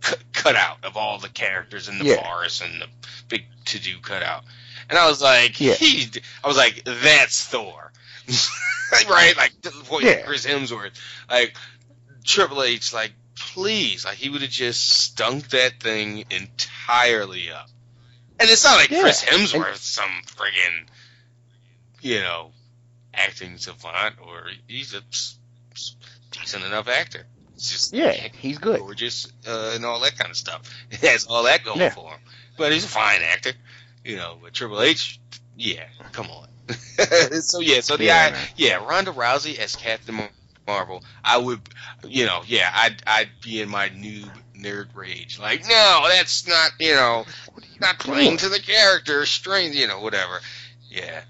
cut, 0.00 0.18
cutout 0.32 0.84
of 0.84 0.96
all 0.96 1.18
the 1.18 1.28
characters 1.28 1.88
in 1.88 1.98
the 1.98 2.04
Yeah. 2.04 2.22
forest 2.22 2.62
and 2.62 2.80
the 2.80 2.86
big 3.28 3.44
to 3.66 3.80
do 3.80 3.98
cutout. 4.00 4.44
And 4.88 4.98
I 4.98 5.08
was 5.08 5.20
like, 5.20 5.60
Yeah. 5.60 5.74
he, 5.74 6.08
I 6.42 6.48
was 6.48 6.56
like, 6.56 6.82
that's 6.84 7.44
Thor. 7.44 7.92
right? 9.08 9.36
Like, 9.36 9.60
the 9.62 9.70
point 9.70 10.04
Yeah. 10.04 10.22
Chris 10.22 10.46
Hemsworth. 10.46 10.98
Like, 11.30 11.54
Triple 12.24 12.62
H, 12.62 12.92
like, 12.92 13.12
please. 13.36 14.04
Like, 14.04 14.16
he 14.16 14.30
would 14.30 14.42
have 14.42 14.50
just 14.50 14.88
stunk 14.88 15.48
that 15.50 15.80
thing 15.80 16.24
entirely 16.30 17.50
up. 17.50 17.68
And 18.40 18.48
it's 18.48 18.64
not 18.64 18.76
like 18.76 18.90
Yeah. 18.90 19.02
Chris 19.02 19.24
Hemsworth, 19.24 19.76
some 19.76 20.10
friggin', 20.26 20.86
you 22.00 22.20
know, 22.20 22.52
acting 23.12 23.58
savant 23.58 24.16
or 24.24 24.46
he's 24.66 24.94
a 24.94 25.02
decent 26.30 26.64
enough 26.64 26.88
actor. 26.88 27.26
It's 27.54 27.70
just 27.72 27.92
yeah, 27.92 28.12
he's 28.38 28.58
good, 28.58 28.78
gorgeous, 28.78 29.32
uh, 29.46 29.72
and 29.74 29.84
all 29.84 30.00
that 30.00 30.16
kind 30.16 30.30
of 30.30 30.36
stuff. 30.36 30.62
He 31.00 31.06
has 31.08 31.26
all 31.26 31.42
that 31.44 31.64
going 31.64 31.80
yeah. 31.80 31.90
for 31.90 32.10
him. 32.10 32.20
But 32.58 32.72
he's 32.72 32.84
a 32.84 32.88
fine 32.88 33.22
actor, 33.22 33.52
you 34.04 34.16
know. 34.16 34.36
But 34.42 34.52
Triple 34.52 34.82
H, 34.82 35.18
yeah, 35.56 35.86
come 36.12 36.26
on. 36.26 36.48
so 37.40 37.60
yeah, 37.60 37.80
so 37.80 37.96
the 37.96 38.04
yeah, 38.04 38.34
I, 38.34 38.48
yeah, 38.56 38.84
Ronda 38.84 39.12
Rousey 39.12 39.58
as 39.58 39.74
Captain 39.76 40.20
Marvel, 40.66 41.02
I 41.24 41.38
would, 41.38 41.60
you 42.06 42.26
know, 42.26 42.42
yeah, 42.46 42.70
I'd 42.74 43.02
I'd 43.06 43.30
be 43.42 43.62
in 43.62 43.70
my 43.70 43.88
noob 43.88 44.30
nerd 44.54 44.88
rage, 44.94 45.38
like, 45.38 45.62
no, 45.62 46.06
that's 46.08 46.46
not, 46.46 46.72
you 46.78 46.94
know, 46.94 47.24
not 47.80 47.98
playing 47.98 48.36
to 48.38 48.48
the 48.48 48.60
character, 48.60 49.24
strange, 49.24 49.76
you 49.76 49.86
know, 49.86 50.00
whatever. 50.00 50.40
Yeah, 50.90 51.22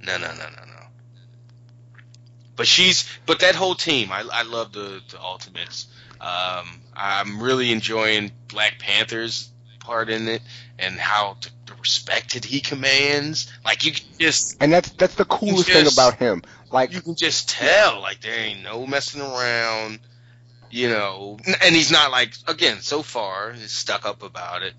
no, 0.00 0.18
no, 0.18 0.28
no, 0.28 0.44
no, 0.44 0.64
no. 0.64 0.86
But 2.56 2.66
she's, 2.66 3.08
but 3.26 3.40
that 3.40 3.54
whole 3.54 3.74
team, 3.74 4.12
I 4.12 4.24
I 4.32 4.42
love 4.42 4.72
the 4.72 5.00
the 5.10 5.20
Ultimates. 5.20 5.86
Um, 6.20 6.80
I'm 6.94 7.40
really 7.40 7.70
enjoying 7.72 8.32
Black 8.48 8.78
Panther's 8.80 9.50
part 9.88 10.10
in 10.10 10.28
it 10.28 10.42
and 10.78 10.96
how 10.96 11.34
to, 11.40 11.50
the 11.64 11.74
respect 11.80 12.34
that 12.34 12.44
he 12.44 12.60
commands. 12.60 13.50
Like 13.64 13.84
you 13.86 13.92
can 13.92 14.04
just 14.18 14.62
and 14.62 14.70
that's 14.70 14.90
that's 14.90 15.14
the 15.14 15.24
coolest 15.24 15.66
just, 15.66 15.72
thing 15.72 15.86
about 15.90 16.18
him. 16.18 16.42
Like 16.70 16.92
you 16.92 17.00
can 17.00 17.14
just 17.14 17.48
tell, 17.48 18.00
like 18.02 18.20
there 18.20 18.38
ain't 18.38 18.62
no 18.62 18.86
messing 18.86 19.22
around. 19.22 20.00
You 20.70 20.90
know, 20.90 21.38
and 21.62 21.74
he's 21.74 21.90
not 21.90 22.10
like 22.10 22.34
again 22.46 22.82
so 22.82 23.02
far 23.02 23.52
he's 23.52 23.72
stuck 23.72 24.04
up 24.04 24.22
about 24.22 24.62
it. 24.62 24.74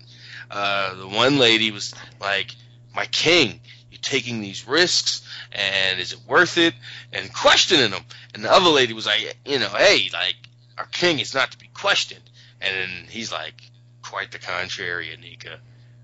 Uh, 0.48 0.94
the 0.94 1.08
one 1.08 1.38
lady 1.38 1.72
was 1.72 1.92
like, 2.20 2.54
"My 2.94 3.06
king, 3.06 3.60
you're 3.90 4.00
taking 4.00 4.40
these 4.40 4.68
risks, 4.68 5.22
and 5.50 5.98
is 5.98 6.12
it 6.12 6.20
worth 6.28 6.58
it?" 6.58 6.74
And 7.12 7.34
questioning 7.34 7.90
him. 7.90 8.04
And 8.34 8.44
the 8.44 8.52
other 8.52 8.70
lady 8.70 8.92
was 8.92 9.06
like, 9.06 9.36
"You 9.44 9.58
know, 9.58 9.68
hey, 9.68 10.08
like 10.12 10.36
our 10.78 10.86
king 10.86 11.18
is 11.18 11.34
not 11.34 11.50
to 11.50 11.58
be 11.58 11.68
questioned." 11.74 12.22
And 12.60 12.76
then 12.76 13.06
he's 13.08 13.32
like, 13.32 13.69
"Quite 14.10 14.32
the 14.32 14.40
contrary, 14.40 15.16
Aneka. 15.16 15.58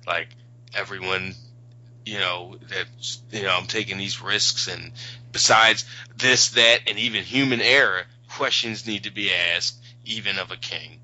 Like 0.07 0.29
everyone 0.75 1.35
you 2.05 2.21
know 2.21 2.57
that 2.69 2.87
you 3.33 3.43
know 3.43 3.57
I'm 3.57 3.67
taking 3.67 3.99
these 3.99 4.23
risks 4.23 4.69
and 4.69 4.93
besides 5.33 5.85
this 6.17 6.51
that 6.51 6.83
and 6.87 6.99
even 6.99 7.25
human 7.25 7.61
error 7.61 8.05
questions 8.31 8.87
need 8.87 9.05
to 9.05 9.11
be 9.11 9.33
asked 9.33 9.77
even 10.05 10.39
of 10.39 10.53
a 10.53 10.57
king 10.57 11.01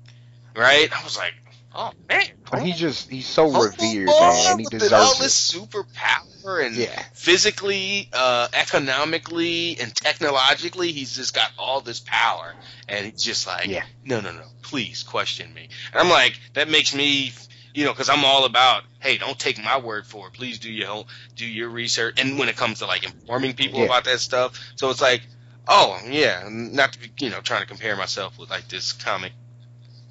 right 0.55 0.89
I 0.97 1.03
was 1.03 1.17
like 1.17 1.33
oh 1.75 1.91
man 2.07 2.23
but 2.49 2.61
he 2.61 2.73
just 2.73 3.09
he's 3.09 3.27
so 3.27 3.45
revered 3.45 4.07
man 4.07 4.59
he 4.59 4.65
deserves 4.65 4.93
all 4.93 5.17
this 5.17 5.33
super 5.33 5.83
power 5.93 6.59
and 6.59 6.75
yeah. 6.75 7.03
physically 7.13 8.09
uh, 8.13 8.47
economically 8.53 9.77
and 9.79 9.95
technologically 9.95 10.91
he's 10.91 11.15
just 11.15 11.33
got 11.33 11.51
all 11.57 11.81
this 11.81 11.99
power 11.99 12.53
and 12.87 13.05
he's 13.05 13.23
just 13.23 13.47
like 13.47 13.67
yeah. 13.67 13.83
no 14.05 14.19
no 14.19 14.31
no 14.31 14.43
please 14.61 15.03
question 15.03 15.53
me 15.53 15.69
and 15.91 16.01
I'm 16.01 16.09
like 16.09 16.39
that 16.53 16.69
makes 16.69 16.93
me 16.93 17.31
you 17.73 17.85
know, 17.85 17.91
because 17.91 18.09
I'm 18.09 18.23
all 18.23 18.45
about, 18.45 18.83
hey, 18.99 19.17
don't 19.17 19.37
take 19.37 19.61
my 19.63 19.79
word 19.79 20.05
for 20.05 20.27
it. 20.27 20.33
Please 20.33 20.59
do 20.59 20.71
your 20.71 21.05
do 21.35 21.45
your 21.45 21.69
research. 21.69 22.19
And 22.19 22.37
when 22.37 22.49
it 22.49 22.55
comes 22.55 22.79
to 22.79 22.85
like 22.85 23.03
informing 23.03 23.53
people 23.53 23.79
yeah. 23.79 23.85
about 23.85 24.05
that 24.05 24.19
stuff, 24.19 24.59
so 24.75 24.89
it's 24.89 25.01
like, 25.01 25.21
oh 25.67 25.99
yeah, 26.07 26.47
not 26.49 26.93
to 26.93 26.99
be, 26.99 27.11
you 27.19 27.31
know, 27.31 27.41
trying 27.41 27.61
to 27.61 27.67
compare 27.67 27.95
myself 27.95 28.37
with 28.37 28.49
like 28.49 28.67
this 28.67 28.93
comic 28.93 29.33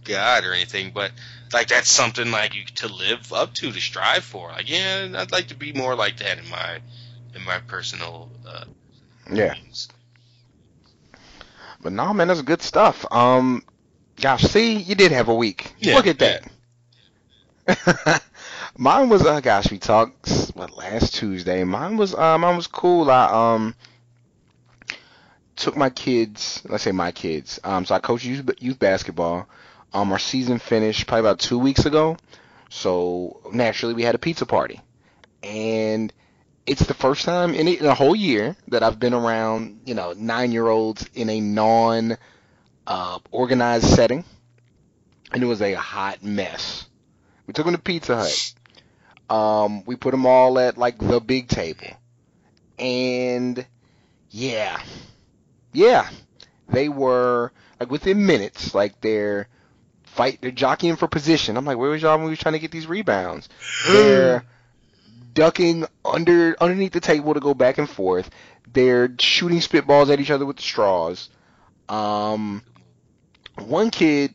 god 0.05 0.45
or 0.45 0.53
anything, 0.53 0.91
but 0.93 1.13
like 1.53 1.69
that's 1.69 1.91
something 1.91 2.31
like 2.31 2.55
you 2.55 2.65
to 2.77 2.89
live 2.89 3.33
up 3.33 3.55
to, 3.55 3.73
to 3.73 3.81
strive 3.81 4.25
for. 4.25 4.49
Like, 4.49 4.71
yeah, 4.71 5.09
I'd 5.17 5.33
like 5.33 5.49
to 5.49 5.55
be 5.55 5.73
more 5.73 5.95
like 5.95 6.19
that 6.19 6.39
in 6.39 6.49
my 6.49 6.81
in 7.35 7.45
my 7.45 7.59
personal. 7.67 8.31
Uh, 8.47 8.65
yeah. 9.33 9.55
But 11.83 11.93
no, 11.93 12.15
man, 12.15 12.29
that's 12.29 12.43
good 12.43 12.63
stuff. 12.63 13.05
Um, 13.11 13.65
gosh, 14.21 14.43
see, 14.43 14.77
you 14.77 14.95
did 14.95 15.13
have 15.13 15.29
a 15.29 15.35
week. 15.35 15.73
Yeah, 15.79 15.97
Look 15.97 16.07
at 16.07 16.19
that. 16.21 16.43
Yeah. 16.45 18.19
mine 18.77 19.09
was 19.09 19.25
uh 19.25 19.41
gosh 19.41 19.71
we 19.71 19.79
talked 19.79 20.51
what 20.55 20.77
last 20.77 21.15
Tuesday. 21.15 21.65
Mine 21.65 21.97
was 21.97 22.15
uh 22.15 22.39
mine 22.39 22.57
was 22.57 22.67
cool. 22.67 23.11
I 23.11 23.55
um 23.55 23.75
took 25.57 25.77
my 25.77 25.91
kids, 25.91 26.63
let's 26.69 26.83
say 26.83 26.93
my 26.93 27.13
kids. 27.13 27.61
Um 27.63 27.85
so 27.85 27.95
I 27.95 27.99
coach 28.01 28.25
youth, 28.25 28.51
youth 28.59 28.79
basketball. 28.79 29.49
Um 29.93 30.13
our 30.13 30.19
season 30.19 30.59
finished 30.59 31.07
probably 31.07 31.21
about 31.21 31.39
2 31.39 31.59
weeks 31.59 31.87
ago. 31.87 32.17
So 32.69 33.41
naturally 33.53 33.95
we 33.95 34.03
had 34.03 34.15
a 34.15 34.19
pizza 34.19 34.47
party. 34.47 34.81
And 35.43 36.13
it's 36.67 36.87
the 36.87 36.95
first 36.95 37.25
time 37.25 37.55
in 37.55 37.67
a, 37.67 37.73
in 37.73 37.87
a 37.87 37.95
whole 37.95 38.15
year 38.15 38.57
that 38.69 38.83
I've 38.83 39.01
been 39.01 39.15
around, 39.15 39.81
you 39.85 39.95
know, 39.95 40.15
9-year-olds 40.15 41.11
in 41.15 41.29
a 41.29 41.41
non 41.41 42.17
uh 42.87 43.19
organized 43.31 43.87
setting. 43.87 44.25
And 45.33 45.43
it 45.43 45.47
was 45.47 45.63
a 45.63 45.73
hot 45.73 46.23
mess 46.23 46.87
we 47.47 47.53
took 47.53 47.67
them 47.67 47.75
to 47.75 47.81
Pizza 47.81 48.17
Hut. 48.17 48.55
Um, 49.29 49.85
we 49.85 49.97
put 49.97 50.13
them 50.13 50.27
all 50.27 50.59
at 50.59 50.77
like 50.79 50.99
the 50.99 51.21
big 51.21 51.49
table, 51.49 51.87
and 52.79 53.65
yeah, 54.31 54.83
yeah, 55.73 56.09
they 56.69 56.89
were 56.89 57.53
like 57.81 57.91
within 57.91 58.27
minutes, 58.27 58.75
like 58.75 59.01
they're 59.01 59.49
fight, 60.13 60.39
they're 60.41 60.51
jockeying 60.51 60.97
for 60.97 61.09
position. 61.09 61.57
I'm 61.57 61.65
like, 61.65 61.79
where 61.79 61.91
was 61.91 62.03
y'all 62.03 62.17
when 62.17 62.25
we 62.27 62.33
were 62.33 62.37
trying 62.37 62.55
to 62.55 62.59
get 62.59 62.71
these 62.71 62.87
rebounds? 62.87 63.49
they're 63.87 64.45
ducking 65.35 65.87
under 66.05 66.57
underneath 66.61 66.93
the 66.93 67.01
table 67.01 67.35
to 67.35 67.41
go 67.41 67.55
back 67.55 67.79
and 67.79 67.89
forth. 67.89 68.31
They're 68.73 69.11
shooting 69.19 69.59
spitballs 69.59 70.11
at 70.11 70.21
each 70.21 70.31
other 70.31 70.47
with 70.47 70.57
the 70.57 70.63
straws. 70.63 71.29
Um, 71.89 72.63
one 73.59 73.91
kid 73.91 74.35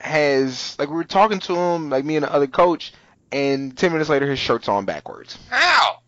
has 0.00 0.76
like 0.78 0.88
we 0.88 0.96
were 0.96 1.04
talking 1.04 1.40
to 1.40 1.56
him, 1.56 1.90
like 1.90 2.04
me 2.04 2.16
and 2.16 2.24
the 2.24 2.32
other 2.32 2.46
coach, 2.46 2.92
and 3.30 3.76
ten 3.76 3.92
minutes 3.92 4.10
later 4.10 4.28
his 4.28 4.38
shirt's 4.38 4.68
on 4.68 4.84
backwards. 4.84 5.38
How? 5.50 5.98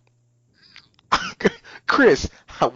Chris, 1.86 2.28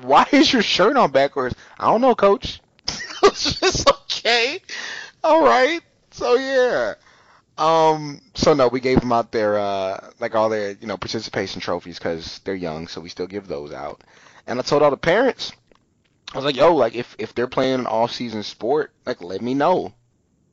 why 0.03 0.27
is 0.33 0.53
your 0.53 0.63
shirt 0.63 0.97
on 0.97 1.11
backwards? 1.13 1.55
I 1.79 1.87
don't 1.87 2.01
know, 2.01 2.15
coach. 2.15 2.61
it's 3.23 3.59
just 3.59 3.89
okay. 3.89 4.61
All 5.23 5.43
right. 5.43 5.81
So 6.15 6.37
yeah. 6.37 6.95
Um. 7.59 8.21
So 8.35 8.55
no, 8.55 8.69
we 8.69 8.79
gave 8.79 9.01
them 9.01 9.11
out 9.11 9.33
their 9.33 9.59
uh 9.59 10.11
like 10.21 10.37
all 10.37 10.49
their 10.49 10.71
you 10.71 10.87
know 10.87 10.97
participation 10.97 11.61
trophies 11.61 11.99
because 11.99 12.39
they're 12.45 12.55
young, 12.55 12.87
so 12.87 13.01
we 13.01 13.09
still 13.09 13.27
give 13.27 13.49
those 13.49 13.73
out. 13.73 14.05
And 14.47 14.61
I 14.61 14.63
told 14.63 14.85
all 14.85 14.93
the 14.93 14.97
parents, 14.97 15.51
I 16.33 16.39
was 16.39 16.45
like, 16.45 16.55
yo, 16.55 16.73
like 16.77 16.95
if 16.95 17.17
if 17.19 17.35
they're 17.35 17.49
playing 17.49 17.81
an 17.81 17.87
off 17.87 18.13
season 18.13 18.45
sport, 18.45 18.93
like 19.05 19.23
let 19.25 19.43
me 19.43 19.55
know 19.55 19.93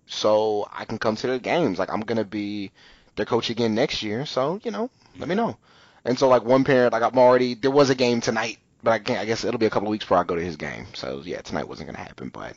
so 0.08 0.68
I 0.74 0.86
can 0.86 0.98
come 0.98 1.16
to 1.18 1.28
the 1.28 1.38
games. 1.38 1.78
Like 1.78 1.92
I'm 1.94 2.02
gonna 2.02 2.26
be 2.26 2.72
their 3.16 3.28
coach 3.28 3.52
again 3.52 3.76
next 3.76 4.02
year, 4.02 4.26
so 4.26 4.60
you 4.64 4.72
know, 4.72 4.90
let 5.20 5.30
me 5.30 5.36
know. 5.36 5.58
And 6.06 6.18
so 6.18 6.28
like 6.28 6.44
one 6.44 6.64
parent, 6.64 6.94
like 6.94 7.04
I'm 7.04 7.20
already 7.20 7.54
there 7.54 7.70
was 7.70 7.92
a 7.92 7.96
game 7.96 8.20
tonight, 8.20 8.58
but 8.82 8.92
I 8.92 8.98
can't. 9.00 9.20
I 9.20 9.26
guess 9.26 9.44
it'll 9.44 9.60
be 9.60 9.68
a 9.68 9.70
couple 9.70 9.90
of 9.90 9.92
weeks 9.92 10.06
before 10.06 10.18
I 10.18 10.24
go 10.24 10.36
to 10.36 10.44
his 10.44 10.56
game. 10.58 10.88
So 10.96 11.22
yeah, 11.24 11.42
tonight 11.42 11.68
wasn't 11.68 11.90
gonna 11.90 12.00
happen, 12.00 12.30
but 12.30 12.56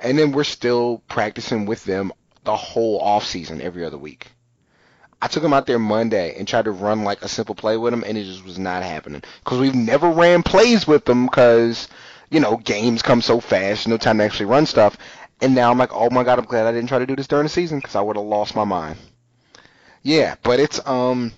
and 0.00 0.18
then 0.18 0.32
we're 0.32 0.44
still 0.44 1.02
practicing 1.08 1.66
with 1.66 1.84
them 1.84 2.12
the 2.50 2.56
whole 2.56 2.98
off 2.98 3.24
season 3.24 3.60
every 3.60 3.84
other 3.84 3.96
week. 3.96 4.26
I 5.22 5.28
took 5.28 5.44
him 5.44 5.52
out 5.52 5.66
there 5.66 5.78
Monday 5.78 6.34
and 6.36 6.48
tried 6.48 6.64
to 6.64 6.72
run 6.72 7.04
like 7.04 7.22
a 7.22 7.28
simple 7.28 7.54
play 7.54 7.76
with 7.76 7.94
him, 7.94 8.02
and 8.04 8.18
it 8.18 8.24
just 8.24 8.44
was 8.44 8.58
not 8.58 8.82
happening 8.82 9.22
because 9.44 9.60
we've 9.60 9.74
never 9.74 10.10
ran 10.10 10.42
plays 10.42 10.84
with 10.84 11.04
them 11.04 11.26
because 11.26 11.86
you 12.28 12.40
know 12.40 12.56
games 12.56 13.02
come 13.02 13.22
so 13.22 13.38
fast, 13.38 13.86
no 13.86 13.96
time 13.96 14.18
to 14.18 14.24
actually 14.24 14.46
run 14.46 14.66
stuff. 14.66 14.96
And 15.40 15.54
now 15.54 15.70
I'm 15.70 15.78
like, 15.78 15.92
oh 15.92 16.10
my 16.10 16.24
god, 16.24 16.40
I'm 16.40 16.44
glad 16.44 16.66
I 16.66 16.72
didn't 16.72 16.88
try 16.88 16.98
to 16.98 17.06
do 17.06 17.14
this 17.14 17.28
during 17.28 17.44
the 17.44 17.50
season 17.50 17.78
because 17.78 17.94
I 17.94 18.00
would 18.00 18.16
have 18.16 18.24
lost 18.24 18.56
my 18.56 18.64
mind. 18.64 18.98
Yeah, 20.02 20.34
but 20.42 20.58
it's 20.58 20.84
um 20.88 21.32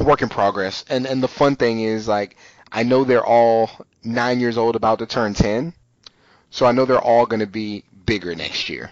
work 0.00 0.22
in 0.22 0.28
progress. 0.28 0.84
And 0.88 1.06
and 1.06 1.22
the 1.22 1.28
fun 1.28 1.54
thing 1.54 1.80
is 1.82 2.08
like 2.08 2.36
I 2.72 2.82
know 2.82 3.04
they're 3.04 3.24
all 3.24 3.70
nine 4.02 4.40
years 4.40 4.58
old, 4.58 4.74
about 4.74 4.98
to 4.98 5.06
turn 5.06 5.34
ten, 5.34 5.72
so 6.50 6.66
I 6.66 6.72
know 6.72 6.84
they're 6.84 6.98
all 6.98 7.26
going 7.26 7.40
to 7.40 7.46
be 7.46 7.84
bigger 8.06 8.34
next 8.34 8.68
year, 8.68 8.90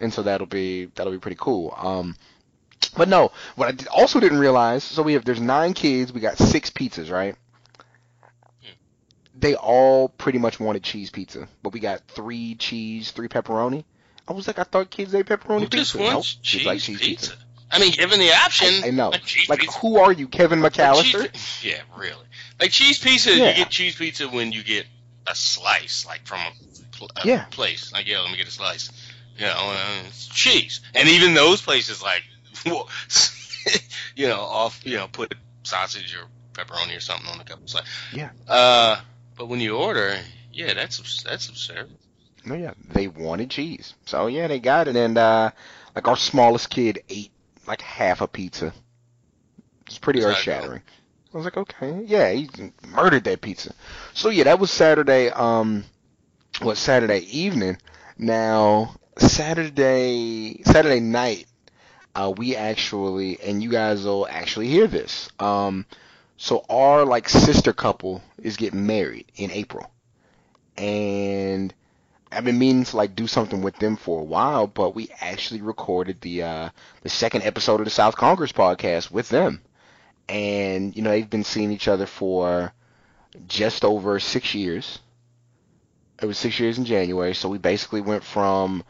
and 0.00 0.12
so 0.12 0.22
that'll 0.22 0.46
be 0.46 0.86
that'll 0.94 1.12
be 1.12 1.18
pretty 1.18 1.38
cool. 1.38 1.74
Um, 1.76 2.16
but 2.96 3.08
no, 3.08 3.32
what 3.56 3.68
I 3.68 3.86
also 3.94 4.20
didn't 4.20 4.38
realize, 4.38 4.84
so 4.84 5.02
we 5.02 5.14
have 5.14 5.24
there's 5.24 5.40
nine 5.40 5.74
kids, 5.74 6.12
we 6.12 6.20
got 6.20 6.38
six 6.38 6.70
pizzas, 6.70 7.10
right? 7.10 7.36
they 9.38 9.54
all 9.54 10.08
pretty 10.08 10.38
much 10.38 10.58
wanted 10.58 10.82
cheese 10.82 11.10
pizza, 11.10 11.48
but 11.62 11.72
we 11.72 11.80
got 11.80 12.00
three 12.08 12.54
cheese, 12.56 13.10
three 13.10 13.28
pepperoni. 13.28 13.84
I 14.26 14.32
was 14.32 14.46
like, 14.46 14.58
I 14.58 14.64
thought 14.64 14.90
kids 14.90 15.14
ate 15.14 15.26
pepperoni 15.26 15.60
who 15.60 15.68
pizza. 15.68 15.98
Just 15.98 16.12
nope, 16.12 16.24
cheese 16.42 16.66
like 16.66 16.80
cheese 16.80 17.00
pizza. 17.00 17.30
pizza. 17.30 17.44
I 17.70 17.78
mean, 17.78 17.92
given 17.92 18.18
the 18.18 18.32
option, 18.32 18.84
I, 18.84 18.88
I 18.88 18.90
know. 18.90 19.10
Like, 19.10 19.60
pizza. 19.60 19.78
who 19.78 19.98
are 19.98 20.12
you, 20.12 20.26
Kevin 20.26 20.60
McCallister? 20.60 21.32
Cheese, 21.32 21.60
yeah, 21.62 21.80
really. 21.96 22.24
Like 22.60 22.70
cheese 22.70 22.98
pizza, 22.98 23.34
yeah. 23.34 23.50
you 23.50 23.54
get 23.56 23.70
cheese 23.70 23.94
pizza 23.96 24.28
when 24.28 24.52
you 24.52 24.62
get 24.62 24.86
a 25.26 25.34
slice, 25.34 26.06
like 26.06 26.26
from 26.26 26.40
a, 26.40 27.04
a 27.20 27.26
yeah. 27.26 27.44
place. 27.50 27.92
Like, 27.92 28.08
yeah, 28.08 28.20
let 28.20 28.30
me 28.30 28.36
get 28.36 28.48
a 28.48 28.50
slice. 28.50 28.90
You 29.38 29.46
know, 29.46 30.02
cheese, 30.30 30.80
and 30.94 31.08
even 31.08 31.34
those 31.34 31.62
places, 31.62 32.02
like, 32.02 32.24
you 34.16 34.28
know, 34.28 34.40
off, 34.40 34.80
you 34.84 34.96
know, 34.96 35.06
put 35.06 35.32
sausage 35.62 36.16
or 36.16 36.26
pepperoni 36.52 36.96
or 36.96 37.00
something 37.00 37.28
on 37.30 37.38
the 37.38 37.44
cup. 37.44 37.60
It's 37.62 37.74
like, 37.74 37.84
yeah. 38.12 38.30
Uh, 38.48 39.00
But 39.36 39.46
when 39.46 39.60
you 39.60 39.76
order, 39.76 40.18
yeah, 40.52 40.74
that's 40.74 41.22
that's 41.22 41.48
absurd. 41.48 41.88
No, 42.44 42.54
yeah, 42.54 42.72
they 42.92 43.08
wanted 43.08 43.50
cheese, 43.50 43.94
so 44.06 44.26
yeah, 44.26 44.48
they 44.48 44.58
got 44.58 44.88
it, 44.88 44.96
and 44.96 45.18
uh, 45.18 45.50
like 45.94 46.08
our 46.08 46.16
smallest 46.16 46.70
kid 46.70 47.02
ate 47.08 47.30
like 47.66 47.82
half 47.82 48.20
a 48.20 48.26
pizza. 48.26 48.72
It's 49.86 49.98
pretty 49.98 50.22
earth 50.22 50.38
shattering. 50.38 50.82
I 51.32 51.36
was 51.36 51.44
like, 51.44 51.56
okay, 51.56 52.04
yeah, 52.06 52.32
he 52.32 52.48
murdered 52.86 53.24
that 53.24 53.40
pizza. 53.40 53.74
So 54.14 54.30
yeah, 54.30 54.44
that 54.44 54.58
was 54.58 54.70
Saturday. 54.70 55.30
Um, 55.30 55.84
what 56.60 56.76
Saturday 56.76 57.20
evening? 57.20 57.76
Now 58.16 58.96
Saturday 59.18 60.62
Saturday 60.64 61.00
night, 61.00 61.46
uh, 62.14 62.32
we 62.36 62.56
actually, 62.56 63.40
and 63.40 63.62
you 63.62 63.70
guys 63.70 64.04
will 64.04 64.26
actually 64.28 64.68
hear 64.68 64.86
this. 64.86 65.28
Um, 65.38 65.86
so 66.36 66.64
our 66.68 67.04
like 67.04 67.28
sister 67.28 67.72
couple 67.72 68.22
is 68.38 68.56
getting 68.56 68.86
married 68.86 69.30
in 69.36 69.50
April, 69.50 69.90
and 70.76 71.74
I've 72.30 72.44
been 72.44 72.58
meaning 72.58 72.84
to 72.84 72.96
like 72.96 73.16
do 73.16 73.26
something 73.26 73.62
with 73.62 73.76
them 73.78 73.96
for 73.96 74.20
a 74.20 74.24
while, 74.24 74.66
but 74.66 74.94
we 74.94 75.10
actually 75.20 75.62
recorded 75.62 76.20
the 76.20 76.42
uh, 76.42 76.68
the 77.02 77.08
second 77.08 77.42
episode 77.42 77.80
of 77.80 77.84
the 77.84 77.90
South 77.90 78.16
Congress 78.16 78.52
podcast 78.52 79.10
with 79.10 79.28
them, 79.28 79.62
and 80.28 80.94
you 80.96 81.02
know 81.02 81.10
they've 81.10 81.28
been 81.28 81.44
seeing 81.44 81.72
each 81.72 81.88
other 81.88 82.06
for 82.06 82.72
just 83.46 83.84
over 83.84 84.20
six 84.20 84.54
years. 84.54 85.00
It 86.20 86.26
was 86.26 86.38
six 86.38 86.58
years 86.60 86.78
in 86.78 86.84
January, 86.84 87.34
so 87.34 87.48
we 87.48 87.58
basically 87.58 88.00
went 88.00 88.24
from 88.24 88.84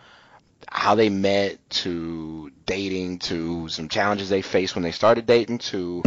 how 0.66 0.94
they 0.94 1.08
met 1.08 1.58
to 1.70 2.50
dating 2.66 3.18
to 3.20 3.68
some 3.68 3.88
challenges 3.88 4.28
they 4.28 4.42
faced 4.42 4.74
when 4.74 4.82
they 4.82 4.92
started 4.92 5.26
dating 5.26 5.58
to 5.58 6.02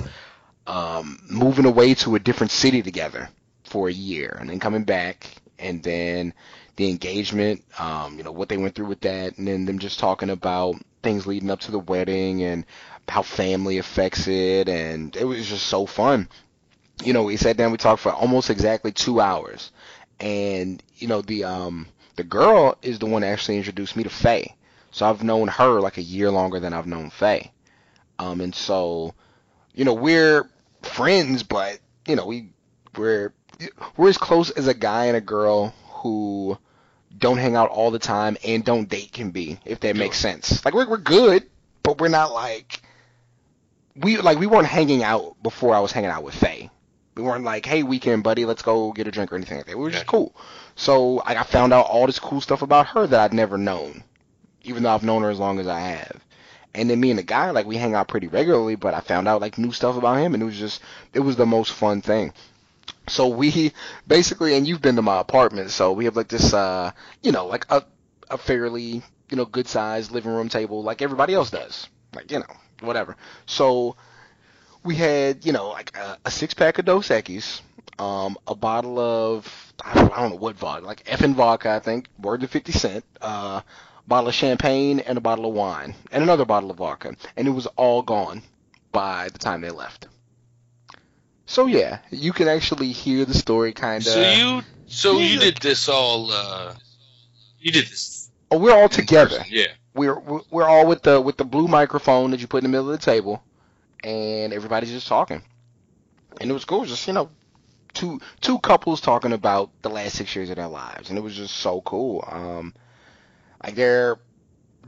um, 0.68 1.20
moving 1.30 1.66
away 1.66 1.94
to 1.94 2.16
a 2.16 2.20
different 2.20 2.52
city 2.52 2.82
together 2.82 3.30
for 3.64 3.88
a 3.88 3.94
year 3.94 4.38
and 4.40 4.50
then 4.50 4.60
coming 4.60 4.84
back 4.84 5.28
and 5.58 5.82
then 5.84 6.34
the 6.76 6.90
engagement, 6.90 7.64
um, 7.80 8.18
you 8.18 8.24
know, 8.24 8.32
what 8.32 8.50
they 8.50 8.58
went 8.58 8.76
through 8.76 8.88
with 8.88 9.02
that, 9.02 9.38
and 9.38 9.48
then 9.48 9.66
them 9.66 9.80
just 9.80 10.00
talking 10.00 10.30
about 10.30 10.76
things 11.04 11.28
leading 11.28 11.50
up 11.50 11.60
to 11.62 11.72
the 11.72 11.80
wedding 11.80 12.44
and 12.44 12.66
how 13.08 13.22
family 13.22 13.78
affects 13.78 14.28
it, 14.28 14.70
and 14.70 15.16
it 15.16 15.26
was 15.26 15.48
just 15.48 15.68
so 15.68 15.86
fun. 15.86 16.30
You 17.04 17.14
know, 17.14 17.24
we 17.24 17.38
sat 17.38 17.58
down, 17.58 17.72
we 17.72 17.78
talked 17.78 18.02
for 18.02 18.12
almost 18.12 18.50
exactly 18.50 18.92
two 18.92 19.20
hours, 19.20 19.72
and 20.20 20.82
you 20.96 21.08
know, 21.08 21.22
the 21.22 21.44
um, 21.44 21.88
the 22.16 22.24
girl 22.24 22.78
is 22.82 23.00
the 23.00 23.06
one 23.06 23.22
that 23.22 23.28
actually 23.28 23.58
introduced 23.58 23.96
me 23.96 24.04
to 24.04 24.10
Faye, 24.10 24.56
so 24.92 25.10
I've 25.10 25.24
known 25.24 25.48
her 25.48 25.80
like 25.80 25.98
a 25.98 26.02
year 26.02 26.32
longer 26.32 26.60
than 26.60 26.74
I've 26.74 26.88
known 26.88 27.10
Faye, 27.10 27.52
um, 28.20 28.42
and 28.42 28.54
so, 28.54 29.14
you 29.74 29.86
know, 29.86 29.94
we're 29.94 30.50
friends, 30.84 31.44
but 31.44 31.80
you 32.08 32.16
know, 32.16 32.26
we 32.26 32.50
we're 32.98 33.34
we're 33.98 34.10
as 34.10 34.18
close 34.18 34.50
as 34.52 34.68
a 34.68 34.74
guy 34.74 35.06
and 35.06 35.18
a 35.18 35.22
girl 35.22 35.74
who 35.90 36.58
don't 37.18 37.38
hang 37.38 37.56
out 37.56 37.70
all 37.70 37.92
the 37.92 38.00
time 38.00 38.38
and 38.46 38.64
don't 38.64 38.90
date 38.90 39.12
can 39.12 39.32
be, 39.32 39.60
if 39.66 39.80
that 39.82 39.96
makes 39.96 40.18
sense. 40.18 40.64
Like 40.66 40.74
we're 40.74 40.90
we're 40.90 40.98
good, 40.98 41.50
but 41.84 42.00
we're 42.00 42.08
not 42.10 42.32
like 42.32 42.82
we 43.96 44.18
like 44.18 44.40
we 44.40 44.48
weren't 44.48 44.68
hanging 44.68 45.04
out 45.04 45.42
before 45.42 45.76
I 45.76 45.80
was 45.80 45.92
hanging 45.92 46.10
out 46.10 46.24
with 46.24 46.36
Faye. 46.36 46.70
We 47.16 47.24
weren't 47.24 47.44
like, 47.44 47.66
hey, 47.66 47.84
weekend 47.84 48.24
buddy, 48.24 48.46
let's 48.46 48.62
go 48.62 48.94
get 48.94 49.08
a 49.08 49.12
drink 49.12 49.32
or 49.34 49.36
anything 49.36 49.58
like 49.58 49.66
that. 49.68 49.78
We 49.78 49.84
were 49.84 49.92
just 49.92 50.08
cool. 50.08 50.34
So 50.82 51.22
I 51.24 51.44
found 51.44 51.74
out 51.74 51.86
all 51.86 52.08
this 52.08 52.18
cool 52.18 52.42
stuff 52.42 52.64
about 52.64 52.88
her 52.88 53.06
that 53.06 53.20
I'd 53.20 53.36
never 53.36 53.56
known, 53.56 54.04
even 54.64 54.82
though 54.82 54.90
I've 54.90 55.04
known 55.04 55.22
her 55.22 55.30
as 55.30 55.38
long 55.38 55.60
as 55.60 55.68
I 55.68 55.80
have. 55.80 56.26
And 56.74 56.90
then 56.90 57.00
me 57.00 57.12
and 57.12 57.20
the 57.20 57.24
guy, 57.24 57.52
like, 57.52 57.68
we 57.68 57.78
hang 57.78 57.94
out 57.94 58.08
pretty 58.08 58.28
regularly, 58.28 58.74
but 58.74 58.96
I 58.96 59.00
found 59.00 59.28
out 59.28 59.42
like 59.42 59.60
new 59.60 59.72
stuff 59.74 59.96
about 59.96 60.18
him, 60.18 60.34
and 60.34 60.42
it 60.42 60.46
was 60.48 60.58
just, 60.58 60.82
it 61.14 61.20
was 61.20 61.36
the 61.36 61.46
most 61.46 61.72
fun 61.72 62.02
thing. 62.02 62.34
So 63.08 63.28
we 63.28 63.74
basically, 64.08 64.56
and 64.56 64.68
you've 64.68 64.82
been 64.82 64.96
to 64.96 65.04
my 65.04 65.20
apartment, 65.20 65.70
so 65.70 65.92
we 65.92 66.06
have 66.06 66.16
like 66.16 66.30
this, 66.30 66.52
uh, 66.52 66.90
you 67.22 67.32
know, 67.32 67.46
like 67.46 67.68
a, 67.70 67.84
a 68.32 68.40
fairly, 68.40 69.04
you 69.30 69.38
know, 69.38 69.46
good 69.46 69.68
sized 69.68 70.10
living 70.10 70.32
room 70.32 70.50
table, 70.50 70.82
like 70.82 71.04
everybody 71.04 71.36
else 71.36 71.52
does, 71.52 71.90
like 72.16 72.32
you 72.32 72.40
know, 72.40 72.56
whatever. 72.80 73.18
So 73.46 73.98
we 74.84 74.96
had, 74.96 75.46
you 75.46 75.54
know, 75.54 75.70
like 75.70 75.96
a, 75.96 76.18
a 76.26 76.32
six 76.32 76.56
pack 76.56 76.80
of 76.80 76.86
Dos 76.86 77.10
Equis, 77.10 77.62
um, 78.02 78.38
a 78.48 78.56
bottle 78.56 79.00
of 79.00 79.74
I 79.84 79.94
don't, 79.94 80.18
I 80.18 80.22
don't 80.22 80.30
know 80.32 80.36
what 80.38 80.56
vodka, 80.56 80.86
like 80.86 81.04
Effen 81.06 81.36
vodka, 81.36 81.70
I 81.70 81.80
think, 81.80 82.08
worth 82.20 82.42
of 82.44 82.50
fifty 82.50 82.72
cent, 82.72 83.06
uh, 83.22 83.62
bottle 84.08 84.30
of 84.30 84.34
champagne 84.34 85.00
and 85.00 85.18
a 85.18 85.22
bottle 85.22 85.46
of 85.46 85.54
wine 85.54 85.94
and 86.12 86.24
another 86.24 86.46
bottle 86.46 86.72
of 86.72 86.78
vodka, 86.78 87.16
and 87.38 87.48
it 87.48 87.52
was 87.52 87.68
all 87.68 88.02
gone 88.02 88.42
by 88.92 89.30
the 89.30 89.38
time 89.40 89.62
they 89.62 89.70
left. 89.70 90.08
So 91.46 91.68
yeah, 91.68 92.00
you 92.10 92.34
can 92.34 92.48
actually 92.48 92.92
hear 92.92 93.26
the 93.26 93.34
story 93.34 93.74
kind 93.74 93.98
of. 93.98 94.12
So 94.12 94.32
you 94.32 94.62
so 94.88 95.20
you 95.20 95.40
did 95.40 95.58
this 95.58 95.88
all 95.88 96.32
uh 96.32 96.74
you 97.60 97.72
did 97.72 97.86
this 97.88 98.30
Oh, 98.50 98.58
we're 98.58 98.74
all 98.74 98.90
together. 98.90 99.38
person, 99.38 99.46
Yeah. 99.50 99.68
We're 99.94 100.20
we're 100.20 100.42
we're 100.50 100.68
all 100.68 100.88
with 100.88 101.04
the 101.04 101.22
with 101.22 101.38
the 101.38 101.46
blue 101.46 101.68
microphone 101.68 102.32
that 102.32 102.40
you 102.40 102.48
put 102.48 102.64
in 102.64 102.64
the 102.64 102.70
middle 102.70 102.92
of 102.92 103.00
the 103.00 103.06
table, 103.06 103.44
and 104.04 104.54
everybody's 104.54 104.92
just 104.92 105.08
talking, 105.08 105.42
and 106.40 106.50
it 106.50 106.54
was 106.54 106.66
cool. 106.66 106.80
It 106.80 106.82
was 106.82 106.90
just 106.92 107.08
you 107.08 107.14
know, 107.14 107.30
two 107.94 108.20
two 108.42 108.60
couples 108.60 109.02
talking 109.02 109.34
about 109.34 109.70
the 109.82 109.90
last 109.90 110.16
six 110.16 110.36
years 110.36 110.50
of 110.50 110.56
their 110.56 110.68
lives, 110.68 111.10
and 111.10 111.18
it 111.18 111.22
was 111.22 111.36
just 111.36 111.56
so 111.56 111.82
cool. 111.82 112.24
Um, 112.30 112.74
like 113.64 113.76
they're 113.76 114.18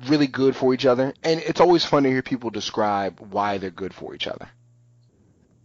really 0.07 0.27
good 0.27 0.55
for 0.55 0.73
each 0.73 0.85
other, 0.85 1.13
and 1.23 1.39
it's 1.41 1.61
always 1.61 1.85
fun 1.85 2.03
to 2.03 2.09
hear 2.09 2.21
people 2.21 2.49
describe 2.49 3.19
why 3.19 3.57
they're 3.57 3.69
good 3.69 3.93
for 3.93 4.15
each 4.15 4.27
other. 4.27 4.49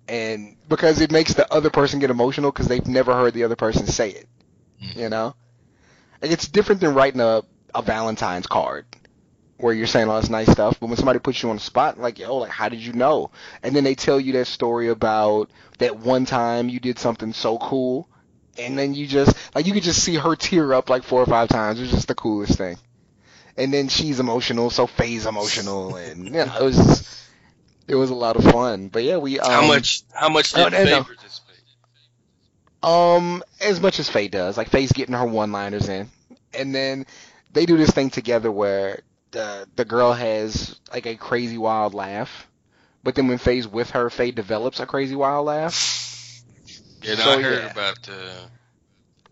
And 0.08 0.56
because 0.68 1.00
it 1.00 1.10
makes 1.12 1.34
the 1.34 1.50
other 1.52 1.70
person 1.70 1.98
get 1.98 2.10
emotional 2.10 2.50
because 2.50 2.66
they've 2.68 2.86
never 2.86 3.12
heard 3.14 3.34
the 3.34 3.44
other 3.44 3.56
person 3.56 3.86
say 3.86 4.10
it, 4.10 4.28
Mhm. 4.82 4.96
you 4.96 5.08
know. 5.08 5.34
Like 6.22 6.30
it's 6.30 6.48
different 6.48 6.80
than 6.80 6.94
writing 6.94 7.20
a 7.20 7.42
a 7.74 7.82
Valentine's 7.82 8.46
card 8.46 8.86
where 9.58 9.74
you're 9.74 9.86
saying 9.86 10.08
all 10.08 10.20
this 10.20 10.30
nice 10.30 10.50
stuff, 10.50 10.78
but 10.80 10.86
when 10.86 10.96
somebody 10.96 11.18
puts 11.18 11.42
you 11.42 11.50
on 11.50 11.56
the 11.56 11.62
spot, 11.62 11.98
like, 11.98 12.18
yo, 12.18 12.36
like, 12.36 12.50
how 12.50 12.68
did 12.68 12.80
you 12.80 12.92
know? 12.92 13.30
And 13.62 13.74
then 13.74 13.84
they 13.84 13.94
tell 13.94 14.18
you 14.18 14.32
that 14.34 14.46
story 14.46 14.88
about 14.88 15.50
that 15.78 15.98
one 15.98 16.24
time 16.26 16.68
you 16.68 16.78
did 16.78 16.98
something 16.98 17.32
so 17.32 17.58
cool, 17.58 18.08
and 18.56 18.78
then 18.78 18.94
you 18.94 19.06
just, 19.06 19.36
like, 19.54 19.66
you 19.66 19.72
could 19.72 19.82
just 19.82 20.02
see 20.02 20.14
her 20.14 20.36
tear 20.36 20.72
up 20.74 20.88
like 20.88 21.02
four 21.02 21.20
or 21.20 21.26
five 21.26 21.48
times. 21.48 21.78
It 21.78 21.82
was 21.82 21.90
just 21.90 22.08
the 22.08 22.14
coolest 22.14 22.56
thing. 22.56 22.76
And 23.56 23.74
then 23.74 23.88
she's 23.88 24.20
emotional, 24.20 24.70
so 24.70 24.86
Faye's 24.86 25.26
emotional, 25.26 25.96
and, 25.96 26.26
you 26.26 26.30
know, 26.30 26.56
it 26.60 26.62
was 26.62 26.76
just, 26.76 27.24
it 27.88 27.96
was 27.96 28.10
a 28.10 28.14
lot 28.14 28.36
of 28.36 28.44
fun. 28.44 28.88
But 28.88 29.02
yeah, 29.02 29.16
we, 29.16 29.40
um, 29.40 29.50
how 29.50 29.66
much 29.66 30.02
how 30.12 30.28
much 30.28 30.52
did 30.52 30.70
no, 30.70 30.70
Faye 30.70 30.90
no. 30.90 31.02
participate? 31.02 31.56
Um, 32.80 33.42
as 33.60 33.80
much 33.80 33.98
as 33.98 34.08
Faye 34.08 34.28
does. 34.28 34.56
Like 34.56 34.68
Faye's 34.68 34.92
getting 34.92 35.16
her 35.16 35.26
one-liners 35.26 35.88
in, 35.88 36.08
and 36.54 36.72
then 36.72 37.06
they 37.52 37.66
do 37.66 37.76
this 37.76 37.90
thing 37.90 38.10
together 38.10 38.52
where 38.52 39.00
the 39.30 39.68
the 39.76 39.84
girl 39.84 40.12
has 40.12 40.78
like 40.92 41.06
a 41.06 41.16
crazy 41.16 41.58
wild 41.58 41.94
laugh, 41.94 42.48
but 43.02 43.14
then 43.14 43.28
when 43.28 43.38
Faye's 43.38 43.66
with 43.68 43.90
her, 43.90 44.10
Faye 44.10 44.30
develops 44.30 44.80
a 44.80 44.86
crazy 44.86 45.14
wild 45.16 45.46
laugh. 45.46 46.42
Yeah, 47.02 47.14
So, 47.14 47.38
I 47.38 47.42
heard 47.42 47.62
yeah. 47.62 47.70
about 47.70 48.08
uh 48.08 48.46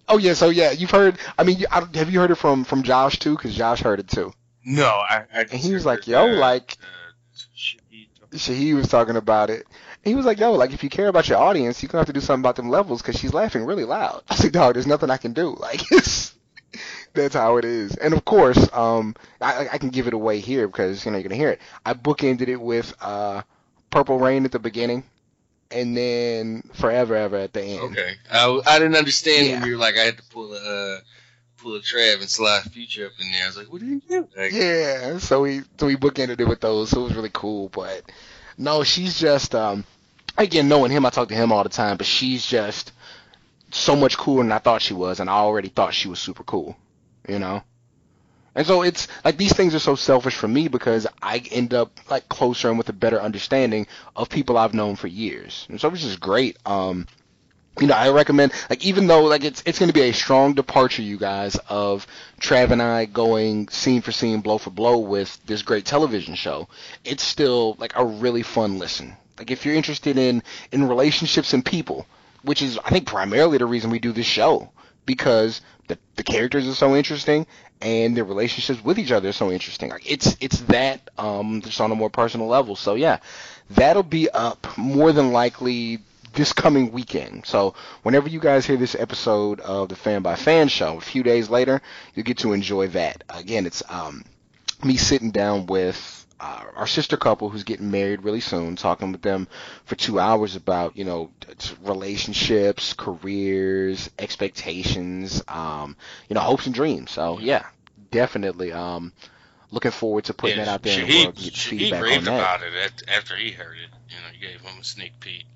Oh 0.08 0.18
yeah, 0.18 0.34
so 0.34 0.50
yeah, 0.50 0.70
you've 0.70 0.92
heard. 0.92 1.18
I 1.36 1.42
mean, 1.42 1.58
you- 1.58 1.66
I, 1.70 1.80
have 1.94 2.10
you 2.10 2.20
heard 2.20 2.30
it 2.30 2.36
from 2.36 2.64
from 2.64 2.82
Josh 2.82 3.18
too? 3.18 3.36
Because 3.36 3.54
Josh 3.54 3.82
heard 3.82 3.98
it 3.98 4.08
too. 4.08 4.32
No, 4.64 4.86
I, 4.86 5.24
I 5.34 5.40
And 5.40 5.52
he 5.52 5.74
was 5.74 5.84
like, 5.84 6.06
"Yo, 6.06 6.26
uh, 6.26 6.36
like." 6.36 6.76
uh, 6.80 6.86
he 8.36 8.74
was 8.74 8.88
talking 8.88 9.16
about 9.16 9.50
it. 9.50 9.66
And 10.04 10.10
he 10.10 10.14
was 10.14 10.26
like, 10.26 10.38
yo, 10.38 10.52
like, 10.52 10.72
if 10.72 10.82
you 10.82 10.90
care 10.90 11.08
about 11.08 11.28
your 11.28 11.38
audience, 11.38 11.82
you're 11.82 11.88
going 11.88 11.98
to 11.98 12.00
have 12.00 12.06
to 12.06 12.12
do 12.12 12.20
something 12.20 12.42
about 12.42 12.56
them 12.56 12.68
levels 12.68 13.02
because 13.02 13.18
she's 13.18 13.32
laughing 13.34 13.64
really 13.64 13.84
loud. 13.84 14.22
I 14.28 14.34
said, 14.34 14.44
like, 14.46 14.52
dog, 14.52 14.74
there's 14.74 14.86
nothing 14.86 15.10
I 15.10 15.16
can 15.16 15.32
do. 15.32 15.56
Like, 15.58 15.80
it's, 15.90 16.35
that's 17.16 17.34
how 17.34 17.56
it 17.56 17.64
is. 17.64 17.96
And 17.96 18.14
of 18.14 18.24
course, 18.24 18.68
um, 18.72 19.14
I, 19.40 19.68
I 19.72 19.78
can 19.78 19.90
give 19.90 20.06
it 20.06 20.14
away 20.14 20.40
here 20.40 20.66
because, 20.68 21.04
you 21.04 21.10
know, 21.10 21.18
you're 21.18 21.28
going 21.28 21.38
to 21.38 21.42
hear 21.44 21.50
it. 21.50 21.60
I 21.84 21.94
bookended 21.94 22.48
it 22.48 22.60
with, 22.60 22.94
uh, 23.00 23.42
Purple 23.90 24.18
Rain 24.18 24.44
at 24.44 24.52
the 24.52 24.58
beginning 24.58 25.04
and 25.70 25.96
then 25.96 26.62
Forever 26.74 27.14
Ever 27.16 27.36
at 27.36 27.52
the 27.52 27.62
end. 27.62 27.80
Okay, 27.92 28.14
I, 28.30 28.60
I 28.66 28.78
didn't 28.78 28.96
understand 28.96 29.46
Yeah. 29.46 29.58
when 29.60 29.68
you 29.68 29.72
were 29.76 29.78
like 29.80 29.96
I 29.96 30.02
had 30.02 30.16
to 30.18 30.22
pull 30.24 30.52
a 30.54 30.58
uh, 30.96 31.00
pull 31.56 31.74
a 31.76 31.80
Trav 31.80 32.20
and 32.20 32.28
slide 32.28 32.62
Future 32.64 33.06
up 33.06 33.12
in 33.20 33.30
there. 33.30 33.44
I 33.44 33.46
was 33.46 33.56
like, 33.56 33.72
what 33.72 33.80
did 33.80 33.88
you 33.88 34.02
do? 34.08 34.28
Like, 34.36 34.52
Yeah, 34.52 35.18
so 35.18 35.42
we 35.42 35.62
so 35.78 35.86
we 35.86 35.96
bookended 35.96 36.40
it 36.40 36.48
with 36.48 36.60
those. 36.60 36.90
So 36.90 37.00
it 37.00 37.04
was 37.04 37.14
really 37.14 37.30
cool. 37.32 37.68
But 37.70 38.02
no, 38.58 38.82
she's 38.84 39.18
just 39.18 39.54
um 39.54 39.84
again 40.36 40.68
knowing 40.68 40.90
him, 40.90 41.06
I 41.06 41.10
talk 41.10 41.28
to 41.28 41.34
him 41.34 41.52
all 41.52 41.62
the 41.62 41.68
time. 41.68 41.96
But 41.96 42.06
she's 42.06 42.44
just 42.44 42.92
so 43.70 43.96
much 43.96 44.18
cooler 44.18 44.42
than 44.42 44.52
I 44.52 44.58
thought 44.58 44.82
she 44.82 44.94
was, 44.94 45.20
and 45.20 45.30
I 45.30 45.34
already 45.34 45.68
thought 45.68 45.94
she 45.94 46.08
was 46.08 46.18
super 46.18 46.44
cool. 46.44 46.76
You 47.28 47.38
know. 47.38 47.62
And 48.56 48.66
so 48.66 48.80
it's 48.80 49.06
like 49.22 49.36
these 49.36 49.52
things 49.52 49.74
are 49.74 49.78
so 49.78 49.94
selfish 49.96 50.34
for 50.34 50.48
me 50.48 50.68
because 50.68 51.06
I 51.20 51.42
end 51.50 51.74
up 51.74 52.00
like 52.08 52.26
closer 52.30 52.70
and 52.70 52.78
with 52.78 52.88
a 52.88 52.94
better 52.94 53.20
understanding 53.20 53.86
of 54.16 54.30
people 54.30 54.56
I've 54.56 54.72
known 54.72 54.96
for 54.96 55.08
years. 55.08 55.66
And 55.68 55.78
so 55.78 55.90
it's 55.90 56.02
just 56.02 56.20
great. 56.20 56.56
Um, 56.64 57.06
you 57.78 57.86
know, 57.86 57.94
I 57.94 58.08
recommend 58.08 58.52
like 58.70 58.82
even 58.82 59.08
though 59.08 59.24
like 59.24 59.44
it's 59.44 59.62
it's 59.66 59.78
going 59.78 59.90
to 59.90 59.94
be 59.94 60.08
a 60.08 60.12
strong 60.12 60.54
departure, 60.54 61.02
you 61.02 61.18
guys, 61.18 61.56
of 61.68 62.06
Trav 62.40 62.70
and 62.70 62.80
I 62.80 63.04
going 63.04 63.68
scene 63.68 64.00
for 64.00 64.10
scene, 64.12 64.40
blow 64.40 64.56
for 64.56 64.70
blow 64.70 64.96
with 64.96 65.38
this 65.44 65.60
great 65.60 65.84
television 65.84 66.34
show. 66.34 66.68
It's 67.04 67.22
still 67.22 67.76
like 67.78 67.92
a 67.94 68.06
really 68.06 68.42
fun 68.42 68.78
listen. 68.78 69.18
Like 69.38 69.50
if 69.50 69.66
you're 69.66 69.74
interested 69.74 70.16
in 70.16 70.42
in 70.72 70.88
relationships 70.88 71.52
and 71.52 71.62
people, 71.62 72.06
which 72.40 72.62
is 72.62 72.78
I 72.78 72.88
think 72.88 73.06
primarily 73.06 73.58
the 73.58 73.66
reason 73.66 73.90
we 73.90 73.98
do 73.98 74.12
this 74.12 74.24
show 74.24 74.72
because 75.06 75.60
the 75.88 75.98
the 76.16 76.22
characters 76.22 76.68
are 76.68 76.74
so 76.74 76.94
interesting 76.96 77.46
and 77.80 78.16
their 78.16 78.24
relationships 78.24 78.82
with 78.82 78.98
each 78.98 79.12
other 79.12 79.28
are 79.28 79.32
so 79.32 79.50
interesting. 79.50 79.90
Like 79.90 80.10
it's 80.10 80.36
it's 80.40 80.60
that 80.62 81.08
um 81.18 81.62
just 81.62 81.80
on 81.80 81.92
a 81.92 81.94
more 81.94 82.10
personal 82.10 82.46
level. 82.48 82.76
So 82.76 82.94
yeah, 82.94 83.18
that'll 83.70 84.02
be 84.02 84.28
up 84.30 84.66
more 84.76 85.12
than 85.12 85.32
likely 85.32 86.00
this 86.32 86.52
coming 86.52 86.92
weekend. 86.92 87.46
So 87.46 87.74
whenever 88.02 88.28
you 88.28 88.40
guys 88.40 88.66
hear 88.66 88.76
this 88.76 88.94
episode 88.94 89.60
of 89.60 89.88
the 89.88 89.96
Fan 89.96 90.22
by 90.22 90.36
Fan 90.36 90.68
show, 90.68 90.98
a 90.98 91.00
few 91.00 91.22
days 91.22 91.48
later, 91.48 91.80
you 92.14 92.22
get 92.22 92.38
to 92.38 92.52
enjoy 92.52 92.88
that. 92.88 93.24
Again, 93.30 93.66
it's 93.66 93.82
um 93.88 94.24
me 94.84 94.96
sitting 94.96 95.30
down 95.30 95.66
with 95.66 96.15
uh, 96.40 96.64
our 96.76 96.86
sister 96.86 97.16
couple 97.16 97.48
who's 97.48 97.64
getting 97.64 97.90
married 97.90 98.22
really 98.22 98.40
soon, 98.40 98.76
talking 98.76 99.12
with 99.12 99.22
them 99.22 99.48
for 99.84 99.94
two 99.96 100.18
hours 100.20 100.56
about 100.56 100.96
you 100.96 101.04
know 101.04 101.30
relationships, 101.82 102.92
careers, 102.92 104.10
expectations, 104.18 105.42
um, 105.48 105.96
you 106.28 106.34
know 106.34 106.40
hopes 106.40 106.66
and 106.66 106.74
dreams. 106.74 107.10
So 107.10 107.38
yeah, 107.40 107.66
definitely. 108.10 108.72
Um, 108.72 109.12
looking 109.70 109.90
forward 109.90 110.24
to 110.24 110.34
putting 110.34 110.58
Yeah, 110.58 110.64
that 110.64 110.70
out 110.70 110.82
there 110.82 110.94
in 110.94 111.00
the 111.00 111.06
Shahid, 111.06 111.22
world. 111.24 111.38
and 111.38 111.52
Shahid 111.52 111.70
feedback 111.80 112.02
on 112.02 112.02
raved 112.02 112.26
that. 112.26 112.38
about 112.38 112.62
it 112.62 113.02
after 113.08 113.36
he 113.36 113.50
heard 113.50 113.76
it. 113.78 113.90
You 114.10 114.16
know, 114.16 114.32
you 114.34 114.40
gave 114.46 114.60
him 114.60 114.80
a 114.80 114.84
sneak 114.84 115.18
peek, 115.20 115.46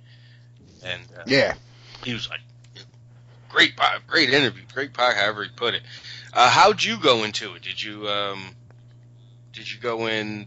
and 0.82 1.02
uh, 1.18 1.22
Yeah. 1.26 1.54
he 2.04 2.12
was 2.14 2.28
like, 2.28 2.40
"Great, 3.50 3.74
great 4.06 4.30
interview, 4.30 4.62
great 4.72 4.92
pie." 4.94 5.12
However 5.14 5.44
he 5.44 5.50
put 5.50 5.74
it. 5.74 5.82
Uh, 6.32 6.48
how'd 6.48 6.82
you 6.82 6.98
go 6.98 7.24
into 7.24 7.54
it? 7.54 7.62
Did 7.62 7.82
you 7.82 8.08
um, 8.08 8.54
did 9.52 9.70
you 9.70 9.78
go 9.78 10.06
in 10.06 10.46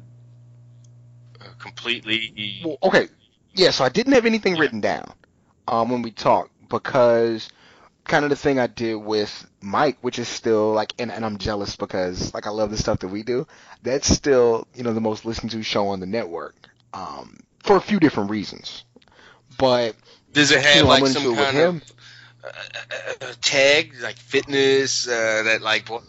completely? 1.60 2.34
Well, 2.64 2.78
okay. 2.84 3.10
Yeah, 3.54 3.72
so 3.72 3.84
I 3.86 3.90
didn't 3.90 4.14
have 4.14 4.26
anything 4.26 4.56
Yeah. 4.56 4.62
written 4.62 4.82
down 4.82 5.14
um, 5.68 5.90
when 5.90 6.02
we 6.02 6.12
talked 6.12 6.52
because 6.70 7.50
kind 8.06 8.24
of 8.24 8.30
the 8.30 8.36
thing 8.36 8.60
I 8.60 8.68
did 8.68 8.96
with 8.96 9.48
Mike, 9.62 9.98
which 10.02 10.20
is 10.20 10.28
still 10.28 10.72
like, 10.74 10.94
and, 11.00 11.12
and 11.12 11.26
I'm 11.26 11.38
jealous 11.38 11.76
because 11.76 12.34
like 12.34 12.48
I 12.48 12.52
love 12.52 12.72
the 12.72 12.78
stuff 12.78 13.00
that 13.00 13.08
we 13.10 13.24
do. 13.24 13.48
That's 13.84 14.08
still 14.08 14.68
you 14.76 14.84
know 14.84 14.94
the 14.94 15.02
most 15.02 15.26
listened 15.26 15.52
to 15.52 15.64
show 15.64 15.88
on 15.90 16.00
the 16.00 16.06
network 16.08 16.56
um, 16.94 17.38
for 17.64 17.76
a 17.78 17.82
few 17.82 18.00
different 18.00 18.30
reasons. 18.32 18.86
But 19.58 19.96
Does 20.32 20.52
it 20.52 20.62
you 20.72 20.80
have 20.80 20.82
know, 20.82 20.88
like 20.88 21.08
some 21.08 21.28
kind 21.28 21.58
of 21.58 21.84
uh, 22.44 22.50
uh, 23.22 23.34
tag, 23.42 23.94
like 24.02 24.18
fitness, 24.18 25.08
uh, 25.08 25.44
that 25.44 25.62
like? 25.62 25.90
What? 25.90 26.04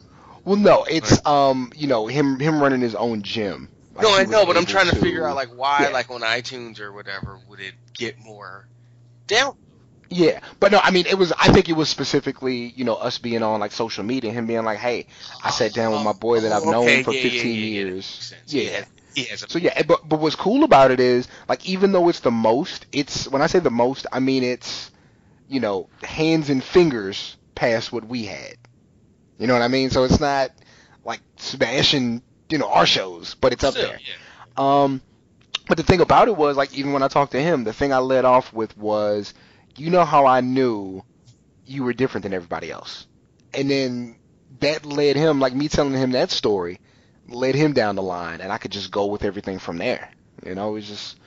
Well, 0.45 0.57
no, 0.57 0.85
it's 0.85 1.24
um 1.26 1.72
you 1.76 1.87
know 1.87 2.07
him 2.07 2.39
him 2.41 2.61
running 2.62 2.80
his 2.80 2.95
own 2.95 3.22
gym. 3.22 3.70
No, 4.01 4.14
I 4.14 4.24
know, 4.24 4.47
but 4.47 4.57
I'm 4.57 4.66
trying 4.66 4.88
to 4.88 4.97
figure 4.97 5.26
out 5.26 5.36
like 5.36 5.51
why, 5.51 5.86
Yeah. 5.86 5.88
like 5.88 6.11
on 6.11 6.20
iTunes 6.22 6.80
or 6.80 6.92
whatever, 6.92 7.38
would 7.49 7.61
it 7.61 7.74
get 7.97 8.18
more 8.18 8.68
down? 9.26 9.55
Yeah, 10.11 10.40
but 10.61 10.70
no, 10.72 10.80
I 10.82 10.90
mean 10.90 11.07
it 11.07 11.16
was. 11.18 11.32
I 11.32 11.53
think 11.53 11.68
it 11.68 11.72
was 11.74 11.88
specifically, 11.88 12.72
you 12.76 12.84
know, 12.84 12.95
us 12.95 13.18
being 13.18 13.42
on 13.42 13.61
like 13.61 13.72
social 13.72 14.05
media, 14.05 14.32
him 14.32 14.47
being 14.47 14.64
like, 14.64 14.78
"Hey, 14.78 15.07
I 15.42 15.51
sat 15.51 15.72
down 15.72 15.92
with 15.92 16.01
oh, 16.01 16.05
my 16.05 16.12
boy 16.12 16.40
that 16.40 16.53
I've 16.53 16.64
Oh, 16.64 16.70
known 16.70 17.01
for 17.01 17.12
yeah, 17.12 17.20
yeah, 17.20 17.30
15 17.32 17.51
yeah, 17.53 17.66
yeah, 17.66 17.84
years." 17.84 18.34
Yeah. 18.47 18.70
Has, 18.70 18.86
he 19.14 19.24
has 19.24 19.42
a 19.42 19.49
So 19.49 19.59
yeah, 19.59 19.82
but 19.82 20.09
but 20.09 20.20
what's 20.20 20.36
cool 20.36 20.64
about 20.64 20.90
it 20.90 21.01
is 21.01 21.28
like 21.49 21.66
even 21.66 21.92
though 21.92 22.09
it's 22.09 22.20
the 22.20 22.30
most, 22.30 22.86
it's 22.92 23.28
when 23.28 23.42
I 23.42 23.47
say 23.47 23.59
the 23.61 23.70
most, 23.70 24.07
I 24.12 24.20
mean 24.20 24.45
it's, 24.45 24.90
you 25.49 25.61
know, 25.61 25.88
hands 26.03 26.51
and 26.51 26.62
fingers 26.62 27.36
past 27.55 27.92
what 27.92 28.05
we 28.07 28.24
had. 28.26 28.57
You 29.38 29.47
know 29.47 29.55
what 29.55 29.62
I 29.62 29.68
mean? 29.68 29.90
So 29.90 30.05
it's 30.05 30.20
not 30.20 30.51
like 31.05 31.20
smashing, 31.38 32.22
you 32.49 32.59
know, 32.59 32.68
our 32.68 32.86
shows, 32.86 33.34
but 33.34 33.53
it's 33.53 33.64
up 33.64 33.74
still, 33.74 33.88
there. 33.88 33.99
yeah. 34.01 34.14
Um, 34.57 35.01
but 35.66 35.76
the 35.76 35.82
thing 35.82 36.01
about 36.01 36.28
it 36.28 36.36
was, 36.36 36.57
like, 36.57 36.74
even 36.74 36.92
when 36.92 37.03
I 37.03 37.09
talked 37.09 37.32
to 37.32 37.40
him, 37.40 37.64
the 37.64 37.72
thing 37.72 37.92
I 37.92 37.99
led 37.99 38.24
off 38.24 38.53
with 38.53 38.76
was, 38.76 39.32
you 39.76 39.90
know 39.90 40.05
how 40.05 40.26
I 40.26 40.40
knew 40.40 41.03
you 41.66 41.84
were 41.84 41.92
different 41.92 42.22
than 42.22 42.34
everybody 42.34 42.70
else, 42.70 43.07
and 43.53 43.70
then 43.70 44.16
that 44.61 44.84
led 44.84 45.16
him, 45.16 45.40
like 45.40 45.55
me 45.55 45.68
telling 45.68 45.95
him 45.95 46.12
that 46.12 46.30
story, 46.30 46.80
led 47.28 47.55
him 47.55 47.72
down 47.72 47.97
the 47.97 48.03
line, 48.03 48.40
and 48.40 48.53
I 48.53 48.59
could 48.59 48.70
just 48.72 48.90
go 48.90 49.07
with 49.07 49.24
everything 49.24 49.59
from 49.59 49.78
there. 49.78 50.11
You 50.45 50.55
know, 50.55 50.70
it 50.70 50.72
was 50.72 50.88
just 50.88 51.18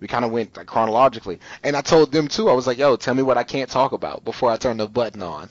we 0.00 0.08
kind 0.08 0.24
of 0.24 0.32
went 0.32 0.56
like 0.56 0.66
chronologically, 0.66 1.38
and 1.62 1.76
I 1.76 1.80
told 1.80 2.12
them 2.12 2.28
too. 2.28 2.48
I 2.48 2.54
was 2.54 2.66
like, 2.66 2.78
"Yo, 2.78 2.96
tell 2.96 3.14
me 3.14 3.22
what 3.22 3.38
I 3.38 3.44
can't 3.44 3.70
talk 3.70 3.92
about 3.92 4.24
before 4.24 4.50
I 4.50 4.56
turn 4.56 4.78
the 4.78 4.88
button 4.88 5.22
on," 5.22 5.48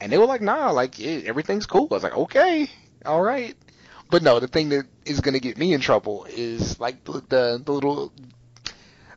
and 0.00 0.10
they 0.10 0.18
were 0.18 0.26
like, 0.26 0.40
"Nah, 0.40 0.70
like 0.70 1.00
everything's 1.00 1.66
cool." 1.66 1.88
I 1.90 1.94
was 1.94 2.02
like, 2.02 2.16
"Okay, 2.16 2.70
all 3.04 3.22
right." 3.22 3.56
But 4.10 4.22
no, 4.22 4.40
the 4.40 4.48
thing 4.48 4.70
that 4.70 4.86
is 5.04 5.20
gonna 5.20 5.38
get 5.38 5.56
me 5.56 5.72
in 5.72 5.80
trouble 5.80 6.26
is 6.28 6.80
like 6.80 7.04
the 7.04 7.22
the, 7.28 7.62
the 7.64 7.72
little 7.72 8.12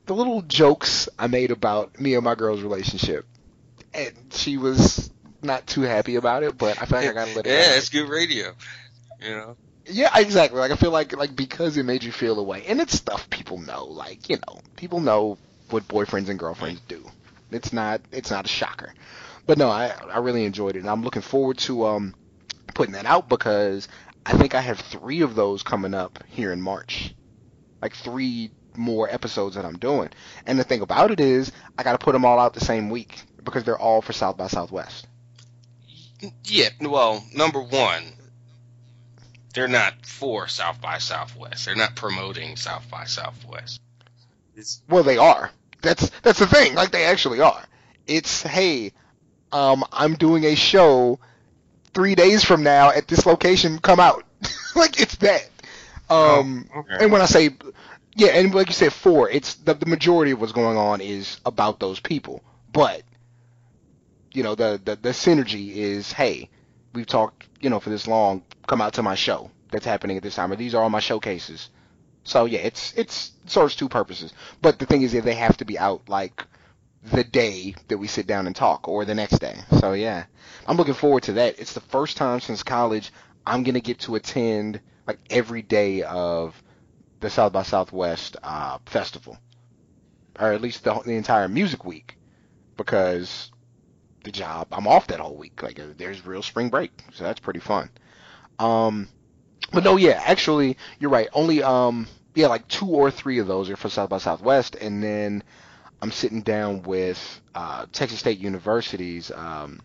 the 0.05 0.13
little 0.13 0.41
jokes 0.43 1.09
I 1.17 1.27
made 1.27 1.51
about 1.51 1.99
me 1.99 2.13
and 2.15 2.23
my 2.23 2.35
girl's 2.35 2.61
relationship, 2.61 3.25
and 3.93 4.13
she 4.31 4.57
was 4.57 5.09
not 5.41 5.65
too 5.65 5.81
happy 5.81 6.15
about 6.15 6.43
it. 6.43 6.57
But 6.57 6.81
I 6.81 6.85
feel 6.85 6.99
like 6.99 7.09
I 7.09 7.13
gotta 7.13 7.35
let 7.35 7.47
it. 7.47 7.49
yeah, 7.49 7.71
out. 7.71 7.77
it's 7.77 7.89
good 7.89 8.07
radio. 8.07 8.53
You 9.21 9.29
know, 9.29 9.57
Yeah, 9.85 10.11
exactly. 10.15 10.59
Like 10.59 10.71
I 10.71 10.75
feel 10.75 10.91
like 10.91 11.15
like 11.15 11.35
because 11.35 11.75
it 11.77 11.83
made 11.83 12.03
you 12.03 12.11
feel 12.11 12.39
away, 12.39 12.63
and 12.67 12.79
it's 12.79 12.93
stuff 12.93 13.29
people 13.29 13.57
know. 13.57 13.85
Like 13.85 14.29
you 14.29 14.37
know, 14.47 14.59
people 14.75 14.99
know 14.99 15.37
what 15.69 15.87
boyfriends 15.87 16.29
and 16.29 16.37
girlfriends 16.37 16.81
do. 16.87 17.03
It's 17.51 17.73
not 17.73 18.01
it's 18.11 18.29
not 18.29 18.45
a 18.45 18.49
shocker. 18.49 18.93
But 19.45 19.57
no, 19.57 19.69
I 19.69 19.93
I 20.11 20.19
really 20.19 20.45
enjoyed 20.45 20.75
it, 20.75 20.79
and 20.79 20.89
I'm 20.89 21.03
looking 21.03 21.21
forward 21.21 21.57
to 21.59 21.85
um 21.85 22.13
putting 22.73 22.93
that 22.93 23.05
out 23.05 23.29
because 23.29 23.87
I 24.25 24.37
think 24.37 24.55
I 24.55 24.61
have 24.61 24.79
three 24.79 25.21
of 25.21 25.35
those 25.35 25.63
coming 25.63 25.93
up 25.93 26.23
here 26.27 26.51
in 26.51 26.61
March, 26.61 27.13
like 27.81 27.95
three 27.95 28.51
more 28.77 29.09
episodes 29.09 29.55
that 29.55 29.65
I'm 29.65 29.77
doing. 29.77 30.09
And 30.45 30.57
the 30.57 30.63
thing 30.63 30.81
about 30.81 31.11
it 31.11 31.19
is, 31.19 31.51
I 31.77 31.83
got 31.83 31.93
to 31.93 32.03
put 32.03 32.13
them 32.13 32.25
all 32.25 32.39
out 32.39 32.53
the 32.53 32.63
same 32.63 32.89
week 32.89 33.21
because 33.43 33.63
they're 33.63 33.77
all 33.77 34.01
for 34.01 34.13
South 34.13 34.37
by 34.37 34.47
Southwest. 34.47 35.07
yeah. 36.45 36.69
Well, 36.81 37.23
number 37.33 37.61
one, 37.61 38.03
they're 39.53 39.67
not 39.67 40.05
for 40.05 40.47
South 40.47 40.81
by 40.81 40.97
Southwest. 40.97 41.65
They're 41.65 41.75
not 41.75 41.95
promoting 41.95 42.55
South 42.55 42.89
by 42.89 43.05
Southwest. 43.05 43.81
It's, 44.55 44.81
Well, 44.89 45.03
they 45.03 45.17
are. 45.17 45.51
That's 45.81 46.09
that's 46.21 46.39
the 46.39 46.47
thing. 46.47 46.75
Like 46.75 46.91
they 46.91 47.05
actually 47.05 47.41
are. 47.41 47.61
It's 48.07 48.41
hey, 48.41 48.93
um, 49.51 49.83
I'm 49.91 50.15
doing 50.15 50.45
a 50.45 50.55
show 50.55 51.19
three 51.93 52.15
days 52.15 52.43
from 52.43 52.63
now 52.63 52.89
at 52.91 53.07
this 53.07 53.25
location. 53.25 53.79
Come 53.79 53.99
out. 53.99 54.25
like 54.75 54.99
it's 54.99 55.15
that. 55.17 55.49
Um, 56.09 56.69
Oh, 56.75 56.79
okay. 56.79 56.97
and 57.01 57.11
when 57.11 57.21
I 57.21 57.25
say 57.25 57.49
yeah, 58.15 58.29
and 58.29 58.53
like 58.53 58.67
you 58.67 58.73
said, 58.73 58.93
four. 58.93 59.29
It's 59.29 59.55
the 59.55 59.73
the 59.73 59.85
majority 59.87 60.31
of 60.31 60.39
what's 60.41 60.51
going 60.53 60.77
on 60.77 61.01
is 61.01 61.39
about 61.45 61.79
those 61.79 61.99
people. 61.99 62.43
But 62.71 63.03
you 64.33 64.43
know, 64.43 64.55
the 64.55 64.79
the 64.83 64.95
the 64.95 65.09
synergy 65.09 65.75
is 65.75 66.11
hey, 66.11 66.49
we've 66.93 67.07
talked 67.07 67.47
you 67.61 67.69
know 67.69 67.79
for 67.79 67.89
this 67.89 68.07
long. 68.07 68.43
Come 68.67 68.81
out 68.81 68.93
to 68.93 69.03
my 69.03 69.15
show 69.15 69.51
that's 69.71 69.85
happening 69.85 70.17
at 70.17 70.23
this 70.23 70.35
time. 70.35 70.51
Or 70.51 70.55
these 70.55 70.75
are 70.75 70.83
all 70.83 70.89
my 70.89 70.99
showcases. 70.99 71.69
So 72.23 72.45
yeah, 72.45 72.59
it's 72.59 72.93
it's 72.95 73.31
serves 73.45 73.75
two 73.75 73.89
purposes. 73.89 74.33
But 74.61 74.79
the 74.79 74.85
thing 74.85 75.01
is, 75.01 75.11
that 75.13 75.23
they 75.23 75.35
have 75.35 75.57
to 75.57 75.65
be 75.65 75.77
out 75.79 76.07
like 76.07 76.43
the 77.11 77.23
day 77.23 77.75
that 77.89 77.97
we 77.97 78.07
sit 78.07 78.27
down 78.27 78.47
and 78.47 78.55
talk, 78.55 78.87
or 78.87 79.05
the 79.05 79.15
next 79.15 79.39
day. 79.39 79.57
So 79.79 79.93
yeah, 79.93 80.25
I'm 80.65 80.77
looking 80.77 80.93
forward 80.93 81.23
to 81.23 81.33
that. 81.33 81.59
It's 81.59 81.73
the 81.73 81.81
first 81.81 82.17
time 82.17 82.39
since 82.39 82.63
college 82.63 83.11
I'm 83.45 83.63
gonna 83.63 83.81
get 83.81 83.99
to 84.01 84.15
attend 84.15 84.79
like 85.05 85.19
every 85.29 85.61
day 85.61 86.03
of 86.03 86.61
the 87.19 87.29
South 87.29 87.53
by 87.53 87.63
Southwest 87.63 88.37
uh, 88.43 88.77
festival, 88.85 89.37
or 90.39 90.53
at 90.53 90.61
least 90.61 90.83
the, 90.83 90.93
the 91.05 91.15
entire 91.15 91.47
music 91.47 91.83
week, 91.83 92.17
because 92.77 93.51
the 94.23 94.31
job 94.31 94.67
I'm 94.71 94.87
off 94.87 95.07
that 95.07 95.19
whole 95.19 95.35
week. 95.35 95.61
Like 95.61 95.79
there's 95.97 96.25
real 96.25 96.41
spring 96.41 96.69
break, 96.69 96.91
so 97.11 97.23
that's 97.23 97.39
pretty 97.39 97.59
fun. 97.59 97.89
Um, 98.59 99.09
but 99.71 99.83
no, 99.83 99.97
yeah, 99.97 100.21
actually, 100.23 100.77
you're 100.99 101.09
right. 101.09 101.27
Only 101.33 101.63
um, 101.63 102.07
yeah, 102.35 102.47
like 102.47 102.67
two 102.67 102.87
or 102.87 103.11
three 103.11 103.39
of 103.39 103.47
those 103.47 103.69
are 103.69 103.75
for 103.75 103.89
South 103.89 104.09
by 104.09 104.19
Southwest, 104.19 104.75
and 104.75 105.03
then 105.03 105.43
I'm 106.03 106.11
sitting 106.11 106.41
down 106.41 106.83
with 106.83 107.41
uh, 107.55 107.85
Texas 107.93 108.19
State 108.19 108.37
University's 108.37 109.31
um, 109.31 109.81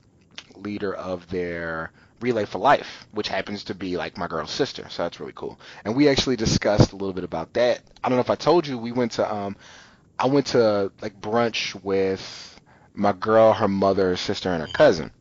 leader 0.57 0.93
of 0.93 1.29
their 1.29 1.93
Relay 2.21 2.45
for 2.45 2.59
Life, 2.59 3.07
which 3.13 3.29
happens 3.29 3.63
to 3.65 3.75
be 3.77 3.97
like 3.97 4.19
my 4.19 4.27
girl's 4.27 4.51
sister, 4.51 4.89
so 4.89 5.05
that's 5.05 5.21
really 5.21 5.33
cool. 5.37 5.61
And 5.85 5.95
we 5.95 6.09
actually 6.09 6.35
discussed 6.35 6.91
a 6.91 6.97
little 6.97 7.13
bit 7.13 7.23
about 7.23 7.53
that. 7.53 7.83
I 8.03 8.09
don't 8.09 8.17
know 8.17 8.23
if 8.23 8.31
I 8.31 8.35
told 8.35 8.67
you, 8.67 8.77
we 8.77 8.91
went 8.91 9.13
to 9.13 9.33
um, 9.33 9.55
I 10.19 10.27
went 10.27 10.47
to 10.47 10.91
like 11.01 11.21
brunch 11.21 11.81
with 11.85 12.61
my 12.95 13.13
girl, 13.13 13.53
her 13.53 13.69
mother, 13.69 14.09
her 14.09 14.17
sister, 14.17 14.49
and 14.53 14.61
her 14.61 14.73
cousin. 14.73 15.13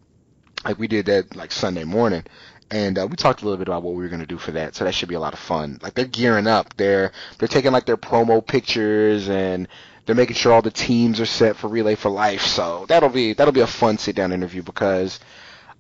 Like 0.66 0.80
we 0.80 0.88
did 0.88 1.06
that 1.06 1.36
like 1.36 1.52
Sunday 1.52 1.84
morning, 1.84 2.24
and 2.72 2.98
uh, 2.98 3.06
we 3.08 3.18
talked 3.18 3.44
a 3.44 3.46
little 3.46 3.60
bit 3.60 3.68
about 3.68 3.84
what 3.84 3.94
we 3.94 4.02
were 4.02 4.10
gonna 4.10 4.26
do 4.26 4.40
for 4.40 4.54
that. 4.54 4.74
So 4.74 4.84
that 4.86 4.96
should 4.96 5.10
be 5.10 5.16
a 5.16 5.20
lot 5.20 5.34
of 5.34 5.40
fun. 5.40 5.78
Like 5.84 5.94
they're 5.94 6.06
gearing 6.06 6.48
up. 6.48 6.76
They're 6.76 7.12
they're 7.38 7.48
taking 7.48 7.72
like 7.72 7.86
their 7.86 7.98
promo 7.98 8.44
pictures 8.44 9.30
and 9.30 9.68
they're 10.08 10.16
making 10.16 10.38
sure 10.38 10.54
all 10.54 10.62
the 10.62 10.72
teams 10.72 11.20
are 11.20 11.26
set 11.26 11.58
for 11.58 11.68
Relay 11.68 11.96
for 11.96 12.10
Life. 12.10 12.42
So 12.42 12.86
that'll 12.88 13.10
be 13.10 13.34
that'll 13.34 13.54
be 13.54 13.60
a 13.62 13.68
fun 13.68 13.98
sit 13.98 14.16
down 14.16 14.32
interview 14.32 14.64
because, 14.64 15.20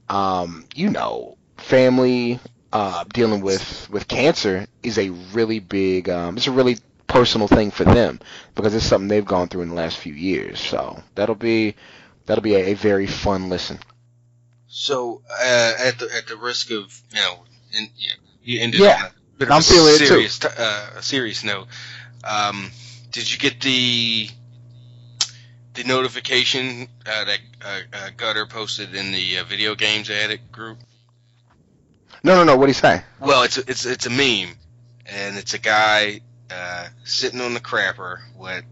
um, 0.09 0.65
you 0.75 0.89
know, 0.89 1.37
family 1.55 2.39
uh, 2.73 3.05
dealing 3.05 3.41
with 3.41 3.89
with 3.89 4.07
cancer 4.07 4.67
is 4.83 4.99
a 4.99 5.09
really 5.09 5.59
big 5.59 6.09
um, 6.09 6.37
it's 6.37 6.47
a 6.47 6.51
really 6.51 6.77
personal 7.07 7.47
thing 7.47 7.71
for 7.71 7.85
them 7.85 8.19
because 8.53 8.75
it's 8.75 8.85
something 8.85 9.07
they've 9.07 9.25
gone 9.25 9.47
through 9.47 9.61
in 9.61 9.69
the 9.69 9.75
last 9.75 9.97
few 9.97 10.13
years. 10.13 10.59
So 10.59 11.01
that'll 11.15 11.35
be 11.35 11.75
that'll 12.25 12.43
be 12.43 12.55
a, 12.55 12.71
a 12.71 12.73
very 12.73 13.07
fun 13.07 13.49
listen. 13.49 13.79
So, 14.67 15.21
uh, 15.31 15.73
at 15.79 15.99
the 15.99 16.09
at 16.13 16.27
the 16.27 16.35
risk 16.35 16.69
of 16.71 17.01
you 17.11 17.21
know, 17.21 17.39
in, 17.71 17.89
you, 17.95 18.09
know, 18.09 18.15
you 18.43 18.59
ended 18.59 18.81
Yeah, 18.81 19.05
on 19.05 19.05
a 19.05 19.11
bit 19.37 19.49
I'm 19.49 19.59
of 19.59 19.59
a 19.59 19.63
it 19.63 19.97
too. 19.99 20.05
serious, 20.05 20.39
t- 20.39 20.47
uh, 20.55 20.87
a 20.97 21.01
serious 21.01 21.45
note. 21.45 21.67
Um, 22.25 22.69
did 23.17 23.31
you 23.31 23.39
get 23.39 23.59
the 23.61 24.29
the 25.73 25.83
notification 25.85 26.87
uh, 27.03 27.25
that 27.25 27.39
uh, 27.65 27.79
uh, 27.91 28.09
Gutter 28.15 28.45
posted 28.45 28.93
in 28.93 29.11
the 29.11 29.39
uh, 29.39 29.43
video 29.43 29.73
games 29.73 30.11
addict 30.11 30.51
group? 30.51 30.77
No, 32.23 32.35
no, 32.35 32.43
no. 32.43 32.57
What 32.57 32.67
do 32.67 32.69
you 32.69 32.73
say? 32.75 33.01
Well, 33.19 33.41
it's 33.41 33.57
a, 33.57 33.61
it's 33.61 33.87
it's 33.87 34.05
a 34.05 34.11
meme, 34.11 34.55
and 35.07 35.35
it's 35.35 35.55
a 35.55 35.57
guy 35.57 36.21
uh, 36.51 36.87
sitting 37.05 37.41
on 37.41 37.55
the 37.55 37.59
crapper 37.59 38.19
with 38.35 38.63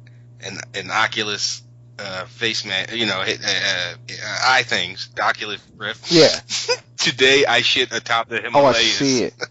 an 0.41 0.59
an 0.75 0.91
Oculus 0.91 1.63
uh, 1.97 2.25
face 2.25 2.65
man, 2.65 2.89
you 2.91 3.07
know, 3.07 3.21
uh, 3.21 3.25
uh, 3.25 3.95
eye 4.45 4.63
things, 4.63 5.09
Oculus 5.19 5.61
Rift. 5.75 6.11
Yeah. 6.11 6.39
Today 6.97 7.45
I 7.47 7.61
shit 7.61 7.91
atop 7.91 8.29
the 8.29 8.41
Himalayas. 8.41 8.77
Oh. 8.77 8.79
I 8.79 8.83
see 8.83 9.23
it. 9.23 9.33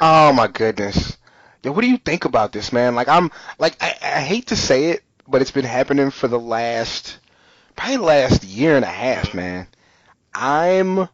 Oh 0.00 0.32
my 0.32 0.46
goodness. 0.46 1.17
Yo, 1.68 1.72
what 1.72 1.82
do 1.82 1.90
you 1.90 1.98
think 1.98 2.24
about 2.24 2.50
this, 2.50 2.72
man? 2.72 2.94
Like, 2.94 3.08
I'm 3.08 3.30
like, 3.58 3.76
I, 3.82 3.94
I 4.02 4.20
hate 4.22 4.46
to 4.46 4.56
say 4.56 4.86
it, 4.86 5.04
but 5.26 5.42
it's 5.42 5.50
been 5.50 5.66
happening 5.66 6.10
for 6.10 6.26
the 6.26 6.40
last, 6.40 7.18
probably 7.76 7.98
last 7.98 8.42
year 8.42 8.74
and 8.74 8.86
a 8.86 8.88
half, 8.88 9.34
man. 9.34 9.68
I'm 10.32 11.10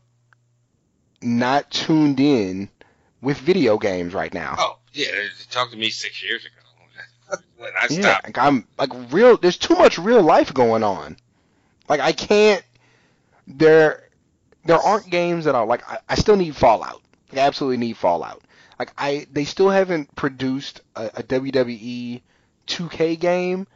not 1.21 1.73
tuned 1.73 2.21
in 2.21 2.69
with 3.21 3.37
video 3.39 3.79
games 3.79 4.15
right 4.15 4.33
now. 4.33 4.55
Oh 4.57 4.79
yeah, 4.93 5.09
talk 5.51 5.73
to 5.73 5.77
me 5.77 5.91
six 5.91 6.23
years 6.23 6.47
ago 6.47 7.41
when 7.57 7.71
I 7.77 7.89
yeah, 7.91 8.21
like 8.23 8.39
I'm 8.39 8.65
like 8.79 8.93
real. 9.13 9.37
There's 9.37 9.59
too 9.59 9.75
much 9.75 9.99
real 9.99 10.23
life 10.23 10.55
going 10.55 10.85
on. 10.85 11.17
Like 11.89 11.99
I 11.99 12.13
can't. 12.13 12.63
There, 13.49 14.09
there 14.65 14.79
aren't 14.79 15.11
games 15.11 15.47
that 15.47 15.57
are 15.57 15.67
like. 15.67 15.83
I, 15.91 15.99
I 16.11 16.15
still 16.15 16.37
need 16.37 16.55
Fallout. 16.55 17.03
I 17.33 17.41
absolutely 17.41 17.79
need 17.79 17.97
Fallout. 17.97 18.44
Like 18.79 18.93
I, 18.99 19.27
they 19.33 19.45
still 19.45 19.70
haven't 19.70 20.14
produced 20.16 20.81
a, 20.97 21.07
a 21.07 21.22
WWE 21.22 22.22
2K 22.66 23.18
game 23.18 23.66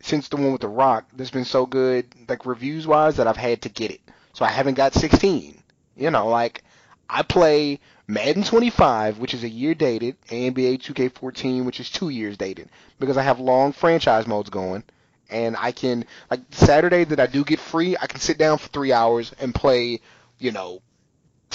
since 0.00 0.28
the 0.28 0.36
one 0.36 0.52
with 0.52 0.60
the 0.60 0.68
Rock. 0.68 1.06
That's 1.14 1.30
been 1.30 1.44
so 1.44 1.66
good, 1.66 2.06
like 2.28 2.46
reviews 2.46 2.86
wise, 2.86 3.16
that 3.16 3.26
I've 3.26 3.36
had 3.36 3.62
to 3.62 3.68
get 3.68 3.90
it. 3.90 4.00
So 4.32 4.44
I 4.44 4.48
haven't 4.48 4.74
got 4.74 4.94
16. 4.94 5.62
You 5.96 6.10
know, 6.10 6.28
like 6.28 6.62
I 7.08 7.22
play 7.22 7.80
Madden 8.06 8.44
25, 8.44 9.18
which 9.18 9.34
is 9.34 9.44
a 9.44 9.48
year 9.48 9.74
dated, 9.74 10.16
and 10.30 10.54
NBA 10.54 10.80
2K14, 10.82 11.64
which 11.64 11.80
is 11.80 11.90
two 11.90 12.10
years 12.10 12.36
dated, 12.36 12.68
because 12.98 13.16
I 13.16 13.22
have 13.22 13.40
long 13.40 13.72
franchise 13.72 14.26
modes 14.26 14.50
going, 14.50 14.84
and 15.30 15.56
I 15.56 15.72
can 15.72 16.04
like 16.30 16.40
Saturday 16.50 17.04
that 17.04 17.20
I 17.20 17.26
do 17.26 17.44
get 17.44 17.58
free, 17.58 17.96
I 18.00 18.06
can 18.06 18.20
sit 18.20 18.38
down 18.38 18.58
for 18.58 18.68
three 18.68 18.92
hours 18.92 19.32
and 19.40 19.54
play, 19.54 20.00
you 20.38 20.52
know, 20.52 20.82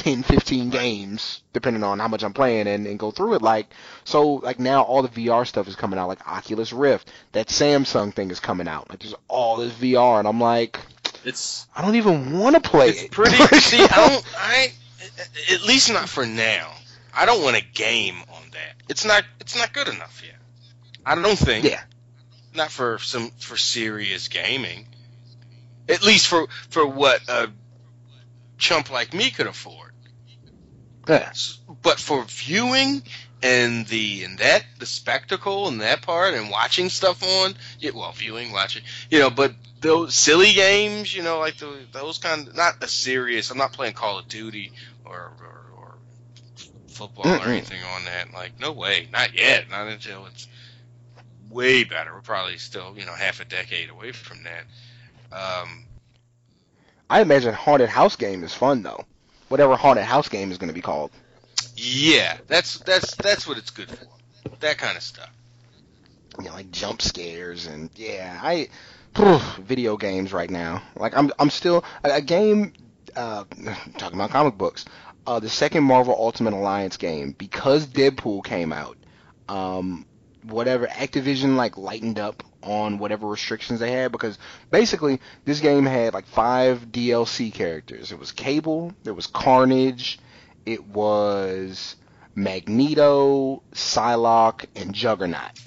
10, 0.01 0.23
15 0.23 0.71
games, 0.71 1.43
depending 1.53 1.83
on 1.83 1.99
how 1.99 2.07
much 2.07 2.23
I'm 2.23 2.33
playing, 2.33 2.65
and, 2.67 2.87
and 2.87 2.97
go 2.97 3.11
through 3.11 3.35
it. 3.35 3.43
Like 3.43 3.67
so, 4.03 4.33
like 4.33 4.59
now 4.59 4.81
all 4.81 5.03
the 5.03 5.09
VR 5.09 5.45
stuff 5.45 5.67
is 5.67 5.75
coming 5.75 5.99
out, 5.99 6.07
like 6.07 6.27
Oculus 6.27 6.73
Rift, 6.73 7.11
that 7.33 7.49
Samsung 7.49 8.11
thing 8.11 8.31
is 8.31 8.39
coming 8.39 8.67
out. 8.67 8.89
Like 8.89 8.97
there's 8.99 9.13
all 9.27 9.57
this 9.57 9.73
VR, 9.73 10.17
and 10.17 10.27
I'm 10.27 10.41
like, 10.41 10.79
It's 11.23 11.67
I 11.75 11.83
don't 11.83 11.95
even 11.97 12.39
want 12.39 12.55
to 12.55 12.67
play 12.67 12.89
it's 12.89 13.03
it. 13.03 13.11
pretty. 13.11 13.35
see, 13.59 13.83
I 13.83 13.87
don't. 14.09 14.23
I 14.35 14.71
at 15.53 15.61
least 15.61 15.93
not 15.93 16.09
for 16.09 16.25
now. 16.25 16.71
I 17.13 17.27
don't 17.27 17.43
want 17.43 17.57
a 17.57 17.63
game 17.63 18.15
on 18.33 18.41
that. 18.53 18.73
It's 18.89 19.05
not. 19.05 19.23
It's 19.39 19.55
not 19.55 19.71
good 19.71 19.87
enough 19.87 20.23
yet. 20.25 20.39
I 21.05 21.13
don't 21.13 21.37
think. 21.37 21.63
Yeah. 21.65 21.81
Not 22.55 22.71
for 22.71 22.97
some 22.97 23.29
for 23.37 23.55
serious 23.55 24.29
gaming. 24.29 24.87
At 25.87 26.01
least 26.01 26.27
for 26.27 26.47
for 26.71 26.87
what 26.87 27.21
a 27.29 27.51
chump 28.57 28.89
like 28.89 29.13
me 29.13 29.29
could 29.29 29.47
afford. 29.47 29.90
But 31.81 31.99
for 31.99 32.23
viewing 32.25 33.03
and 33.43 33.87
the 33.87 34.23
and 34.23 34.37
that 34.37 34.63
the 34.79 34.85
spectacle 34.85 35.67
and 35.67 35.81
that 35.81 36.01
part 36.01 36.33
and 36.33 36.49
watching 36.51 36.89
stuff 36.89 37.23
on 37.23 37.55
yeah, 37.79 37.91
well 37.93 38.11
viewing 38.11 38.51
watching 38.51 38.83
you 39.09 39.19
know 39.19 39.29
but 39.29 39.53
those 39.81 40.13
silly 40.13 40.53
games 40.53 41.13
you 41.15 41.23
know 41.23 41.39
like 41.39 41.57
the, 41.57 41.79
those 41.91 42.19
kind 42.19 42.47
of 42.47 42.55
not 42.55 42.75
a 42.81 42.87
serious 42.87 43.49
I'm 43.49 43.57
not 43.57 43.73
playing 43.73 43.93
Call 43.93 44.19
of 44.19 44.27
Duty 44.27 44.71
or 45.03 45.31
or, 45.41 45.65
or 45.75 45.95
football 46.87 47.25
Mm-mm. 47.25 47.45
or 47.45 47.49
anything 47.49 47.81
on 47.95 48.05
that 48.05 48.31
like 48.33 48.59
no 48.59 48.71
way 48.71 49.07
not 49.11 49.33
yet 49.33 49.69
not 49.69 49.87
until 49.87 50.27
it's 50.27 50.47
way 51.49 51.83
better 51.83 52.13
we're 52.13 52.21
probably 52.21 52.57
still 52.57 52.93
you 52.95 53.05
know 53.05 53.13
half 53.13 53.39
a 53.39 53.45
decade 53.45 53.89
away 53.89 54.11
from 54.11 54.37
that 54.43 55.35
um 55.35 55.85
I 57.09 57.21
imagine 57.21 57.53
haunted 57.53 57.89
house 57.89 58.15
game 58.15 58.43
is 58.43 58.53
fun 58.53 58.83
though. 58.83 59.03
Whatever 59.51 59.75
haunted 59.75 60.05
house 60.05 60.29
game 60.29 60.51
is 60.51 60.57
going 60.57 60.69
to 60.69 60.73
be 60.73 60.81
called. 60.81 61.11
yeah 61.75 62.37
that's 62.47 62.79
that's 62.79 63.15
that's 63.17 63.47
what 63.47 63.57
it's 63.57 63.69
good 63.71 63.89
for 63.91 64.05
that 64.59 64.77
kind 64.77 64.97
of 64.97 65.03
stuff 65.03 65.29
You 66.39 66.45
know, 66.45 66.53
like 66.53 66.71
jump 66.71 67.01
scares 67.01 67.67
and 67.67 67.89
yeah, 67.95 68.39
I 68.41 68.69
video 69.59 69.97
games 69.97 70.31
right 70.33 70.49
now. 70.49 70.81
Like 70.95 71.15
I'm 71.17 71.31
I'm 71.39 71.49
still 71.49 71.83
a, 72.03 72.11
a 72.11 72.21
game 72.21 72.73
uh 73.15 73.43
talking 73.97 74.17
about 74.19 74.29
comic 74.31 74.57
books. 74.57 74.85
Uh 75.27 75.39
the 75.39 75.49
second 75.49 75.83
Marvel 75.83 76.15
Ultimate 76.17 76.53
Alliance 76.53 76.97
game 76.97 77.33
because 77.37 77.87
Deadpool 77.87 78.43
came 78.45 78.71
out. 78.73 78.97
Um 79.49 80.05
whatever 80.43 80.87
Activision 80.87 81.55
like 81.57 81.77
lightened 81.77 82.19
up 82.19 82.43
on 82.63 82.97
whatever 82.97 83.27
restrictions 83.27 83.79
they 83.79 83.91
had 83.91 84.11
because 84.11 84.37
basically 84.69 85.19
this 85.45 85.59
game 85.59 85.85
had 85.85 86.13
like 86.13 86.25
five 86.25 86.91
DLC 86.91 87.53
characters. 87.53 88.11
It 88.11 88.19
was 88.19 88.31
Cable, 88.31 88.93
there 89.03 89.13
was 89.13 89.27
Carnage, 89.27 90.19
it 90.65 90.85
was 90.85 91.95
Magneto, 92.35 93.63
Psylocke, 93.73 94.65
and 94.75 94.93
Juggernaut. 94.93 95.59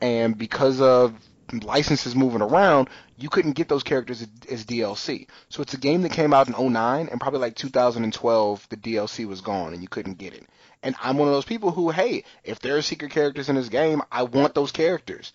And 0.00 0.36
because 0.36 0.80
of 0.80 1.14
licenses 1.52 2.14
moving 2.16 2.42
around, 2.42 2.88
you 3.16 3.28
couldn't 3.28 3.52
get 3.52 3.68
those 3.68 3.82
characters 3.82 4.22
as, 4.22 4.28
as 4.50 4.64
DLC. 4.64 5.28
So 5.48 5.62
it's 5.62 5.74
a 5.74 5.78
game 5.78 6.02
that 6.02 6.12
came 6.12 6.32
out 6.32 6.48
in 6.48 6.72
09 6.72 7.08
and 7.08 7.20
probably 7.20 7.40
like 7.40 7.54
2012 7.54 8.68
the 8.68 8.76
DLC 8.76 9.26
was 9.26 9.40
gone 9.40 9.72
and 9.72 9.82
you 9.82 9.88
couldn't 9.88 10.18
get 10.18 10.34
it. 10.34 10.44
And 10.82 10.96
I'm 11.00 11.16
one 11.16 11.28
of 11.28 11.34
those 11.34 11.44
people 11.44 11.70
who, 11.70 11.90
hey, 11.90 12.24
if 12.42 12.58
there 12.58 12.76
are 12.76 12.82
secret 12.82 13.12
characters 13.12 13.48
in 13.48 13.54
this 13.54 13.68
game, 13.68 14.02
I 14.10 14.24
want 14.24 14.54
those 14.54 14.72
characters. 14.72 15.32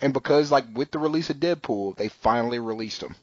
And 0.00 0.12
because 0.12 0.50
like 0.50 0.64
with 0.74 0.90
the 0.90 0.98
release 0.98 1.30
of 1.30 1.36
Deadpool, 1.36 1.96
they 1.96 2.08
finally 2.08 2.58
released 2.58 3.00
them. 3.00 3.16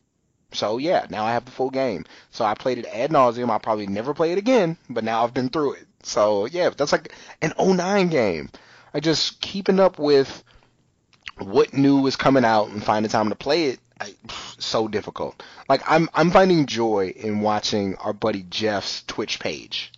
So 0.54 0.78
yeah, 0.78 1.06
now 1.10 1.26
I 1.26 1.34
have 1.34 1.46
the 1.46 1.52
full 1.52 1.70
game. 1.70 2.06
So 2.32 2.44
I 2.46 2.54
played 2.56 2.78
it 2.78 2.86
ad 2.86 3.12
nauseum. 3.12 3.50
I'll 3.50 3.60
probably 3.60 3.88
never 3.88 4.14
play 4.14 4.32
it 4.32 4.38
again, 4.38 4.78
but 4.90 5.04
now 5.04 5.24
I've 5.24 5.34
been 5.34 5.50
through 5.50 5.74
it. 5.74 5.88
So 6.04 6.46
yeah, 6.46 6.70
that's 6.70 6.92
like 6.92 7.14
an 7.42 7.54
09 7.58 8.10
game. 8.10 8.50
I 8.94 9.00
just 9.00 9.40
keeping 9.40 9.80
up 9.80 9.98
with 9.98 10.44
what 11.38 11.74
new 11.74 12.06
is 12.08 12.16
coming 12.16 12.46
out 12.46 12.70
and 12.70 12.84
finding 12.84 13.10
time 13.10 13.30
to 13.30 13.36
play 13.36 13.66
it. 13.70 13.80
I, 14.00 14.16
so 14.58 14.88
difficult. 14.88 15.42
Like 15.70 15.84
I'm 15.88 16.10
I'm 16.14 16.32
finding 16.32 16.66
joy 16.66 17.14
in 17.16 17.42
watching 17.42 17.96
our 17.98 18.14
buddy 18.14 18.44
Jeff's 18.44 19.04
Twitch 19.04 19.40
page. 19.40 19.92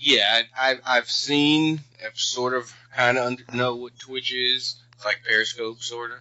Yeah, 0.00 0.42
I, 0.56 0.70
I've 0.70 0.80
I've 0.86 1.10
seen, 1.10 1.80
I've 2.04 2.18
sort 2.18 2.54
of 2.54 2.74
kind 2.96 3.18
of 3.18 3.54
know 3.54 3.76
what 3.76 3.98
Twitch 3.98 4.32
is. 4.32 4.76
Like 5.04 5.20
Periscope, 5.26 5.80
sort 5.82 6.12
of. 6.12 6.18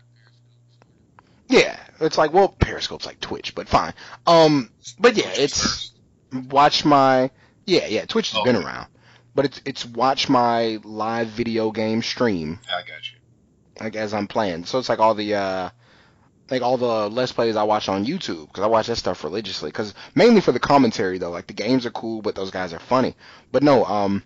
Yeah, 1.48 1.78
it's 2.00 2.18
like 2.18 2.32
well, 2.32 2.50
Periscope's 2.50 3.06
like 3.06 3.20
Twitch, 3.20 3.56
but 3.56 3.68
fine. 3.68 3.94
Um, 4.28 4.70
but 5.00 5.18
yeah, 5.18 5.32
it's 5.36 5.92
watch 6.32 6.86
my 6.86 7.32
yeah 7.66 7.88
yeah 7.88 8.06
Twitch 8.06 8.32
has 8.32 8.44
been 8.44 8.56
around, 8.56 8.88
but 9.36 9.46
it's 9.46 9.62
it's 9.66 9.86
watch 9.86 10.30
my 10.30 10.80
live 10.84 11.28
video 11.28 11.72
game 11.72 12.02
stream 12.04 12.60
I 12.68 12.82
got 12.82 13.12
you. 13.12 13.18
like 13.82 13.96
as 13.96 14.14
I'm 14.14 14.28
playing. 14.28 14.66
So 14.66 14.78
it's 14.80 14.90
like 14.90 15.00
all 15.00 15.16
the 15.16 15.34
uh 15.36 15.70
like 16.52 16.62
all 16.62 16.78
the 16.78 17.10
let's 17.10 17.32
plays 17.32 17.56
I 17.56 17.64
watch 17.64 17.90
on 17.90 18.06
YouTube 18.06 18.48
because 18.48 18.64
I 18.64 18.68
watch 18.68 18.88
that 18.88 18.98
stuff 18.98 19.24
religiously. 19.24 19.70
Because 19.70 19.94
mainly 20.16 20.42
for 20.42 20.52
the 20.52 20.60
commentary 20.60 21.18
though, 21.18 21.32
like 21.32 21.48
the 21.48 21.54
games 21.54 21.86
are 21.86 21.92
cool, 21.92 22.22
but 22.22 22.36
those 22.36 22.52
guys 22.52 22.74
are 22.74 22.80
funny. 22.80 23.16
But 23.52 23.64
no, 23.64 23.86
um, 23.86 24.24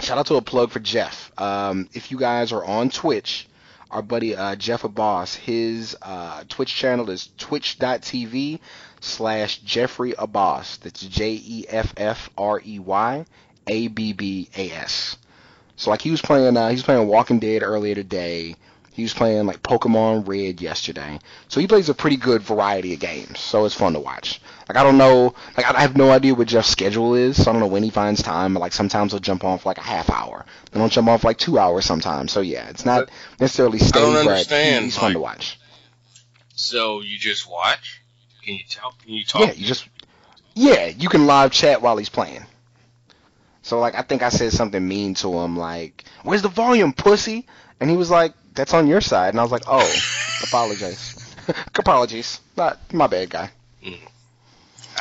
shout 0.00 0.18
out 0.18 0.26
to 0.26 0.36
a 0.36 0.42
plug 0.42 0.70
for 0.70 0.80
Jeff. 0.80 1.32
Um, 1.38 1.88
if 1.92 2.10
you 2.10 2.18
guys 2.18 2.52
are 2.52 2.64
on 2.64 2.90
Twitch, 2.90 3.48
our 3.90 4.02
buddy 4.02 4.34
uh, 4.34 4.56
Jeff 4.56 4.84
Abbas, 4.84 5.34
his 5.34 5.96
uh, 6.02 6.44
Twitch 6.48 6.74
channel 6.74 7.10
is 7.10 7.30
twitch.tv 7.38 8.60
slash 9.00 9.58
Jeffrey 9.58 10.14
Abbas. 10.18 10.78
That's 10.78 11.00
J 11.00 11.40
E 11.44 11.66
F 11.68 11.94
F 11.96 12.30
R 12.36 12.60
E 12.64 12.78
Y 12.78 13.26
A 13.66 13.88
B 13.88 14.12
B 14.12 14.48
A 14.56 14.70
S. 14.70 15.16
So 15.76 15.90
like 15.90 16.02
he 16.02 16.10
was 16.10 16.22
playing, 16.22 16.56
uh, 16.56 16.68
he 16.68 16.74
was 16.74 16.82
playing 16.82 17.06
Walking 17.06 17.38
Dead 17.38 17.62
earlier 17.62 17.94
today. 17.94 18.56
He 18.92 19.02
was 19.02 19.12
playing 19.12 19.44
like 19.44 19.62
Pokemon 19.62 20.26
Red 20.26 20.62
yesterday. 20.62 21.18
So 21.48 21.60
he 21.60 21.66
plays 21.66 21.90
a 21.90 21.94
pretty 21.94 22.16
good 22.16 22.42
variety 22.42 22.94
of 22.94 23.00
games. 23.00 23.38
So 23.38 23.66
it's 23.66 23.74
fun 23.74 23.92
to 23.92 24.00
watch. 24.00 24.40
Like 24.68 24.78
I 24.78 24.82
don't 24.82 24.98
know, 24.98 25.34
like 25.56 25.72
I 25.72 25.80
have 25.80 25.96
no 25.96 26.10
idea 26.10 26.34
what 26.34 26.48
Jeff's 26.48 26.68
schedule 26.68 27.14
is. 27.14 27.42
So 27.42 27.50
I 27.50 27.52
don't 27.52 27.60
know 27.60 27.68
when 27.68 27.84
he 27.84 27.90
finds 27.90 28.22
time. 28.22 28.54
But 28.54 28.60
like 28.60 28.72
sometimes 28.72 29.12
he'll 29.12 29.20
jump 29.20 29.44
on 29.44 29.58
for 29.58 29.68
like 29.68 29.78
a 29.78 29.82
half 29.82 30.10
hour. 30.10 30.44
Then 30.70 30.82
he'll 30.82 30.88
jump 30.88 31.08
on 31.08 31.18
for 31.18 31.28
like 31.28 31.38
two 31.38 31.58
hours 31.58 31.84
sometimes. 31.84 32.32
So 32.32 32.40
yeah, 32.40 32.68
it's 32.68 32.84
not 32.84 33.10
necessarily 33.38 33.78
steady, 33.78 34.12
but 34.12 34.26
understand, 34.26 34.86
he's 34.86 34.98
fun 34.98 35.12
to 35.12 35.20
watch. 35.20 35.58
So 36.56 37.00
you 37.02 37.18
just 37.18 37.48
watch? 37.48 38.02
Can 38.44 38.54
you 38.54 38.64
tell? 38.68 38.92
Can 39.04 39.14
you 39.14 39.24
talk? 39.24 39.42
Yeah, 39.42 39.52
you 39.52 39.66
just 39.66 39.88
yeah, 40.54 40.86
you 40.86 41.08
can 41.08 41.26
live 41.26 41.52
chat 41.52 41.82
while 41.82 41.96
he's 41.96 42.08
playing. 42.08 42.44
So 43.62 43.78
like 43.78 43.94
I 43.94 44.02
think 44.02 44.22
I 44.22 44.30
said 44.30 44.52
something 44.52 44.86
mean 44.86 45.14
to 45.16 45.32
him 45.40 45.56
like, 45.56 46.04
"Where's 46.22 46.42
the 46.42 46.48
volume, 46.48 46.92
pussy?" 46.92 47.46
And 47.78 47.90
he 47.90 47.96
was 47.96 48.10
like, 48.10 48.32
"That's 48.54 48.72
on 48.72 48.86
your 48.86 49.00
side." 49.00 49.30
And 49.30 49.38
I 49.38 49.42
was 49.42 49.52
like, 49.52 49.64
"Oh, 49.66 49.86
apologize, 50.44 51.36
apologies, 51.74 52.40
not 52.56 52.78
my 52.92 53.06
bad, 53.06 53.30
guy." 53.30 53.50
Mm. 53.84 53.98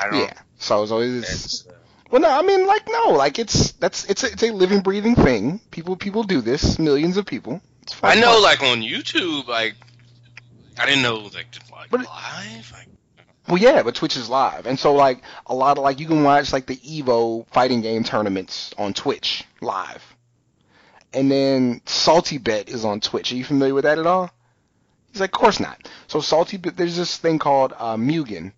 I 0.02 0.10
don't. 0.10 0.20
Yeah. 0.20 0.34
So 0.58 0.78
it 0.78 0.82
was 0.82 0.92
always 0.92 1.66
uh, 1.68 1.74
well, 2.12 2.22
no, 2.22 2.30
I 2.30 2.44
mean 2.44 2.68
like 2.68 2.88
no, 2.88 3.10
like 3.10 3.40
it's 3.40 3.74
that's 3.74 4.06
it's 4.06 4.24
a, 4.24 4.32
it's 4.32 4.44
a 4.44 4.52
living, 4.52 4.82
breathing 4.82 5.16
thing. 5.16 5.60
People 5.72 5.96
people 5.96 6.24
do 6.24 6.42
this, 6.42 6.78
millions 6.80 7.18
of 7.18 7.26
people. 7.26 7.62
It's. 7.82 7.96
I 8.04 8.16
know, 8.16 8.40
like 8.40 8.62
on 8.62 8.82
YouTube, 8.82 9.48
like 9.48 9.76
I 10.80 10.86
didn't 10.86 11.02
know 11.02 11.16
like 11.16 11.48
like 11.72 11.90
But 11.90 12.02
live. 12.02 12.72
Like, 12.74 12.88
Well, 13.48 13.58
yeah, 13.58 13.84
but 13.84 13.96
Twitch 13.96 14.16
is 14.18 14.30
live, 14.30 14.66
and 14.66 14.80
so 14.80 14.94
like 14.94 15.24
a 15.48 15.56
lot 15.56 15.78
of 15.78 15.84
like 15.84 16.00
you 16.00 16.08
can 16.08 16.24
watch 16.24 16.54
like 16.54 16.68
the 16.68 16.78
Evo 16.78 17.48
fighting 17.48 17.82
game 17.82 18.04
tournaments 18.04 18.74
on 18.78 18.94
Twitch 18.94 19.44
live, 19.62 20.04
and 21.12 21.30
then 21.32 21.82
Salty 21.86 22.38
Bet 22.38 22.70
is 22.70 22.86
on 22.86 23.02
Twitch. 23.02 23.32
Are 23.32 23.36
you 23.36 23.44
familiar 23.44 23.74
with 23.74 23.84
that 23.84 23.98
at 24.00 24.06
all? 24.06 24.30
He's 25.12 25.22
like, 25.22 25.34
of 25.34 25.40
course 25.40 25.60
not. 25.60 25.90
So 26.08 26.22
Salty 26.22 26.58
Bet, 26.58 26.78
there's 26.78 26.98
this 26.98 27.18
thing 27.18 27.40
called 27.40 27.74
uh, 27.78 27.96
Mugen, 27.96 28.52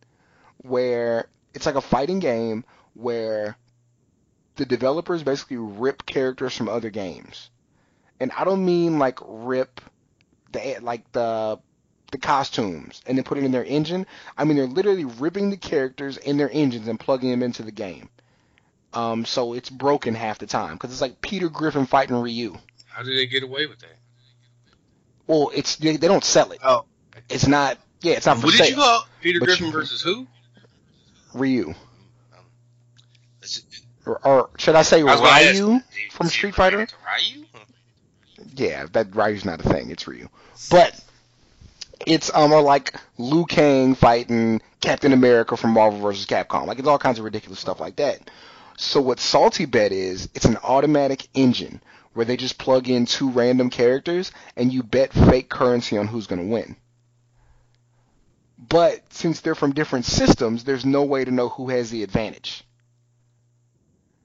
where 0.67 1.27
it's 1.53 1.65
like 1.65 1.75
a 1.75 1.81
fighting 1.81 2.19
game 2.19 2.63
where 2.93 3.57
the 4.55 4.65
developers 4.65 5.23
basically 5.23 5.57
rip 5.57 6.05
characters 6.05 6.55
from 6.55 6.67
other 6.69 6.89
games, 6.89 7.49
and 8.19 8.31
I 8.37 8.43
don't 8.43 8.65
mean 8.65 8.99
like 8.99 9.19
rip 9.25 9.81
the 10.51 10.77
like 10.81 11.11
the 11.11 11.59
the 12.11 12.17
costumes 12.17 13.01
and 13.05 13.17
then 13.17 13.23
put 13.25 13.37
it 13.37 13.43
in 13.43 13.51
their 13.51 13.65
engine. 13.65 14.07
I 14.37 14.45
mean, 14.45 14.55
they're 14.57 14.65
literally 14.65 15.05
ripping 15.05 15.49
the 15.49 15.57
characters 15.57 16.17
in 16.17 16.37
their 16.37 16.49
engines 16.51 16.87
and 16.87 16.99
plugging 16.99 17.31
them 17.31 17.43
into 17.43 17.63
the 17.63 17.71
game. 17.71 18.09
Um, 18.93 19.25
so 19.25 19.53
it's 19.53 19.69
broken 19.69 20.15
half 20.15 20.39
the 20.39 20.47
time 20.47 20.73
because 20.75 20.91
it's 20.91 21.01
like 21.01 21.19
Peter 21.21 21.49
Griffin 21.49 21.85
fighting 21.85 22.15
Ryu. 22.15 22.55
how 22.87 23.03
did 23.03 23.17
they 23.17 23.25
get 23.27 23.43
away 23.43 23.67
with 23.67 23.79
that? 23.79 23.97
Well, 25.27 25.51
it's 25.53 25.75
they, 25.75 25.97
they 25.97 26.07
don't 26.07 26.23
sell 26.23 26.51
it. 26.51 26.59
Oh, 26.63 26.85
It's 27.29 27.45
not. 27.47 27.77
Yeah, 28.01 28.13
it's 28.13 28.25
not 28.25 28.37
for 28.37 28.45
what 28.47 28.53
sale. 28.55 28.65
did 28.67 28.69
you 28.71 28.81
call 28.81 29.05
Peter 29.21 29.39
But 29.39 29.45
Griffin 29.47 29.65
you- 29.67 29.71
versus 29.73 30.01
who? 30.01 30.25
Ryu, 31.33 31.73
Is 33.41 33.57
it- 33.71 33.81
or, 34.05 34.25
or 34.25 34.49
should 34.57 34.75
I 34.75 34.83
say 34.83 34.99
I 34.99 35.01
gonna 35.03 35.27
ask, 35.27 35.53
Ryu 35.59 35.79
from 36.11 36.27
Street 36.27 36.55
Fighter? 36.55 36.77
Ryu? 36.77 37.45
Yeah, 38.55 38.85
that 38.93 39.13
Ryu's 39.15 39.45
not 39.45 39.59
a 39.59 39.69
thing. 39.69 39.91
It's 39.91 40.07
Ryu, 40.07 40.29
but 40.71 40.99
it's 42.05 42.33
um 42.33 42.51
or 42.53 42.61
like 42.61 42.95
Liu 43.17 43.45
Kang 43.45 43.95
fighting 43.95 44.61
Captain 44.81 45.11
America 45.13 45.57
from 45.57 45.71
Marvel 45.71 45.99
vs. 45.99 46.25
Capcom. 46.25 46.65
Like 46.67 46.79
it's 46.79 46.87
all 46.87 46.97
kinds 46.99 47.19
of 47.19 47.25
ridiculous 47.25 47.59
stuff 47.59 47.79
like 47.79 47.97
that. 47.97 48.29
So 48.77 49.01
what 49.01 49.19
Salty 49.19 49.65
Bet 49.65 49.91
is, 49.91 50.29
it's 50.35 50.45
an 50.45 50.57
automatic 50.63 51.27
engine 51.33 51.81
where 52.13 52.25
they 52.25 52.37
just 52.37 52.57
plug 52.59 52.87
in 52.89 53.05
two 53.07 53.29
random 53.29 53.69
characters 53.69 54.31
and 54.55 54.71
you 54.71 54.83
bet 54.83 55.11
fake 55.13 55.49
currency 55.49 55.97
on 55.97 56.07
who's 56.07 56.27
going 56.27 56.41
to 56.41 56.47
win. 56.47 56.75
But 58.57 59.13
since 59.13 59.41
they're 59.41 59.55
from 59.55 59.73
different 59.73 60.05
systems, 60.05 60.63
there's 60.63 60.85
no 60.85 61.03
way 61.03 61.23
to 61.23 61.31
know 61.31 61.49
who 61.49 61.69
has 61.69 61.91
the 61.91 62.03
advantage. 62.03 62.63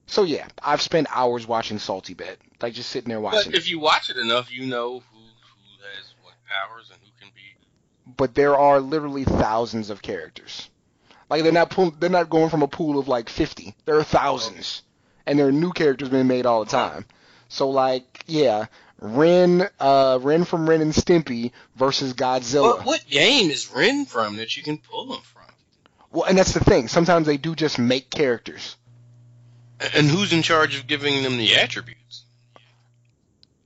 So 0.06 0.24
yeah, 0.24 0.46
I've 0.62 0.82
spent 0.82 1.06
hours 1.10 1.46
watching 1.46 1.78
Salty 1.78 2.14
Bet, 2.14 2.38
like 2.60 2.74
just 2.74 2.90
sitting 2.90 3.08
there 3.08 3.20
watching. 3.20 3.50
But 3.52 3.58
if 3.58 3.68
you 3.68 3.78
watch 3.78 4.10
it 4.10 4.16
enough, 4.16 4.52
you 4.52 4.66
know 4.66 5.00
who 5.00 5.18
who 5.18 5.82
has 5.96 6.14
what 6.22 6.34
powers 6.46 6.90
and 6.90 7.00
who 7.02 7.10
can 7.20 7.30
be. 7.34 7.42
but 8.16 8.34
there 8.34 8.56
are 8.56 8.80
literally 8.80 9.24
thousands 9.24 9.90
of 9.90 10.02
characters. 10.02 10.68
Like 11.30 11.42
they're 11.42 11.52
not 11.52 12.00
they're 12.00 12.10
not 12.10 12.28
going 12.30 12.50
from 12.50 12.62
a 12.62 12.68
pool 12.68 12.98
of 12.98 13.08
like 13.08 13.28
50. 13.30 13.74
There 13.86 13.96
are 13.96 14.04
thousands, 14.04 14.82
and 15.26 15.38
there 15.38 15.46
are 15.48 15.52
new 15.52 15.72
characters 15.72 16.10
being 16.10 16.26
made 16.26 16.44
all 16.46 16.64
the 16.64 16.70
time. 16.70 17.06
So 17.48 17.70
like 17.70 18.24
yeah, 18.26 18.66
Ren, 19.02 19.68
uh, 19.80 20.20
Ren 20.22 20.44
from 20.44 20.70
Ren 20.70 20.80
and 20.80 20.92
Stimpy 20.92 21.50
versus 21.74 22.14
Godzilla. 22.14 22.76
What, 22.76 22.86
what 22.86 23.08
game 23.10 23.50
is 23.50 23.68
Ren 23.72 24.06
from 24.06 24.36
that 24.36 24.56
you 24.56 24.62
can 24.62 24.78
pull 24.78 25.06
them 25.06 25.20
from? 25.22 25.42
Well, 26.12 26.24
and 26.24 26.38
that's 26.38 26.52
the 26.52 26.60
thing. 26.60 26.86
Sometimes 26.86 27.26
they 27.26 27.36
do 27.36 27.56
just 27.56 27.80
make 27.80 28.10
characters. 28.10 28.76
And 29.94 30.06
who's 30.06 30.32
in 30.32 30.42
charge 30.42 30.76
of 30.76 30.86
giving 30.86 31.24
them 31.24 31.36
the 31.36 31.56
attributes? 31.56 32.24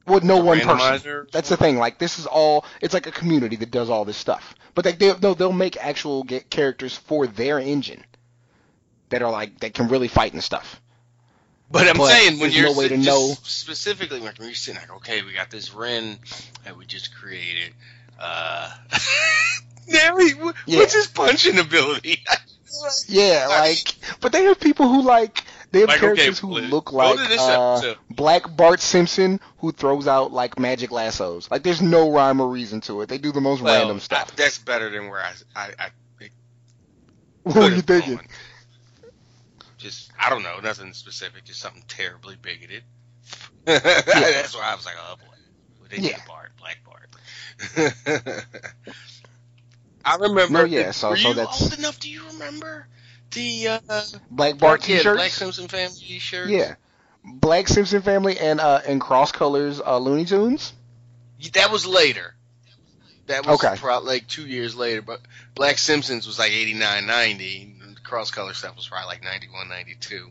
Well, 0.06 0.20
no 0.20 0.38
one 0.38 0.60
person. 0.60 1.26
That's 1.32 1.50
the 1.50 1.58
thing. 1.58 1.76
Like 1.76 1.98
this 1.98 2.18
is 2.18 2.26
all. 2.26 2.64
It's 2.80 2.94
like 2.94 3.06
a 3.06 3.12
community 3.12 3.56
that 3.56 3.70
does 3.70 3.90
all 3.90 4.06
this 4.06 4.16
stuff. 4.16 4.54
But 4.74 4.86
like 4.86 4.98
they 4.98 5.14
no, 5.18 5.34
they'll 5.34 5.52
make 5.52 5.76
actual 5.76 6.22
get 6.22 6.48
characters 6.48 6.96
for 6.96 7.26
their 7.26 7.58
engine 7.58 8.02
that 9.10 9.20
are 9.20 9.30
like 9.30 9.60
that 9.60 9.74
can 9.74 9.88
really 9.88 10.08
fight 10.08 10.32
and 10.32 10.42
stuff. 10.42 10.80
But 11.70 11.88
I'm 11.88 11.96
But 11.96 12.06
saying 12.12 12.38
when 12.38 12.50
you're 12.52 12.66
no 12.72 12.78
way 12.78 12.88
to 12.88 12.96
know- 12.96 13.34
specifically 13.42 14.20
when 14.20 14.32
you're 14.40 14.54
sitting 14.54 14.80
like, 14.80 14.92
okay, 14.98 15.22
we 15.22 15.32
got 15.32 15.50
this 15.50 15.74
Ren 15.74 16.18
that 16.64 16.76
we 16.76 16.86
just 16.86 17.14
created. 17.14 17.72
Uh, 18.20 18.72
now 19.88 20.16
he, 20.16 20.30
wh- 20.30 20.52
Yeah. 20.66 20.78
what's 20.78 20.94
his 20.94 21.06
punching 21.08 21.58
ability? 21.58 22.24
Yeah, 23.08 23.46
like, 23.60 23.94
but 24.20 24.32
they 24.32 24.44
have 24.44 24.60
people 24.60 24.86
who 24.88 25.00
like 25.02 25.42
they 25.70 25.80
have 25.80 25.88
Like, 25.88 25.96
okay, 26.02 26.14
characters 26.14 26.38
who 26.38 26.48
Blue, 26.48 26.60
look 26.62 26.92
like 26.92 27.18
uh. 27.38 27.94
Black 28.10 28.54
Bart 28.54 28.80
Simpson 28.80 29.40
who 29.58 29.72
throws 29.72 30.06
out 30.06 30.30
like 30.32 30.58
magic 30.58 30.90
lassos. 30.92 31.50
Like, 31.50 31.62
there's 31.62 31.80
no 31.80 32.10
rhyme 32.12 32.38
or 32.40 32.48
reason 32.50 32.82
to 32.82 33.00
it. 33.00 33.08
They 33.08 33.16
do 33.16 33.32
the 33.32 33.40
most 33.40 33.62
Well, 33.62 33.78
random 33.80 33.98
stuff. 34.00 34.28
I- 34.30 34.34
that's 34.36 34.58
better 34.58 34.90
than 34.90 35.08
where 35.08 35.20
I 35.22 35.32
I, 35.54 35.70
I 35.78 35.88
what 37.44 37.56
are 37.56 37.70
you 37.74 37.80
thinking? 37.82 38.16
gone. 38.16 38.26
Just 39.78 40.10
I 40.20 40.30
don't 40.30 40.42
know, 40.42 40.58
nothing 40.62 40.92
specific, 40.94 41.44
just 41.44 41.60
something 41.60 41.82
terribly 41.88 42.36
bigoted. 42.40 42.82
That's 43.64 44.54
why 44.54 44.62
I 44.72 44.74
was 44.74 44.86
like, 44.86 44.94
oh 44.98 45.16
boy, 45.16 45.26
well, 45.80 45.88
they 45.90 45.98
Yeah. 45.98 46.18
Bart, 46.26 46.52
Black 46.58 46.78
Bart. 46.84 47.08
I 50.04 50.16
remember. 50.16 50.60
No, 50.60 50.64
yeah, 50.64 50.92
so- 50.92 51.10
were 51.10 51.16
so 51.16 51.28
you 51.28 51.34
that's- 51.34 51.62
old 51.62 51.78
enough? 51.78 51.98
Do 51.98 52.10
you 52.10 52.22
remember 52.28 52.86
the 53.32 53.68
uh, 53.88 54.02
Black 54.30 54.58
Bart 54.58 54.88
yeah, 54.88 54.98
t-shirts. 54.98 55.16
Black 55.18 55.30
Simpson 55.32 55.68
family 55.68 55.96
t-shirts? 55.98 56.50
yeah, 56.50 56.76
Black 57.24 57.66
Simpson 57.68 58.02
family 58.02 58.38
and 58.38 58.60
uh 58.60 58.80
and 58.86 59.00
cross 59.00 59.32
colors 59.32 59.80
uh, 59.84 59.98
Looney 59.98 60.24
Tunes. 60.24 60.72
that 61.54 61.70
was 61.72 61.86
later. 61.86 62.34
That 63.26 63.44
was 63.44 63.62
Okay. 63.64 63.74
probably 63.78 64.08
like 64.08 64.28
two 64.28 64.46
years 64.46 64.76
later, 64.76 65.02
but 65.02 65.20
Black 65.56 65.78
Simpsons 65.78 66.28
was 66.28 66.38
like 66.38 66.52
89, 66.52 67.06
90. 67.06 67.75
Cross 68.06 68.30
color 68.30 68.54
stuff 68.54 68.76
was 68.76 68.88
probably 68.88 69.08
like 69.08 69.24
91, 69.24 69.68
92. 69.68 70.30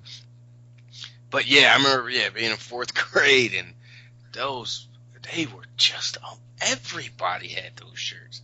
But 1.30 1.45
yeah, 1.47 1.73
I 1.73 1.78
remember 1.78 2.09
yeah 2.09 2.30
being 2.30 2.51
in 2.51 2.57
fourth 2.57 2.93
grade 3.11 3.53
and 3.53 3.73
those 4.34 4.88
they 5.34 5.45
were 5.47 5.63
just 5.76 6.17
oh, 6.23 6.38
everybody 6.61 7.47
had 7.49 7.76
those 7.78 7.97
shirts. 7.97 8.41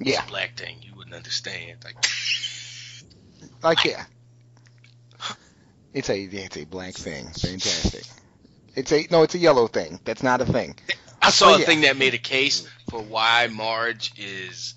Yeah, 0.00 0.24
black 0.26 0.56
thing 0.56 0.76
you 0.82 0.94
wouldn't 0.96 1.14
understand. 1.14 1.78
Like 1.84 1.96
like 3.62 3.84
yeah. 3.84 4.04
It's 5.92 6.10
a 6.10 6.18
it's 6.20 6.56
a 6.56 6.64
black 6.64 6.94
thing. 6.94 7.26
Fantastic. 7.26 8.02
It's 8.74 8.90
a 8.92 9.06
no, 9.10 9.22
it's 9.22 9.34
a 9.34 9.38
yellow 9.38 9.68
thing. 9.68 10.00
That's 10.04 10.22
not 10.22 10.40
a 10.40 10.44
thing. 10.44 10.76
I 11.22 11.30
saw 11.30 11.50
Oh, 11.50 11.54
a 11.54 11.58
yeah. 11.60 11.64
thing 11.66 11.80
that 11.82 11.96
made 11.96 12.14
a 12.14 12.18
case 12.18 12.66
for 12.90 13.00
why 13.00 13.46
Marge 13.46 14.12
is. 14.18 14.74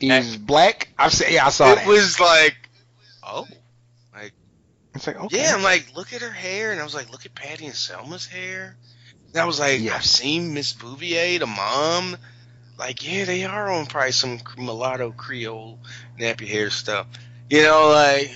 Is 0.00 0.36
black? 0.36 0.88
I've 0.98 1.12
seen. 1.12 1.28
Yeah, 1.32 1.46
I 1.46 1.50
saw 1.50 1.72
it 1.72 1.76
that. 1.76 1.86
was 1.86 2.20
like, 2.20 2.56
oh, 3.22 3.46
like 4.14 4.32
It's 4.94 5.06
like 5.06 5.16
okay. 5.24 5.42
Yeah, 5.42 5.54
I'm 5.54 5.62
like, 5.62 5.94
look 5.96 6.12
at 6.12 6.20
her 6.22 6.30
hair, 6.30 6.70
and 6.72 6.80
I 6.80 6.84
was 6.84 6.94
like, 6.94 7.10
look 7.10 7.26
at 7.26 7.34
Patty 7.34 7.66
and 7.66 7.74
Selma's 7.74 8.26
hair. 8.26 8.76
And 9.32 9.36
I 9.42 9.44
was 9.44 9.58
like, 9.58 9.80
Yeah. 9.80 9.96
I've 9.96 10.04
seen 10.04 10.54
Miss 10.54 10.72
Bouvier, 10.72 11.38
the 11.40 11.46
mom. 11.46 12.16
Like, 12.78 13.04
yeah, 13.06 13.24
they 13.24 13.44
are 13.44 13.70
on 13.70 13.86
probably 13.86 14.12
some 14.12 14.38
mulatto 14.56 15.10
Creole 15.10 15.80
nappy 16.18 16.46
hair 16.46 16.70
stuff. 16.70 17.06
You 17.50 17.62
know, 17.62 17.88
like, 17.92 18.30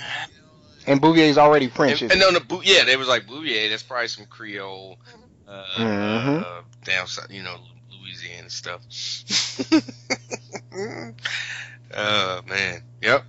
And 0.87 1.01
Bouvier's 1.01 1.39
already 1.39 1.69
French. 1.69 2.03
and, 2.03 2.11
and 2.11 2.23
on 2.25 2.35
the 2.35 2.41
Bou- 2.41 2.63
yeah, 2.65 2.83
they 2.85 2.97
was 2.97 3.07
like 3.07 3.27
Bouvier. 3.29 3.69
That's 3.71 3.85
probably 3.85 4.09
some 4.09 4.27
Creole, 4.27 4.99
uh, 5.47 5.65
Mhm. 5.79 6.43
uh, 6.45 6.63
down 6.85 7.07
south, 7.07 7.31
you 7.31 7.45
know, 7.45 7.57
Louisiana 8.03 8.51
stuff. 8.51 8.81
oh 10.75 12.41
man, 12.49 12.83
yep. 13.03 13.25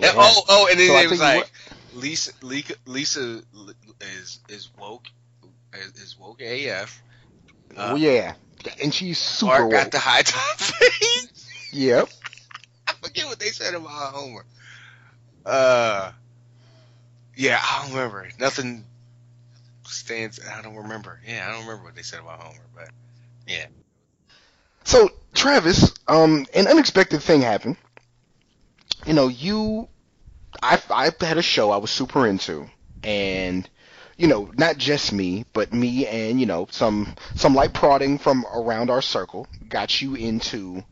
Yeah, 0.00 0.12
oh, 0.16 0.42
oh, 0.48 0.68
and 0.70 0.78
then 0.78 0.88
So 0.88 0.96
it 0.96 1.10
was 1.10 1.20
like 1.20 1.50
Lisa, 1.94 2.32
Lisa, 2.42 2.74
Lisa 2.86 3.42
is 4.00 4.40
is 4.48 4.70
woke, 4.78 5.06
is, 5.74 6.02
is 6.02 6.16
woke 6.18 6.40
AF. 6.40 7.02
Oh 7.76 7.96
yeah, 7.96 8.34
and 8.82 8.92
she's 8.92 9.18
super 9.18 9.52
Art 9.52 9.70
got 9.70 9.84
woke. 9.84 9.90
the 9.92 9.98
high 9.98 10.22
top 10.22 10.58
face. 10.58 11.46
Yep. 11.72 12.08
I 12.86 12.92
forget 13.02 13.26
what 13.26 13.38
they 13.38 13.48
said 13.48 13.74
about 13.74 14.14
Homer. 14.14 14.44
Uh, 15.44 16.12
yeah, 17.36 17.60
I 17.62 17.82
don't 17.82 17.94
remember. 17.94 18.28
Nothing 18.38 18.84
stands. 19.84 20.40
I 20.46 20.62
don't 20.62 20.76
remember. 20.76 21.20
Yeah, 21.26 21.46
I 21.48 21.52
don't 21.52 21.66
remember 21.66 21.84
what 21.84 21.94
they 21.94 22.02
said 22.02 22.20
about 22.20 22.40
Homer, 22.40 22.66
but 22.74 22.90
yeah. 23.46 23.66
So 24.88 25.10
Travis, 25.34 25.92
um, 26.08 26.46
an 26.54 26.66
unexpected 26.66 27.22
thing 27.22 27.42
happened. 27.42 27.76
You 29.04 29.12
know, 29.12 29.28
you, 29.28 29.86
I, 30.62 30.80
I 30.88 31.10
had 31.20 31.36
a 31.36 31.42
show 31.42 31.70
I 31.70 31.76
was 31.76 31.90
super 31.90 32.26
into, 32.26 32.70
and 33.04 33.68
you 34.16 34.28
know, 34.28 34.50
not 34.56 34.78
just 34.78 35.12
me, 35.12 35.44
but 35.52 35.74
me 35.74 36.06
and 36.06 36.40
you 36.40 36.46
know 36.46 36.68
some 36.70 37.14
some 37.34 37.54
light 37.54 37.74
prodding 37.74 38.16
from 38.16 38.46
around 38.50 38.88
our 38.88 39.02
circle 39.02 39.46
got 39.68 40.00
you 40.00 40.14
into 40.14 40.82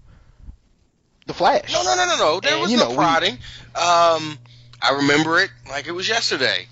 the 1.27 1.33
Flash. 1.33 1.73
No, 1.73 1.83
no, 1.83 1.97
no, 1.97 2.05
no, 2.07 2.17
no. 2.19 2.41
There 2.41 2.53
And, 2.53 2.61
was 2.61 2.73
no 2.73 2.77
know, 2.77 2.91
we- 2.91 2.97
prodding. 2.97 3.33
Um, 3.75 4.39
I 4.83 4.91
remember 4.97 5.41
it 5.41 5.51
like 5.71 5.87
it 5.87 5.93
was 5.93 6.07
yesterday. 6.07 6.67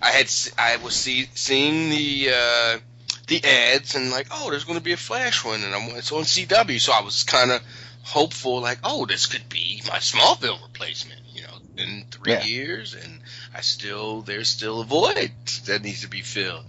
I 0.00 0.10
had 0.10 0.30
I 0.56 0.76
was 0.76 0.94
see, 0.94 1.28
seeing 1.34 1.90
the 1.90 2.30
uh, 2.32 2.78
the 3.26 3.42
ads 3.44 3.94
and 3.94 4.10
like, 4.10 4.26
oh, 4.30 4.50
there's 4.50 4.64
going 4.64 4.78
to 4.78 4.84
be 4.84 4.92
a 4.92 4.96
Flash 4.96 5.44
one, 5.44 5.62
and 5.62 5.74
I'm, 5.74 5.96
it's 5.96 6.12
on 6.12 6.22
CW, 6.24 6.80
so 6.80 6.92
I 6.92 7.00
was 7.00 7.24
kind 7.24 7.50
of 7.50 7.62
hopeful, 8.02 8.60
like, 8.60 8.78
oh, 8.84 9.06
this 9.06 9.26
could 9.26 9.48
be 9.48 9.82
my 9.88 9.98
Smallville 9.98 10.62
replacement. 10.62 11.20
You 11.32 11.42
know, 11.42 11.58
in 11.78 12.04
three 12.10 12.32
Yeah. 12.32 12.44
years, 12.44 12.94
and 12.94 13.20
I 13.54 13.60
still 13.60 14.22
there's 14.22 14.48
still 14.48 14.80
a 14.80 14.84
void 14.84 15.32
that 15.66 15.82
needs 15.82 16.02
to 16.02 16.08
be 16.08 16.20
filled, 16.20 16.64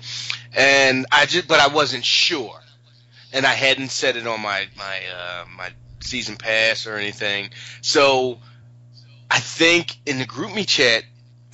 and 0.53 1.05
I 1.11 1.25
just 1.25 1.47
but 1.47 1.59
I 1.59 1.67
wasn't 1.67 2.03
sure, 2.05 2.59
and 3.31 3.45
I 3.45 3.53
hadn't 3.53 3.91
set 3.91 4.15
it 4.15 4.25
on 4.25 4.41
my 4.41 4.67
my 4.77 4.99
uh, 5.15 5.45
my 5.55 5.69
season 5.99 6.35
pass 6.37 6.87
or 6.87 6.95
anything, 6.95 7.51
so 7.81 8.39
I 9.29 9.39
think 9.39 9.97
in 10.05 10.17
the 10.17 10.25
GroupMe 10.25 10.67
chat, 10.67 11.03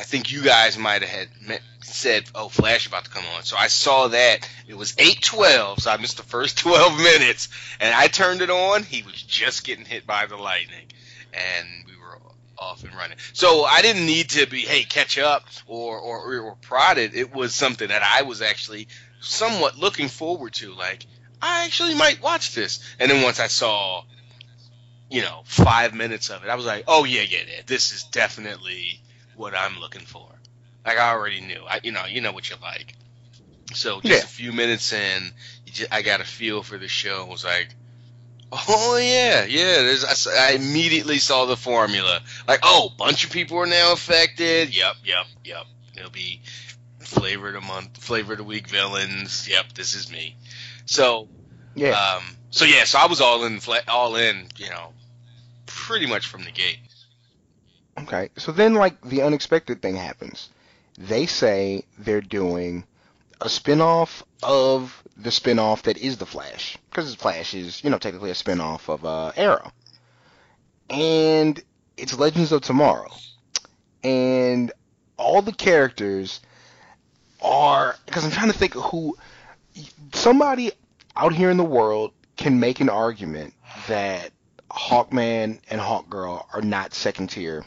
I 0.02 0.04
think 0.04 0.32
you 0.32 0.42
guys 0.42 0.80
might 0.80 1.04
have 1.04 1.12
had 1.12 1.62
said, 1.82 2.24
"Oh, 2.34 2.50
Flash 2.50 2.88
about 2.88 3.04
to 3.04 3.12
come 3.12 3.24
on." 3.36 3.44
So 3.44 3.56
I 3.56 3.68
saw 3.68 4.08
that 4.08 4.50
it 4.68 4.74
was 4.74 4.96
eight 4.98 5.22
twelve, 5.22 5.78
so 5.78 5.92
I 5.92 5.98
missed 5.98 6.18
the 6.18 6.24
first 6.24 6.58
twelve 6.66 6.98
minutes, 6.98 7.50
and 7.80 7.94
I 7.94 8.08
turned 8.08 8.42
it 8.42 8.50
on. 8.50 8.82
He 8.82 9.04
was 9.04 9.22
just 9.22 9.64
getting 9.64 9.86
hit 9.86 10.08
by 10.08 10.26
the 10.26 10.38
lightning, 10.38 10.88
and 11.34 11.68
we 11.86 11.96
were 11.98 12.18
off 12.58 12.84
and 12.84 12.96
running. 12.96 13.20
So 13.34 13.64
I 13.64 13.84
didn't 13.84 14.08
need 14.08 14.32
to 14.32 14.48
be, 14.48 14.62
hey, 14.62 14.82
catch 14.82 15.20
up 15.20 15.44
or 15.68 16.00
or, 16.00 16.40
or 16.40 16.56
prodded. 16.56 17.14
It 17.14 17.32
was 17.32 17.54
something 17.54 17.90
that 17.90 18.02
I 18.02 18.24
was 18.24 18.42
actually 18.42 18.88
somewhat 19.20 19.78
looking 19.78 20.08
forward 20.08 20.56
to. 20.56 20.74
Like 20.74 21.06
I 21.44 21.66
actually 21.66 21.94
might 21.94 22.24
watch 22.24 22.56
this, 22.56 22.80
and 23.00 23.12
then 23.12 23.22
once 23.22 23.40
I 23.40 23.48
saw 23.48 24.04
you 25.12 25.22
know, 25.22 25.42
five 25.44 25.94
minutes 25.94 26.30
of 26.32 26.44
it, 26.44 26.50
I 26.50 26.56
was 26.56 26.66
like, 26.66 26.86
oh 26.88 27.04
yeah, 27.04 27.22
yeah, 27.22 27.44
yeah, 27.46 27.62
this 27.68 27.94
is 27.94 28.06
definitely 28.06 29.02
what 29.42 29.56
I'm 29.56 29.80
looking 29.80 30.02
for. 30.06 30.28
Like 30.86 30.98
I 30.98 31.12
already 31.12 31.42
knew, 31.42 31.64
I 31.68 31.82
you 31.84 31.92
know, 31.92 32.06
you 32.06 32.22
know 32.22 32.32
what 32.32 32.50
you 32.50 32.56
like. 32.62 32.96
So 33.74 34.02
just 34.02 34.24
Yeah. 34.24 34.26
a 34.26 34.28
few 34.28 34.52
minutes 34.54 34.94
in, 34.94 35.24
you 35.66 35.74
just, 35.74 35.94
I 35.94 36.02
got 36.02 36.22
a 36.22 36.26
feel 36.26 36.62
for 36.64 36.78
the 36.78 36.88
show. 36.88 37.26
I 37.26 37.30
was 37.30 37.44
like, 37.44 37.70
oh 38.52 38.98
yeah, 38.98 39.46
yeah. 39.46 39.82
There's, 39.82 40.06
I 40.28 40.50
I, 40.50 40.52
immediately 40.54 41.20
saw 41.20 41.46
the 41.46 41.58
formula. 41.58 42.22
Like, 42.48 42.60
oh, 42.64 42.92
bunch 42.98 43.26
of 43.26 43.32
people 43.32 43.58
are 43.60 43.66
now 43.66 43.94
affected. 43.94 44.76
Yep, 44.76 44.96
yep, 45.04 45.26
yep. 45.44 45.66
It'll 45.98 46.12
be 46.12 46.42
flavor 47.00 47.48
of 47.48 47.54
the 47.56 47.62
month, 47.62 47.98
flavor 47.98 48.34
of 48.34 48.38
the 48.38 48.44
week 48.44 48.68
villains. 48.70 49.48
Yep, 49.50 49.74
this 49.74 49.96
is 49.96 50.12
me. 50.12 50.36
So 50.86 51.28
Yeah. 51.76 51.92
um, 51.92 52.24
so 52.52 52.66
yeah, 52.66 52.84
so 52.84 53.00
I 53.00 53.08
was 53.08 53.22
all 53.22 53.46
in, 53.46 53.60
all 53.88 54.16
in, 54.18 54.48
you 54.58 54.70
know, 54.70 54.94
pretty 55.66 56.06
much 56.06 56.28
from 56.28 56.44
the 56.44 56.52
gate. 56.52 56.80
Okay. 58.00 58.30
So 58.38 58.52
then, 58.52 58.74
like, 58.74 59.02
the 59.02 59.22
unexpected 59.22 59.82
thing 59.82 59.96
happens. 59.96 60.50
They 60.98 61.26
say 61.26 61.86
they're 61.98 62.22
doing 62.22 62.86
a 63.40 63.50
spin-off 63.50 64.24
of 64.44 65.04
the 65.18 65.32
spin-off 65.32 65.84
that 65.84 65.98
is 65.98 66.18
the 66.18 66.26
Flash. 66.26 66.78
Because 66.90 67.12
the 67.12 67.18
Flash 67.18 67.54
is, 67.54 67.84
you 67.84 67.90
know, 67.90 67.98
technically 67.98 68.32
a 68.32 68.36
spin-off 68.36 68.90
of 68.90 69.06
uh, 69.06 69.32
Arrow. 69.36 69.72
And 70.90 71.62
it's 71.98 72.18
Legends 72.18 72.52
of 72.52 72.62
Tomorrow. 72.62 73.12
And 74.04 74.72
all 75.18 75.42
the 75.42 75.54
characters 75.54 76.42
are... 77.42 77.96
Because 78.06 78.26
I'm 78.26 78.32
trying 78.32 78.52
to 78.52 78.58
think 78.58 78.74
who... 78.74 79.18
Somebody 80.14 80.72
out 81.16 81.34
here 81.34 81.50
in 81.50 81.58
the 81.58 81.64
world 81.64 82.12
can 82.36 82.60
make 82.60 82.80
an 82.80 82.90
argument 82.90 83.54
that 83.88 84.32
Hawkman 84.70 85.60
and 85.70 85.82
Hawkgirl 85.82 86.46
are 86.54 86.62
not 86.62 86.94
second-tier 86.94 87.66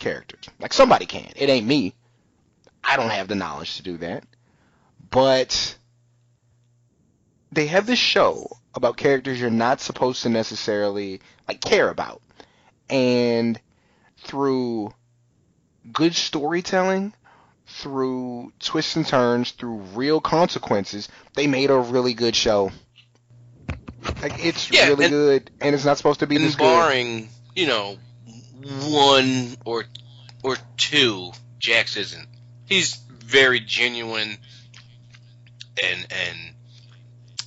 characters. 0.00 0.48
Like 0.58 0.72
somebody 0.72 1.06
can. 1.06 1.30
It 1.36 1.48
ain't 1.48 1.66
me. 1.66 1.94
I 2.82 2.96
don't 2.96 3.10
have 3.10 3.28
the 3.28 3.34
knowledge 3.36 3.76
to 3.76 3.82
do 3.82 3.98
that. 3.98 4.24
But 5.10 5.76
they 7.52 7.66
have 7.66 7.86
this 7.86 7.98
show 7.98 8.48
about 8.74 8.96
characters 8.96 9.40
you're 9.40 9.50
not 9.50 9.80
supposed 9.80 10.22
to 10.22 10.28
necessarily 10.28 11.20
like 11.46 11.60
care 11.60 11.88
about. 11.88 12.22
And 12.88 13.60
through 14.18 14.92
good 15.92 16.14
storytelling, 16.14 17.12
through 17.66 18.52
twists 18.60 18.96
and 18.96 19.06
turns, 19.06 19.52
through 19.52 19.76
real 19.94 20.20
consequences, 20.20 21.08
they 21.34 21.46
made 21.46 21.70
a 21.70 21.78
really 21.78 22.14
good 22.14 22.34
show. 22.36 22.70
Like 24.22 24.44
it's 24.44 24.70
Yeah, 24.70 24.88
really 24.88 25.04
and- 25.06 25.12
good 25.12 25.50
and 25.60 25.74
it's 25.74 25.84
not 25.84 25.96
supposed 25.96 26.20
to 26.20 26.26
be 26.26 26.36
And 26.36 26.44
this 26.44 26.54
good. 26.56 27.28
you 27.54 27.66
know, 27.66 27.98
one 28.88 29.56
or 29.64 29.84
or 30.42 30.56
two, 30.76 31.32
Jax 31.58 31.96
isn't. 31.96 32.28
He's 32.66 32.94
very 32.94 33.60
genuine 33.60 34.38
and 35.82 36.06
and 36.10 36.38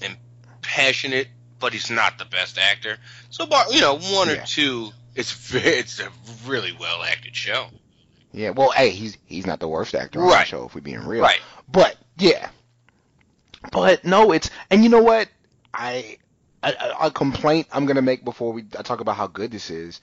and 0.01 0.17
passionate, 0.61 1.27
but 1.59 1.73
he's 1.73 1.89
not 1.89 2.17
the 2.17 2.25
best 2.25 2.57
actor. 2.57 2.97
So, 3.29 3.47
you 3.71 3.81
know, 3.81 3.97
one 3.97 4.29
or 4.29 4.37
two, 4.37 4.91
it's 5.15 5.31
very, 5.31 5.77
it's 5.77 5.99
a 5.99 6.09
really 6.45 6.75
well 6.79 7.03
acted 7.03 7.35
show. 7.35 7.67
Yeah, 8.31 8.49
well, 8.49 8.71
hey, 8.71 8.89
he's 8.89 9.17
he's 9.25 9.45
not 9.45 9.59
the 9.59 9.67
worst 9.67 9.93
actor 9.93 10.21
on 10.21 10.27
the 10.27 10.43
show 10.43 10.65
if 10.65 10.75
we're 10.75 10.81
being 10.81 11.05
real. 11.05 11.21
Right. 11.21 11.39
But 11.71 11.95
yeah, 12.17 12.49
but 13.71 14.03
no, 14.03 14.31
it's 14.31 14.49
and 14.71 14.83
you 14.83 14.89
know 14.89 15.03
what? 15.03 15.29
I 15.73 16.17
a, 16.63 16.73
a 17.01 17.11
complaint 17.11 17.67
I'm 17.71 17.85
gonna 17.85 18.01
make 18.01 18.25
before 18.25 18.53
we 18.53 18.65
I 18.77 18.81
talk 18.81 19.01
about 19.01 19.15
how 19.15 19.27
good 19.27 19.51
this 19.51 19.69
is. 19.69 20.01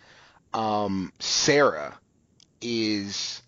Um, 0.53 1.13
Sarah 1.19 1.99
is 2.61 3.43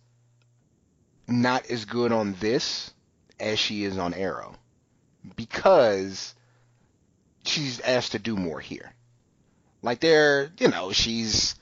not 1.27 1.67
as 1.67 1.85
good 1.85 2.13
on 2.13 2.35
this 2.35 2.93
as 3.41 3.59
she 3.59 3.85
is 3.85 3.99
on 3.99 4.15
Arrow 4.15 4.55
because 5.37 6.35
she's 7.45 7.81
asked 7.81 8.13
to 8.13 8.19
do 8.19 8.37
more 8.37 8.61
here. 8.61 8.93
Like 9.83 10.01
they're, 10.01 10.51
you 10.59 10.69
know, 10.69 10.93
she's 10.93 11.55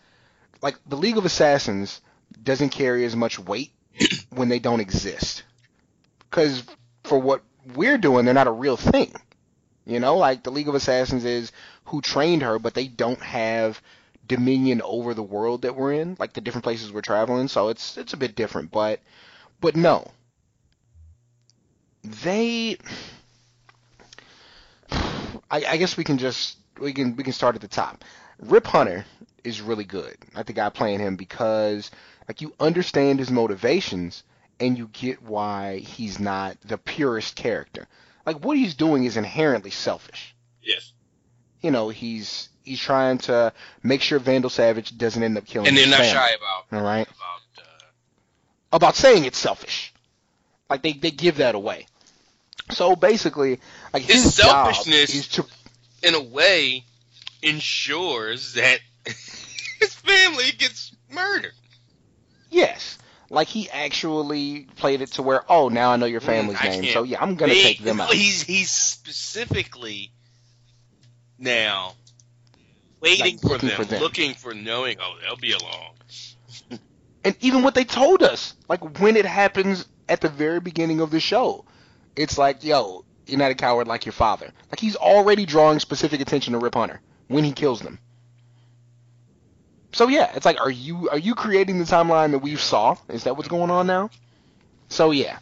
like 0.62 0.76
the 0.86 0.96
League 0.96 1.16
of 1.16 1.24
Assassins 1.24 2.00
doesn't 2.42 2.70
carry 2.70 3.04
as 3.04 3.16
much 3.16 3.38
weight 3.38 3.72
when 4.30 4.48
they 4.48 4.58
don't 4.58 4.80
exist. 4.80 5.42
Because 6.28 6.62
for 7.04 7.18
what 7.18 7.42
we're 7.74 7.98
doing, 7.98 8.24
they're 8.24 8.34
not 8.34 8.46
a 8.46 8.52
real 8.52 8.76
thing. 8.76 9.12
You 9.86 9.98
know, 10.00 10.16
like 10.16 10.42
the 10.42 10.52
League 10.52 10.68
of 10.68 10.74
Assassins 10.74 11.24
is 11.24 11.50
who 11.86 12.00
trained 12.00 12.42
her, 12.42 12.58
but 12.58 12.74
they 12.74 12.86
don't 12.86 13.22
have 13.22 13.80
dominion 14.30 14.80
over 14.82 15.12
the 15.12 15.24
world 15.24 15.62
that 15.62 15.74
we're 15.74 15.92
in, 15.92 16.16
like 16.20 16.32
the 16.32 16.40
different 16.40 16.62
places 16.62 16.92
we're 16.92 17.00
traveling. 17.00 17.48
So 17.48 17.68
it's 17.68 17.98
it's 17.98 18.12
a 18.12 18.16
bit 18.16 18.36
different, 18.36 18.70
but 18.70 19.00
but 19.60 19.74
no, 19.76 20.06
they. 22.04 22.78
I, 25.50 25.64
I 25.68 25.76
guess 25.78 25.96
we 25.96 26.04
can 26.04 26.18
just 26.18 26.58
we 26.78 26.92
can 26.92 27.16
we 27.16 27.24
can 27.24 27.32
start 27.32 27.56
at 27.56 27.60
the 27.60 27.68
top. 27.68 28.04
Rip 28.38 28.68
Hunter 28.68 29.04
is 29.42 29.60
really 29.60 29.84
good. 29.84 30.16
I 30.36 30.44
think 30.44 30.60
I 30.60 30.68
playing 30.70 31.00
him 31.00 31.16
because 31.16 31.90
like 32.28 32.40
you 32.40 32.54
understand 32.60 33.18
his 33.18 33.32
motivations 33.32 34.22
and 34.60 34.78
you 34.78 34.88
get 34.92 35.22
why 35.22 35.78
he's 35.78 36.20
not 36.20 36.56
the 36.64 36.78
purest 36.78 37.34
character. 37.34 37.88
Like 38.24 38.44
what 38.44 38.56
he's 38.56 38.76
doing 38.76 39.02
is 39.02 39.16
inherently 39.16 39.70
selfish. 39.70 40.36
Yes. 40.62 40.92
You 41.62 41.72
know, 41.72 41.88
he's 41.88 42.49
he's 42.70 42.80
trying 42.80 43.18
to 43.18 43.52
make 43.82 44.00
sure 44.02 44.18
Vandal 44.18 44.50
Savage 44.50 44.96
doesn't 44.96 45.22
end 45.22 45.36
up 45.36 45.46
killing 45.46 45.68
And 45.68 45.76
they're 45.76 45.86
not 45.88 45.98
family. 45.98 46.12
shy 46.12 46.30
about 46.30 46.64
All 46.78 46.84
right. 46.84 47.06
about 47.06 47.64
uh, 47.64 47.84
about 48.72 48.94
saying 48.96 49.24
it's 49.24 49.38
selfish. 49.38 49.92
Like 50.68 50.82
they, 50.82 50.92
they 50.92 51.10
give 51.10 51.36
that 51.38 51.54
away. 51.54 51.86
So 52.70 52.94
basically, 52.96 53.60
like 53.92 54.02
His 54.04 54.22
his, 54.22 54.34
selfishness- 54.36 55.14
is 55.14 55.28
to 55.28 55.44
in 56.02 56.14
a 56.14 56.22
way 56.22 56.84
ensures 57.42 58.54
that 58.54 58.78
his 59.04 59.94
family 59.94 60.52
gets 60.56 60.94
murdered. 61.10 61.52
yes, 62.50 62.98
like 63.28 63.48
he 63.48 63.68
actually 63.70 64.68
played 64.76 65.00
it 65.02 65.08
to 65.12 65.22
where 65.22 65.42
oh 65.48 65.68
now 65.68 65.90
I 65.90 65.96
know 65.96 66.06
your 66.06 66.20
family's 66.20 66.58
Mm, 66.58 66.66
I 66.66 66.80
name, 66.80 66.92
so 66.92 67.02
yeah 67.02 67.20
I'm 67.20 67.34
gonna 67.34 67.54
They- 67.54 67.62
take 67.62 67.82
them 67.82 68.00
out. 68.02 68.12
He's 68.12 68.42
he's 68.42 68.70
specifically 68.70 70.12
now 71.38 71.94
waiting 73.00 73.38
Like, 73.38 73.40
for, 73.40 73.58
them, 73.58 73.70
for 73.76 73.84
them. 73.84 74.00
looking 74.00 74.34
for 74.34 74.54
knowing. 74.54 74.96
Oh, 75.00 75.16
they'll 75.22 75.36
be 75.36 75.52
along. 75.52 75.90
And 77.22 77.36
even 77.40 77.62
what 77.62 77.74
they 77.74 77.84
told 77.84 78.22
us, 78.22 78.54
like 78.66 78.98
when 78.98 79.14
it 79.14 79.26
happens 79.26 79.86
at 80.08 80.22
the 80.22 80.30
very 80.30 80.58
beginning 80.58 81.00
of 81.02 81.10
the 81.10 81.20
show, 81.20 81.66
it's 82.16 82.38
like 82.38 82.64
yo 82.64 83.04
you're 83.26 83.38
not 83.38 83.50
a 83.50 83.54
coward 83.54 83.86
like 83.86 84.06
your 84.06 84.14
father. 84.14 84.50
Like 84.70 84.80
he's 84.80 84.96
already 84.96 85.44
drawing 85.44 85.80
specific 85.80 86.22
attention 86.22 86.52
to 86.54 86.58
Rip 86.58 86.74
Hunter. 86.74 87.00
when 87.28 87.44
he 87.44 87.52
kills 87.52 87.80
them. 87.82 87.98
So 89.92 90.08
yeah, 90.08 90.30
it's 90.34 90.46
like, 90.46 90.60
are 90.60 90.70
you 90.70 91.08
are 91.10 91.18
you 91.18 91.34
creating 91.34 91.78
the 91.78 91.84
timeline 91.84 92.30
that 92.30 92.38
we 92.38 92.56
saw? 92.56 92.96
Is 93.08 93.24
that 93.24 93.36
what's 93.36 93.48
going 93.48 93.70
on 93.70 93.86
now? 93.86 94.08
So 94.88 95.10
yeah, 95.10 95.38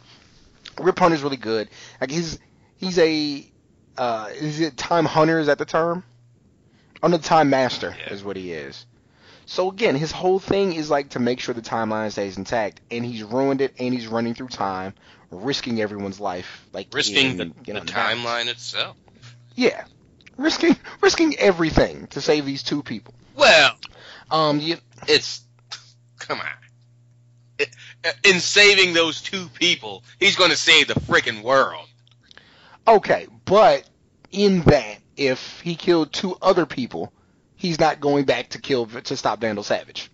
Rip 0.79 0.97
Hunter's 0.99 1.21
really 1.23 1.37
good. 1.37 1.69
Like 2.01 2.11
he's 2.11 2.39
he's 2.77 2.97
a 2.99 3.45
uh, 3.97 4.29
is 4.35 4.59
it 4.59 4.75
time 4.75 5.05
hunter? 5.05 5.39
Is 5.39 5.47
that 5.47 5.59
the 5.59 5.65
term? 5.65 6.03
On 7.01 7.11
the 7.11 7.17
time 7.17 7.49
master 7.49 7.95
Yeah. 7.99 8.13
is 8.13 8.23
what 8.23 8.35
he 8.35 8.51
is. 8.51 8.85
So 9.45 9.69
again, 9.71 9.95
his 9.95 10.11
whole 10.11 10.37
thing 10.39 10.73
is 10.73 10.89
like 10.89 11.09
to 11.11 11.19
make 11.19 11.39
sure 11.39 11.53
the 11.55 11.61
timeline 11.61 12.11
stays 12.11 12.37
intact, 12.37 12.81
and 12.91 13.03
he's 13.05 13.23
ruined 13.23 13.61
it, 13.61 13.73
and 13.79 13.93
he's 13.93 14.05
running 14.07 14.33
through 14.35 14.49
time, 14.49 14.93
risking 15.31 15.81
everyone's 15.81 16.19
life, 16.19 16.67
like 16.71 16.87
Risking 16.93 17.31
in, 17.31 17.37
the, 17.37 17.51
you 17.65 17.73
know, 17.73 17.79
the 17.79 17.85
timeline 17.91 18.47
itself. 18.47 18.95
Yeah, 19.55 19.83
risking 20.37 20.75
risking 21.01 21.35
everything 21.39 22.07
to 22.07 22.21
save 22.21 22.45
these 22.45 22.61
two 22.63 22.83
people. 22.83 23.13
Well, 23.35 23.75
Um, 24.29 24.59
you, 24.59 24.77
it's 25.07 25.41
come 26.19 26.39
on. 26.39 26.47
It- 27.57 27.73
in 28.23 28.39
saving 28.39 28.93
those 28.93 29.19
two 29.21 29.49
people, 29.55 30.03
he's 30.19 30.35
going 30.35 30.51
to 30.51 30.55
save 30.57 30.87
the 30.87 30.93
freaking 30.93 31.41
world. 31.43 31.87
okay, 32.87 33.27
but 33.45 33.83
in 34.31 34.61
that, 34.63 34.99
if 35.19 35.59
he 35.59 35.75
killed 35.75 36.13
two 36.13 36.37
other 36.41 36.65
people, 36.65 37.11
he's 37.55 37.79
not 37.79 37.99
going 37.99 38.23
back 38.23 38.49
to 38.49 38.61
kill 38.61 38.87
to 38.87 39.17
stop 39.17 39.41
Vandal 39.41 39.63
Savage. 39.63 40.09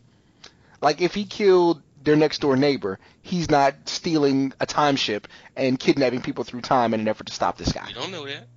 Like 0.81 0.99
if 0.99 1.13
he 1.13 1.25
killed 1.25 1.81
their 2.03 2.15
next 2.15 2.39
door 2.39 2.55
neighbor, 2.55 2.99
he's 3.21 3.49
not 3.49 3.75
stealing 3.85 4.51
a 4.59 4.65
time 4.65 4.95
ship 4.95 5.27
and 5.55 5.79
kidnapping 5.79 6.21
people 6.21 6.43
through 6.43 6.61
time 6.61 6.93
in 6.93 6.99
an 6.99 7.07
effort 7.07 7.27
to 7.27 7.33
stop 7.33 7.57
this 7.57 7.71
guy. 7.71 7.87
You 7.87 7.95
don't 7.95 8.11
know 8.11 8.25
that. 8.25 8.47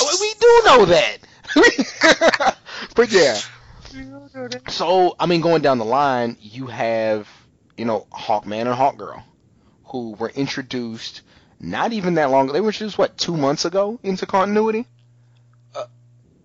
Oh, 0.00 0.18
we 0.20 0.34
do 0.34 0.62
know 0.66 0.84
that. 0.86 2.56
but 2.94 3.10
yeah. 3.10 3.38
So, 4.68 5.16
I 5.18 5.26
mean, 5.26 5.40
going 5.40 5.62
down 5.62 5.78
the 5.78 5.84
line, 5.84 6.36
you 6.40 6.66
have, 6.66 7.26
you 7.78 7.86
know, 7.86 8.06
Hawkman 8.12 8.66
and 8.66 8.74
Hawkgirl, 8.74 9.22
who 9.84 10.12
were 10.12 10.28
introduced 10.28 11.22
not 11.58 11.92
even 11.92 12.14
that 12.14 12.30
long. 12.30 12.46
Ago. 12.46 12.52
They 12.52 12.60
were 12.60 12.68
introduced, 12.68 12.98
what, 12.98 13.16
two 13.16 13.36
months 13.36 13.64
ago 13.64 13.98
into 14.02 14.26
continuity? 14.26 14.86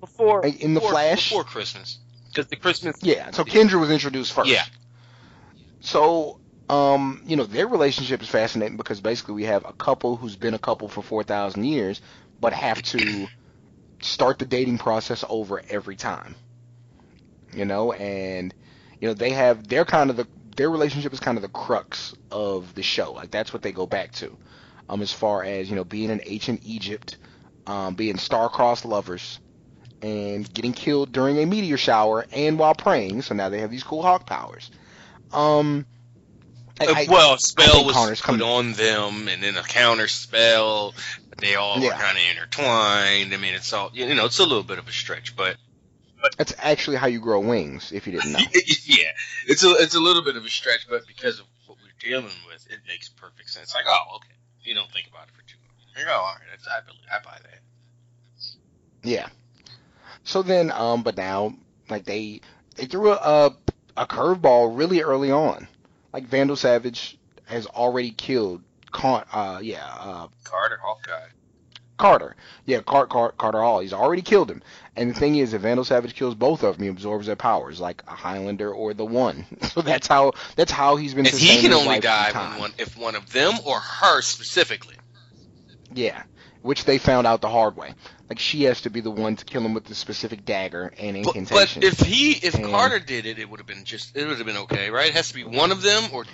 Before 0.01 0.43
In 0.43 0.73
the 0.73 0.79
before, 0.79 0.91
Flash? 0.91 1.29
before 1.29 1.43
Christmas, 1.43 1.99
because 2.27 2.47
the 2.47 2.55
Christmas 2.55 2.97
Yeah, 3.01 3.31
so 3.31 3.45
Kendra 3.45 3.79
was 3.79 3.91
introduced 3.91 4.33
first. 4.33 4.49
Yeah. 4.49 4.65
So, 5.79 6.39
um, 6.69 7.21
you 7.25 7.35
know, 7.35 7.45
their 7.45 7.67
relationship 7.67 8.21
is 8.21 8.27
fascinating 8.27 8.77
because 8.77 8.99
basically 8.99 9.35
we 9.35 9.43
have 9.43 9.63
a 9.63 9.73
couple 9.73 10.15
who's 10.15 10.35
been 10.35 10.55
a 10.55 10.59
couple 10.59 10.87
for 10.87 11.03
4,000 11.03 11.63
years, 11.63 12.01
but 12.39 12.51
have 12.53 12.81
to 12.81 13.27
start 14.01 14.39
the 14.39 14.45
dating 14.45 14.79
process 14.79 15.23
over 15.29 15.61
every 15.69 15.95
time. 15.95 16.35
You 17.53 17.65
know, 17.65 17.91
and, 17.91 18.53
you 18.99 19.07
know, 19.07 19.13
they 19.13 19.31
have, 19.31 19.67
they're 19.67 19.85
kind 19.85 20.09
of 20.09 20.17
the, 20.17 20.27
their 20.55 20.69
relationship 20.69 21.13
is 21.13 21.19
kind 21.19 21.37
of 21.37 21.41
the 21.43 21.49
crux 21.49 22.15
of 22.31 22.73
the 22.73 22.83
show. 22.83 23.13
Like, 23.13 23.29
that's 23.29 23.53
what 23.53 23.61
they 23.61 23.71
go 23.71 23.85
back 23.85 24.13
to. 24.13 24.35
Um, 24.89 25.01
as 25.01 25.13
far 25.13 25.43
as, 25.43 25.69
you 25.69 25.75
know, 25.75 25.83
being 25.83 26.09
in 26.09 26.21
ancient 26.25 26.61
Egypt, 26.63 27.17
um, 27.67 27.95
being 27.95 28.17
star-crossed 28.17 28.85
lovers, 28.85 29.39
and 30.01 30.51
getting 30.53 30.73
killed 30.73 31.11
during 31.11 31.37
a 31.39 31.45
meteor 31.45 31.77
shower 31.77 32.25
and 32.31 32.57
while 32.59 32.73
praying. 32.75 33.21
So 33.21 33.35
now 33.35 33.49
they 33.49 33.59
have 33.59 33.71
these 33.71 33.83
cool 33.83 34.01
hawk 34.01 34.25
powers. 34.25 34.69
Um, 35.31 35.85
I- 36.79 36.85
Uh, 36.85 36.93
I- 36.95 37.05
well, 37.09 37.37
spell 37.37 37.85
was 37.85 37.95
Connor's 37.95 38.21
put 38.21 38.25
coming- 38.25 38.41
on 38.41 38.73
them, 38.73 39.27
and 39.27 39.41
then 39.43 39.55
a 39.57 39.63
counter 39.63 40.07
spell. 40.07 40.93
They 41.37 41.55
all 41.55 41.79
were 41.79 41.91
kind 41.91 42.17
of 42.17 42.23
intertwined. 42.31 43.33
I 43.33 43.37
mean, 43.37 43.53
it's 43.53 43.71
all 43.73 43.91
you 43.93 44.13
know. 44.15 44.25
It's 44.25 44.39
a 44.39 44.43
little 44.45 44.63
bit 44.63 44.77
of 44.79 44.87
a 44.87 44.91
stretch, 44.91 45.35
but 45.35 45.57
that's 46.37 46.53
actually 46.59 46.97
how 46.97 47.07
you 47.07 47.19
grow 47.19 47.39
wings, 47.39 47.91
if 47.91 48.05
you 48.05 48.13
didn't 48.13 48.31
know. 48.33 48.39
yeah, 48.85 49.11
it's 49.47 49.63
a 49.63 49.71
it's 49.75 49.95
a 49.95 49.99
little 49.99 50.21
bit 50.23 50.35
of 50.35 50.45
a 50.45 50.49
stretch, 50.49 50.87
but 50.89 51.05
because 51.07 51.39
of 51.39 51.45
what 51.65 51.77
we're 51.81 52.09
dealing 52.09 52.31
with, 52.47 52.65
it 52.69 52.79
makes 52.87 53.09
perfect 53.09 53.49
sense. 53.49 53.73
Like, 53.73 53.85
oh, 53.87 54.15
okay, 54.17 54.33
you 54.63 54.73
don't 54.75 54.91
think 54.91 55.07
about 55.07 55.27
it 55.27 55.33
for 55.35 55.41
too 55.49 55.57
long. 55.63 55.99
You 55.99 56.05
go, 56.05 56.11
all 56.13 56.35
right, 56.35 56.59
I 56.71 56.81
believe, 56.81 57.01
I 57.11 57.19
buy 57.23 57.37
that. 57.43 57.59
Yeah. 59.03 59.27
So 60.31 60.41
then, 60.41 60.71
um, 60.71 61.03
but 61.03 61.17
now, 61.17 61.53
like 61.89 62.05
they 62.05 62.39
they 62.75 62.85
threw 62.85 63.11
a 63.11 63.15
a, 63.15 63.55
a 63.97 64.07
curveball 64.07 64.77
really 64.77 65.01
early 65.01 65.29
on. 65.29 65.67
Like 66.13 66.23
Vandal 66.23 66.55
Savage 66.55 67.17
has 67.45 67.67
already 67.67 68.11
killed 68.11 68.63
Con, 68.91 69.25
uh, 69.33 69.59
yeah, 69.61 69.85
uh, 69.85 70.27
Carter, 70.45 70.79
Hawkeye. 70.81 71.27
Carter. 71.97 72.37
Yeah, 72.65 72.79
Car- 72.79 73.07
Car- 73.07 73.33
Carter 73.37 73.59
Hall. 73.59 73.81
He's 73.81 73.91
already 73.91 74.21
killed 74.21 74.49
him. 74.49 74.63
And 74.95 75.09
the 75.11 75.19
thing 75.19 75.35
is, 75.35 75.53
if 75.53 75.63
Vandal 75.63 75.83
Savage 75.83 76.15
kills 76.15 76.33
both 76.33 76.63
of 76.63 76.77
them, 76.77 76.83
he 76.83 76.89
absorbs 76.89 77.27
their 77.27 77.35
powers, 77.35 77.81
like 77.81 78.01
a 78.07 78.11
Highlander 78.11 78.73
or 78.73 78.93
the 78.93 79.05
One. 79.05 79.45
So 79.71 79.81
that's 79.81 80.07
how 80.07 80.31
that's 80.55 80.71
how 80.71 80.95
he's 80.95 81.13
been. 81.13 81.25
And 81.25 81.35
he 81.35 81.59
can 81.59 81.73
only 81.73 81.99
die 81.99 82.31
when 82.31 82.59
one, 82.59 82.73
if 82.77 82.97
one 82.97 83.15
of 83.15 83.31
them 83.33 83.55
or 83.65 83.79
her 83.79 84.21
specifically. 84.21 84.95
Yeah, 85.93 86.23
which 86.61 86.85
they 86.85 86.97
found 86.97 87.25
out 87.27 87.41
the 87.41 87.49
hard 87.49 87.75
way. 87.75 87.93
Like 88.29 88.39
she 88.39 88.63
has 88.63 88.81
to 88.81 88.89
be 88.89 89.01
the 89.01 89.11
one 89.11 89.35
to 89.35 89.45
kill 89.45 89.61
him 89.61 89.73
with 89.73 89.85
the 89.85 89.95
specific 89.95 90.45
dagger 90.45 90.93
and 90.97 91.23
But, 91.23 91.35
incantation. 91.35 91.81
but 91.81 91.87
if 91.87 91.99
he, 91.99 92.31
if 92.31 92.55
And- 92.55 92.65
Carter 92.65 92.99
did 92.99 93.25
it, 93.25 93.39
it 93.39 93.49
would 93.49 93.59
have 93.59 93.67
been 93.67 93.83
just, 93.83 94.15
it 94.15 94.25
would 94.27 94.37
have 94.37 94.45
been 94.47 94.57
okay, 94.57 94.89
right? 94.89 95.07
It 95.09 95.15
has 95.15 95.29
to 95.29 95.33
be 95.35 95.43
one 95.43 95.71
of 95.71 95.81
them, 95.81 96.03
or 96.13 96.25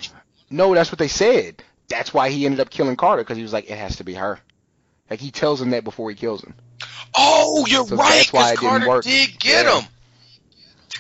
no, 0.50 0.74
that's 0.76 0.92
what 0.92 1.00
they 1.00 1.08
said. 1.08 1.64
That's 1.90 2.14
why 2.14 2.30
he 2.30 2.46
ended 2.46 2.60
up 2.60 2.70
killing 2.70 2.96
Carter 2.98 3.24
because 3.24 3.38
he 3.38 3.44
was 3.44 3.54
like, 3.54 3.70
it 3.70 3.78
has 3.78 3.98
to 3.98 4.04
be 4.04 4.14
her. 4.16 4.40
Like 5.10 5.20
he 5.22 5.32
tells 5.32 5.62
him 5.62 5.70
that 5.72 5.84
before 5.86 6.10
he 6.10 6.16
kills 6.16 6.44
him. 6.44 6.54
oh, 7.16 7.66
you're 7.68 7.88
So 7.88 7.96
right, 7.96 8.10
that's 8.18 8.34
why 8.34 8.52
because 8.52 8.52
it 8.52 8.56
didn't 8.62 8.70
Carter 8.70 8.88
work. 8.90 9.04
did 9.06 9.40
get 9.40 9.66
Yeah. 9.66 9.80
him. 9.82 9.88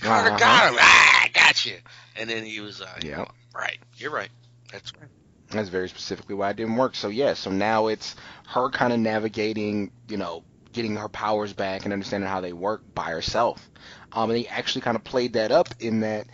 Carter 0.01 0.29
Uh-huh. 0.29 0.39
got 0.39 0.71
him. 0.73 0.79
Ah, 0.81 1.23
I 1.23 1.27
got 1.29 1.65
you. 1.65 1.77
And 2.15 2.29
then 2.29 2.45
he 2.45 2.59
was, 2.61 2.81
uh, 2.81 2.87
Yeah. 3.03 3.25
right. 3.53 3.77
You're 3.97 4.11
right. 4.11 4.29
That's 4.71 4.91
right. 4.95 5.09
That's 5.49 5.69
very 5.69 5.87
specifically 5.87 6.35
why 6.35 6.49
it 6.49 6.57
didn't 6.57 6.75
work. 6.75 6.95
So 6.95 7.07
yeah, 7.07 7.33
so 7.33 7.51
now 7.51 7.87
it's 7.87 8.15
her 8.47 8.69
kind 8.69 8.91
of 8.91 8.99
navigating, 8.99 9.91
you 10.09 10.17
know, 10.17 10.43
getting 10.73 10.95
her 10.95 11.09
powers 11.09 11.53
back 11.53 11.85
and 11.85 11.93
understanding 11.93 12.29
how 12.29 12.41
they 12.41 12.53
work 12.53 12.81
by 12.93 13.11
herself. 13.11 13.69
Um, 14.11 14.29
and 14.29 14.39
they 14.39 14.47
actually 14.47 14.81
kind 14.81 14.95
of 14.95 15.03
played 15.03 15.33
that 15.33 15.51
up 15.51 15.69
in 15.79 16.01
that 16.01 16.27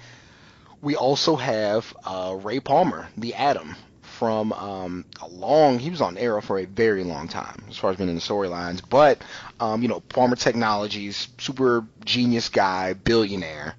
we 0.82 0.96
also 0.96 1.36
have 1.36 1.96
uh, 2.06 2.38
Ray 2.42 2.60
Palmer, 2.60 3.08
the 3.18 3.36
Atom, 3.36 3.76
from 4.02 4.52
um, 4.54 5.06
a 5.22 5.28
long. 5.28 5.80
He 5.80 5.90
was 5.90 6.02
on 6.02 6.18
Arrow 6.18 6.42
for 6.42 6.60
a 6.60 6.66
very 6.66 7.04
long 7.04 7.28
time, 7.28 7.64
as 7.70 7.78
far 7.78 7.92
as 7.92 7.98
being 7.98 8.10
in 8.10 8.16
the 8.16 8.22
storylines. 8.22 8.82
But 8.88 9.22
um, 9.60 9.82
you 9.82 9.88
know, 9.88 10.02
Palmer 10.02 10.36
Technologies, 10.36 11.30
super 11.38 11.86
genius 12.04 12.50
guy, 12.50 12.94
billionaire, 12.94 13.76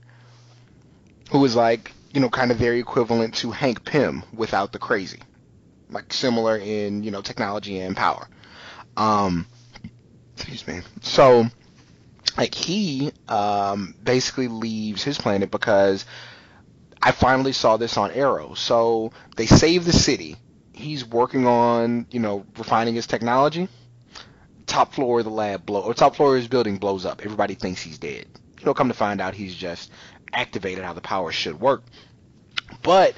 who 1.31 1.41
was 1.41 1.55
like, 1.55 1.93
you 2.15 2.21
know, 2.21 2.31
kind 2.31 2.53
of 2.53 2.57
very 2.57 2.79
equivalent 2.79 3.35
to 3.35 3.51
Hank 3.51 3.85
Pym 3.85 4.23
without 4.33 4.71
the 4.71 4.79
crazy, 4.79 5.19
like 5.91 6.13
similar 6.13 6.57
in 6.57 7.03
you 7.03 7.11
know 7.11 7.21
technology 7.21 7.81
and 7.81 7.97
power. 7.97 8.29
Um, 8.97 9.49
excuse 10.37 10.65
me. 10.67 10.81
So, 11.03 11.47
like 12.39 12.55
he 12.55 13.11
um, 13.29 13.97
basically 14.03 14.47
leaves 14.47 15.03
his 15.03 15.19
planet 15.19 15.51
because 15.51 16.07
I 17.03 17.11
finally 17.11 17.53
saw 17.53 17.77
this 17.77 17.97
on 17.97 18.13
Arrow. 18.13 18.55
So 18.55 19.11
they 19.37 19.47
save 19.47 19.85
the 19.85 19.93
city. 19.93 20.37
He's 20.73 21.05
working 21.05 21.49
on 21.49 22.07
you 22.13 22.21
know 22.21 22.47
refining 22.57 22.95
his 22.95 23.09
technology. 23.09 23.69
Top 24.67 24.95
floor 24.95 25.19
of 25.19 25.25
the 25.25 25.31
lab 25.31 25.67
blow 25.67 25.83
or 25.83 25.95
top 25.95 26.15
floor 26.15 26.37
of 26.37 26.41
his 26.41 26.49
building 26.49 26.79
blows 26.79 27.05
up. 27.05 27.23
Everybody 27.25 27.55
thinks 27.55 27.83
he's 27.83 27.99
dead. 27.99 28.27
You 28.61 28.67
know, 28.67 28.75
come 28.75 28.89
to 28.89 28.95
find 28.95 29.21
out 29.21 29.35
he's 29.35 29.55
just 29.55 29.91
activated 30.35 30.85
how 30.85 30.93
the 30.93 31.01
power 31.01 31.33
should 31.33 31.61
work. 31.61 31.85
But 32.83 33.15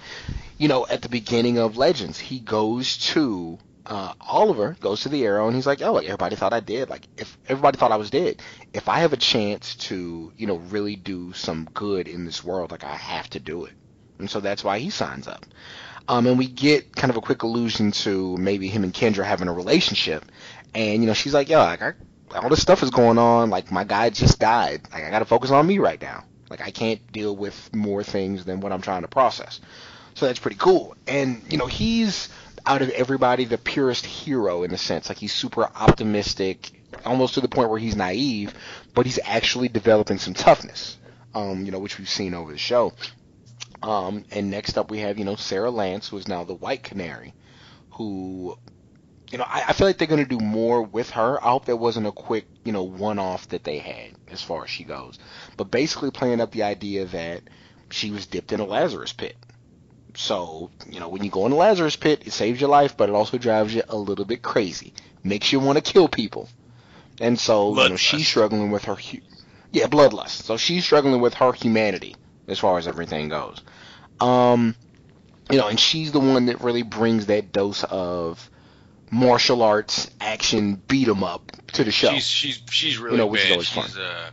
you 0.58 0.68
know, 0.68 0.86
at 0.86 1.02
the 1.02 1.08
beginning 1.08 1.58
of 1.58 1.76
Legends, 1.76 2.18
he 2.18 2.40
goes 2.40 2.96
to 2.98 3.58
uh, 3.84 4.14
Oliver, 4.20 4.76
goes 4.80 5.02
to 5.02 5.08
the 5.08 5.24
Arrow, 5.24 5.46
and 5.46 5.54
he's 5.54 5.66
like, 5.66 5.82
"Oh, 5.82 5.92
like, 5.92 6.06
everybody 6.06 6.36
thought 6.36 6.52
I 6.52 6.60
did. 6.60 6.90
Like, 6.90 7.06
if 7.16 7.36
everybody 7.48 7.78
thought 7.78 7.92
I 7.92 7.96
was 7.96 8.10
dead, 8.10 8.42
if 8.72 8.88
I 8.88 9.00
have 9.00 9.12
a 9.12 9.16
chance 9.16 9.76
to, 9.76 10.32
you 10.36 10.46
know, 10.46 10.56
really 10.56 10.96
do 10.96 11.32
some 11.32 11.68
good 11.72 12.08
in 12.08 12.24
this 12.24 12.42
world, 12.42 12.70
like, 12.70 12.84
I 12.84 12.94
have 12.94 13.30
to 13.30 13.40
do 13.40 13.64
it." 13.64 13.72
And 14.18 14.30
so 14.30 14.40
that's 14.40 14.64
why 14.64 14.78
he 14.78 14.90
signs 14.90 15.28
up. 15.28 15.44
Um, 16.08 16.26
and 16.26 16.38
we 16.38 16.46
get 16.46 16.94
kind 16.94 17.10
of 17.10 17.16
a 17.16 17.20
quick 17.20 17.42
allusion 17.42 17.92
to 17.92 18.36
maybe 18.36 18.68
him 18.68 18.84
and 18.84 18.94
Kendra 18.94 19.24
having 19.24 19.48
a 19.48 19.52
relationship, 19.52 20.24
and 20.74 21.02
you 21.02 21.06
know, 21.06 21.14
she's 21.14 21.34
like, 21.34 21.48
"Yo, 21.48 21.58
like, 21.58 21.82
I, 21.82 21.92
all 22.34 22.48
this 22.48 22.62
stuff 22.62 22.82
is 22.82 22.90
going 22.90 23.18
on. 23.18 23.50
Like, 23.50 23.70
my 23.70 23.84
guy 23.84 24.10
just 24.10 24.38
died. 24.38 24.82
Like, 24.92 25.04
I 25.04 25.10
got 25.10 25.20
to 25.20 25.24
focus 25.24 25.50
on 25.50 25.66
me 25.66 25.78
right 25.78 26.00
now. 26.00 26.24
Like, 26.48 26.60
I 26.60 26.70
can't 26.70 27.00
deal 27.12 27.34
with 27.34 27.74
more 27.74 28.02
things 28.02 28.44
than 28.44 28.60
what 28.60 28.72
I'm 28.72 28.82
trying 28.82 29.02
to 29.02 29.08
process." 29.08 29.60
So 30.14 30.26
that's 30.26 30.38
pretty 30.38 30.56
cool. 30.56 30.96
And, 31.06 31.42
you 31.50 31.58
know, 31.58 31.66
he's 31.66 32.30
out 32.64 32.82
of 32.82 32.88
everybody 32.90 33.44
the 33.44 33.58
purest 33.58 34.04
hero 34.04 34.62
in 34.62 34.72
a 34.72 34.78
sense. 34.78 35.08
Like 35.08 35.18
he's 35.18 35.32
super 35.32 35.64
optimistic, 35.64 36.82
almost 37.04 37.34
to 37.34 37.40
the 37.40 37.48
point 37.48 37.68
where 37.70 37.78
he's 37.78 37.94
naive, 37.96 38.54
but 38.94 39.06
he's 39.06 39.20
actually 39.24 39.68
developing 39.68 40.18
some 40.18 40.34
toughness. 40.34 40.96
Um, 41.34 41.66
you 41.66 41.70
know, 41.70 41.78
which 41.78 41.98
we've 41.98 42.08
seen 42.08 42.32
over 42.32 42.50
the 42.50 42.58
show. 42.58 42.94
Um, 43.82 44.24
and 44.30 44.50
next 44.50 44.78
up 44.78 44.90
we 44.90 45.00
have, 45.00 45.18
you 45.18 45.26
know, 45.26 45.36
Sarah 45.36 45.70
Lance, 45.70 46.08
who 46.08 46.16
is 46.16 46.26
now 46.26 46.44
the 46.44 46.54
White 46.54 46.82
Canary, 46.82 47.34
who 47.90 48.58
you 49.30 49.38
know, 49.38 49.44
I, 49.46 49.64
I 49.68 49.72
feel 49.72 49.86
like 49.86 49.98
they're 49.98 50.06
gonna 50.06 50.24
do 50.24 50.38
more 50.38 50.82
with 50.82 51.10
her. 51.10 51.42
I 51.44 51.50
hope 51.50 51.66
that 51.66 51.76
wasn't 51.76 52.06
a 52.06 52.12
quick, 52.12 52.46
you 52.64 52.72
know, 52.72 52.82
one-off 52.82 53.48
that 53.48 53.64
they 53.64 53.78
had 53.78 54.12
as 54.30 54.42
far 54.42 54.64
as 54.64 54.70
she 54.70 54.84
goes. 54.84 55.18
But 55.56 55.70
basically 55.70 56.10
playing 56.10 56.40
up 56.40 56.52
the 56.52 56.62
idea 56.62 57.06
that 57.06 57.42
she 57.90 58.10
was 58.10 58.26
dipped 58.26 58.52
in 58.52 58.60
a 58.60 58.64
Lazarus 58.64 59.12
pit. 59.12 59.36
So, 60.14 60.70
you 60.88 60.98
know, 60.98 61.08
when 61.08 61.22
you 61.22 61.30
go 61.30 61.44
in 61.44 61.50
the 61.50 61.58
Lazarus 61.58 61.96
pit, 61.96 62.22
it 62.24 62.32
saves 62.32 62.60
your 62.60 62.70
life, 62.70 62.96
but 62.96 63.08
it 63.08 63.14
also 63.14 63.36
drives 63.36 63.74
you 63.74 63.82
a 63.88 63.96
little 63.96 64.24
bit 64.24 64.42
crazy. 64.42 64.94
Makes 65.22 65.52
you 65.52 65.60
want 65.60 65.76
to 65.76 65.92
kill 65.92 66.08
people. 66.08 66.48
And 67.20 67.38
so, 67.38 67.70
you 67.84 67.90
know, 67.90 67.96
she's 67.96 68.28
struggling 68.28 68.70
with 68.70 68.84
her, 68.84 68.94
hu- 68.94 69.20
yeah, 69.72 69.86
bloodlust. 69.86 70.42
So 70.42 70.56
she's 70.56 70.84
struggling 70.84 71.20
with 71.20 71.34
her 71.34 71.52
humanity 71.52 72.16
as 72.48 72.58
far 72.58 72.78
as 72.78 72.86
everything 72.86 73.28
goes. 73.28 73.62
Um, 74.20 74.74
you 75.50 75.58
know, 75.58 75.68
and 75.68 75.78
she's 75.78 76.12
the 76.12 76.20
one 76.20 76.46
that 76.46 76.60
really 76.60 76.82
brings 76.82 77.26
that 77.26 77.52
dose 77.52 77.84
of 77.84 78.50
martial 79.10 79.62
arts 79.62 80.10
action 80.20 80.74
beat 80.88 81.08
'em 81.08 81.22
up 81.24 81.52
to 81.72 81.84
the 81.84 81.92
show. 81.92 82.12
She's 82.14 82.26
she's 82.28 82.62
she's 82.70 82.98
really 82.98 83.12
You 83.16 83.18
know, 83.18 83.26
which 83.26 83.40
is 83.42 83.46
bad. 83.46 83.52
always 83.52 83.68
she's 83.68 83.94
fun. 83.94 84.02
uh 84.02 84.30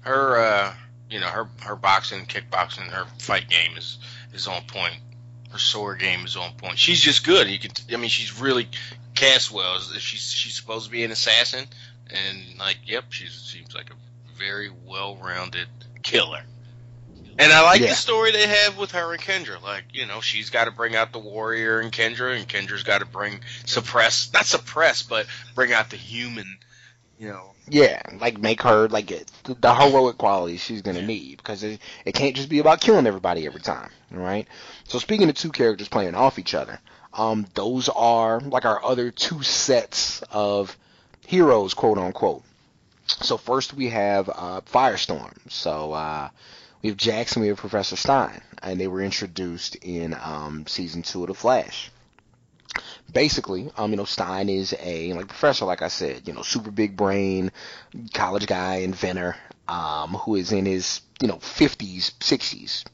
her 0.00 0.38
uh 0.40 0.74
you 1.10 1.20
know 1.20 1.26
her 1.28 1.48
her 1.60 1.76
boxing, 1.76 2.26
kickboxing, 2.26 2.88
her 2.88 3.06
fight 3.18 3.48
game 3.48 3.76
is 3.76 3.98
is 4.32 4.46
on 4.46 4.62
point. 4.66 4.94
Her 5.50 5.58
sword 5.58 5.98
game 6.00 6.24
is 6.26 6.36
on 6.36 6.52
point. 6.54 6.78
She's 6.78 7.00
just 7.00 7.24
good. 7.24 7.48
You 7.48 7.58
can 7.58 7.70
I 7.92 7.96
mean 7.96 8.10
she's 8.10 8.38
really 8.40 8.68
cast 9.14 9.50
well. 9.50 9.78
She's 9.80 10.30
she's 10.30 10.54
supposed 10.54 10.86
to 10.86 10.90
be 10.90 11.04
an 11.04 11.10
assassin 11.10 11.66
and 12.10 12.58
like 12.58 12.78
yep, 12.84 13.04
she 13.12 13.26
seems 13.28 13.74
like 13.74 13.90
a 13.90 14.36
very 14.38 14.70
well-rounded 14.86 15.68
killer. 16.02 16.42
And 17.38 17.52
I 17.52 17.62
like 17.62 17.80
Yeah. 17.80 17.88
the 17.90 17.94
story 17.94 18.32
they 18.32 18.46
have 18.46 18.76
with 18.76 18.90
her 18.92 19.12
and 19.12 19.22
Kendra. 19.22 19.62
Like, 19.62 19.84
you 19.92 20.06
know, 20.06 20.20
she's 20.20 20.50
got 20.50 20.64
to 20.64 20.70
bring 20.72 20.96
out 20.96 21.12
the 21.12 21.20
warrior 21.20 21.80
in 21.80 21.90
Kendra, 21.92 22.36
and 22.36 22.48
Kendra's 22.48 22.82
got 22.82 22.98
to 22.98 23.06
bring 23.06 23.40
suppress, 23.64 24.30
not 24.32 24.44
suppress, 24.44 25.02
but 25.02 25.26
bring 25.54 25.72
out 25.72 25.90
the 25.90 25.96
human. 25.96 26.58
You 27.18 27.28
know, 27.30 27.50
Yeah, 27.68 28.00
like 28.20 28.38
make 28.38 28.62
her 28.62 28.88
like 28.88 29.10
it- 29.10 29.30
the, 29.44 29.54
the 29.54 29.74
heroic 29.74 30.18
qualities 30.18 30.62
she's 30.62 30.82
gonna 30.82 31.02
need 31.02 31.38
because 31.38 31.64
it, 31.64 31.80
it 32.04 32.12
can't 32.14 32.36
just 32.36 32.48
be 32.48 32.60
about 32.60 32.80
killing 32.80 33.08
everybody 33.08 33.44
every 33.44 33.60
time, 33.60 33.90
right? 34.12 34.46
So 34.84 35.00
speaking 35.00 35.28
of 35.28 35.34
two 35.34 35.50
characters 35.50 35.88
playing 35.88 36.14
off 36.14 36.38
each 36.38 36.54
other, 36.54 36.78
um, 37.12 37.46
those 37.54 37.88
are 37.88 38.38
like 38.40 38.64
our 38.64 38.84
other 38.84 39.10
two 39.10 39.42
sets 39.42 40.22
of 40.30 40.76
heroes, 41.26 41.74
quote 41.74 41.98
unquote. 41.98 42.44
So 43.08 43.36
first 43.36 43.74
we 43.74 43.88
have 43.90 44.28
uh, 44.28 44.60
Firestorm. 44.72 45.34
So 45.48 45.92
uh, 45.92 46.28
Jackson, 46.96 47.42
we 47.42 47.48
have 47.48 47.58
Professor 47.58 47.96
Stein, 47.96 48.40
and 48.62 48.80
they 48.80 48.88
were 48.88 49.02
introduced 49.02 49.76
in 49.76 50.14
um, 50.14 50.66
season 50.66 51.02
two 51.02 51.22
of 51.22 51.28
The 51.28 51.34
Flash 51.34 51.90
basically, 53.12 53.70
um, 53.76 53.90
you 53.90 53.96
know, 53.96 54.04
Stein 54.04 54.48
is 54.48 54.74
a 54.80 55.12
like 55.14 55.28
professor, 55.28 55.64
like 55.64 55.82
I 55.82 55.88
said, 55.88 56.26
you 56.26 56.34
know, 56.34 56.42
super 56.42 56.70
big 56.70 56.96
brain, 56.96 57.50
college 58.12 58.46
guy, 58.46 58.76
inventor, 58.76 59.36
um, 59.66 60.10
who 60.10 60.34
is 60.34 60.52
in 60.52 60.66
his 60.66 61.00
you 61.20 61.28
know 61.28 61.38
fifties, 61.38 62.12
sixties, 62.20 62.84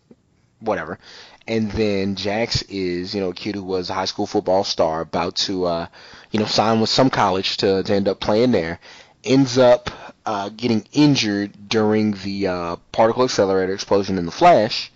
whatever. 0.61 0.99
And 1.47 1.71
then 1.73 2.17
Jax 2.17 2.63
is, 2.63 3.15
you 3.15 3.21
know, 3.21 3.31
a 3.31 3.35
kid 3.35 3.55
who 3.55 3.63
was 3.63 3.91
a 3.91 3.95
high 3.95 4.07
school 4.07 4.27
football 4.27 4.65
star, 4.65 5.03
about 5.03 5.37
to, 5.37 5.67
uh, 5.67 5.87
you 6.31 6.41
know, 6.41 6.47
sign 6.47 6.81
with 6.81 6.89
some 6.89 7.11
college 7.11 7.59
to, 7.59 7.83
to 7.83 7.95
end 7.95 8.09
up 8.09 8.19
playing 8.19 8.53
there. 8.53 8.81
Ends 9.25 9.59
up 9.59 9.91
uh, 10.27 10.49
getting 10.51 10.87
injured 10.93 11.69
during 11.69 12.13
the 12.13 12.47
uh, 12.47 12.77
particle 12.93 13.25
accelerator 13.25 13.75
explosion 13.75 14.19
in 14.19 14.27
the 14.27 14.33
Flash, 14.33 14.91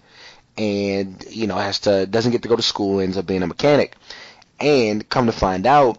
and 0.56 1.24
you 1.30 1.46
know 1.46 1.56
has 1.56 1.80
to 1.80 2.06
doesn't 2.06 2.32
get 2.32 2.42
to 2.42 2.48
go 2.48 2.56
to 2.56 2.62
school, 2.62 3.00
ends 3.00 3.16
up 3.16 3.26
being 3.26 3.42
a 3.42 3.46
mechanic. 3.46 3.96
And 4.60 5.08
come 5.08 5.26
to 5.26 5.32
find 5.32 5.66
out, 5.66 5.98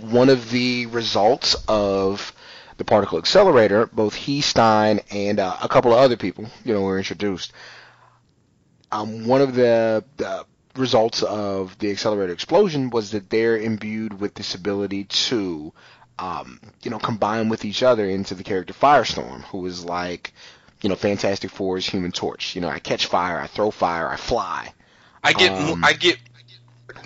one 0.00 0.28
of 0.28 0.50
the 0.50 0.86
results 0.86 1.56
of 1.66 2.32
the 2.76 2.84
particle 2.84 3.18
accelerator, 3.18 3.86
both 3.86 4.14
he, 4.14 4.40
Stein, 4.40 5.00
and 5.10 5.40
uh, 5.40 5.56
a 5.60 5.68
couple 5.68 5.92
of 5.92 5.98
other 5.98 6.16
people, 6.16 6.46
you 6.64 6.72
know, 6.72 6.82
were 6.82 6.98
introduced. 6.98 7.52
Um, 8.92 9.26
one 9.26 9.42
of 9.42 9.54
the, 9.54 10.04
the 10.16 10.46
results 10.76 11.22
of 11.22 11.76
the 11.78 11.90
accelerator 11.90 12.32
explosion 12.32 12.90
was 12.90 13.10
that 13.10 13.28
they're 13.28 13.58
imbued 13.58 14.20
with 14.20 14.34
this 14.34 14.54
ability 14.54 15.04
to, 15.04 15.72
um, 16.18 16.60
you 16.82 16.90
know, 16.90 16.98
combine 16.98 17.48
with 17.48 17.64
each 17.64 17.82
other 17.82 18.04
into 18.04 18.34
the 18.34 18.44
character 18.44 18.74
Firestorm, 18.74 19.42
who 19.44 19.64
is 19.66 19.84
like, 19.84 20.32
you 20.82 20.88
know, 20.88 20.94
Fantastic 20.96 21.50
Four's 21.50 21.86
Human 21.88 22.12
Torch. 22.12 22.54
You 22.54 22.60
know, 22.60 22.68
I 22.68 22.78
catch 22.78 23.06
fire, 23.06 23.38
I 23.40 23.46
throw 23.46 23.70
fire, 23.70 24.08
I 24.08 24.16
fly. 24.16 24.72
I 25.22 25.32
get, 25.32 25.52
Um, 25.52 25.84
I 25.84 25.92
get, 25.92 26.18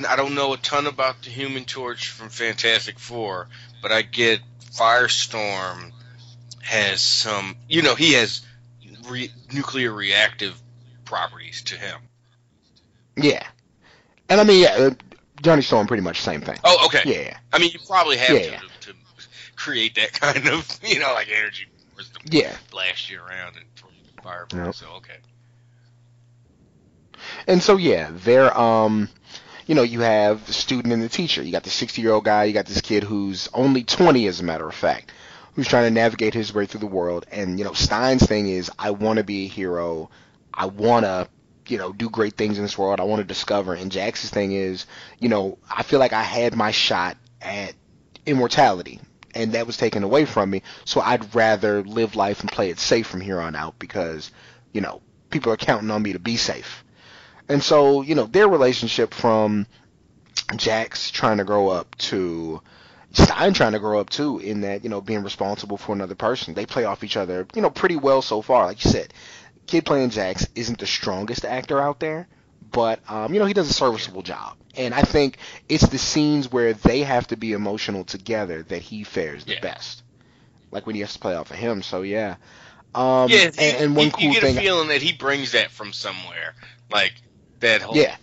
I 0.09 0.16
don't 0.16 0.34
know 0.34 0.52
a 0.52 0.56
ton 0.59 0.86
about 0.86 1.22
the 1.22 1.30
Human 1.30 1.64
Torch 1.64 2.10
from 2.10 2.28
Fantastic 2.28 2.98
Four, 2.98 3.48
but 3.80 3.93
I 3.93 4.02
get 4.02 4.40
Firestorm 4.72 5.93
has 6.62 7.01
some, 7.02 7.56
you 7.68 7.82
know, 7.82 7.94
he 7.94 8.12
has 8.14 8.43
re- 9.09 9.32
nuclear 9.52 9.93
reactive 9.93 10.60
properties 11.05 11.62
to 11.62 11.76
him. 11.76 11.98
Yeah. 13.16 13.47
And 14.28 14.40
I 14.40 14.44
mean, 14.44 14.62
yeah, 14.62 14.74
uh, 14.74 14.90
Johnny 15.43 15.62
Storm 15.62 15.86
pretty 15.86 16.02
much 16.02 16.18
the 16.18 16.24
same 16.24 16.40
thing. 16.40 16.59
Oh, 16.64 16.86
okay. 16.86 17.02
Yeah. 17.05 17.36
I 17.52 17.59
mean, 17.59 17.70
you 17.72 17.80
probably 17.86 18.16
have 18.16 18.30
Yeah. 18.36 18.60
to, 18.60 18.66
to 18.66 18.71
create 19.62 19.94
that 19.94 20.12
kind 20.20 20.48
of, 20.48 20.78
you 20.82 20.98
know, 21.01 21.12
like 21.14 21.28
energy 21.30 21.66
force 21.94 22.10
to 22.10 22.20
Yeah. 22.30 22.56
blast 22.70 23.10
you 23.10 23.20
around 23.20 23.56
and 23.56 23.64
throw 23.76 23.90
you 23.90 24.05
fireball. 24.22 24.66
Yep. 24.66 24.74
So 24.74 24.86
okay. 24.97 25.18
And 27.47 27.62
so 27.62 27.76
yeah, 27.76 28.10
they're 28.12 28.56
um 28.56 29.09
you 29.66 29.74
know, 29.74 29.82
you 29.82 30.01
have 30.01 30.47
the 30.47 30.52
student 30.52 30.93
and 30.93 31.02
the 31.02 31.09
teacher. 31.09 31.43
You 31.43 31.52
got 31.52 31.62
the 31.62 31.70
60-year-old 31.70 32.24
guy, 32.24 32.44
you 32.44 32.52
got 32.52 32.66
this 32.66 32.80
kid 32.80 33.05
who's 33.05 33.48
only 33.55 33.84
20 33.84 34.26
as 34.26 34.40
a 34.40 34.44
matter 34.44 34.68
of 34.68 34.74
fact, 34.74 35.12
who's 35.55 35.68
trying 35.68 35.84
to 35.84 35.90
navigate 35.94 36.34
his 36.34 36.52
way 36.52 36.66
through 36.66 36.80
the 36.80 36.86
world. 36.86 37.26
And 37.30 37.59
you 37.59 37.64
know, 37.64 37.72
Stein's 37.72 38.26
thing 38.26 38.48
is 38.48 38.70
I 38.78 38.90
want 38.90 39.18
to 39.18 39.24
be 39.24 39.44
a 39.44 39.48
hero. 39.48 40.10
I 40.52 40.66
want 40.66 41.05
to 41.05 41.28
you 41.68 41.78
know, 41.78 41.93
do 41.93 42.10
great 42.10 42.36
things 42.36 42.59
in 42.59 42.64
this 42.64 42.76
world. 42.76 42.98
I 43.01 43.05
want 43.05 43.20
to 43.20 43.24
discover. 43.24 43.72
And 43.74 43.93
Jax's 43.93 44.30
thing 44.30 44.52
is, 44.52 44.86
you 45.20 45.28
know, 45.28 45.59
I 45.70 45.84
feel 45.84 46.01
like 46.01 46.12
I 46.12 46.22
had 46.24 46.56
my 46.56 46.72
shot 46.72 47.16
at 47.40 47.74
immortality 48.26 49.01
and 49.34 49.52
that 49.52 49.66
was 49.66 49.76
taken 49.76 50.02
away 50.02 50.24
from 50.24 50.50
me. 50.50 50.62
So 50.84 51.00
I'd 51.00 51.34
rather 51.34 51.82
live 51.82 52.16
life 52.16 52.40
and 52.40 52.50
play 52.50 52.70
it 52.70 52.78
safe 52.78 53.06
from 53.06 53.20
here 53.20 53.40
on 53.40 53.54
out 53.54 53.78
because, 53.78 54.30
you 54.72 54.80
know, 54.80 55.00
people 55.30 55.52
are 55.52 55.56
counting 55.56 55.90
on 55.90 56.02
me 56.02 56.12
to 56.12 56.18
be 56.18 56.36
safe. 56.36 56.84
And 57.48 57.62
so, 57.62 58.02
you 58.02 58.14
know, 58.14 58.26
their 58.26 58.48
relationship 58.48 59.14
from 59.14 59.66
Jax 60.56 61.10
trying 61.10 61.38
to 61.38 61.44
grow 61.44 61.68
up 61.68 61.96
to 61.98 62.62
Stein 63.12 63.52
trying 63.52 63.72
to 63.72 63.78
grow 63.78 64.00
up 64.00 64.09
too, 64.09 64.38
in 64.38 64.62
that, 64.62 64.84
you 64.84 64.90
know, 64.90 65.00
being 65.00 65.22
responsible 65.22 65.76
for 65.76 65.92
another 65.92 66.14
person. 66.14 66.54
They 66.54 66.66
play 66.66 66.84
off 66.84 67.04
each 67.04 67.16
other, 67.16 67.46
you 67.54 67.60
know, 67.60 67.70
pretty 67.70 67.96
well 67.96 68.22
so 68.22 68.40
far. 68.40 68.64
Like 68.64 68.82
you 68.84 68.90
said, 68.90 69.12
kid 69.66 69.84
playing 69.84 70.10
Jax 70.10 70.48
isn't 70.54 70.78
the 70.78 70.86
strongest 70.86 71.44
actor 71.44 71.80
out 71.80 72.00
there, 72.00 72.26
but 72.70 73.00
um, 73.10 73.34
you 73.34 73.40
know, 73.40 73.46
he 73.46 73.52
does 73.52 73.68
a 73.68 73.74
serviceable 73.74 74.22
job. 74.22 74.56
And 74.76 74.94
I 74.94 75.02
think 75.02 75.38
it's 75.68 75.86
the 75.86 75.98
scenes 75.98 76.50
where 76.50 76.72
they 76.72 77.00
have 77.02 77.26
to 77.28 77.36
be 77.36 77.52
emotional 77.52 78.04
together 78.04 78.62
that 78.64 78.82
he 78.82 79.04
fares 79.04 79.44
the 79.44 79.52
Yeah. 79.52 79.60
best. 79.60 80.02
Like 80.70 80.86
when 80.86 80.94
he 80.94 81.00
has 81.02 81.12
to 81.14 81.18
play 81.18 81.34
off 81.34 81.50
of 81.50 81.56
him. 81.56 81.82
So 81.82 82.02
yeah. 82.02 82.36
Um, 82.94 83.30
yeah, 83.30 83.44
and, 83.44 83.56
and 83.58 83.96
one 83.96 84.06
you, 84.06 84.12
cool 84.12 84.34
you 84.34 84.40
get 84.40 84.44
a 84.44 84.60
feeling 84.60 84.88
that 84.88 85.02
he 85.02 85.12
brings 85.12 85.52
that 85.52 85.70
from 85.70 85.92
somewhere, 85.92 86.54
like 86.90 87.12
that 87.60 87.82
whole 87.82 87.96
yeah, 87.96 88.16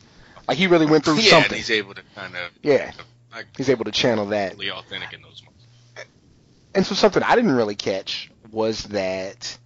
like 0.48 0.58
he 0.58 0.68
really 0.68 0.86
went 0.86 1.06
through 1.06 1.16
yeah, 1.16 1.36
and 1.38 1.42
something. 1.44 1.58
he's 1.58 1.72
able 1.72 1.94
to 1.96 2.04
kind 2.16 2.36
of 2.36 2.52
Yeah, 2.62 2.92
like 3.32 3.48
he's 3.58 3.70
able 3.70 3.86
to 3.86 3.92
channel 3.92 4.28
that. 4.28 4.54
really 4.54 4.72
authentic 4.72 5.14
in 5.14 5.22
those 5.22 5.42
moments. 5.44 5.66
And 6.76 6.86
so 6.86 6.94
something 6.96 7.24
I 7.24 7.36
didn't 7.36 7.56
really 7.56 7.76
catch 7.76 8.30
was 8.52 8.84
that 8.86 9.58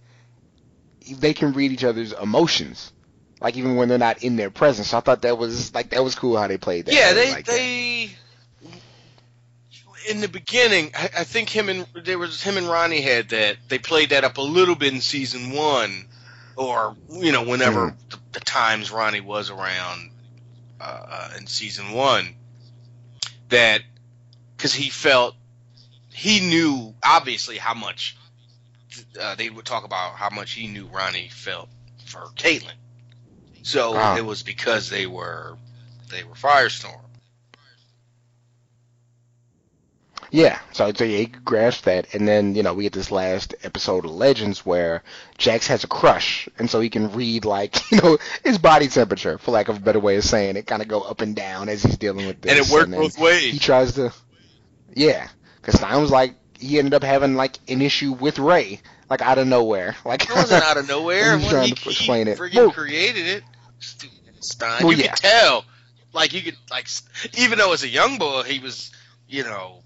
they 1.18 1.34
can 1.34 1.52
read 1.52 1.72
each 1.72 1.84
other's 1.84 2.12
emotions, 2.12 2.93
like 3.40 3.56
even 3.56 3.76
when 3.76 3.88
they're 3.88 3.98
not 3.98 4.22
in 4.22 4.36
their 4.36 4.50
presence. 4.50 4.88
So 4.88 4.98
I 4.98 5.00
thought 5.00 5.22
that 5.22 5.38
was 5.38 5.74
like 5.74 5.90
that 5.90 6.02
was 6.02 6.14
cool 6.14 6.36
how 6.36 6.46
they 6.48 6.58
played 6.58 6.86
that. 6.86 6.94
Yeah, 6.94 7.12
really 7.12 7.42
they 7.42 8.10
that. 8.64 10.10
in 10.10 10.20
the 10.20 10.28
beginning, 10.28 10.92
I, 10.94 11.04
I 11.18 11.24
think 11.24 11.48
him 11.48 11.68
and 11.68 11.86
there 12.04 12.18
was 12.18 12.42
him 12.42 12.56
and 12.56 12.68
Ronnie 12.68 13.00
had 13.00 13.30
that. 13.30 13.56
They 13.68 13.78
played 13.78 14.10
that 14.10 14.24
up 14.24 14.38
a 14.38 14.42
little 14.42 14.74
bit 14.74 14.92
in 14.92 15.00
season 15.00 15.52
one, 15.52 16.06
or 16.56 16.96
you 17.10 17.32
know 17.32 17.42
whenever 17.44 17.88
Mm-hmm. 17.90 18.08
the, 18.10 18.18
the 18.32 18.40
times 18.40 18.90
Ronnie 18.90 19.20
was 19.20 19.50
around 19.50 20.10
uh, 20.80 20.84
uh, 21.08 21.30
in 21.38 21.46
season 21.46 21.92
one. 21.92 22.34
That 23.50 23.82
because 24.56 24.74
he 24.74 24.88
felt 24.90 25.34
he 26.12 26.40
knew 26.40 26.94
obviously 27.04 27.58
how 27.58 27.74
much 27.74 28.16
uh, 29.20 29.34
they 29.34 29.50
would 29.50 29.64
talk 29.64 29.84
about 29.84 30.14
how 30.14 30.30
much 30.30 30.52
he 30.52 30.66
knew 30.66 30.86
Ronnie 30.86 31.28
felt 31.28 31.68
for 32.06 32.20
Caitlyn. 32.36 32.72
So 33.64 33.92
Wow. 33.94 34.16
it 34.16 34.24
was 34.24 34.42
because 34.42 34.90
they 34.90 35.06
were 35.06 35.56
they 36.10 36.22
were 36.22 36.34
Firestorm. 36.34 37.00
Yeah, 40.30 40.58
so 40.72 40.84
I'd 40.86 40.98
say 40.98 41.16
he 41.18 41.26
grasped 41.26 41.84
that, 41.84 42.12
and 42.12 42.26
then 42.26 42.54
you 42.56 42.62
know 42.62 42.74
we 42.74 42.82
get 42.82 42.92
this 42.92 43.10
last 43.10 43.54
episode 43.62 44.04
of 44.04 44.10
Legends 44.10 44.66
where 44.66 45.02
Jax 45.38 45.68
has 45.68 45.84
a 45.84 45.86
crush, 45.86 46.48
and 46.58 46.68
so 46.68 46.80
he 46.80 46.90
can 46.90 47.12
read 47.12 47.44
like 47.44 47.90
you 47.92 48.00
know 48.02 48.18
his 48.44 48.58
body 48.58 48.88
temperature, 48.88 49.38
for 49.38 49.52
lack 49.52 49.68
of 49.68 49.76
a 49.78 49.80
better 49.80 50.00
way 50.00 50.16
of 50.16 50.24
saying 50.24 50.56
it, 50.56 50.66
kind 50.66 50.82
of 50.82 50.88
go 50.88 51.00
up 51.00 51.20
and 51.22 51.34
down 51.34 51.68
as 51.70 51.82
he's 51.82 51.96
dealing 51.96 52.26
with 52.26 52.40
this. 52.42 52.52
And 52.52 52.60
it 52.66 52.70
worked 52.72 52.90
then 52.90 53.00
both 53.00 53.18
ways. 53.18 53.52
He 53.52 53.58
tries 53.58 53.92
to, 53.94 54.12
yeah, 54.94 55.28
because 55.56 55.76
Stein 55.76 56.00
was 56.02 56.10
like 56.10 56.34
he 56.58 56.78
ended 56.78 56.92
up 56.94 57.02
having 57.02 57.34
like 57.34 57.58
an 57.68 57.80
issue 57.80 58.12
with 58.12 58.38
Ray, 58.38 58.80
like 59.08 59.22
out 59.22 59.38
of 59.38 59.46
nowhere, 59.46 59.96
like 60.04 60.24
It 60.28 60.34
wasn't 60.34 60.64
out 60.64 60.76
of 60.76 60.86
nowhere. 60.88 61.38
He's 61.38 61.48
trying 61.48 61.68
he, 61.68 61.74
to 61.74 61.88
explain 61.90 62.26
he 62.26 62.32
it. 62.32 62.38
Well- 62.54 62.72
created 62.72 63.26
it. 63.26 63.44
Stein. 64.40 64.82
Well, 64.84 64.92
you 64.92 65.04
yeah. 65.04 65.10
could 65.12 65.20
tell. 65.22 65.64
Like 66.12 66.32
you 66.32 66.42
could 66.42 66.56
like 66.70 66.86
even 67.36 67.58
though 67.58 67.72
as 67.72 67.82
a 67.82 67.88
young 67.88 68.18
boy 68.18 68.42
he 68.44 68.60
was, 68.60 68.92
you 69.28 69.42
know, 69.42 69.82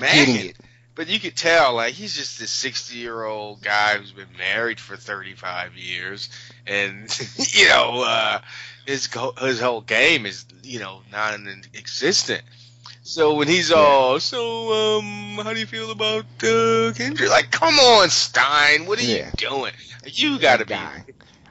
it. 0.00 0.56
But 0.94 1.08
you 1.08 1.20
could 1.20 1.36
tell, 1.36 1.74
like, 1.74 1.92
he's 1.92 2.16
just 2.16 2.38
this 2.38 2.50
60 2.50 2.96
year 2.96 3.22
old 3.24 3.60
guy 3.62 3.98
who's 3.98 4.12
been 4.12 4.34
married 4.38 4.80
for 4.80 4.96
35 4.96 5.76
years. 5.76 6.30
And, 6.66 7.06
you 7.52 7.68
know, 7.68 8.02
uh, 8.06 8.40
his, 8.86 9.06
his 9.40 9.60
whole 9.60 9.82
game 9.82 10.24
is, 10.24 10.46
you 10.62 10.78
know, 10.80 11.02
non 11.12 11.62
existent. 11.74 12.42
So 13.02 13.34
when 13.34 13.46
he's 13.46 13.70
all, 13.70 14.18
so, 14.20 14.98
um, 14.98 15.38
how 15.44 15.52
do 15.52 15.60
you 15.60 15.66
feel 15.66 15.90
about, 15.90 16.24
uh, 16.42 16.92
Kendrick? 16.94 17.30
Like, 17.30 17.50
come 17.50 17.74
on, 17.78 18.08
Stein, 18.08 18.86
what 18.86 18.98
are 18.98 19.02
Yeah. 19.02 19.26
you 19.26 19.48
doing? 19.48 19.72
You 20.06 20.38
gotta 20.38 20.64
be. 20.64 20.70
guy. 20.74 21.04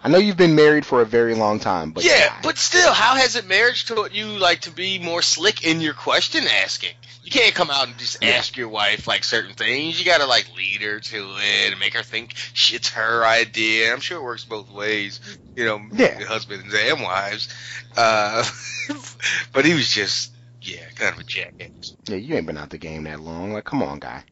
I 0.06 0.08
know 0.08 0.20
you've 0.20 0.38
been 0.38 0.54
married 0.54 0.86
for 0.86 1.02
a 1.02 1.06
very 1.06 1.34
long 1.34 1.60
time, 1.60 1.90
but 1.90 2.04
yeah, 2.04 2.28
guy. 2.28 2.40
but 2.44 2.60
still, 2.60 2.94
how 2.94 3.16
has 3.16 3.36
it 3.36 3.48
marriage 3.48 3.88
taught 3.88 4.14
you, 4.14 4.28
like, 4.28 4.62
to 4.62 4.70
be 4.72 5.00
more 5.00 5.24
slick 5.24 5.66
in 5.66 5.82
your 5.82 5.96
question 5.96 6.44
asking? 6.64 6.92
You 7.24 7.32
can't 7.32 7.56
come 7.56 7.72
out 7.72 7.88
and 7.88 7.98
just 7.98 8.22
Yeah. 8.22 8.34
ask 8.34 8.56
your 8.56 8.70
wife, 8.70 9.08
like, 9.08 9.24
certain 9.24 9.56
things. 9.56 9.98
You 9.98 10.06
gotta, 10.06 10.28
like, 10.28 10.46
lead 10.56 10.84
her 10.84 11.00
to 11.00 11.36
it 11.40 11.72
and 11.72 11.80
make 11.80 11.96
her 11.96 12.04
think 12.04 12.36
it's 12.72 12.90
her 12.90 13.26
idea. 13.26 13.92
I'm 13.92 14.00
sure 14.00 14.20
it 14.20 14.24
works 14.24 14.44
both 14.44 14.70
ways, 14.72 15.22
you 15.56 15.66
know, 15.66 15.82
Yeah. 15.92 16.24
husbands 16.26 16.72
and 16.72 17.02
wives. 17.02 17.50
Uh, 17.98 18.44
but 19.54 19.66
he 19.66 19.74
was 19.74 19.90
just, 19.90 20.34
yeah, 20.62 20.86
kind 20.94 21.16
of 21.16 21.20
a 21.20 21.24
jackass. 21.24 21.96
Yeah, 22.08 22.18
you 22.18 22.36
ain't 22.36 22.46
been 22.46 22.60
out 22.60 22.70
the 22.70 22.78
game 22.78 23.06
that 23.06 23.22
long. 23.22 23.54
Like, 23.54 23.66
come 23.66 23.82
on, 23.82 23.98
guy. 23.98 24.24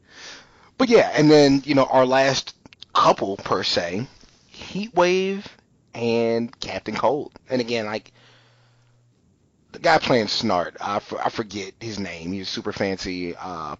But 0.77 0.89
yeah, 0.89 1.09
and 1.15 1.31
then 1.31 1.63
you 1.65 1.73
know 1.73 1.85
our 1.85 2.05
last 2.05 2.53
couple 2.93 3.37
per 3.37 3.63
se, 3.63 4.05
Heat 4.45 4.93
Wave 4.93 5.47
and 5.93 6.57
Captain 6.59 6.95
Cold. 6.95 7.31
And 7.49 7.61
again, 7.61 7.85
like 7.85 8.11
the 9.71 9.79
guy 9.79 9.97
playing 9.97 10.27
Snart, 10.27 10.77
I, 10.79 10.97
f- 10.97 11.13
I 11.13 11.29
forget 11.29 11.73
his 11.79 11.99
name. 11.99 12.31
He's 12.31 12.47
a 12.47 12.51
super 12.51 12.71
fancy, 12.73 13.35
uh, 13.35 13.75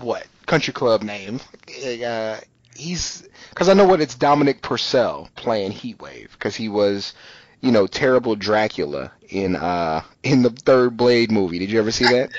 what 0.00 0.26
country 0.46 0.72
club 0.72 1.02
name? 1.02 1.40
Uh, 1.84 2.38
he's 2.76 3.28
because 3.50 3.68
I 3.68 3.74
know 3.74 3.86
what 3.86 4.00
it's 4.00 4.14
Dominic 4.16 4.60
Purcell 4.62 5.28
playing 5.36 5.72
Heat 5.72 6.00
Wave 6.00 6.30
because 6.32 6.56
he 6.56 6.68
was. 6.68 7.14
You 7.60 7.72
know, 7.72 7.86
terrible 7.86 8.36
Dracula 8.36 9.10
in 9.30 9.56
uh 9.56 10.02
in 10.22 10.42
the 10.42 10.50
third 10.50 10.98
Blade 10.98 11.32
movie. 11.32 11.58
Did 11.58 11.70
you 11.70 11.78
ever 11.78 11.90
see 11.90 12.04
that? 12.04 12.30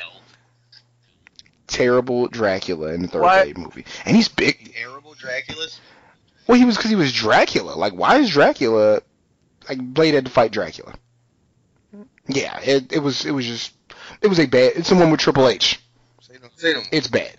terrible 1.68 2.27
Dracula 2.27 2.93
in 2.93 3.02
the 3.02 3.07
third 3.07 3.22
What? 3.22 3.43
Blade 3.43 3.57
movie, 3.57 3.85
and 4.06 4.15
he's 4.15 4.27
big. 4.27 4.73
Terrible 4.73 5.15
Draculas? 5.15 5.80
Well, 6.47 6.57
he 6.57 6.65
was 6.65 6.76
because 6.77 6.89
he 6.91 6.95
was 6.95 7.11
Dracula. 7.11 7.72
Like, 7.76 7.93
why 7.93 8.17
is 8.17 8.30
Dracula? 8.30 9.01
Like, 9.67 9.80
Blade 9.80 10.13
had 10.13 10.26
to 10.26 10.31
fight 10.31 10.51
Dracula. 10.51 10.93
Yeah, 12.27 12.59
it 12.63 12.91
it 12.91 12.99
was 12.99 13.26
it 13.26 13.31
was 13.31 13.45
just 13.45 13.73
it 14.22 14.27
was 14.27 14.39
a 14.39 14.45
bad. 14.47 14.73
It's 14.76 14.88
someone 14.88 15.11
with 15.11 15.19
Triple 15.19 15.47
H. 15.47 15.80
Say 16.22 16.34
no, 16.41 16.47
say 16.55 16.73
no. 16.73 16.81
It's 16.91 17.07
bad. 17.07 17.35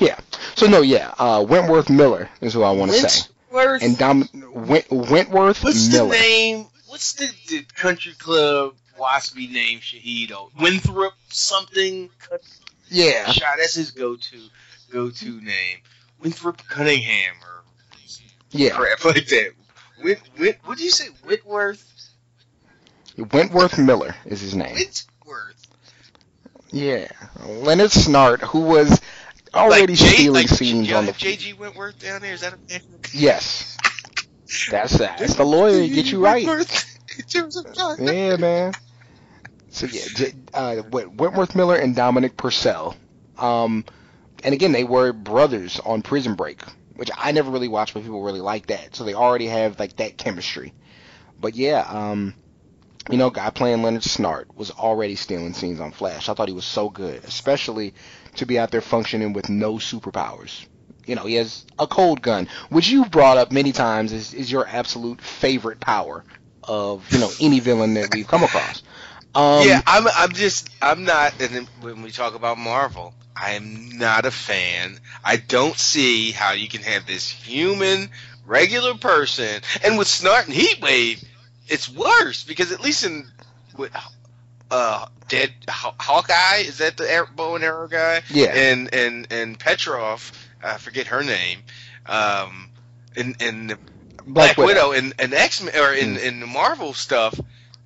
Yeah. 0.00 0.18
So 0.54 0.66
no, 0.66 0.80
yeah. 0.80 1.14
Uh, 1.18 1.44
Wentworth 1.46 1.90
Miller 1.90 2.28
is 2.40 2.54
who 2.54 2.62
I 2.62 2.70
want 2.72 2.92
to 2.92 2.96
say, 3.08 3.28
Wentworth- 3.50 3.82
and 3.82 3.98
Dom 3.98 4.28
Went, 4.54 4.90
Wentworth 4.90 5.62
What's 5.62 5.92
Miller. 5.92 6.08
the 6.08 6.12
name? 6.18 6.66
What's 6.86 7.12
the, 7.14 7.28
the 7.48 7.62
country 7.74 8.12
club 8.14 8.74
waspy 8.98 9.50
name? 9.50 9.80
Shahido 9.80 10.50
Winthrop 10.58 11.14
something. 11.28 12.08
Yeah. 12.88 13.26
Shot. 13.30 13.56
That's 13.58 13.74
his 13.74 13.90
go-to 13.90 14.38
go-to 14.92 15.40
name. 15.40 15.78
Winthrop 16.20 16.62
Cunningham 16.68 17.34
or 17.42 17.63
Yeah. 18.54 18.70
crap 18.70 19.04
like 19.04 19.26
that. 19.26 19.50
Wit, 20.02 20.20
Wit, 20.38 20.58
what 20.64 20.78
do 20.78 20.84
you 20.84 20.90
say? 20.90 21.08
Whitworth. 21.24 21.90
Wentworth 23.32 23.78
Miller 23.78 24.14
is 24.24 24.40
his 24.40 24.54
name. 24.54 24.74
Whitworth. 24.74 25.66
Yeah. 26.70 27.08
Leonard 27.46 27.90
Snart, 27.90 28.40
who 28.40 28.60
was 28.60 29.00
already 29.54 29.92
like 29.94 29.98
J, 29.98 30.06
stealing 30.06 30.42
like, 30.42 30.48
scenes 30.48 30.92
on 30.92 31.06
the 31.06 31.12
JG 31.12 31.58
Wentworth 31.58 31.98
down 31.98 32.20
there. 32.20 32.34
Is 32.34 32.40
that 32.40 32.54
a 32.54 32.80
Yes. 33.12 33.76
That's 34.70 34.98
that. 34.98 35.18
That's 35.18 35.34
the 35.34 35.44
lawyer. 35.44 35.86
Get 35.86 36.10
you 36.10 36.22
right. 36.24 36.46
Wentworth. 36.46 36.90
In 37.18 37.24
terms 37.24 37.56
of 37.56 37.72
time. 37.74 37.96
Yeah, 38.00 38.36
man. 38.36 38.72
So 39.70 39.86
yeah, 39.86 40.02
J- 40.14 40.34
uh, 40.52 40.82
Wentworth 40.90 41.54
Miller 41.54 41.76
and 41.76 41.94
Dominic 41.94 42.36
Purcell. 42.36 42.96
Um, 43.38 43.84
and 44.44 44.54
again, 44.54 44.72
they 44.72 44.84
were 44.84 45.12
brothers 45.12 45.80
on 45.80 46.02
Prison 46.02 46.34
Break, 46.34 46.62
which 46.96 47.10
I 47.16 47.32
never 47.32 47.50
really 47.50 47.68
watched, 47.68 47.94
but 47.94 48.02
people 48.02 48.22
really 48.22 48.40
like 48.40 48.66
that. 48.66 48.94
So 48.94 49.04
they 49.04 49.14
already 49.14 49.46
have 49.46 49.78
like 49.78 49.96
that 49.96 50.16
chemistry. 50.16 50.72
But 51.40 51.54
yeah, 51.54 51.84
um, 51.88 52.34
you 53.10 53.18
know, 53.18 53.30
guy 53.30 53.50
playing 53.50 53.82
Leonard 53.82 54.02
Snart 54.02 54.46
was 54.54 54.70
already 54.70 55.16
stealing 55.16 55.52
scenes 55.52 55.80
on 55.80 55.92
Flash. 55.92 56.28
I 56.28 56.34
thought 56.34 56.48
he 56.48 56.54
was 56.54 56.64
so 56.64 56.88
good, 56.88 57.24
especially 57.24 57.94
to 58.36 58.46
be 58.46 58.58
out 58.58 58.70
there 58.70 58.80
functioning 58.80 59.32
with 59.32 59.48
no 59.48 59.74
superpowers. 59.74 60.66
You 61.06 61.16
know, 61.16 61.26
he 61.26 61.34
has 61.34 61.66
a 61.78 61.86
cold 61.86 62.22
gun, 62.22 62.48
which 62.70 62.88
you've 62.88 63.10
brought 63.10 63.36
up 63.36 63.52
many 63.52 63.72
times 63.72 64.12
is, 64.12 64.32
is 64.32 64.50
your 64.50 64.66
absolute 64.66 65.20
favorite 65.20 65.80
power 65.80 66.24
of 66.62 67.10
you 67.12 67.18
know 67.18 67.30
any 67.40 67.60
villain 67.60 67.94
that 67.94 68.14
we've 68.14 68.26
come 68.26 68.42
across. 68.42 68.82
Um, 69.36 69.66
yeah, 69.66 69.82
I'm. 69.84 70.06
I'm 70.14 70.32
just. 70.32 70.70
I'm 70.80 71.04
not. 71.04 71.32
And 71.40 71.50
then 71.50 71.68
when 71.80 72.02
we 72.02 72.12
talk 72.12 72.36
about 72.36 72.56
Marvel, 72.56 73.12
I 73.36 73.52
am 73.52 73.98
not 73.98 74.26
a 74.26 74.30
fan. 74.30 74.98
I 75.24 75.36
don't 75.36 75.76
see 75.76 76.30
how 76.30 76.52
you 76.52 76.68
can 76.68 76.82
have 76.82 77.06
this 77.06 77.28
human, 77.28 78.10
regular 78.46 78.94
person, 78.94 79.62
and 79.82 79.98
with 79.98 80.08
Snart 80.08 80.46
and 80.46 80.54
Heatwave, 80.54 81.24
it's 81.66 81.88
worse 81.88 82.44
because 82.44 82.72
at 82.72 82.80
least 82.80 83.04
in 83.04 83.26
with 83.76 83.90
uh 84.70 85.06
dead 85.28 85.52
Haw- 85.68 85.94
Hawkeye 85.98 86.58
is 86.58 86.78
that 86.78 86.96
the 86.96 87.10
air, 87.10 87.26
bow 87.26 87.56
and 87.56 87.64
arrow 87.64 87.88
guy? 87.88 88.22
Yeah. 88.30 88.54
And 88.54 88.92
and 88.94 89.26
and 89.30 89.58
Petrov, 89.58 90.32
I 90.62 90.78
forget 90.78 91.08
her 91.08 91.22
name. 91.22 91.60
Um, 92.06 92.70
and 93.16 93.36
and 93.40 93.76
Black, 94.26 94.56
Widow, 94.56 94.92
and, 94.92 95.14
and 95.18 95.34
X 95.34 95.62
Men 95.62 95.76
or 95.76 95.92
in, 95.92 96.16
in 96.16 96.40
the 96.40 96.46
Marvel 96.46 96.94
stuff, 96.94 97.38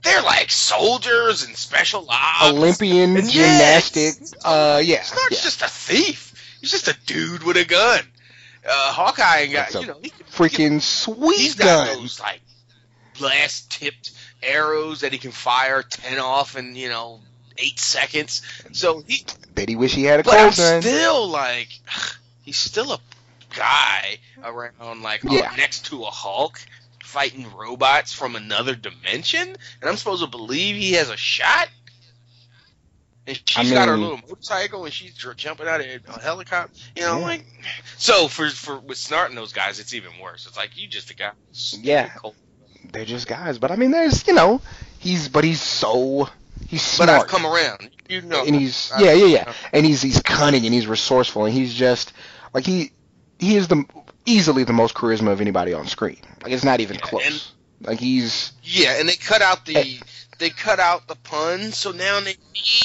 they're 0.05 0.23
like 0.23 0.51
soldiers 0.51 1.45
and 1.45 1.57
special 1.57 2.07
ops. 2.09 2.45
Olympian 2.45 3.16
And 3.16 3.29
gymnastic. 3.29 4.15
yes, 4.20 4.35
Uh, 4.45 4.81
yeah, 4.85 5.05
yeah. 5.31 5.37
just 5.37 5.62
a 5.62 5.69
thief. 5.69 6.57
He's 6.61 6.70
just 6.70 6.89
a 6.89 6.97
dude 7.07 7.43
with 7.43 7.57
a 7.57 7.65
gun. 7.65 8.01
Uh, 8.69 8.93
Hawkeye 8.93 9.41
ain't 9.43 9.53
got 9.53 9.75
you 9.75 9.87
know 9.87 9.99
he, 10.03 10.11
freaking 10.33 10.75
he's 10.75 10.85
sweet 10.85 11.57
got 11.57 11.87
gun. 11.87 11.97
those 12.03 12.20
like 12.20 12.41
blast 13.19 13.70
tipped 13.70 14.12
arrows 14.43 15.01
that 15.01 15.12
he 15.12 15.19
can 15.19 15.31
fire 15.31 15.83
ten 15.83 16.19
off 16.19 16.57
in 16.57 16.75
you 16.77 16.89
know 16.89 17.20
eight 17.57 17.79
seconds. 17.79 18.43
So 18.73 19.03
he 19.07 19.25
Bet 19.55 19.69
he 19.69 19.77
wish 19.77 19.95
he 19.95 20.05
had 20.05 20.20
a 20.20 20.23
but 20.23 20.35
I'm 20.35 20.53
gun. 20.53 20.83
still 20.83 21.29
like, 21.29 21.69
he's 22.43 22.57
still 22.59 22.93
a 22.93 23.01
guy 23.57 24.19
around 24.45 25.03
like 25.03 25.23
Yeah. 25.25 25.53
next 25.57 25.87
to 25.87 26.03
a 26.05 26.11
Hulk 26.11 26.61
fighting 27.09 27.47
robots 27.56 28.12
from 28.12 28.36
another 28.36 28.74
dimension, 28.74 29.48
and 29.48 29.90
I'm 29.90 29.97
supposed 29.97 30.22
to 30.22 30.28
believe 30.28 30.76
he 30.76 30.93
has 30.93 31.09
a 31.09 31.16
shot. 31.16 31.68
And 33.26 33.40
she's 33.47 33.72
I 33.72 33.74
got 33.74 33.89
her 33.89 33.97
little 33.97 34.18
motorcycle, 34.18 34.85
and 34.85 34.93
she's 34.93 35.14
jumping 35.14 35.66
out 35.66 35.80
of 35.80 35.86
a 35.86 36.20
helicopter. 36.20 36.72
You 36.97 37.02
know, 37.02 37.18
Yeah. 37.18 37.24
like 37.24 37.44
so 37.97 38.28
for 38.28 38.48
for 38.51 38.78
with 38.78 38.98
Snart 38.98 39.26
and 39.26 39.36
those 39.39 39.52
guys, 39.52 39.80
it's 39.80 39.94
even 39.94 40.12
worse. 40.20 40.47
It's 40.47 40.56
like 40.56 40.76
you 40.76 40.86
just 40.86 41.10
a 41.10 41.14
guy. 41.14 41.32
Yeah. 41.80 42.10
They're 42.93 43.05
just 43.05 43.26
guys, 43.26 43.59
but 43.59 43.70
I 43.70 43.76
mean, 43.76 43.90
there's 43.90 44.26
you 44.26 44.35
know, 44.35 44.60
he's 44.98 45.28
but 45.28 45.44
he's 45.44 45.60
so 45.60 46.28
he's 46.68 46.98
But. 46.98 47.09
I've 47.09 47.26
come 47.26 47.47
around. 47.47 47.90
You 48.09 48.22
know, 48.22 48.44
and 48.47 48.55
he's 48.55 48.90
yeah 48.98 49.12
yeah 49.12 49.26
yeah 49.26 49.52
and 49.74 49.85
he's 49.85 50.01
he's 50.01 50.22
cunning 50.22 50.64
and 50.64 50.72
he's 50.72 50.86
resourceful 50.86 51.44
and 51.44 51.52
he's 51.55 51.74
just 51.74 52.14
like 52.55 52.64
he 52.64 52.93
he 53.39 53.56
is 53.56 53.68
the 53.68 53.85
easily 54.29 54.65
the 54.65 54.73
most 54.73 54.95
charisma 54.95 55.33
of 55.33 55.41
anybody 55.41 55.73
on 55.73 55.87
screen 55.87 56.19
like 56.43 56.53
it's 56.53 56.65
not 56.65 56.81
even 56.81 56.97
Yeah, 56.97 57.03
close 57.03 57.27
and- 57.27 57.89
like 57.89 58.01
he's 58.01 58.53
Yeah, 58.63 58.99
and 58.99 59.09
they 59.09 59.17
cut 59.17 59.41
out 59.43 59.65
the 59.65 59.75
Hey. 59.75 60.01
they 60.39 60.51
cut 60.51 60.79
out 60.81 61.07
the 61.09 61.15
puns, 61.17 61.77
so 61.77 61.91
now 61.93 62.21
they 62.21 62.35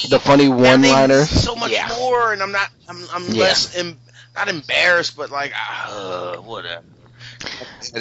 the 0.08 0.18
funny 0.20 0.48
one 0.48 0.80
they 0.82 0.90
liners 0.92 1.28
so 1.30 1.54
much 1.56 1.70
yeah 1.72 1.88
more, 1.98 2.32
and 2.32 2.42
I'm 2.42 2.52
not 2.52 2.68
I'm 2.88 3.04
I'm 3.12 3.28
Yeah. 3.30 3.42
less 3.42 3.76
em, 3.76 3.98
not 4.36 4.48
embarrassed, 4.48 5.16
but 5.16 5.30
like 5.30 5.52
uh, 5.88 6.36
whatever. 6.36 6.84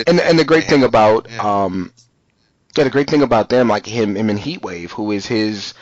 and 0.07 0.19
and 0.19 0.39
the 0.39 0.45
great 0.45 0.65
thing 0.65 0.83
about 0.83 1.27
Yeah. 1.29 1.63
um 1.65 1.91
yeah 2.77 2.83
the 2.83 2.89
great 2.89 3.09
thing 3.09 3.21
about 3.23 3.49
them 3.49 3.67
like 3.67 3.85
him 3.85 4.15
him 4.15 4.29
and 4.29 4.39
Heatwave 4.39 4.89
who 4.91 5.11
is 5.11 5.25
his 5.25 5.73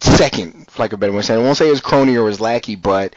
second, 0.00 0.66
like 0.78 0.92
a 0.92 0.96
better 0.96 1.12
way 1.12 1.18
of 1.20 1.24
saying. 1.24 1.40
I 1.40 1.42
won't 1.44 1.56
say 1.56 1.68
his 1.68 1.80
crony 1.80 2.16
or 2.16 2.26
his 2.28 2.40
lackey, 2.40 2.76
but 2.76 3.14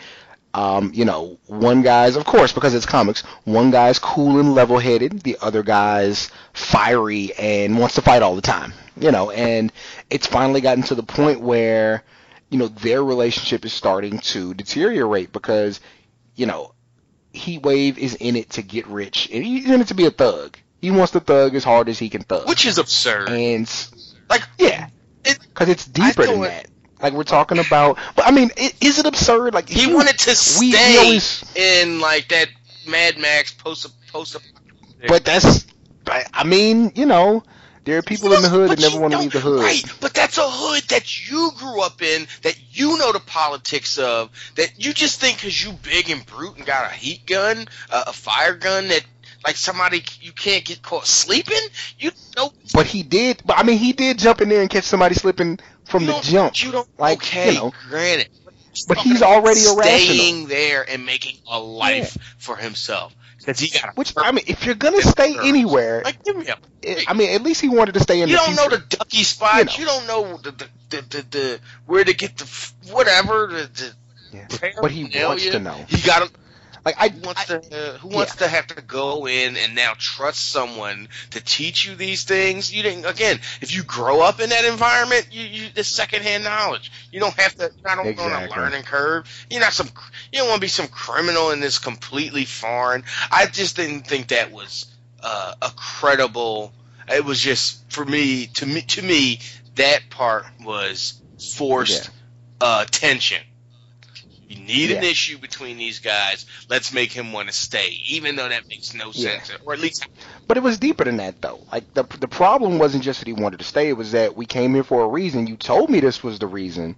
um, 0.53 0.91
you 0.93 1.05
know, 1.05 1.39
one 1.47 1.81
guy's, 1.81 2.15
of 2.15 2.25
course, 2.25 2.53
because 2.53 2.73
it's 2.75 2.85
comics, 2.85 3.21
one 3.43 3.71
guy's 3.71 3.99
cool 3.99 4.39
and 4.39 4.53
level-headed, 4.53 5.21
the 5.21 5.37
other 5.41 5.63
guy's 5.63 6.29
fiery 6.53 7.33
and 7.33 7.79
wants 7.79 7.95
to 7.95 8.01
fight 8.01 8.21
all 8.21 8.35
the 8.35 8.41
time. 8.41 8.73
You 8.95 9.11
know, 9.11 9.31
and 9.31 9.71
it's 10.11 10.27
finally 10.27 10.61
gotten 10.61 10.83
to 10.83 10.95
the 10.95 11.01
point 11.01 11.41
where, 11.41 12.03
you 12.49 12.59
know, 12.59 12.67
their 12.67 13.03
relationship 13.03 13.65
is 13.65 13.73
starting 13.73 14.19
to 14.19 14.53
deteriorate 14.53 15.31
because, 15.31 15.79
you 16.35 16.45
know, 16.45 16.75
Heatwave 17.33 17.97
is 17.97 18.13
in 18.13 18.35
it 18.35 18.51
to 18.51 18.61
get 18.61 18.85
rich, 18.85 19.29
and 19.33 19.43
he's 19.43 19.67
in 19.67 19.81
it 19.81 19.87
to 19.87 19.95
be 19.95 20.05
a 20.05 20.11
thug. 20.11 20.57
He 20.79 20.91
wants 20.91 21.13
to 21.13 21.19
thug 21.19 21.55
as 21.55 21.63
hard 21.63 21.89
as 21.89 21.97
he 21.97 22.09
can 22.09 22.21
thug. 22.21 22.47
Which 22.47 22.67
is 22.67 22.77
absurd. 22.77 23.29
And 23.29 23.67
like, 24.29 24.43
yeah, 24.59 24.89
it, 25.25 25.39
because 25.39 25.69
it's 25.69 25.85
deeper 25.87 26.27
than 26.27 26.41
that. 26.41 26.67
Like 27.03 27.11
we're 27.13 27.23
talking 27.23 27.59
about, 27.59 27.97
but 28.15 28.25
I 28.25 28.31
mean, 28.31 28.49
is 28.79 28.97
it 28.97 29.05
absurd? 29.05 29.53
Like 29.53 29.67
he 29.67 29.81
you- 29.89 29.95
wanted 29.95 30.17
to 30.19 30.29
we- 30.59 30.67
we 30.67 30.71
stay 30.71 30.97
always- 30.97 31.43
in 31.55 31.99
like 31.99 32.29
that 32.29 32.47
Mad 32.87 33.17
Max 33.17 33.51
post 33.51 33.87
post. 34.11 34.37
but 35.07 35.25
that's, 35.25 35.65
I 36.07 36.23
I 36.33 36.43
mean, 36.45 36.93
you 36.95 37.05
know, 37.05 37.43
there 37.83 37.97
are 37.97 38.01
people 38.01 38.31
in 38.31 38.41
the 38.41 38.47
hood 38.47 38.69
that 38.69 38.79
never 38.79 38.99
want 39.01 39.11
to 39.13 39.19
leave 39.19 39.33
the 39.33 39.41
hood. 39.41 39.59
Right, 39.61 39.83
but 39.99 40.13
that's 40.13 40.37
a 40.37 40.49
hood 40.49 40.83
that 40.89 41.29
you 41.29 41.51
grew 41.57 41.81
up 41.81 42.01
in, 42.01 42.25
that 42.43 42.55
you 42.71 42.97
know 42.97 43.11
the 43.11 43.19
politics 43.19 43.97
of, 43.97 44.29
that 44.55 44.71
you 44.77 44.93
just 44.93 45.19
think 45.19 45.37
because 45.39 45.61
you 45.61 45.73
big 45.73 46.09
and 46.09 46.25
brute 46.25 46.55
and 46.55 46.65
got 46.65 46.89
a 46.89 46.93
heat 46.95 47.25
gun, 47.25 47.67
uh, 47.89 48.05
a 48.07 48.13
fire 48.13 48.53
gun, 48.55 48.87
that 48.87 49.03
like 49.45 49.57
somebody 49.57 50.01
you 50.21 50.31
can't 50.31 50.63
get 50.63 50.81
caught 50.81 51.05
sleeping. 51.05 51.57
You 51.99 52.11
know, 52.37 52.53
But 52.73 52.85
he 52.85 53.03
did. 53.03 53.41
But 53.45 53.57
I 53.59 53.63
mean, 53.63 53.77
he 53.77 53.91
did 53.91 54.19
jump 54.19 54.39
in 54.39 54.47
there 54.47 54.61
and 54.61 54.69
catch 54.69 54.85
somebody 54.85 55.15
slipping 55.15 55.59
from 55.85 56.05
the 56.05 56.19
jump. 56.21 56.61
You 56.63 56.71
don't. 56.71 56.99
Like, 56.99 57.17
okay, 57.19 57.53
you 57.53 57.57
know. 57.57 57.73
granted. 57.89 58.29
But 58.87 58.97
he's 58.97 59.21
already 59.21 59.59
irrational. 59.59 60.15
staying 60.15 60.47
there 60.47 60.83
and 60.87 61.05
making 61.05 61.37
a 61.47 61.59
life 61.59 62.17
for 62.39 62.55
himself 62.55 63.15
because 63.37 63.59
he 63.59 63.69
got. 63.69 63.89
a 63.89 63.93
Which. 63.93 64.13
I 64.17 64.31
mean, 64.31 64.45
if 64.47 64.65
you're 64.65 64.75
gonna 64.75 65.01
stay 65.01 65.35
anywhere, 65.37 66.01
like 66.03 66.23
give 66.23 66.37
me 66.37 66.47
a 66.47 66.53
eh, 66.53 66.55
it, 66.81 67.05
I 67.07 67.13
mean, 67.13 67.35
at 67.35 67.43
least 67.43 67.61
he 67.61 67.69
wanted 67.69 67.93
to 67.93 67.99
stay 67.99 68.21
in 68.21 68.29
you 68.29 68.35
don't 68.35 68.55
know 68.55 68.69
the 68.69 68.79
ducky 68.79 69.23
spots. 69.23 69.77
You 69.77 69.83
You, 69.83 69.89
don't 69.89 70.07
know 70.07 70.37
the 70.37 70.51
the, 70.51 70.69
the, 70.89 71.01
the, 71.01 71.21
the 71.29 71.59
where 71.85 72.03
to 72.03 72.13
get 72.13 72.37
the 72.37 72.71
whatever. 72.91 73.47
The, 73.47 73.69
the 73.73 73.93
Yeah. 74.31 74.71
But 74.81 74.91
he 74.91 75.03
wants 75.23 75.45
to 75.45 75.59
know. 75.59 75.85
He 75.87 76.01
got 76.01 76.27
to. 76.27 76.42
Like 76.85 76.95
I, 76.99 77.09
Who 77.09 77.21
wants 77.21 77.49
I- 77.49 77.59
to? 77.59 77.93
Uh, 77.95 77.97
who 77.97 78.09
wants 78.09 78.35
to 78.37 78.47
have 78.47 78.67
to 78.67 78.81
go 78.81 79.27
in 79.27 79.55
and 79.55 79.73
now 79.73 79.93
trust 79.97 80.49
someone 80.49 81.07
to 81.31 81.41
teach 81.41 81.85
you 81.85 81.95
these 81.95 82.25
things? 82.25 82.73
You 82.73 82.83
didn't. 82.83 83.05
Again, 83.05 83.39
if 83.61 83.73
you 83.73 83.83
grow 83.83 84.21
up 84.21 84.41
in 84.41 84.49
that 84.49 84.65
environment, 84.65 85.27
you 85.31 85.43
you 85.43 85.69
it's 85.75 85.87
secondhand 85.87 86.43
knowledge. 86.43 86.91
You 87.11 87.21
don't 87.21 87.39
have 87.39 87.55
to. 87.55 87.71
I 87.85 87.95
don't 87.95 88.15
go 88.15 88.23
on 88.23 88.43
a 88.43 88.49
learning 88.49 88.83
curve. 88.83 89.27
You're 89.49 89.61
not 89.61 89.73
some. 89.73 89.87
You 90.31 90.39
don't 90.39 90.49
want 90.49 90.57
to 90.57 90.65
be 90.65 90.67
some 90.67 90.87
criminal 90.87 91.51
in 91.51 91.61
this 91.61 91.79
completely 91.79 92.45
foreign. 92.45 93.03
I 93.31 93.45
just 93.45 93.77
didn't 93.77 94.05
think 94.05 94.27
that 94.29 94.51
was 94.51 94.85
uh, 95.21 95.53
a 95.61 95.71
credible. 95.75 96.73
It 97.07 97.23
was 97.23 97.39
just 97.39 97.91
for 97.91 98.03
me 98.03 98.47
to 98.55 98.65
me 98.65 98.81
to 98.81 99.01
me 99.01 99.39
that 99.75 100.09
part 100.09 100.45
was 100.63 101.21
forced 101.57 102.09
uh, 102.61 102.85
tension. 102.85 103.41
You 104.57 104.63
need 104.65 104.91
an 104.91 105.03
issue 105.03 105.37
between 105.37 105.77
these 105.77 105.99
guys. 105.99 106.45
Let's 106.69 106.93
make 106.93 107.11
him 107.11 107.31
want 107.33 107.47
to 107.49 107.53
stay, 107.53 107.99
even 108.07 108.35
though 108.35 108.49
that 108.49 108.67
makes 108.67 108.93
no 108.93 109.11
Yeah. 109.13 109.41
sense, 109.43 109.51
or 109.65 109.73
at 109.73 109.79
least 109.79 110.05
But 110.47 110.57
it 110.57 110.63
was 110.63 110.77
deeper 110.77 111.03
than 111.03 111.17
that, 111.17 111.41
though. 111.41 111.59
Like 111.71 111.93
the 111.93 112.03
the 112.03 112.27
problem 112.27 112.79
wasn't 112.79 113.03
just 113.03 113.19
that 113.19 113.27
he 113.27 113.33
wanted 113.33 113.59
to 113.59 113.65
stay; 113.65 113.89
it 113.89 113.97
was 113.97 114.11
that 114.11 114.35
we 114.35 114.45
came 114.45 114.73
here 114.73 114.83
for 114.83 115.01
a 115.03 115.07
reason. 115.07 115.47
You 115.47 115.55
told 115.57 115.89
me 115.89 115.99
this 115.99 116.23
was 116.23 116.39
the 116.39 116.47
reason, 116.47 116.95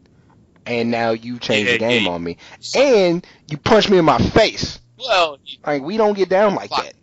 and 0.65 0.91
now 0.91 1.11
you 1.11 1.39
changed 1.39 1.71
the 1.71 1.77
game 1.77 2.03
yeah. 2.05 2.11
on 2.11 2.23
me, 2.23 2.37
and 2.75 3.25
you 3.47 3.57
punched 3.57 3.89
me 3.89 3.97
in 3.97 4.05
my 4.05 4.17
face. 4.19 4.79
well. 4.97 5.37
Like 5.65 5.81
we 5.81 5.97
don't 5.97 6.15
get 6.15 6.29
down 6.29 6.55
like 6.55 6.69
that. 6.71 6.93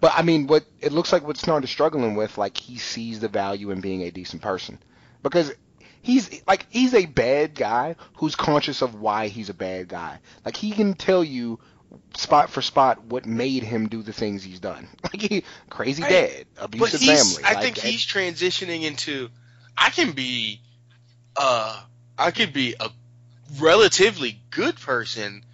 But 0.00 0.12
I 0.16 0.22
mean, 0.22 0.46
what 0.46 0.64
it 0.80 0.92
looks 0.92 1.12
like 1.12 1.26
what 1.26 1.36
Snart 1.36 1.64
is 1.64 1.70
struggling 1.70 2.14
with, 2.14 2.38
like 2.38 2.56
he 2.56 2.78
sees 2.78 3.20
the 3.20 3.28
value 3.28 3.70
in 3.70 3.80
being 3.80 4.02
a 4.02 4.10
decent 4.10 4.42
person, 4.42 4.78
because 5.22 5.52
he's 6.08 6.42
like 6.46 6.66
he's 6.70 6.94
a 6.94 7.04
bad 7.06 7.54
guy 7.54 7.96
who's 8.16 8.34
conscious 8.34 8.82
of 8.82 8.94
why 9.00 9.28
he's 9.28 9.50
a 9.50 9.54
bad 9.54 9.88
guy. 9.88 10.18
Like 10.44 10.56
he 10.56 10.72
can 10.72 10.94
tell 10.94 11.22
you 11.22 11.60
spot 12.16 12.50
for 12.50 12.62
spot 12.62 13.04
what 13.04 13.26
made 13.26 13.62
him 13.62 13.88
do 13.88 14.02
the 14.02 14.12
things 14.12 14.42
he's 14.42 14.60
done. 14.60 14.88
Like 15.04 15.20
he 15.20 15.44
crazy 15.70 16.04
Right. 16.04 16.06
dad, 16.06 16.46
abusive 16.58 17.02
family. 17.02 17.44
I 17.44 17.54
like, 17.54 17.62
think 17.62 17.76
he's 17.76 18.04
transitioning 18.06 18.84
into. 18.84 19.28
I 19.76 19.90
can 19.90 20.12
be, 20.12 20.60
uh, 21.36 21.80
I 22.18 22.30
could 22.32 22.52
be 22.52 22.74
a 22.78 22.90
relatively 23.60 24.42
good 24.50 24.76
person 24.80 25.44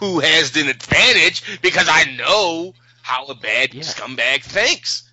who 0.00 0.20
has 0.20 0.56
an 0.56 0.68
advantage 0.68 1.60
because 1.62 1.88
I 1.88 2.04
know 2.16 2.74
how 3.02 3.26
a 3.26 3.34
bad 3.34 3.70
Yeah. 3.70 3.82
scumbag 3.82 4.42
thinks. 4.42 5.10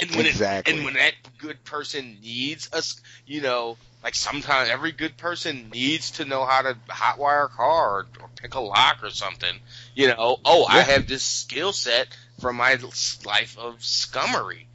And 0.00 0.14
when 0.16 0.26
Exactly. 0.26 0.72
it, 0.74 0.76
and 0.76 0.84
when 0.84 0.94
that 0.94 1.14
good 1.38 1.64
person 1.64 2.18
needs 2.20 2.68
us, 2.72 3.00
you 3.26 3.42
know, 3.42 3.78
like 4.04 4.14
sometimes 4.14 4.68
every 4.68 4.92
good 4.92 5.16
person 5.16 5.70
needs 5.72 6.12
to 6.12 6.26
know 6.26 6.44
how 6.44 6.60
to 6.60 6.76
hotwire 6.90 7.46
a 7.46 7.48
car 7.48 8.00
or, 8.00 8.06
or 8.20 8.28
pick 8.36 8.54
a 8.54 8.60
lock 8.60 9.02
or 9.02 9.08
something. 9.08 9.58
You 9.94 10.08
know, 10.08 10.38
oh, 10.44 10.66
I 10.66 10.82
have 10.82 11.08
this 11.08 11.22
skill 11.22 11.72
set 11.72 12.08
from 12.38 12.56
my 12.56 12.78
life 13.24 13.56
of 13.58 13.78
scummery. 13.78 14.66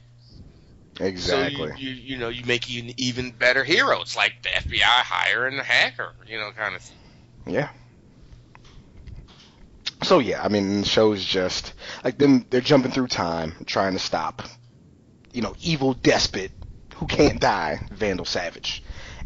exactly. 1.00 1.70
So 1.70 1.78
you, 1.78 1.90
you 1.90 1.92
you 1.92 2.18
know 2.18 2.30
you 2.30 2.44
make 2.46 2.70
you 2.72 2.82
an 2.82 2.94
even 2.98 3.30
better 3.30 3.64
hero. 3.64 4.02
It's 4.02 4.18
like 4.18 4.42
the 4.42 4.50
FBI 4.50 4.82
hiring 4.82 5.60
a 5.60 5.64
hacker, 5.64 6.12
you 6.28 6.40
know, 6.40 6.50
kind 6.52 6.76
of. 6.76 6.82
Thing. 6.82 6.98
Yeah. 7.54 7.70
So 10.02 10.18
yeah, 10.18 10.44
I 10.44 10.48
mean, 10.48 10.82
the 10.82 10.88
show's 10.88 11.24
just 11.24 11.74
like 12.04 12.18
them. 12.18 12.48
They're 12.50 12.62
jumping 12.62 12.92
through 12.92 13.08
time, 13.08 13.54
trying 13.68 13.94
to 13.94 14.00
stop, 14.00 14.42
you 15.34 15.44
know, 15.44 15.54
evil 15.62 15.94
despot 15.94 16.52
who 16.96 17.06
can't 17.06 17.40
die, 17.40 17.80
Vandal 17.92 18.26
Savage. 18.26 18.84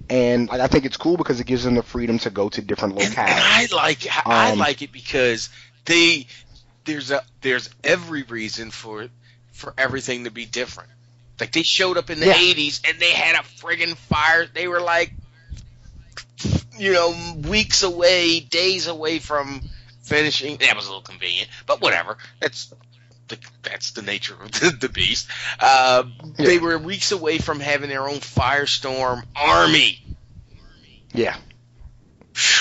And 0.09 0.49
like, 0.49 0.61
I 0.61 0.67
think 0.67 0.85
it's 0.85 0.97
cool 0.97 1.17
because 1.17 1.39
it 1.39 1.47
gives 1.47 1.63
them 1.63 1.75
the 1.75 1.84
freedom 1.84 2.19
to 2.19 2.30
go 2.30 2.49
to 2.49 2.61
different 2.61 2.95
And, 3.01 3.17
and. 3.17 3.17
I 3.17 3.67
like 3.73 4.05
I 4.27 4.51
Um, 4.51 4.59
like 4.59 4.81
it 4.81 4.91
because 4.91 5.49
they 5.85 6.27
there's 6.85 7.11
a 7.11 7.23
there's 7.41 7.69
every 7.84 8.23
reason 8.23 8.71
for 8.71 9.07
for 9.53 9.73
everything 9.77 10.25
to 10.25 10.31
be 10.31 10.45
different. 10.45 10.89
Like 11.39 11.51
they 11.51 11.63
showed 11.63 11.97
up 11.97 12.09
in 12.09 12.19
the 12.19 12.27
Yeah. 12.27 12.34
'80s 12.34 12.81
and 12.89 12.99
they 12.99 13.11
had 13.11 13.35
a 13.35 13.43
friggin' 13.43 13.95
fire. 13.95 14.45
They 14.45 14.67
were 14.67 14.81
like, 14.81 15.13
you 16.77 16.93
know, 16.93 17.15
weeks 17.47 17.84
away, 17.84 18.39
days 18.39 18.88
away 18.88 19.19
from 19.19 19.61
finishing. 20.03 20.57
That 20.57 20.75
was 20.75 20.85
a 20.85 20.89
little 20.89 21.01
convenient, 21.01 21.49
but 21.65 21.81
whatever. 21.81 22.17
That's 22.39 22.73
the, 23.27 23.37
that's 23.61 23.91
the 23.91 24.01
nature 24.01 24.35
of 24.41 24.51
the, 24.59 24.69
the 24.71 24.89
beast. 24.89 25.27
Uh, 25.59 26.03
They 26.37 26.59
were 26.59 26.77
weeks 26.77 27.11
away 27.11 27.37
from 27.37 27.59
having 27.59 27.89
their 27.89 28.07
own 28.07 28.17
firestorm 28.17 29.23
army. 29.35 29.99
yeah, 31.13 31.37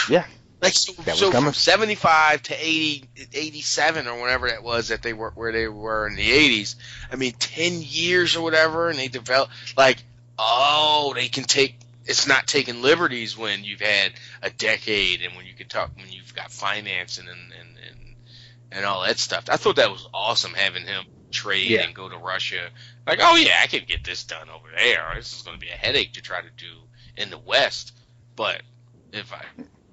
yeah, 0.08 0.24
Like 0.60 0.74
so, 0.74 0.92
so 1.14 1.30
from 1.30 1.52
75 1.52 2.42
to 2.44 2.54
80, 2.54 3.08
87 3.32 4.06
or 4.06 4.20
whatever 4.20 4.48
that 4.48 4.62
was 4.62 4.88
that 4.88 5.02
they 5.02 5.12
were 5.12 5.30
where 5.34 5.52
they 5.52 5.66
were 5.68 6.06
in 6.06 6.14
the 6.16 6.30
80s. 6.62 6.74
I 7.10 7.16
mean, 7.16 7.32
10 7.32 7.80
years 7.82 8.36
or 8.36 8.42
whatever, 8.42 8.88
and 8.90 8.98
they 8.98 9.08
developed 9.08 9.52
like, 9.76 9.98
oh, 10.38 11.12
they 11.14 11.28
can 11.28 11.44
take. 11.44 11.76
It's 12.04 12.26
not 12.26 12.46
taking 12.48 12.82
liberties 12.82 13.38
when 13.38 13.62
you've 13.64 13.80
had 13.80 14.12
a 14.42 14.50
decade 14.50 15.22
and 15.22 15.36
when 15.36 15.46
you 15.46 15.54
can 15.54 15.68
talk 15.68 15.92
when 15.96 16.10
you've 16.10 16.34
got 16.34 16.50
financing 16.50 17.28
and 17.28 17.52
and 17.52 17.76
and, 17.78 18.11
and 18.72 18.84
all 18.84 19.02
that 19.02 19.18
stuff. 19.18 19.44
I 19.50 19.56
thought 19.56 19.76
that 19.76 19.90
was 19.90 20.08
awesome 20.12 20.54
having 20.54 20.84
him 20.86 21.04
trade 21.30 21.68
Yeah. 21.70 21.82
and 21.84 21.94
go 21.94 22.08
to 22.08 22.16
Russia. 22.18 22.68
Like, 23.06 23.20
oh 23.22 23.36
yeah, 23.36 23.58
I 23.62 23.66
can 23.66 23.82
get 23.86 24.04
this 24.04 24.24
done 24.24 24.48
over 24.50 24.68
there. 24.76 25.12
This 25.16 25.34
is 25.36 25.42
going 25.42 25.56
to 25.58 25.60
be 25.60 25.70
a 25.70 25.76
headache 25.76 26.14
to 26.14 26.22
try 26.22 26.40
to 26.40 26.50
do 26.56 26.72
in 27.16 27.30
the 27.30 27.38
West, 27.38 27.92
but 28.36 28.62
if 29.12 29.32
I 29.32 29.44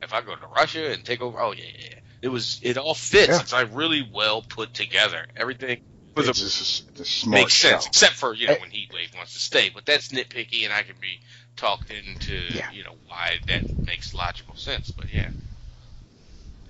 if 0.01 0.14
I 0.14 0.22
go 0.22 0.35
to 0.35 0.47
Russia 0.56 0.91
and 0.91 1.03
take 1.03 1.22
over, 1.22 1.39
oh 1.39 1.51
yeah, 1.51 1.64
yeah, 1.77 1.95
it 2.22 2.30
was 2.30 2.60
it 2.64 2.77
all 2.77 2.93
fits. 2.93 3.27
Yeah. 3.30 3.39
It's 3.41 3.53
like 3.53 3.69
really 3.73 4.07
well 4.14 4.41
put 4.41 4.73
together. 4.73 5.26
Everything 5.35 5.81
was 6.15 6.27
a, 6.27 7.01
a, 7.01 7.06
a 7.27 7.30
makes 7.30 7.53
sense, 7.53 7.88
except 7.88 8.14
for 8.14 8.34
you 8.34 8.47
know 8.47 8.56
when 8.60 8.69
Heatwave 8.72 9.15
wants 9.15 9.34
to 9.34 9.39
stay. 9.39 9.69
But 9.73 9.85
that's 9.85 10.10
nitpicky, 10.10 10.64
and 10.65 10.73
I 10.73 10.84
can 10.84 10.95
be 11.01 11.19
talked 11.57 11.91
into 11.91 12.34
Yeah. 12.53 12.72
you 12.72 12.84
know 12.84 12.95
why 13.07 13.39
that 13.47 13.64
makes 13.85 14.14
logical 14.14 14.56
sense. 14.56 14.91
But 14.91 15.07
yeah, 15.14 15.30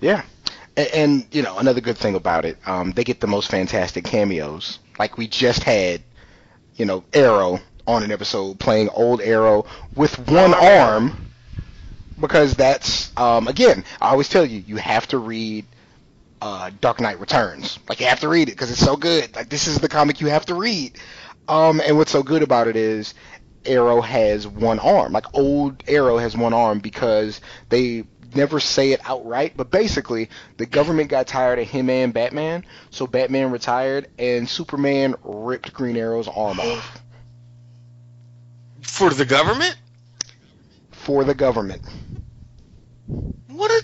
Yeah. 0.00 0.24
And, 0.76 0.88
and 0.88 1.26
you 1.32 1.42
know, 1.42 1.58
another 1.58 1.80
good 1.80 1.98
thing 1.98 2.14
about 2.14 2.44
it, 2.44 2.58
um, 2.66 2.92
they 2.92 3.04
get 3.04 3.20
the 3.20 3.26
most 3.26 3.50
fantastic 3.50 4.04
cameos. 4.04 4.78
Like 4.98 5.18
we 5.18 5.26
just 5.26 5.62
had, 5.64 6.02
you 6.76 6.84
know, 6.84 7.04
Arrow 7.12 7.60
on 7.86 8.02
an 8.02 8.12
episode 8.12 8.58
playing 8.58 8.88
old 8.90 9.20
Arrow 9.20 9.66
with 9.96 10.16
one 10.28 10.54
arm 10.54 11.30
because 12.20 12.54
that's 12.54 13.16
um, 13.16 13.48
again, 13.48 13.84
I 14.00 14.10
always 14.10 14.28
tell 14.28 14.44
you, 14.44 14.60
you 14.66 14.76
have 14.76 15.06
to 15.08 15.18
read 15.18 15.64
uh, 16.42 16.70
Dark 16.80 17.00
Knight 17.00 17.18
Returns. 17.20 17.78
Like 17.88 18.00
you 18.00 18.06
have 18.06 18.20
to 18.20 18.28
read 18.28 18.48
it 18.48 18.52
because 18.52 18.70
it's 18.70 18.84
so 18.84 18.96
good. 18.96 19.34
Like 19.34 19.48
this 19.48 19.66
is 19.66 19.78
the 19.78 19.88
comic 19.88 20.20
you 20.20 20.28
have 20.28 20.46
to 20.46 20.54
read. 20.54 20.98
Um, 21.48 21.80
and 21.84 21.96
what's 21.96 22.12
so 22.12 22.22
good 22.22 22.42
about 22.42 22.68
it 22.68 22.76
is 22.76 23.14
Arrow 23.66 24.00
has 24.00 24.46
one 24.46 24.78
arm. 24.78 25.12
Like 25.12 25.26
old 25.34 25.82
Arrow 25.88 26.18
has 26.18 26.36
one 26.36 26.52
arm 26.52 26.78
because 26.78 27.40
they 27.68 28.04
never 28.34 28.60
say 28.60 28.92
it 28.92 29.00
outright, 29.04 29.54
but 29.56 29.70
basically 29.70 30.30
the 30.56 30.66
government 30.66 31.10
got 31.10 31.26
tired 31.26 31.58
of 31.58 31.68
him 31.68 31.90
and 31.90 32.12
Batman, 32.12 32.64
so 32.90 33.06
Batman 33.06 33.50
retired 33.50 34.08
and 34.18 34.48
Superman 34.48 35.14
ripped 35.24 35.72
Green 35.72 35.96
Arrow's 35.96 36.28
arm 36.28 36.58
off 36.60 37.00
For 38.82 39.10
the 39.10 39.24
government? 39.24 39.76
for 40.92 41.24
the 41.24 41.34
government. 41.34 41.82
What 43.48 43.70
a 43.70 43.82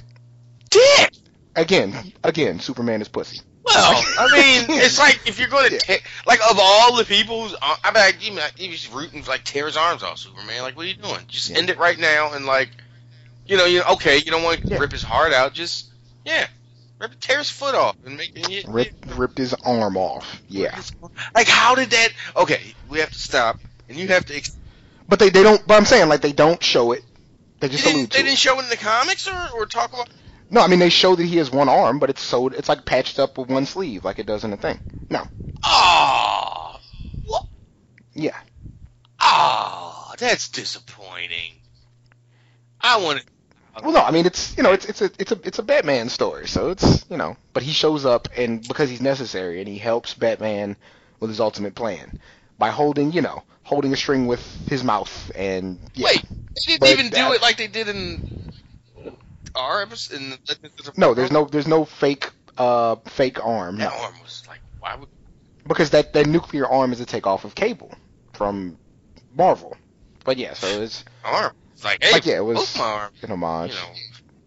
dick! 0.71 1.13
Again, 1.57 2.13
again, 2.23 2.61
Superman 2.61 3.01
is 3.01 3.09
pussy. 3.09 3.41
Well, 3.65 4.05
I 4.19 4.29
mean, 4.29 4.67
it's 4.81 4.99
like 4.99 5.21
if 5.27 5.39
you're 5.39 5.49
going 5.49 5.71
to 5.71 5.81
Yeah. 5.89 5.97
like, 6.27 6.41
of 6.51 6.59
all 6.61 6.97
the 6.97 7.05
people, 7.05 7.49
who's, 7.49 7.57
I 7.61 7.91
mean, 7.93 8.37
like, 8.37 8.61
you 8.61 8.95
rooting 8.95 9.25
like, 9.25 9.45
tear 9.45 9.67
his 9.67 9.77
arms 9.77 10.03
off, 10.03 10.19
Superman. 10.19 10.63
Like, 10.63 10.77
what 10.77 10.85
are 10.85 10.89
you 10.89 10.95
doing? 10.95 11.21
Just 11.27 11.51
Yeah. 11.51 11.59
end 11.59 11.71
it 11.71 11.79
right 11.79 11.99
now 11.99 12.33
and, 12.35 12.47
like, 12.47 12.69
you 13.47 13.57
know, 13.57 13.65
you 13.65 13.83
okay, 13.83 14.17
you 14.19 14.31
don't 14.31 14.43
want 14.43 14.61
to 14.67 14.75
Yeah. 14.75 14.79
rip 14.79 14.93
his 14.93 15.03
heart 15.03 15.33
out, 15.33 15.53
just, 15.53 15.87
yeah, 16.25 16.47
rip, 16.99 17.19
tear 17.21 17.39
his 17.39 17.51
foot 17.51 17.75
off 17.75 17.97
and 18.05 18.17
make 18.17 18.37
and 18.37 18.51
you, 18.51 18.63
Ripped 18.67 19.07
ripped 19.17 19.39
his 19.39 19.55
arm 19.65 19.97
off. 19.97 20.43
Yeah. 20.49 20.81
Like, 21.35 21.49
how 21.49 21.75
did 21.75 21.91
that? 21.91 22.09
Okay, 22.37 22.75
we 22.89 22.99
have 23.01 23.11
to 23.11 23.19
stop, 23.19 23.59
and 23.89 23.99
you 23.99 24.09
have 24.09 24.25
to. 24.27 24.37
Ex- 24.37 24.57
But 25.09 25.19
they, 25.19 25.31
they 25.31 25.43
don't 25.43 25.65
but 25.67 25.75
I'm 25.75 25.85
saying 25.85 26.09
like 26.09 26.21
they 26.21 26.33
don't 26.33 26.63
show 26.63 26.93
it. 26.93 27.05
They 27.61 27.69
they, 27.69 27.73
just 27.73 27.85
didn't, 27.85 27.97
allude 27.97 28.11
they 28.11 28.23
didn't 28.23 28.39
show 28.39 28.59
it 28.59 28.65
in 28.65 28.69
the 28.69 28.77
comics 28.77 29.27
or, 29.29 29.49
or 29.57 29.67
talk 29.67 29.93
about. 29.93 30.09
No, 30.51 30.61
I 30.61 30.69
mean 30.69 30.79
they 30.79 30.91
show 30.91 31.17
that 31.17 31.25
he 31.25 31.37
has 31.39 31.51
one 31.51 31.69
arm, 31.69 31.99
but 31.99 32.11
it's 32.11 32.23
sewed 32.23 32.55
it's 32.55 32.69
like 32.69 32.85
patched 32.85 33.19
up 33.19 33.39
with 33.39 33.49
one 33.49 33.67
sleeve 33.67 34.05
like 34.05 34.19
it 34.19 34.27
does 34.27 34.45
in 34.45 34.51
the 34.51 34.57
thing. 34.57 34.81
No. 35.11 35.27
Oh, 35.65 36.77
what? 37.25 37.47
Yeah. 38.15 38.37
Oh, 39.21 40.13
that's 40.19 40.49
disappointing. 40.49 41.53
I 42.81 42.99
want 42.99 43.21
to. 43.21 43.27
Well, 43.83 43.93
no, 43.93 44.01
I 44.01 44.11
mean 44.11 44.25
it's 44.27 44.57
you 44.57 44.63
know 44.63 44.73
it's 44.73 44.87
it's 44.87 45.03
a 45.03 45.11
it's 45.19 45.33
a 45.33 45.41
it's 45.45 45.59
a 45.59 45.63
Batman 45.63 46.09
story, 46.09 46.49
so 46.49 46.71
it's 46.71 47.05
you 47.11 47.17
know, 47.17 47.37
but 47.53 47.63
he 47.63 47.73
shows 47.73 48.07
up 48.07 48.29
and 48.37 48.67
because 48.67 48.89
he's 48.89 49.03
necessary 49.03 49.61
and 49.61 49.69
he 49.69 49.79
helps 49.79 50.15
Batman 50.15 50.77
with 51.21 51.31
his 51.31 51.41
ultimate 51.41 51.75
plan 51.75 52.19
by 52.59 52.71
holding 52.71 53.13
you 53.13 53.21
know 53.23 53.43
holding 53.65 53.93
a 53.93 53.97
string 53.97 54.27
with 54.27 54.43
his 54.69 54.83
mouth 54.83 55.31
and 55.35 55.79
yeah. 55.95 56.07
Wait, 56.07 56.23
they 56.67 56.77
didn't 56.77 56.81
But 56.81 56.89
even 56.91 57.11
do 57.11 57.33
it 57.35 57.43
like 57.43 57.57
they 57.59 57.67
did 57.67 57.89
in 57.89 58.53
our 59.55 59.83
episode. 59.83 60.17
In 60.17 60.31
the 60.31 60.39
Legends 60.49 60.89
of 60.89 60.97
no, 60.97 61.13
there's 61.15 61.31
no 61.33 61.45
there's 61.45 61.69
no 61.69 61.85
fake 61.85 62.31
uh 62.57 62.97
fake 63.07 63.45
arm 63.45 63.77
That 63.77 63.93
no 63.93 63.99
arm 64.05 64.15
was 64.23 64.43
like, 64.49 64.61
why 64.81 64.95
would? 64.97 65.09
because 65.67 65.91
that 65.91 66.13
that 66.15 66.27
nuclear 66.27 66.67
arm 66.67 66.93
is 66.93 67.01
a 67.01 67.07
takeoff 67.07 67.45
of 67.45 67.55
Cable 67.55 67.93
from 68.33 68.79
Marvel, 69.37 69.77
but 70.25 70.39
yeah, 70.39 70.55
so 70.55 70.67
it's 70.81 71.05
Arm. 71.25 71.53
Like, 71.87 72.03
hey, 72.05 72.13
Like, 72.13 72.27
yeah, 72.27 72.37
it 72.37 72.45
was- 72.45 72.77
arms. 72.79 73.17
an 73.23 73.31
homage. 73.31 73.73
You 73.73 73.77
know. 73.79 73.89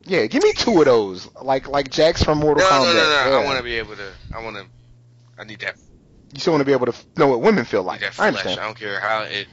Yeah, 0.04 0.26
give 0.26 0.44
me 0.44 0.54
two 0.54 0.80
of 0.80 0.86
those 0.86 1.28
like 1.42 1.68
like 1.68 1.90
Jax 1.92 2.24
from 2.24 2.40
Mortal 2.40 2.64
No, 2.64 2.70
no, 2.70 2.76
Kombat. 2.86 2.94
no, 2.94 2.94
no. 2.94 3.30
Yeah. 3.32 3.38
I 3.38 3.46
want 3.46 3.58
to 3.58 3.64
be 3.64 3.76
able 3.76 3.96
to. 3.96 4.12
I 4.36 4.44
want 4.44 4.56
to. 4.58 4.66
I 5.38 5.44
need 5.46 5.60
that. 5.60 5.76
You 6.34 6.40
still 6.40 6.54
want 6.54 6.62
to 6.62 6.66
be 6.66 6.72
able 6.74 6.88
to 6.88 6.96
know 7.18 7.28
what 7.28 7.42
women 7.42 7.64
feel 7.66 7.82
Need 7.84 7.88
like. 7.88 8.00
that 8.02 8.08
I 8.20 8.32
flesh. 8.32 8.46
I 8.46 8.50
understand. 8.50 8.58
don't 8.60 8.78
care 8.78 9.00
how 9.00 9.22
it 9.24 9.48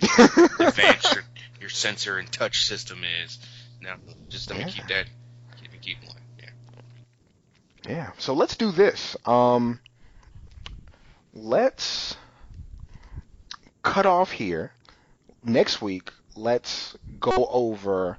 advanced 0.60 1.14
your, 1.14 1.24
your 1.60 1.70
sensor 1.70 2.18
and 2.18 2.30
touch 2.30 2.66
system 2.66 3.02
is. 3.24 3.38
Now, 3.80 3.94
just 4.28 4.50
let 4.50 4.58
me 4.58 4.64
Yeah. 4.64 4.70
keep 4.70 4.86
that. 4.88 5.06
Keep 5.60 5.72
me 5.72 5.78
keep 5.80 6.00
going. 6.00 6.14
Yeah. 6.38 6.50
Yeah. 7.88 8.10
So 8.18 8.34
let's 8.34 8.56
do 8.56 8.70
this. 8.72 9.16
Um, 9.24 9.78
let's 11.34 12.16
cut 13.82 14.06
off 14.06 14.32
here. 14.32 14.72
Next 15.44 15.82
week, 15.82 16.12
let's 16.36 16.96
go 17.20 17.46
over 17.50 18.18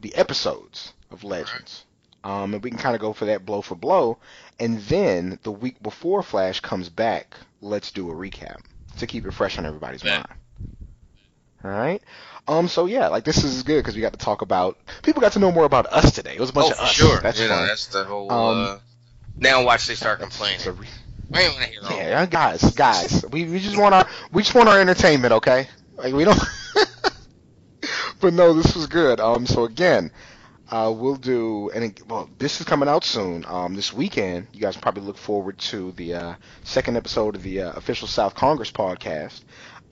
the 0.00 0.14
episodes 0.14 0.92
of 1.10 1.24
Legends. 1.24 1.84
Um, 2.24 2.54
and 2.54 2.62
we 2.62 2.70
can 2.70 2.78
kind 2.78 2.94
of 2.94 3.00
go 3.00 3.12
for 3.12 3.26
that 3.26 3.46
blow 3.46 3.62
for 3.62 3.74
blow. 3.74 4.18
And 4.58 4.80
then 4.82 5.38
the 5.42 5.52
week 5.52 5.82
before 5.82 6.22
Flash 6.22 6.60
comes 6.60 6.88
back, 6.88 7.34
let's 7.60 7.90
do 7.92 8.10
a 8.10 8.14
recap 8.14 8.60
to 8.98 9.06
keep 9.06 9.24
it 9.24 9.32
fresh 9.32 9.58
on 9.58 9.66
everybody's 9.66 10.04
mind. 10.04 10.26
All 11.64 11.70
right. 11.70 12.02
Um. 12.46 12.68
So 12.68 12.86
yeah, 12.86 13.08
like 13.08 13.24
this 13.24 13.44
is 13.44 13.62
good 13.62 13.78
because 13.78 13.94
we 13.94 14.00
got 14.00 14.12
to 14.12 14.18
talk 14.18 14.42
about. 14.42 14.78
People 15.02 15.20
got 15.20 15.32
to 15.32 15.38
know 15.38 15.52
more 15.52 15.64
about 15.64 15.86
us 15.86 16.12
today. 16.12 16.34
It 16.34 16.40
was 16.40 16.50
a 16.50 16.52
bunch 16.52 16.68
oh, 16.70 16.72
of 16.72 16.80
us. 16.80 16.92
sure. 16.92 17.20
That's 17.20 17.40
you 17.40 17.48
fun. 17.48 17.60
know, 17.60 17.66
that's 17.66 17.86
the 17.88 18.04
whole. 18.04 18.32
Um, 18.32 18.64
uh, 18.64 18.78
now 19.38 19.64
watch 19.64 19.86
they 19.86 19.94
start 19.94 20.20
complaining. 20.20 20.60
re- 20.76 20.86
I 21.32 21.42
ain't 21.42 21.52
want 21.52 21.64
to 21.64 21.70
hear 21.70 21.80
all 21.84 21.96
Yeah, 21.96 22.26
guys, 22.26 22.62
guys, 22.74 23.24
we, 23.30 23.44
we 23.44 23.58
just 23.58 23.76
want 23.76 23.94
our 23.94 24.08
we 24.32 24.42
just 24.42 24.54
want 24.54 24.68
our 24.68 24.80
entertainment, 24.80 25.32
okay? 25.34 25.68
Like 25.96 26.14
we 26.14 26.24
don't. 26.24 26.38
but 28.20 28.32
no, 28.34 28.52
this 28.52 28.74
was 28.74 28.86
good. 28.86 29.20
Um, 29.20 29.46
so 29.46 29.64
again, 29.64 30.10
uh, 30.70 30.92
we'll 30.94 31.16
do 31.16 31.70
and 31.70 31.84
it- 31.84 32.06
well, 32.08 32.28
this 32.38 32.60
is 32.60 32.66
coming 32.66 32.88
out 32.88 33.04
soon. 33.04 33.44
Um, 33.46 33.74
this 33.74 33.92
weekend, 33.92 34.48
you 34.52 34.60
guys 34.60 34.76
probably 34.76 35.02
look 35.02 35.16
forward 35.18 35.58
to 35.58 35.92
the 35.92 36.14
uh, 36.14 36.34
second 36.64 36.96
episode 36.96 37.34
of 37.36 37.42
the 37.42 37.62
uh, 37.62 37.72
official 37.72 38.08
South 38.08 38.34
Congress 38.34 38.70
podcast. 38.70 39.42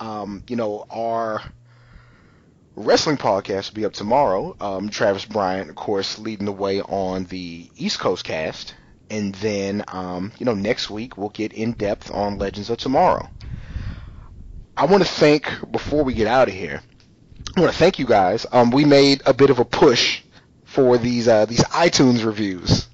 Um, 0.01 0.43
you 0.49 0.57
know 0.57 0.87
our 0.91 1.43
wrestling 2.75 3.17
podcast 3.17 3.71
will 3.71 3.77
be 3.77 3.85
up 3.87 3.95
tomorrow. 3.95 4.55
Um, 4.61 4.91
Travis 4.91 5.25
Bryant, 5.25 5.71
of 5.71 5.77
course, 5.77 6.19
leading 6.19 6.45
the 6.47 6.53
way 6.53 6.83
on 6.83 7.25
the 7.25 7.71
East 7.77 7.99
Coast 7.99 8.25
cast. 8.25 8.75
And 9.09 9.35
then, 9.37 9.85
um, 9.89 10.33
you 10.39 10.45
know, 10.45 10.55
next 10.55 10.91
week 10.91 11.17
we'll 11.17 11.29
get 11.31 11.53
in 11.53 11.73
depth 11.73 12.11
on 12.11 12.39
Legends 12.39 12.71
of 12.71 12.79
Tomorrow. 12.79 13.31
I 14.77 14.85
want 14.87 15.03
to 15.05 15.09
thank, 15.09 15.49
before 15.71 16.05
we 16.05 16.13
get 16.13 16.27
out 16.27 16.49
of 16.49 16.55
here, 16.55 16.83
I 17.57 17.61
want 17.61 17.73
to 17.73 17.79
thank 17.79 17.99
you 17.99 18.07
guys. 18.07 18.47
Um, 18.53 18.71
we 18.71 18.85
made 18.85 19.23
a 19.27 19.33
bit 19.33 19.51
of 19.51 19.59
a 19.59 19.65
push 19.65 20.23
for 20.65 20.99
these 20.99 21.27
uh, 21.27 21.47
these 21.47 21.65
iTunes 21.65 22.25
reviews, 22.25 22.87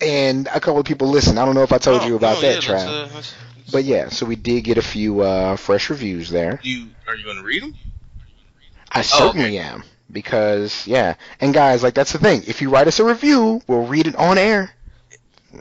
and 0.00 0.46
a 0.48 0.60
couple 0.60 0.78
of 0.78 0.86
people 0.86 1.08
listened. 1.08 1.38
I 1.38 1.44
don't 1.44 1.54
know 1.54 1.62
if 1.62 1.72
I 1.72 1.78
told 1.78 2.02
Oh, 2.02 2.06
you 2.06 2.16
about 2.16 2.38
oh, 2.38 2.40
that, 2.40 2.66
yeah, 2.66 2.72
let's, 2.72 2.84
Trav. 2.84 2.88
uh, 3.10 3.14
let's- 3.14 3.34
But 3.70 3.84
yeah, 3.84 4.08
so 4.08 4.24
we 4.26 4.36
did 4.36 4.62
get 4.64 4.78
a 4.78 4.82
few 4.82 5.20
uh, 5.20 5.56
fresh 5.56 5.90
reviews 5.90 6.30
there. 6.30 6.58
you 6.62 6.88
are 7.06 7.14
you 7.14 7.24
going 7.24 7.36
to 7.36 7.42
read 7.42 7.62
them? 7.62 7.74
I 8.90 9.00
Oh, 9.00 9.02
certainly 9.02 9.58
am 9.58 9.84
because 10.10 10.86
yeah, 10.86 11.14
and 11.40 11.52
guys, 11.52 11.82
like 11.82 11.94
that's 11.94 12.12
the 12.12 12.18
thing. 12.18 12.44
If 12.46 12.62
you 12.62 12.70
write 12.70 12.86
us 12.88 12.98
a 12.98 13.04
review, 13.04 13.60
we'll 13.66 13.86
read 13.86 14.06
it 14.06 14.16
on 14.16 14.38
air. 14.38 14.70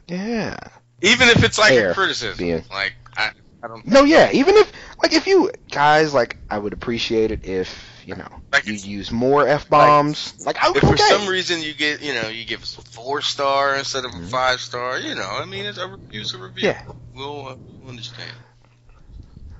Yeah. 0.07 0.57
Even 1.01 1.27
if 1.29 1.43
it's 1.43 1.57
like 1.57 1.69
Fair, 1.73 1.91
a 1.91 1.93
criticism. 1.93 2.37
being- 2.37 2.63
Like 2.71 2.93
I, 3.17 3.31
I 3.61 3.67
don't. 3.67 3.85
No, 3.85 4.03
yeah. 4.05 4.29
Even 4.31 4.55
if 4.55 4.71
like 5.01 5.11
if 5.13 5.27
you 5.27 5.51
guys 5.69 6.13
like, 6.13 6.37
I 6.49 6.57
would 6.57 6.71
appreciate 6.73 7.31
it 7.31 7.43
if 7.45 7.90
you 8.05 8.15
know 8.15 8.41
Like 8.51 8.65
you 8.67 8.73
use 8.73 9.11
more 9.11 9.47
f 9.47 9.69
bombs. 9.69 10.33
Like, 10.45 10.61
I 10.63 10.69
would 10.69 10.77
If 10.83 10.89
for 10.89 10.97
some 10.97 11.27
reason 11.27 11.61
you 11.61 11.73
get, 11.73 12.01
you 12.01 12.13
know, 12.13 12.27
you 12.29 12.45
give 12.45 12.61
us 12.61 12.77
a 12.77 12.81
four 12.81 13.21
star 13.21 13.75
instead 13.75 14.05
of 14.05 14.11
a 14.11 14.17
Mhm. 14.17 14.29
five 14.29 14.59
star, 14.61 14.99
you 14.99 15.15
know, 15.15 15.27
I 15.41 15.45
mean, 15.45 15.65
it's 15.65 15.77
a 15.77 15.87
review's 15.87 16.33
a 16.33 16.37
review. 16.37 16.63
Yeah. 16.67 16.81
We'll, 17.13 17.47
uh, 17.47 17.55
we'll 17.79 17.89
understand. 17.89 18.31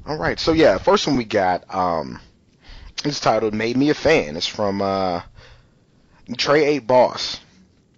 All 0.05 0.17
right. 0.17 0.39
So 0.39 0.51
yeah, 0.53 0.77
first 0.77 1.07
one 1.07 1.15
we 1.17 1.25
got 1.25 1.63
um, 1.73 2.19
it's 3.05 3.19
titled 3.19 3.53
"Made 3.53 3.77
Me 3.77 3.89
a 3.89 3.93
Fan." 3.93 4.35
It's 4.35 4.47
from 4.47 4.81
uh, 4.81 5.21
Trey 6.37 6.63
Eight 6.65 6.87
Boss, 6.87 7.39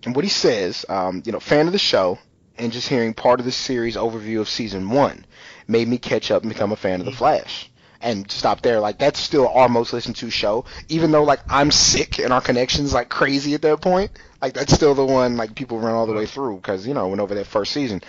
and 0.06 0.15
what 0.15 0.24
he 0.26 0.30
says, 0.30 0.86
um, 0.90 1.24
you 1.26 1.32
know, 1.32 1.40
fan 1.40 1.68
of 1.68 1.74
the 1.74 1.80
show, 1.80 2.20
and 2.57 2.72
just 2.72 2.88
hearing 2.90 3.14
part 3.14 3.40
of 3.40 3.45
the 3.45 3.52
series 3.52 3.95
overview 3.95 4.40
of 4.41 4.49
season 4.49 4.90
one 4.90 5.26
made 5.68 5.88
me 5.88 5.98
catch 5.98 6.32
up 6.32 6.44
and 6.44 6.52
become 6.52 6.72
a 6.72 6.76
fan 6.78 6.99
of 6.99 7.06
the 7.06 7.11
Flash. 7.11 7.70
And 8.04 8.30
stop 8.30 8.62
there. 8.62 8.82
Like 8.82 8.98
that's 8.98 9.18
still 9.18 9.48
our 9.48 9.70
most 9.70 9.94
listened 9.94 10.18
to 10.18 10.30
show, 10.30 10.66
even 10.90 11.12
though 11.12 11.24
like 11.24 11.40
I'm 11.50 11.72
sick 11.72 12.20
and 12.20 12.34
our 12.34 12.42
connections 12.42 12.94
like 12.94 13.08
crazy 13.08 13.54
at 13.54 13.62
that 13.62 13.80
point. 13.80 14.12
Like 14.42 14.54
that's 14.54 14.74
still 14.74 14.94
the 14.94 15.06
one 15.06 15.38
like 15.38 15.56
people 15.56 15.80
run 15.80 15.94
all 15.94 16.06
the 16.06 16.14
way 16.14 16.26
through 16.26 16.58
because 16.58 16.86
you 16.86 16.94
know 16.94 17.08
went 17.08 17.22
over 17.22 17.34
that 17.36 17.48
first 17.48 17.72
season. 17.72 18.02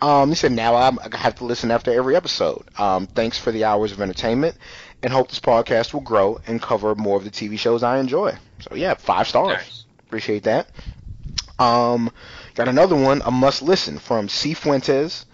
Um, 0.00 0.30
he 0.30 0.34
said 0.34 0.52
now 0.52 0.74
I'm, 0.74 0.98
I 0.98 1.16
have 1.18 1.34
to 1.36 1.44
listen 1.44 1.70
after 1.70 1.92
every 1.92 2.16
episode. 2.16 2.64
Um, 2.78 3.06
thanks 3.06 3.38
for 3.38 3.52
the 3.52 3.64
hours 3.64 3.92
of 3.92 4.00
entertainment, 4.00 4.56
and 5.02 5.12
hope 5.12 5.28
this 5.28 5.38
podcast 5.38 5.92
will 5.92 6.00
grow 6.00 6.40
and 6.46 6.60
cover 6.60 6.94
more 6.94 7.18
of 7.18 7.24
the 7.24 7.30
TV 7.30 7.58
shows 7.58 7.82
I 7.82 7.98
enjoy. 7.98 8.34
So 8.60 8.74
yeah, 8.74 8.94
five 8.94 9.28
stars. 9.28 9.58
Nice. 9.58 9.84
Appreciate 10.06 10.44
that. 10.44 10.68
Um, 11.58 12.10
got 12.54 12.68
another 12.68 12.96
one, 12.96 13.22
a 13.24 13.30
must 13.30 13.62
listen 13.62 13.98
from 13.98 14.28
C 14.28 14.54
Fuentes. 14.54 15.26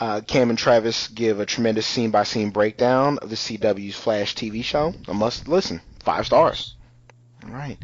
Uh, 0.00 0.20
Cam 0.20 0.50
and 0.50 0.58
Travis 0.58 1.08
give 1.08 1.40
a 1.40 1.46
tremendous 1.46 1.86
scene 1.86 2.10
by 2.10 2.24
scene 2.24 2.50
breakdown 2.50 3.18
of 3.18 3.30
the 3.30 3.36
CW's 3.36 3.96
Flash 3.96 4.34
TV 4.34 4.64
show. 4.64 4.92
A 5.08 5.14
must 5.14 5.46
listen. 5.46 5.80
Five 6.00 6.26
stars. 6.26 6.74
All 7.44 7.50
right. 7.50 7.78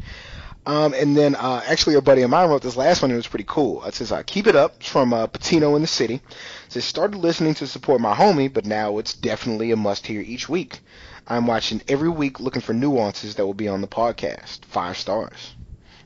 Um, 0.65 0.93
and 0.93 1.17
then 1.17 1.35
uh, 1.35 1.63
actually 1.65 1.95
a 1.95 2.01
buddy 2.01 2.21
of 2.21 2.29
mine 2.29 2.49
wrote 2.49 2.61
this 2.61 2.75
last 2.75 3.01
one 3.01 3.09
and 3.09 3.15
it 3.15 3.17
was 3.17 3.27
pretty 3.27 3.45
cool. 3.47 3.83
It 3.85 3.95
says, 3.95 4.11
uh, 4.11 4.21
keep 4.23 4.45
it 4.45 4.55
up. 4.55 4.75
It's 4.79 4.89
from 4.89 5.13
uh, 5.13 5.27
Patino 5.27 5.75
in 5.75 5.81
the 5.81 5.87
City. 5.87 6.15
It 6.15 6.21
says, 6.69 6.85
started 6.85 7.17
listening 7.17 7.55
to 7.55 7.67
support 7.67 7.99
my 7.99 8.13
homie, 8.13 8.51
but 8.51 8.65
now 8.65 8.99
it's 8.99 9.13
definitely 9.13 9.71
a 9.71 9.75
must 9.75 10.05
hear 10.05 10.21
each 10.21 10.47
week. 10.47 10.79
I'm 11.27 11.47
watching 11.47 11.81
every 11.87 12.09
week 12.09 12.39
looking 12.39 12.61
for 12.61 12.73
nuances 12.73 13.35
that 13.35 13.45
will 13.45 13.53
be 13.53 13.67
on 13.67 13.81
the 13.81 13.87
podcast. 13.87 14.65
Five 14.65 14.97
stars. 14.97 15.55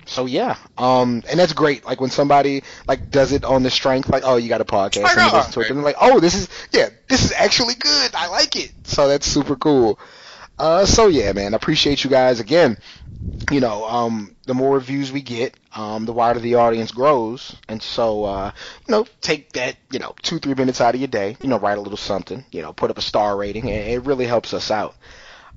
So 0.06 0.26
yeah, 0.26 0.56
um, 0.78 1.24
and 1.30 1.40
that's 1.40 1.54
great. 1.54 1.86
Like 1.86 2.00
when 2.00 2.12
somebody 2.12 2.64
like 2.88 3.10
does 3.10 3.32
it 3.32 3.44
on 3.44 3.64
the 3.64 3.72
strength, 3.72 4.10
like 4.10 4.24
oh, 4.26 4.36
you 4.38 4.50
got 4.50 4.62
a 4.62 4.66
podcast, 4.66 5.06
I 5.06 5.24
and 5.24 5.34
listen 5.34 5.54
to 5.54 5.62
it, 5.62 5.70
and 5.72 5.84
like, 5.84 5.98
oh, 6.00 6.20
this 6.20 6.36
is 6.36 6.48
yeah, 6.72 6.90
this 7.10 7.26
is 7.26 7.32
actually 7.32 7.74
good. 7.76 8.12
I 8.14 8.28
like 8.28 8.56
it. 8.56 8.72
So 8.84 9.08
that's 9.08 9.26
super 9.26 9.56
cool. 9.56 10.00
Uh, 10.60 10.86
so 10.86 11.08
yeah, 11.08 11.34
man, 11.34 11.54
appreciate 11.54 12.04
you 12.04 12.10
guys 12.10 12.40
again. 12.40 12.78
You 13.52 13.60
know, 13.60 13.86
um, 13.88 14.36
the 14.46 14.54
more 14.56 14.76
reviews 14.76 15.12
we 15.12 15.22
get, 15.22 15.56
um, 15.76 16.06
the 16.06 16.14
wider 16.14 16.40
the 16.40 16.56
audience 16.56 16.92
grows, 16.92 17.56
and 17.68 17.82
so 17.82 18.24
uh, 18.26 18.52
you 18.88 18.92
know, 18.92 19.06
take 19.22 19.54
that 19.54 19.76
you 19.92 20.00
know 20.00 20.16
two 20.22 20.40
three 20.40 20.56
minutes 20.56 20.82
out 20.82 20.96
of 20.96 21.02
your 21.02 21.08
day, 21.08 21.38
you 21.42 21.50
know, 21.50 21.60
write 21.60 21.78
a 21.78 21.82
little 21.82 21.98
something, 21.98 22.46
you 22.52 22.62
know, 22.62 22.74
put 22.74 22.90
up 22.92 22.98
a 22.98 23.02
star 23.02 23.36
rating, 23.38 23.70
and 23.70 23.90
it 23.92 24.04
really 24.04 24.26
helps 24.26 24.54
us 24.54 24.72
out. 24.72 24.96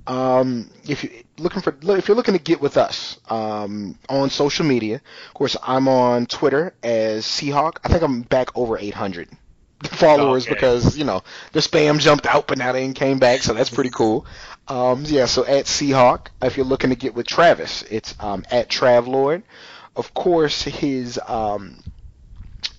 Um, 0.09 0.71
if 0.87 1.03
you're 1.03 1.13
looking 1.37 1.61
for, 1.61 1.75
if 1.83 2.07
you're 2.07 2.17
looking 2.17 2.33
to 2.33 2.39
get 2.43 2.59
with 2.59 2.77
us 2.77 3.19
um, 3.29 3.95
on 4.09 4.31
social 4.31 4.65
media, 4.65 4.95
of 5.27 5.33
course, 5.35 5.55
I'm 5.61 5.87
on 5.87 6.25
Twitter 6.25 6.73
as 6.81 7.25
Seahawk. 7.25 7.77
I 7.83 7.89
think 7.89 8.01
I'm 8.01 8.23
back 8.23 8.49
over 8.57 8.75
800 8.75 9.29
followers 9.83 10.45
Okay. 10.45 10.55
because 10.55 10.97
you 10.97 11.05
know 11.05 11.21
the 11.51 11.59
spam 11.59 11.99
jumped 11.99 12.25
out, 12.25 12.47
but 12.47 12.57
now 12.57 12.71
they 12.71 12.91
came 12.93 13.19
back, 13.19 13.43
so 13.43 13.53
that's 13.53 13.69
pretty 13.69 13.91
cool. 13.91 14.25
Um, 14.67 15.03
yeah, 15.05 15.25
so 15.27 15.45
at 15.45 15.65
Seahawk, 15.65 16.27
if 16.41 16.57
you're 16.57 16.65
looking 16.65 16.89
to 16.89 16.95
get 16.95 17.13
with 17.13 17.27
Travis, 17.27 17.83
it's 17.83 18.15
um, 18.19 18.43
at 18.49 18.67
Travlord. 18.67 19.43
Of 19.95 20.15
course, 20.15 20.63
his 20.63 21.19
um, 21.27 21.83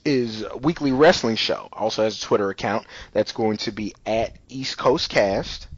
his 0.05 0.45
weekly 0.63 0.91
wrestling 0.91 1.37
show 1.37 1.69
also 1.73 2.03
has 2.03 2.19
a 2.19 2.27
Twitter 2.27 2.51
account 2.51 2.87
that's 3.13 3.31
going 3.31 3.59
to 3.59 3.71
be 3.71 3.95
at 4.05 4.37
East 4.49 4.79
Coast 4.79 5.11
Cast. 5.11 5.69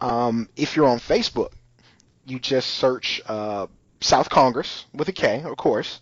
Um, 0.00 0.48
if 0.56 0.76
you're 0.76 0.88
on 0.88 0.98
Facebook, 0.98 1.52
you 2.26 2.38
just 2.38 2.70
search 2.70 3.20
uh, 3.26 3.66
South 4.00 4.28
Congress 4.28 4.86
with 4.92 5.08
a 5.08 5.12
K, 5.12 5.42
of 5.42 5.56
course. 5.56 6.00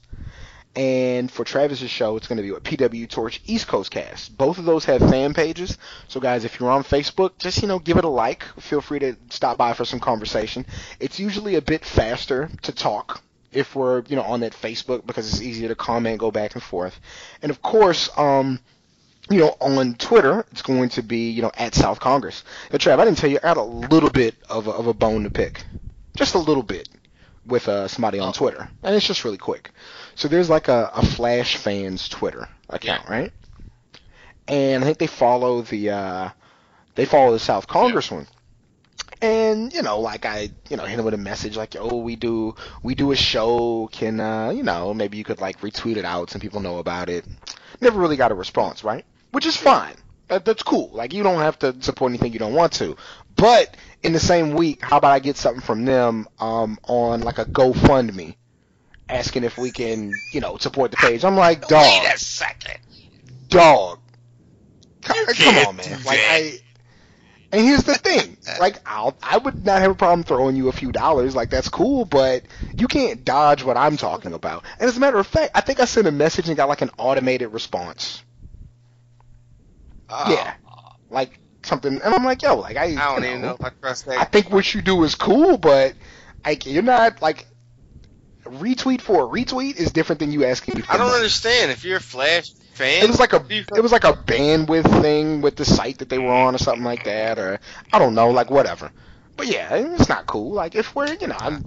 And 0.76 1.30
for 1.30 1.44
Travis's 1.44 1.90
show, 1.90 2.16
it's 2.16 2.26
going 2.26 2.38
to 2.38 2.42
be 2.42 2.50
what 2.50 2.64
PW 2.64 3.08
Torch 3.08 3.40
East 3.46 3.68
Coast 3.68 3.92
Cast. 3.92 4.36
Both 4.36 4.58
of 4.58 4.64
those 4.64 4.84
have 4.86 5.00
fan 5.08 5.32
pages. 5.32 5.78
So 6.08 6.18
guys, 6.18 6.44
if 6.44 6.58
you're 6.58 6.70
on 6.70 6.82
Facebook, 6.82 7.38
just 7.38 7.62
you 7.62 7.68
know 7.68 7.78
give 7.78 7.96
it 7.96 8.04
a 8.04 8.08
like. 8.08 8.42
Feel 8.58 8.80
free 8.80 8.98
to 8.98 9.16
stop 9.30 9.56
by 9.56 9.72
for 9.74 9.84
some 9.84 10.00
conversation. 10.00 10.66
It's 10.98 11.20
usually 11.20 11.54
a 11.54 11.62
bit 11.62 11.84
faster 11.84 12.50
to 12.62 12.72
talk 12.72 13.22
if 13.52 13.76
we're 13.76 14.02
you 14.08 14.16
know 14.16 14.22
on 14.22 14.40
that 14.40 14.52
Facebook 14.52 15.06
because 15.06 15.32
it's 15.32 15.40
easier 15.40 15.68
to 15.68 15.76
comment, 15.76 16.18
go 16.18 16.32
back 16.32 16.54
and 16.54 16.62
forth. 16.62 16.98
And 17.40 17.50
of 17.50 17.62
course, 17.62 18.10
um, 18.18 18.58
you 19.30 19.40
know, 19.40 19.56
on 19.60 19.94
Twitter, 19.94 20.44
it's 20.50 20.62
going 20.62 20.90
to 20.90 21.02
be, 21.02 21.30
you 21.30 21.42
know, 21.42 21.50
at 21.56 21.74
South 21.74 21.98
Congress. 22.00 22.44
Now, 22.70 22.78
Trav, 22.78 22.98
I 22.98 23.04
didn't 23.04 23.18
tell 23.18 23.30
you, 23.30 23.38
I 23.42 23.48
had 23.48 23.56
a 23.56 23.62
little 23.62 24.10
bit 24.10 24.34
of 24.50 24.66
a, 24.66 24.70
of 24.70 24.86
a 24.86 24.94
bone 24.94 25.24
to 25.24 25.30
pick. 25.30 25.64
Just 26.16 26.34
a 26.34 26.38
little 26.38 26.62
bit 26.62 26.88
with 27.46 27.68
uh, 27.68 27.88
somebody 27.88 28.18
on 28.18 28.32
Twitter. 28.32 28.68
And 28.82 28.94
it's 28.94 29.06
just 29.06 29.24
really 29.24 29.38
quick. 29.38 29.70
So 30.14 30.28
there's 30.28 30.50
like 30.50 30.68
a, 30.68 30.90
a 30.94 31.04
Flash 31.04 31.56
fans 31.56 32.08
Twitter 32.08 32.48
account, 32.68 33.08
right? 33.08 33.32
And 34.46 34.82
I 34.82 34.86
think 34.86 34.98
they 34.98 35.06
follow 35.06 35.62
the, 35.62 35.90
uh, 35.90 36.28
they 36.94 37.06
follow 37.06 37.32
the 37.32 37.38
South 37.38 37.66
Congress 37.66 38.10
one. 38.10 38.26
And, 39.22 39.72
you 39.72 39.82
know, 39.82 40.00
like 40.00 40.26
I, 40.26 40.50
you 40.68 40.76
know, 40.76 40.84
hit 40.84 40.98
him 40.98 41.04
with 41.04 41.14
a 41.14 41.18
message 41.18 41.56
like, 41.56 41.76
oh, 41.78 41.96
we 41.96 42.14
do, 42.14 42.54
we 42.82 42.94
do 42.94 43.10
a 43.10 43.16
show. 43.16 43.88
Can, 43.90 44.20
uh, 44.20 44.50
you 44.50 44.62
know, 44.62 44.92
maybe 44.92 45.16
you 45.16 45.24
could 45.24 45.40
like 45.40 45.60
retweet 45.60 45.96
it 45.96 46.04
out 46.04 46.30
so 46.30 46.38
people 46.38 46.60
know 46.60 46.76
about 46.78 47.08
it. 47.08 47.24
Never 47.80 47.98
really 47.98 48.16
got 48.16 48.32
a 48.32 48.34
response, 48.34 48.84
right? 48.84 49.04
Which 49.34 49.46
is 49.46 49.56
fine. 49.56 49.96
That, 50.28 50.44
that's 50.44 50.62
cool. 50.62 50.90
Like 50.92 51.12
you 51.12 51.24
don't 51.24 51.40
have 51.40 51.58
to 51.58 51.74
support 51.80 52.10
anything 52.10 52.32
you 52.32 52.38
don't 52.38 52.54
want 52.54 52.72
to. 52.74 52.96
But 53.34 53.76
in 54.04 54.12
the 54.12 54.20
same 54.20 54.52
week, 54.54 54.80
how 54.80 54.98
about 54.98 55.10
I 55.10 55.18
get 55.18 55.36
something 55.36 55.60
from 55.60 55.84
them 55.84 56.28
um, 56.38 56.78
on 56.84 57.22
like 57.22 57.38
a 57.38 57.44
GoFundMe, 57.44 58.36
asking 59.08 59.42
if 59.42 59.58
we 59.58 59.72
can, 59.72 60.12
you 60.32 60.40
know, 60.40 60.56
support 60.58 60.92
the 60.92 60.98
page. 60.98 61.24
I'm 61.24 61.36
like, 61.36 61.66
dog, 61.66 61.82
Wait 61.82 62.14
a 62.14 62.16
second. 62.16 62.78
dog. 63.48 63.98
Come, 65.02 65.26
come 65.26 65.66
on, 65.66 65.76
man. 65.76 66.04
Like. 66.04 66.20
I. 66.22 66.60
And 67.50 67.64
here's 67.64 67.82
the 67.84 67.94
thing, 67.94 68.36
like 68.58 68.80
I'll, 68.84 69.16
I 69.22 69.38
would 69.38 69.64
not 69.64 69.80
have 69.80 69.92
a 69.92 69.94
problem 69.94 70.24
throwing 70.24 70.56
you 70.56 70.68
a 70.68 70.72
few 70.72 70.90
dollars, 70.90 71.36
like 71.36 71.50
that's 71.50 71.68
cool, 71.68 72.04
but 72.04 72.42
you 72.76 72.88
can't 72.88 73.24
dodge 73.24 73.62
what 73.62 73.76
I'm 73.76 73.96
talking 73.96 74.32
about. 74.32 74.64
And 74.80 74.88
as 74.88 74.96
a 74.96 75.00
matter 75.00 75.18
of 75.18 75.26
fact, 75.26 75.52
I 75.54 75.60
think 75.60 75.78
I 75.78 75.84
sent 75.84 76.08
a 76.08 76.12
message 76.12 76.48
and 76.48 76.56
got 76.56 76.68
like 76.68 76.82
an 76.82 76.90
automated 76.98 77.52
response. 77.52 78.24
Oh, 80.14 80.32
Yeah. 80.32 80.54
like 81.10 81.38
something, 81.64 82.00
and 82.00 82.14
I'm 82.14 82.24
like, 82.24 82.42
yo, 82.42 82.56
like 82.56 82.76
I, 82.76 82.84
I 82.84 82.94
don't 83.14 83.22
you 83.22 83.28
even 83.30 83.42
know 83.42 83.54
if 83.58 83.64
I 83.64 83.70
trust 83.70 84.06
that. 84.06 84.18
I 84.20 84.24
think 84.24 84.50
what 84.50 84.72
you 84.74 84.82
do 84.82 85.02
is 85.04 85.14
cool, 85.14 85.56
but 85.58 85.94
like 86.44 86.66
you're 86.66 86.82
not 86.82 87.20
like 87.22 87.46
retweet 88.44 89.00
for 89.00 89.24
a 89.24 89.26
retweet 89.26 89.76
is 89.76 89.90
different 89.92 90.20
than 90.20 90.30
you 90.32 90.44
asking 90.44 90.76
me. 90.76 90.82
For 90.82 90.92
I 90.92 90.96
don't 90.98 91.06
money. 91.06 91.16
understand. 91.18 91.70
If 91.70 91.84
you're 91.84 91.96
a 91.96 92.00
Flash 92.00 92.50
fan, 92.74 93.04
It 93.04 93.08
was 93.08 93.18
like 93.18 93.32
a 93.32 93.44
it 93.74 93.80
was 93.80 93.92
like 93.92 94.04
a 94.04 94.12
bandwidth 94.12 95.00
thing 95.02 95.40
with 95.40 95.56
the 95.56 95.64
site 95.64 95.98
that 95.98 96.08
they 96.08 96.18
were 96.18 96.32
on 96.32 96.54
or 96.54 96.58
something 96.58 96.84
like 96.84 97.04
that, 97.04 97.38
or 97.38 97.58
I 97.92 97.98
don't 97.98 98.14
know, 98.14 98.30
like 98.30 98.50
whatever. 98.50 98.90
But 99.36 99.46
yeah, 99.46 99.74
it's 99.74 100.08
not 100.08 100.26
cool. 100.26 100.52
Like 100.52 100.74
if 100.74 100.94
we're 100.94 101.12
you 101.14 101.26
know, 101.26 101.36
I'm, 101.38 101.64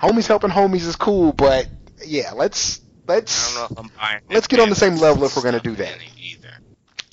homies 0.00 0.26
helping 0.26 0.50
homies 0.50 0.86
is 0.86 0.96
cool, 0.96 1.32
but 1.32 1.68
yeah, 2.04 2.32
let's 2.32 2.80
let's 3.06 3.54
don't 3.54 3.62
know 3.62 3.68
if 3.70 3.78
I'm 3.84 3.90
buying. 3.98 4.20
Let's 4.30 4.46
get 4.46 4.60
on 4.60 4.68
the 4.68 4.76
same 4.76 4.96
level 4.96 5.24
if 5.24 5.36
we're 5.36 5.42
gonna 5.42 5.60
do 5.60 5.74
that. 5.76 5.98
Either. 6.20 6.50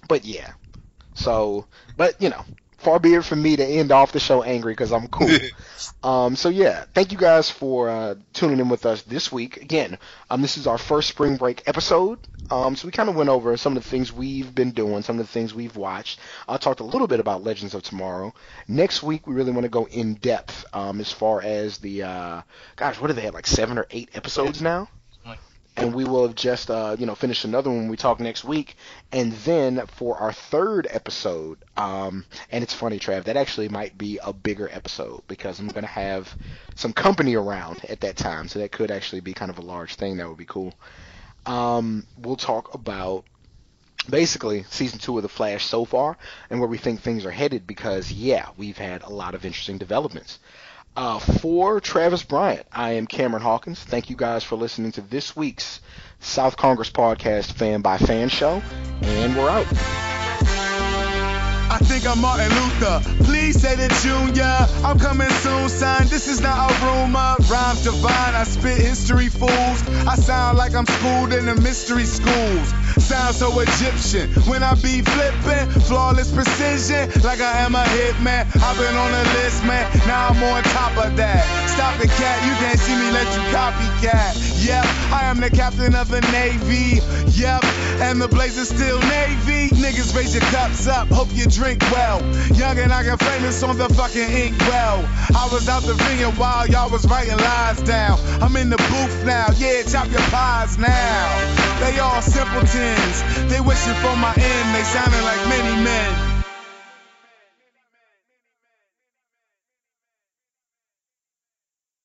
but 0.07 0.25
yeah. 0.25 0.51
So, 1.15 1.65
but 1.97 2.21
you 2.21 2.29
know, 2.29 2.45
far 2.85 2.99
be 2.99 3.15
it 3.15 3.25
from 3.25 3.41
me 3.41 3.55
to 3.55 3.65
end 3.65 3.91
off 3.91 4.11
the 4.11 4.19
show 4.19 4.43
angry 4.43 4.73
because 4.73 4.93
I'm 4.93 5.07
cool. 5.07 5.27
um, 6.03 6.35
so 6.35 6.49
yeah, 6.49 6.85
thank 6.93 7.11
you 7.11 7.17
guys 7.17 7.49
for 7.49 7.89
uh, 7.89 8.15
tuning 8.33 8.59
in 8.59 8.69
with 8.69 8.85
us 8.85 9.01
this 9.01 9.31
week. 9.31 9.57
Again, 9.57 9.97
um, 10.29 10.41
this 10.41 10.57
is 10.57 10.67
our 10.67 10.77
first 10.77 11.09
spring 11.09 11.35
break 11.35 11.63
episode. 11.67 12.19
Um, 12.51 12.75
so 12.75 12.87
we 12.87 12.91
kind 12.91 13.09
of 13.09 13.15
went 13.15 13.29
over 13.29 13.57
some 13.57 13.75
of 13.75 13.83
the 13.83 13.89
things 13.89 14.13
we've 14.13 14.53
been 14.53 14.71
doing, 14.71 15.01
some 15.01 15.19
of 15.19 15.25
the 15.25 15.31
things 15.31 15.53
we've 15.53 15.75
watched. 15.75 16.19
I 16.47 16.57
talked 16.57 16.79
a 16.79 16.85
little 16.85 17.07
bit 17.07 17.19
about 17.19 17.43
Legends 17.43 17.73
of 17.73 17.81
Tomorrow. 17.81 18.33
Next 18.67 19.01
week, 19.01 19.25
we 19.25 19.33
really 19.33 19.51
want 19.51 19.63
to 19.63 19.69
go 19.69 19.85
in 19.85 20.13
depth 20.15 20.63
um, 20.71 21.01
as 21.01 21.11
far 21.11 21.41
as 21.41 21.79
the 21.79 22.03
uh, 22.03 22.41
gosh, 22.75 23.01
what 23.01 23.07
do 23.07 23.13
they 23.13 23.21
have 23.21 23.33
like 23.33 23.47
seven 23.47 23.79
or 23.79 23.87
eight 23.89 24.09
episodes 24.13 24.61
now? 24.61 24.87
And 25.77 25.93
we 25.93 26.05
will 26.05 26.27
have 26.27 26.35
just 26.35 26.69
uh, 26.71 26.95
you 26.97 27.05
know 27.05 27.15
finished 27.15 27.45
another 27.45 27.69
one 27.69 27.79
when 27.79 27.89
we 27.89 27.97
talk 27.97 28.19
next 28.19 28.43
week, 28.43 28.75
and 29.11 29.31
then 29.33 29.85
for 29.87 30.17
our 30.17 30.31
third 30.31 30.87
episode, 30.89 31.57
um, 31.77 32.25
and 32.51 32.63
it's 32.63 32.73
funny, 32.73 32.99
Trav, 32.99 33.25
that 33.25 33.37
actually 33.37 33.69
might 33.69 33.97
be 33.97 34.19
a 34.23 34.31
bigger 34.33 34.69
episode 34.71 35.23
because 35.27 35.59
I'm 35.59 35.67
gonna 35.67 35.87
have 35.87 36.33
some 36.75 36.93
company 36.93 37.35
around 37.35 37.83
at 37.89 38.01
that 38.01 38.15
time, 38.17 38.47
so 38.47 38.59
that 38.59 38.71
could 38.71 38.91
actually 38.91 39.21
be 39.21 39.33
kind 39.33 39.51
of 39.51 39.57
a 39.57 39.63
large 39.63 39.95
thing. 39.95 40.17
That 40.17 40.27
would 40.29 40.37
be 40.37 40.45
cool. 40.45 40.73
Um, 41.45 42.07
we'll 42.17 42.37
talk 42.37 42.73
about 42.73 43.25
basically 44.09 44.63
season 44.69 44.99
two 44.99 45.17
of 45.17 45.23
the 45.23 45.29
Flash 45.29 45.65
so 45.65 45.85
far 45.85 46.17
and 46.49 46.59
where 46.59 46.69
we 46.69 46.77
think 46.77 47.01
things 47.01 47.25
are 47.25 47.31
headed 47.31 47.65
because 47.65 48.11
yeah, 48.11 48.49
we've 48.57 48.77
had 48.77 49.03
a 49.03 49.09
lot 49.09 49.35
of 49.35 49.45
interesting 49.45 49.77
developments. 49.77 50.39
Uh, 50.95 51.19
for 51.19 51.81
Travis 51.81 52.23
Bryant, 52.23 52.65
I 52.71 52.93
am 52.93 53.05
Cameron 53.05 53.43
Hawkins. 53.43 53.83
Thank 53.83 54.09
you 54.09 54.15
guys 54.15 54.45
for 54.45 54.55
listening 54.55 54.93
to 54.93 55.01
this 55.01 55.35
week's 55.35 55.81
South 56.21 56.55
Congress 56.55 56.89
Podcast 56.89 57.51
Fan 57.51 57.81
by 57.81 57.97
Fan 57.97 58.29
Show, 58.29 58.61
and 59.01 59.35
we're 59.35 59.49
out. 59.49 59.65
I 61.69 61.79
think 61.79 62.05
I'm 62.05 62.21
Martin 62.21 62.49
Luther. 62.49 63.01
Please 63.23 63.59
say 63.59 63.75
the 63.75 63.89
junior. 64.01 64.55
I'm 64.85 64.99
coming 64.99 65.29
soon, 65.41 65.69
son. 65.69 66.07
This 66.07 66.27
is 66.27 66.41
not 66.41 66.71
a 66.71 66.85
rumor. 66.85 67.35
Rhymes 67.49 67.83
divine. 67.83 68.35
I 68.35 68.43
spit 68.43 68.77
history 68.77 69.29
fools. 69.29 69.79
I 70.07 70.15
sound 70.15 70.57
like 70.57 70.75
I'm 70.75 70.85
schooled 70.85 71.33
in 71.33 71.45
the 71.45 71.55
mystery 71.55 72.05
schools. 72.05 72.73
Sound 73.01 73.35
so 73.35 73.59
Egyptian 73.59 74.29
when 74.49 74.63
I 74.63 74.75
be 74.75 75.01
flipping. 75.01 75.69
Flawless 75.81 76.31
precision, 76.31 77.09
like 77.23 77.41
I 77.41 77.65
am 77.65 77.75
a 77.75 77.83
hitman. 77.83 78.45
I've 78.61 78.77
been 78.77 78.95
on 78.95 79.11
the 79.11 79.23
list, 79.41 79.63
man. 79.65 79.85
Now 80.07 80.29
I'm 80.29 80.43
on 80.43 80.63
top 80.63 80.97
of 80.97 81.15
that. 81.17 81.43
Stop 81.69 81.99
it, 82.03 82.09
cat. 82.11 82.37
You 82.45 82.53
can't 82.61 82.79
see 82.79 82.95
me, 82.95 83.11
let 83.11 83.27
you 83.35 83.41
copycat. 83.53 84.65
Yep, 84.65 84.85
I 85.11 85.25
am 85.25 85.39
the 85.39 85.49
captain 85.49 85.95
of 85.95 86.09
the 86.09 86.21
Navy. 86.31 87.01
Yep, 87.37 87.63
and 88.01 88.21
the 88.21 88.27
Blazers 88.27 88.69
still 88.69 88.99
Navy. 88.99 89.69
Niggas 89.75 90.15
raise 90.15 90.33
your 90.33 90.43
cups 90.49 90.87
up, 90.87 91.07
hope 91.09 91.27
you 91.33 91.45
drink 91.55 91.81
well. 91.91 92.19
Young 92.53 92.77
and 92.79 92.91
I 92.91 93.03
got 93.03 93.19
famous 93.23 93.63
on 93.63 93.77
the 93.77 93.87
fucking 93.89 94.29
ink 94.29 94.59
well. 94.67 95.07
I 95.33 95.47
was 95.51 95.67
out 95.69 95.83
the 95.83 95.95
ringing 96.05 96.35
while 96.35 96.67
y'all 96.67 96.89
was 96.91 97.07
writing 97.07 97.37
lies 97.37 97.81
down. 97.81 98.19
I'm 98.41 98.55
in 98.57 98.69
the 98.69 98.77
booth 98.77 99.25
now, 99.25 99.47
yeah, 99.55 99.81
chop 99.83 100.11
your 100.11 100.25
pies 100.35 100.77
now. 100.77 101.79
They 101.79 101.97
all 101.99 102.21
simpletons, 102.21 103.23
they 103.49 103.61
wishing 103.61 103.95
for 104.03 104.15
my 104.17 104.33
end, 104.35 104.75
they 104.75 104.83
sounding 104.83 105.23
like 105.23 105.41
many 105.47 105.83
men. 105.83 106.34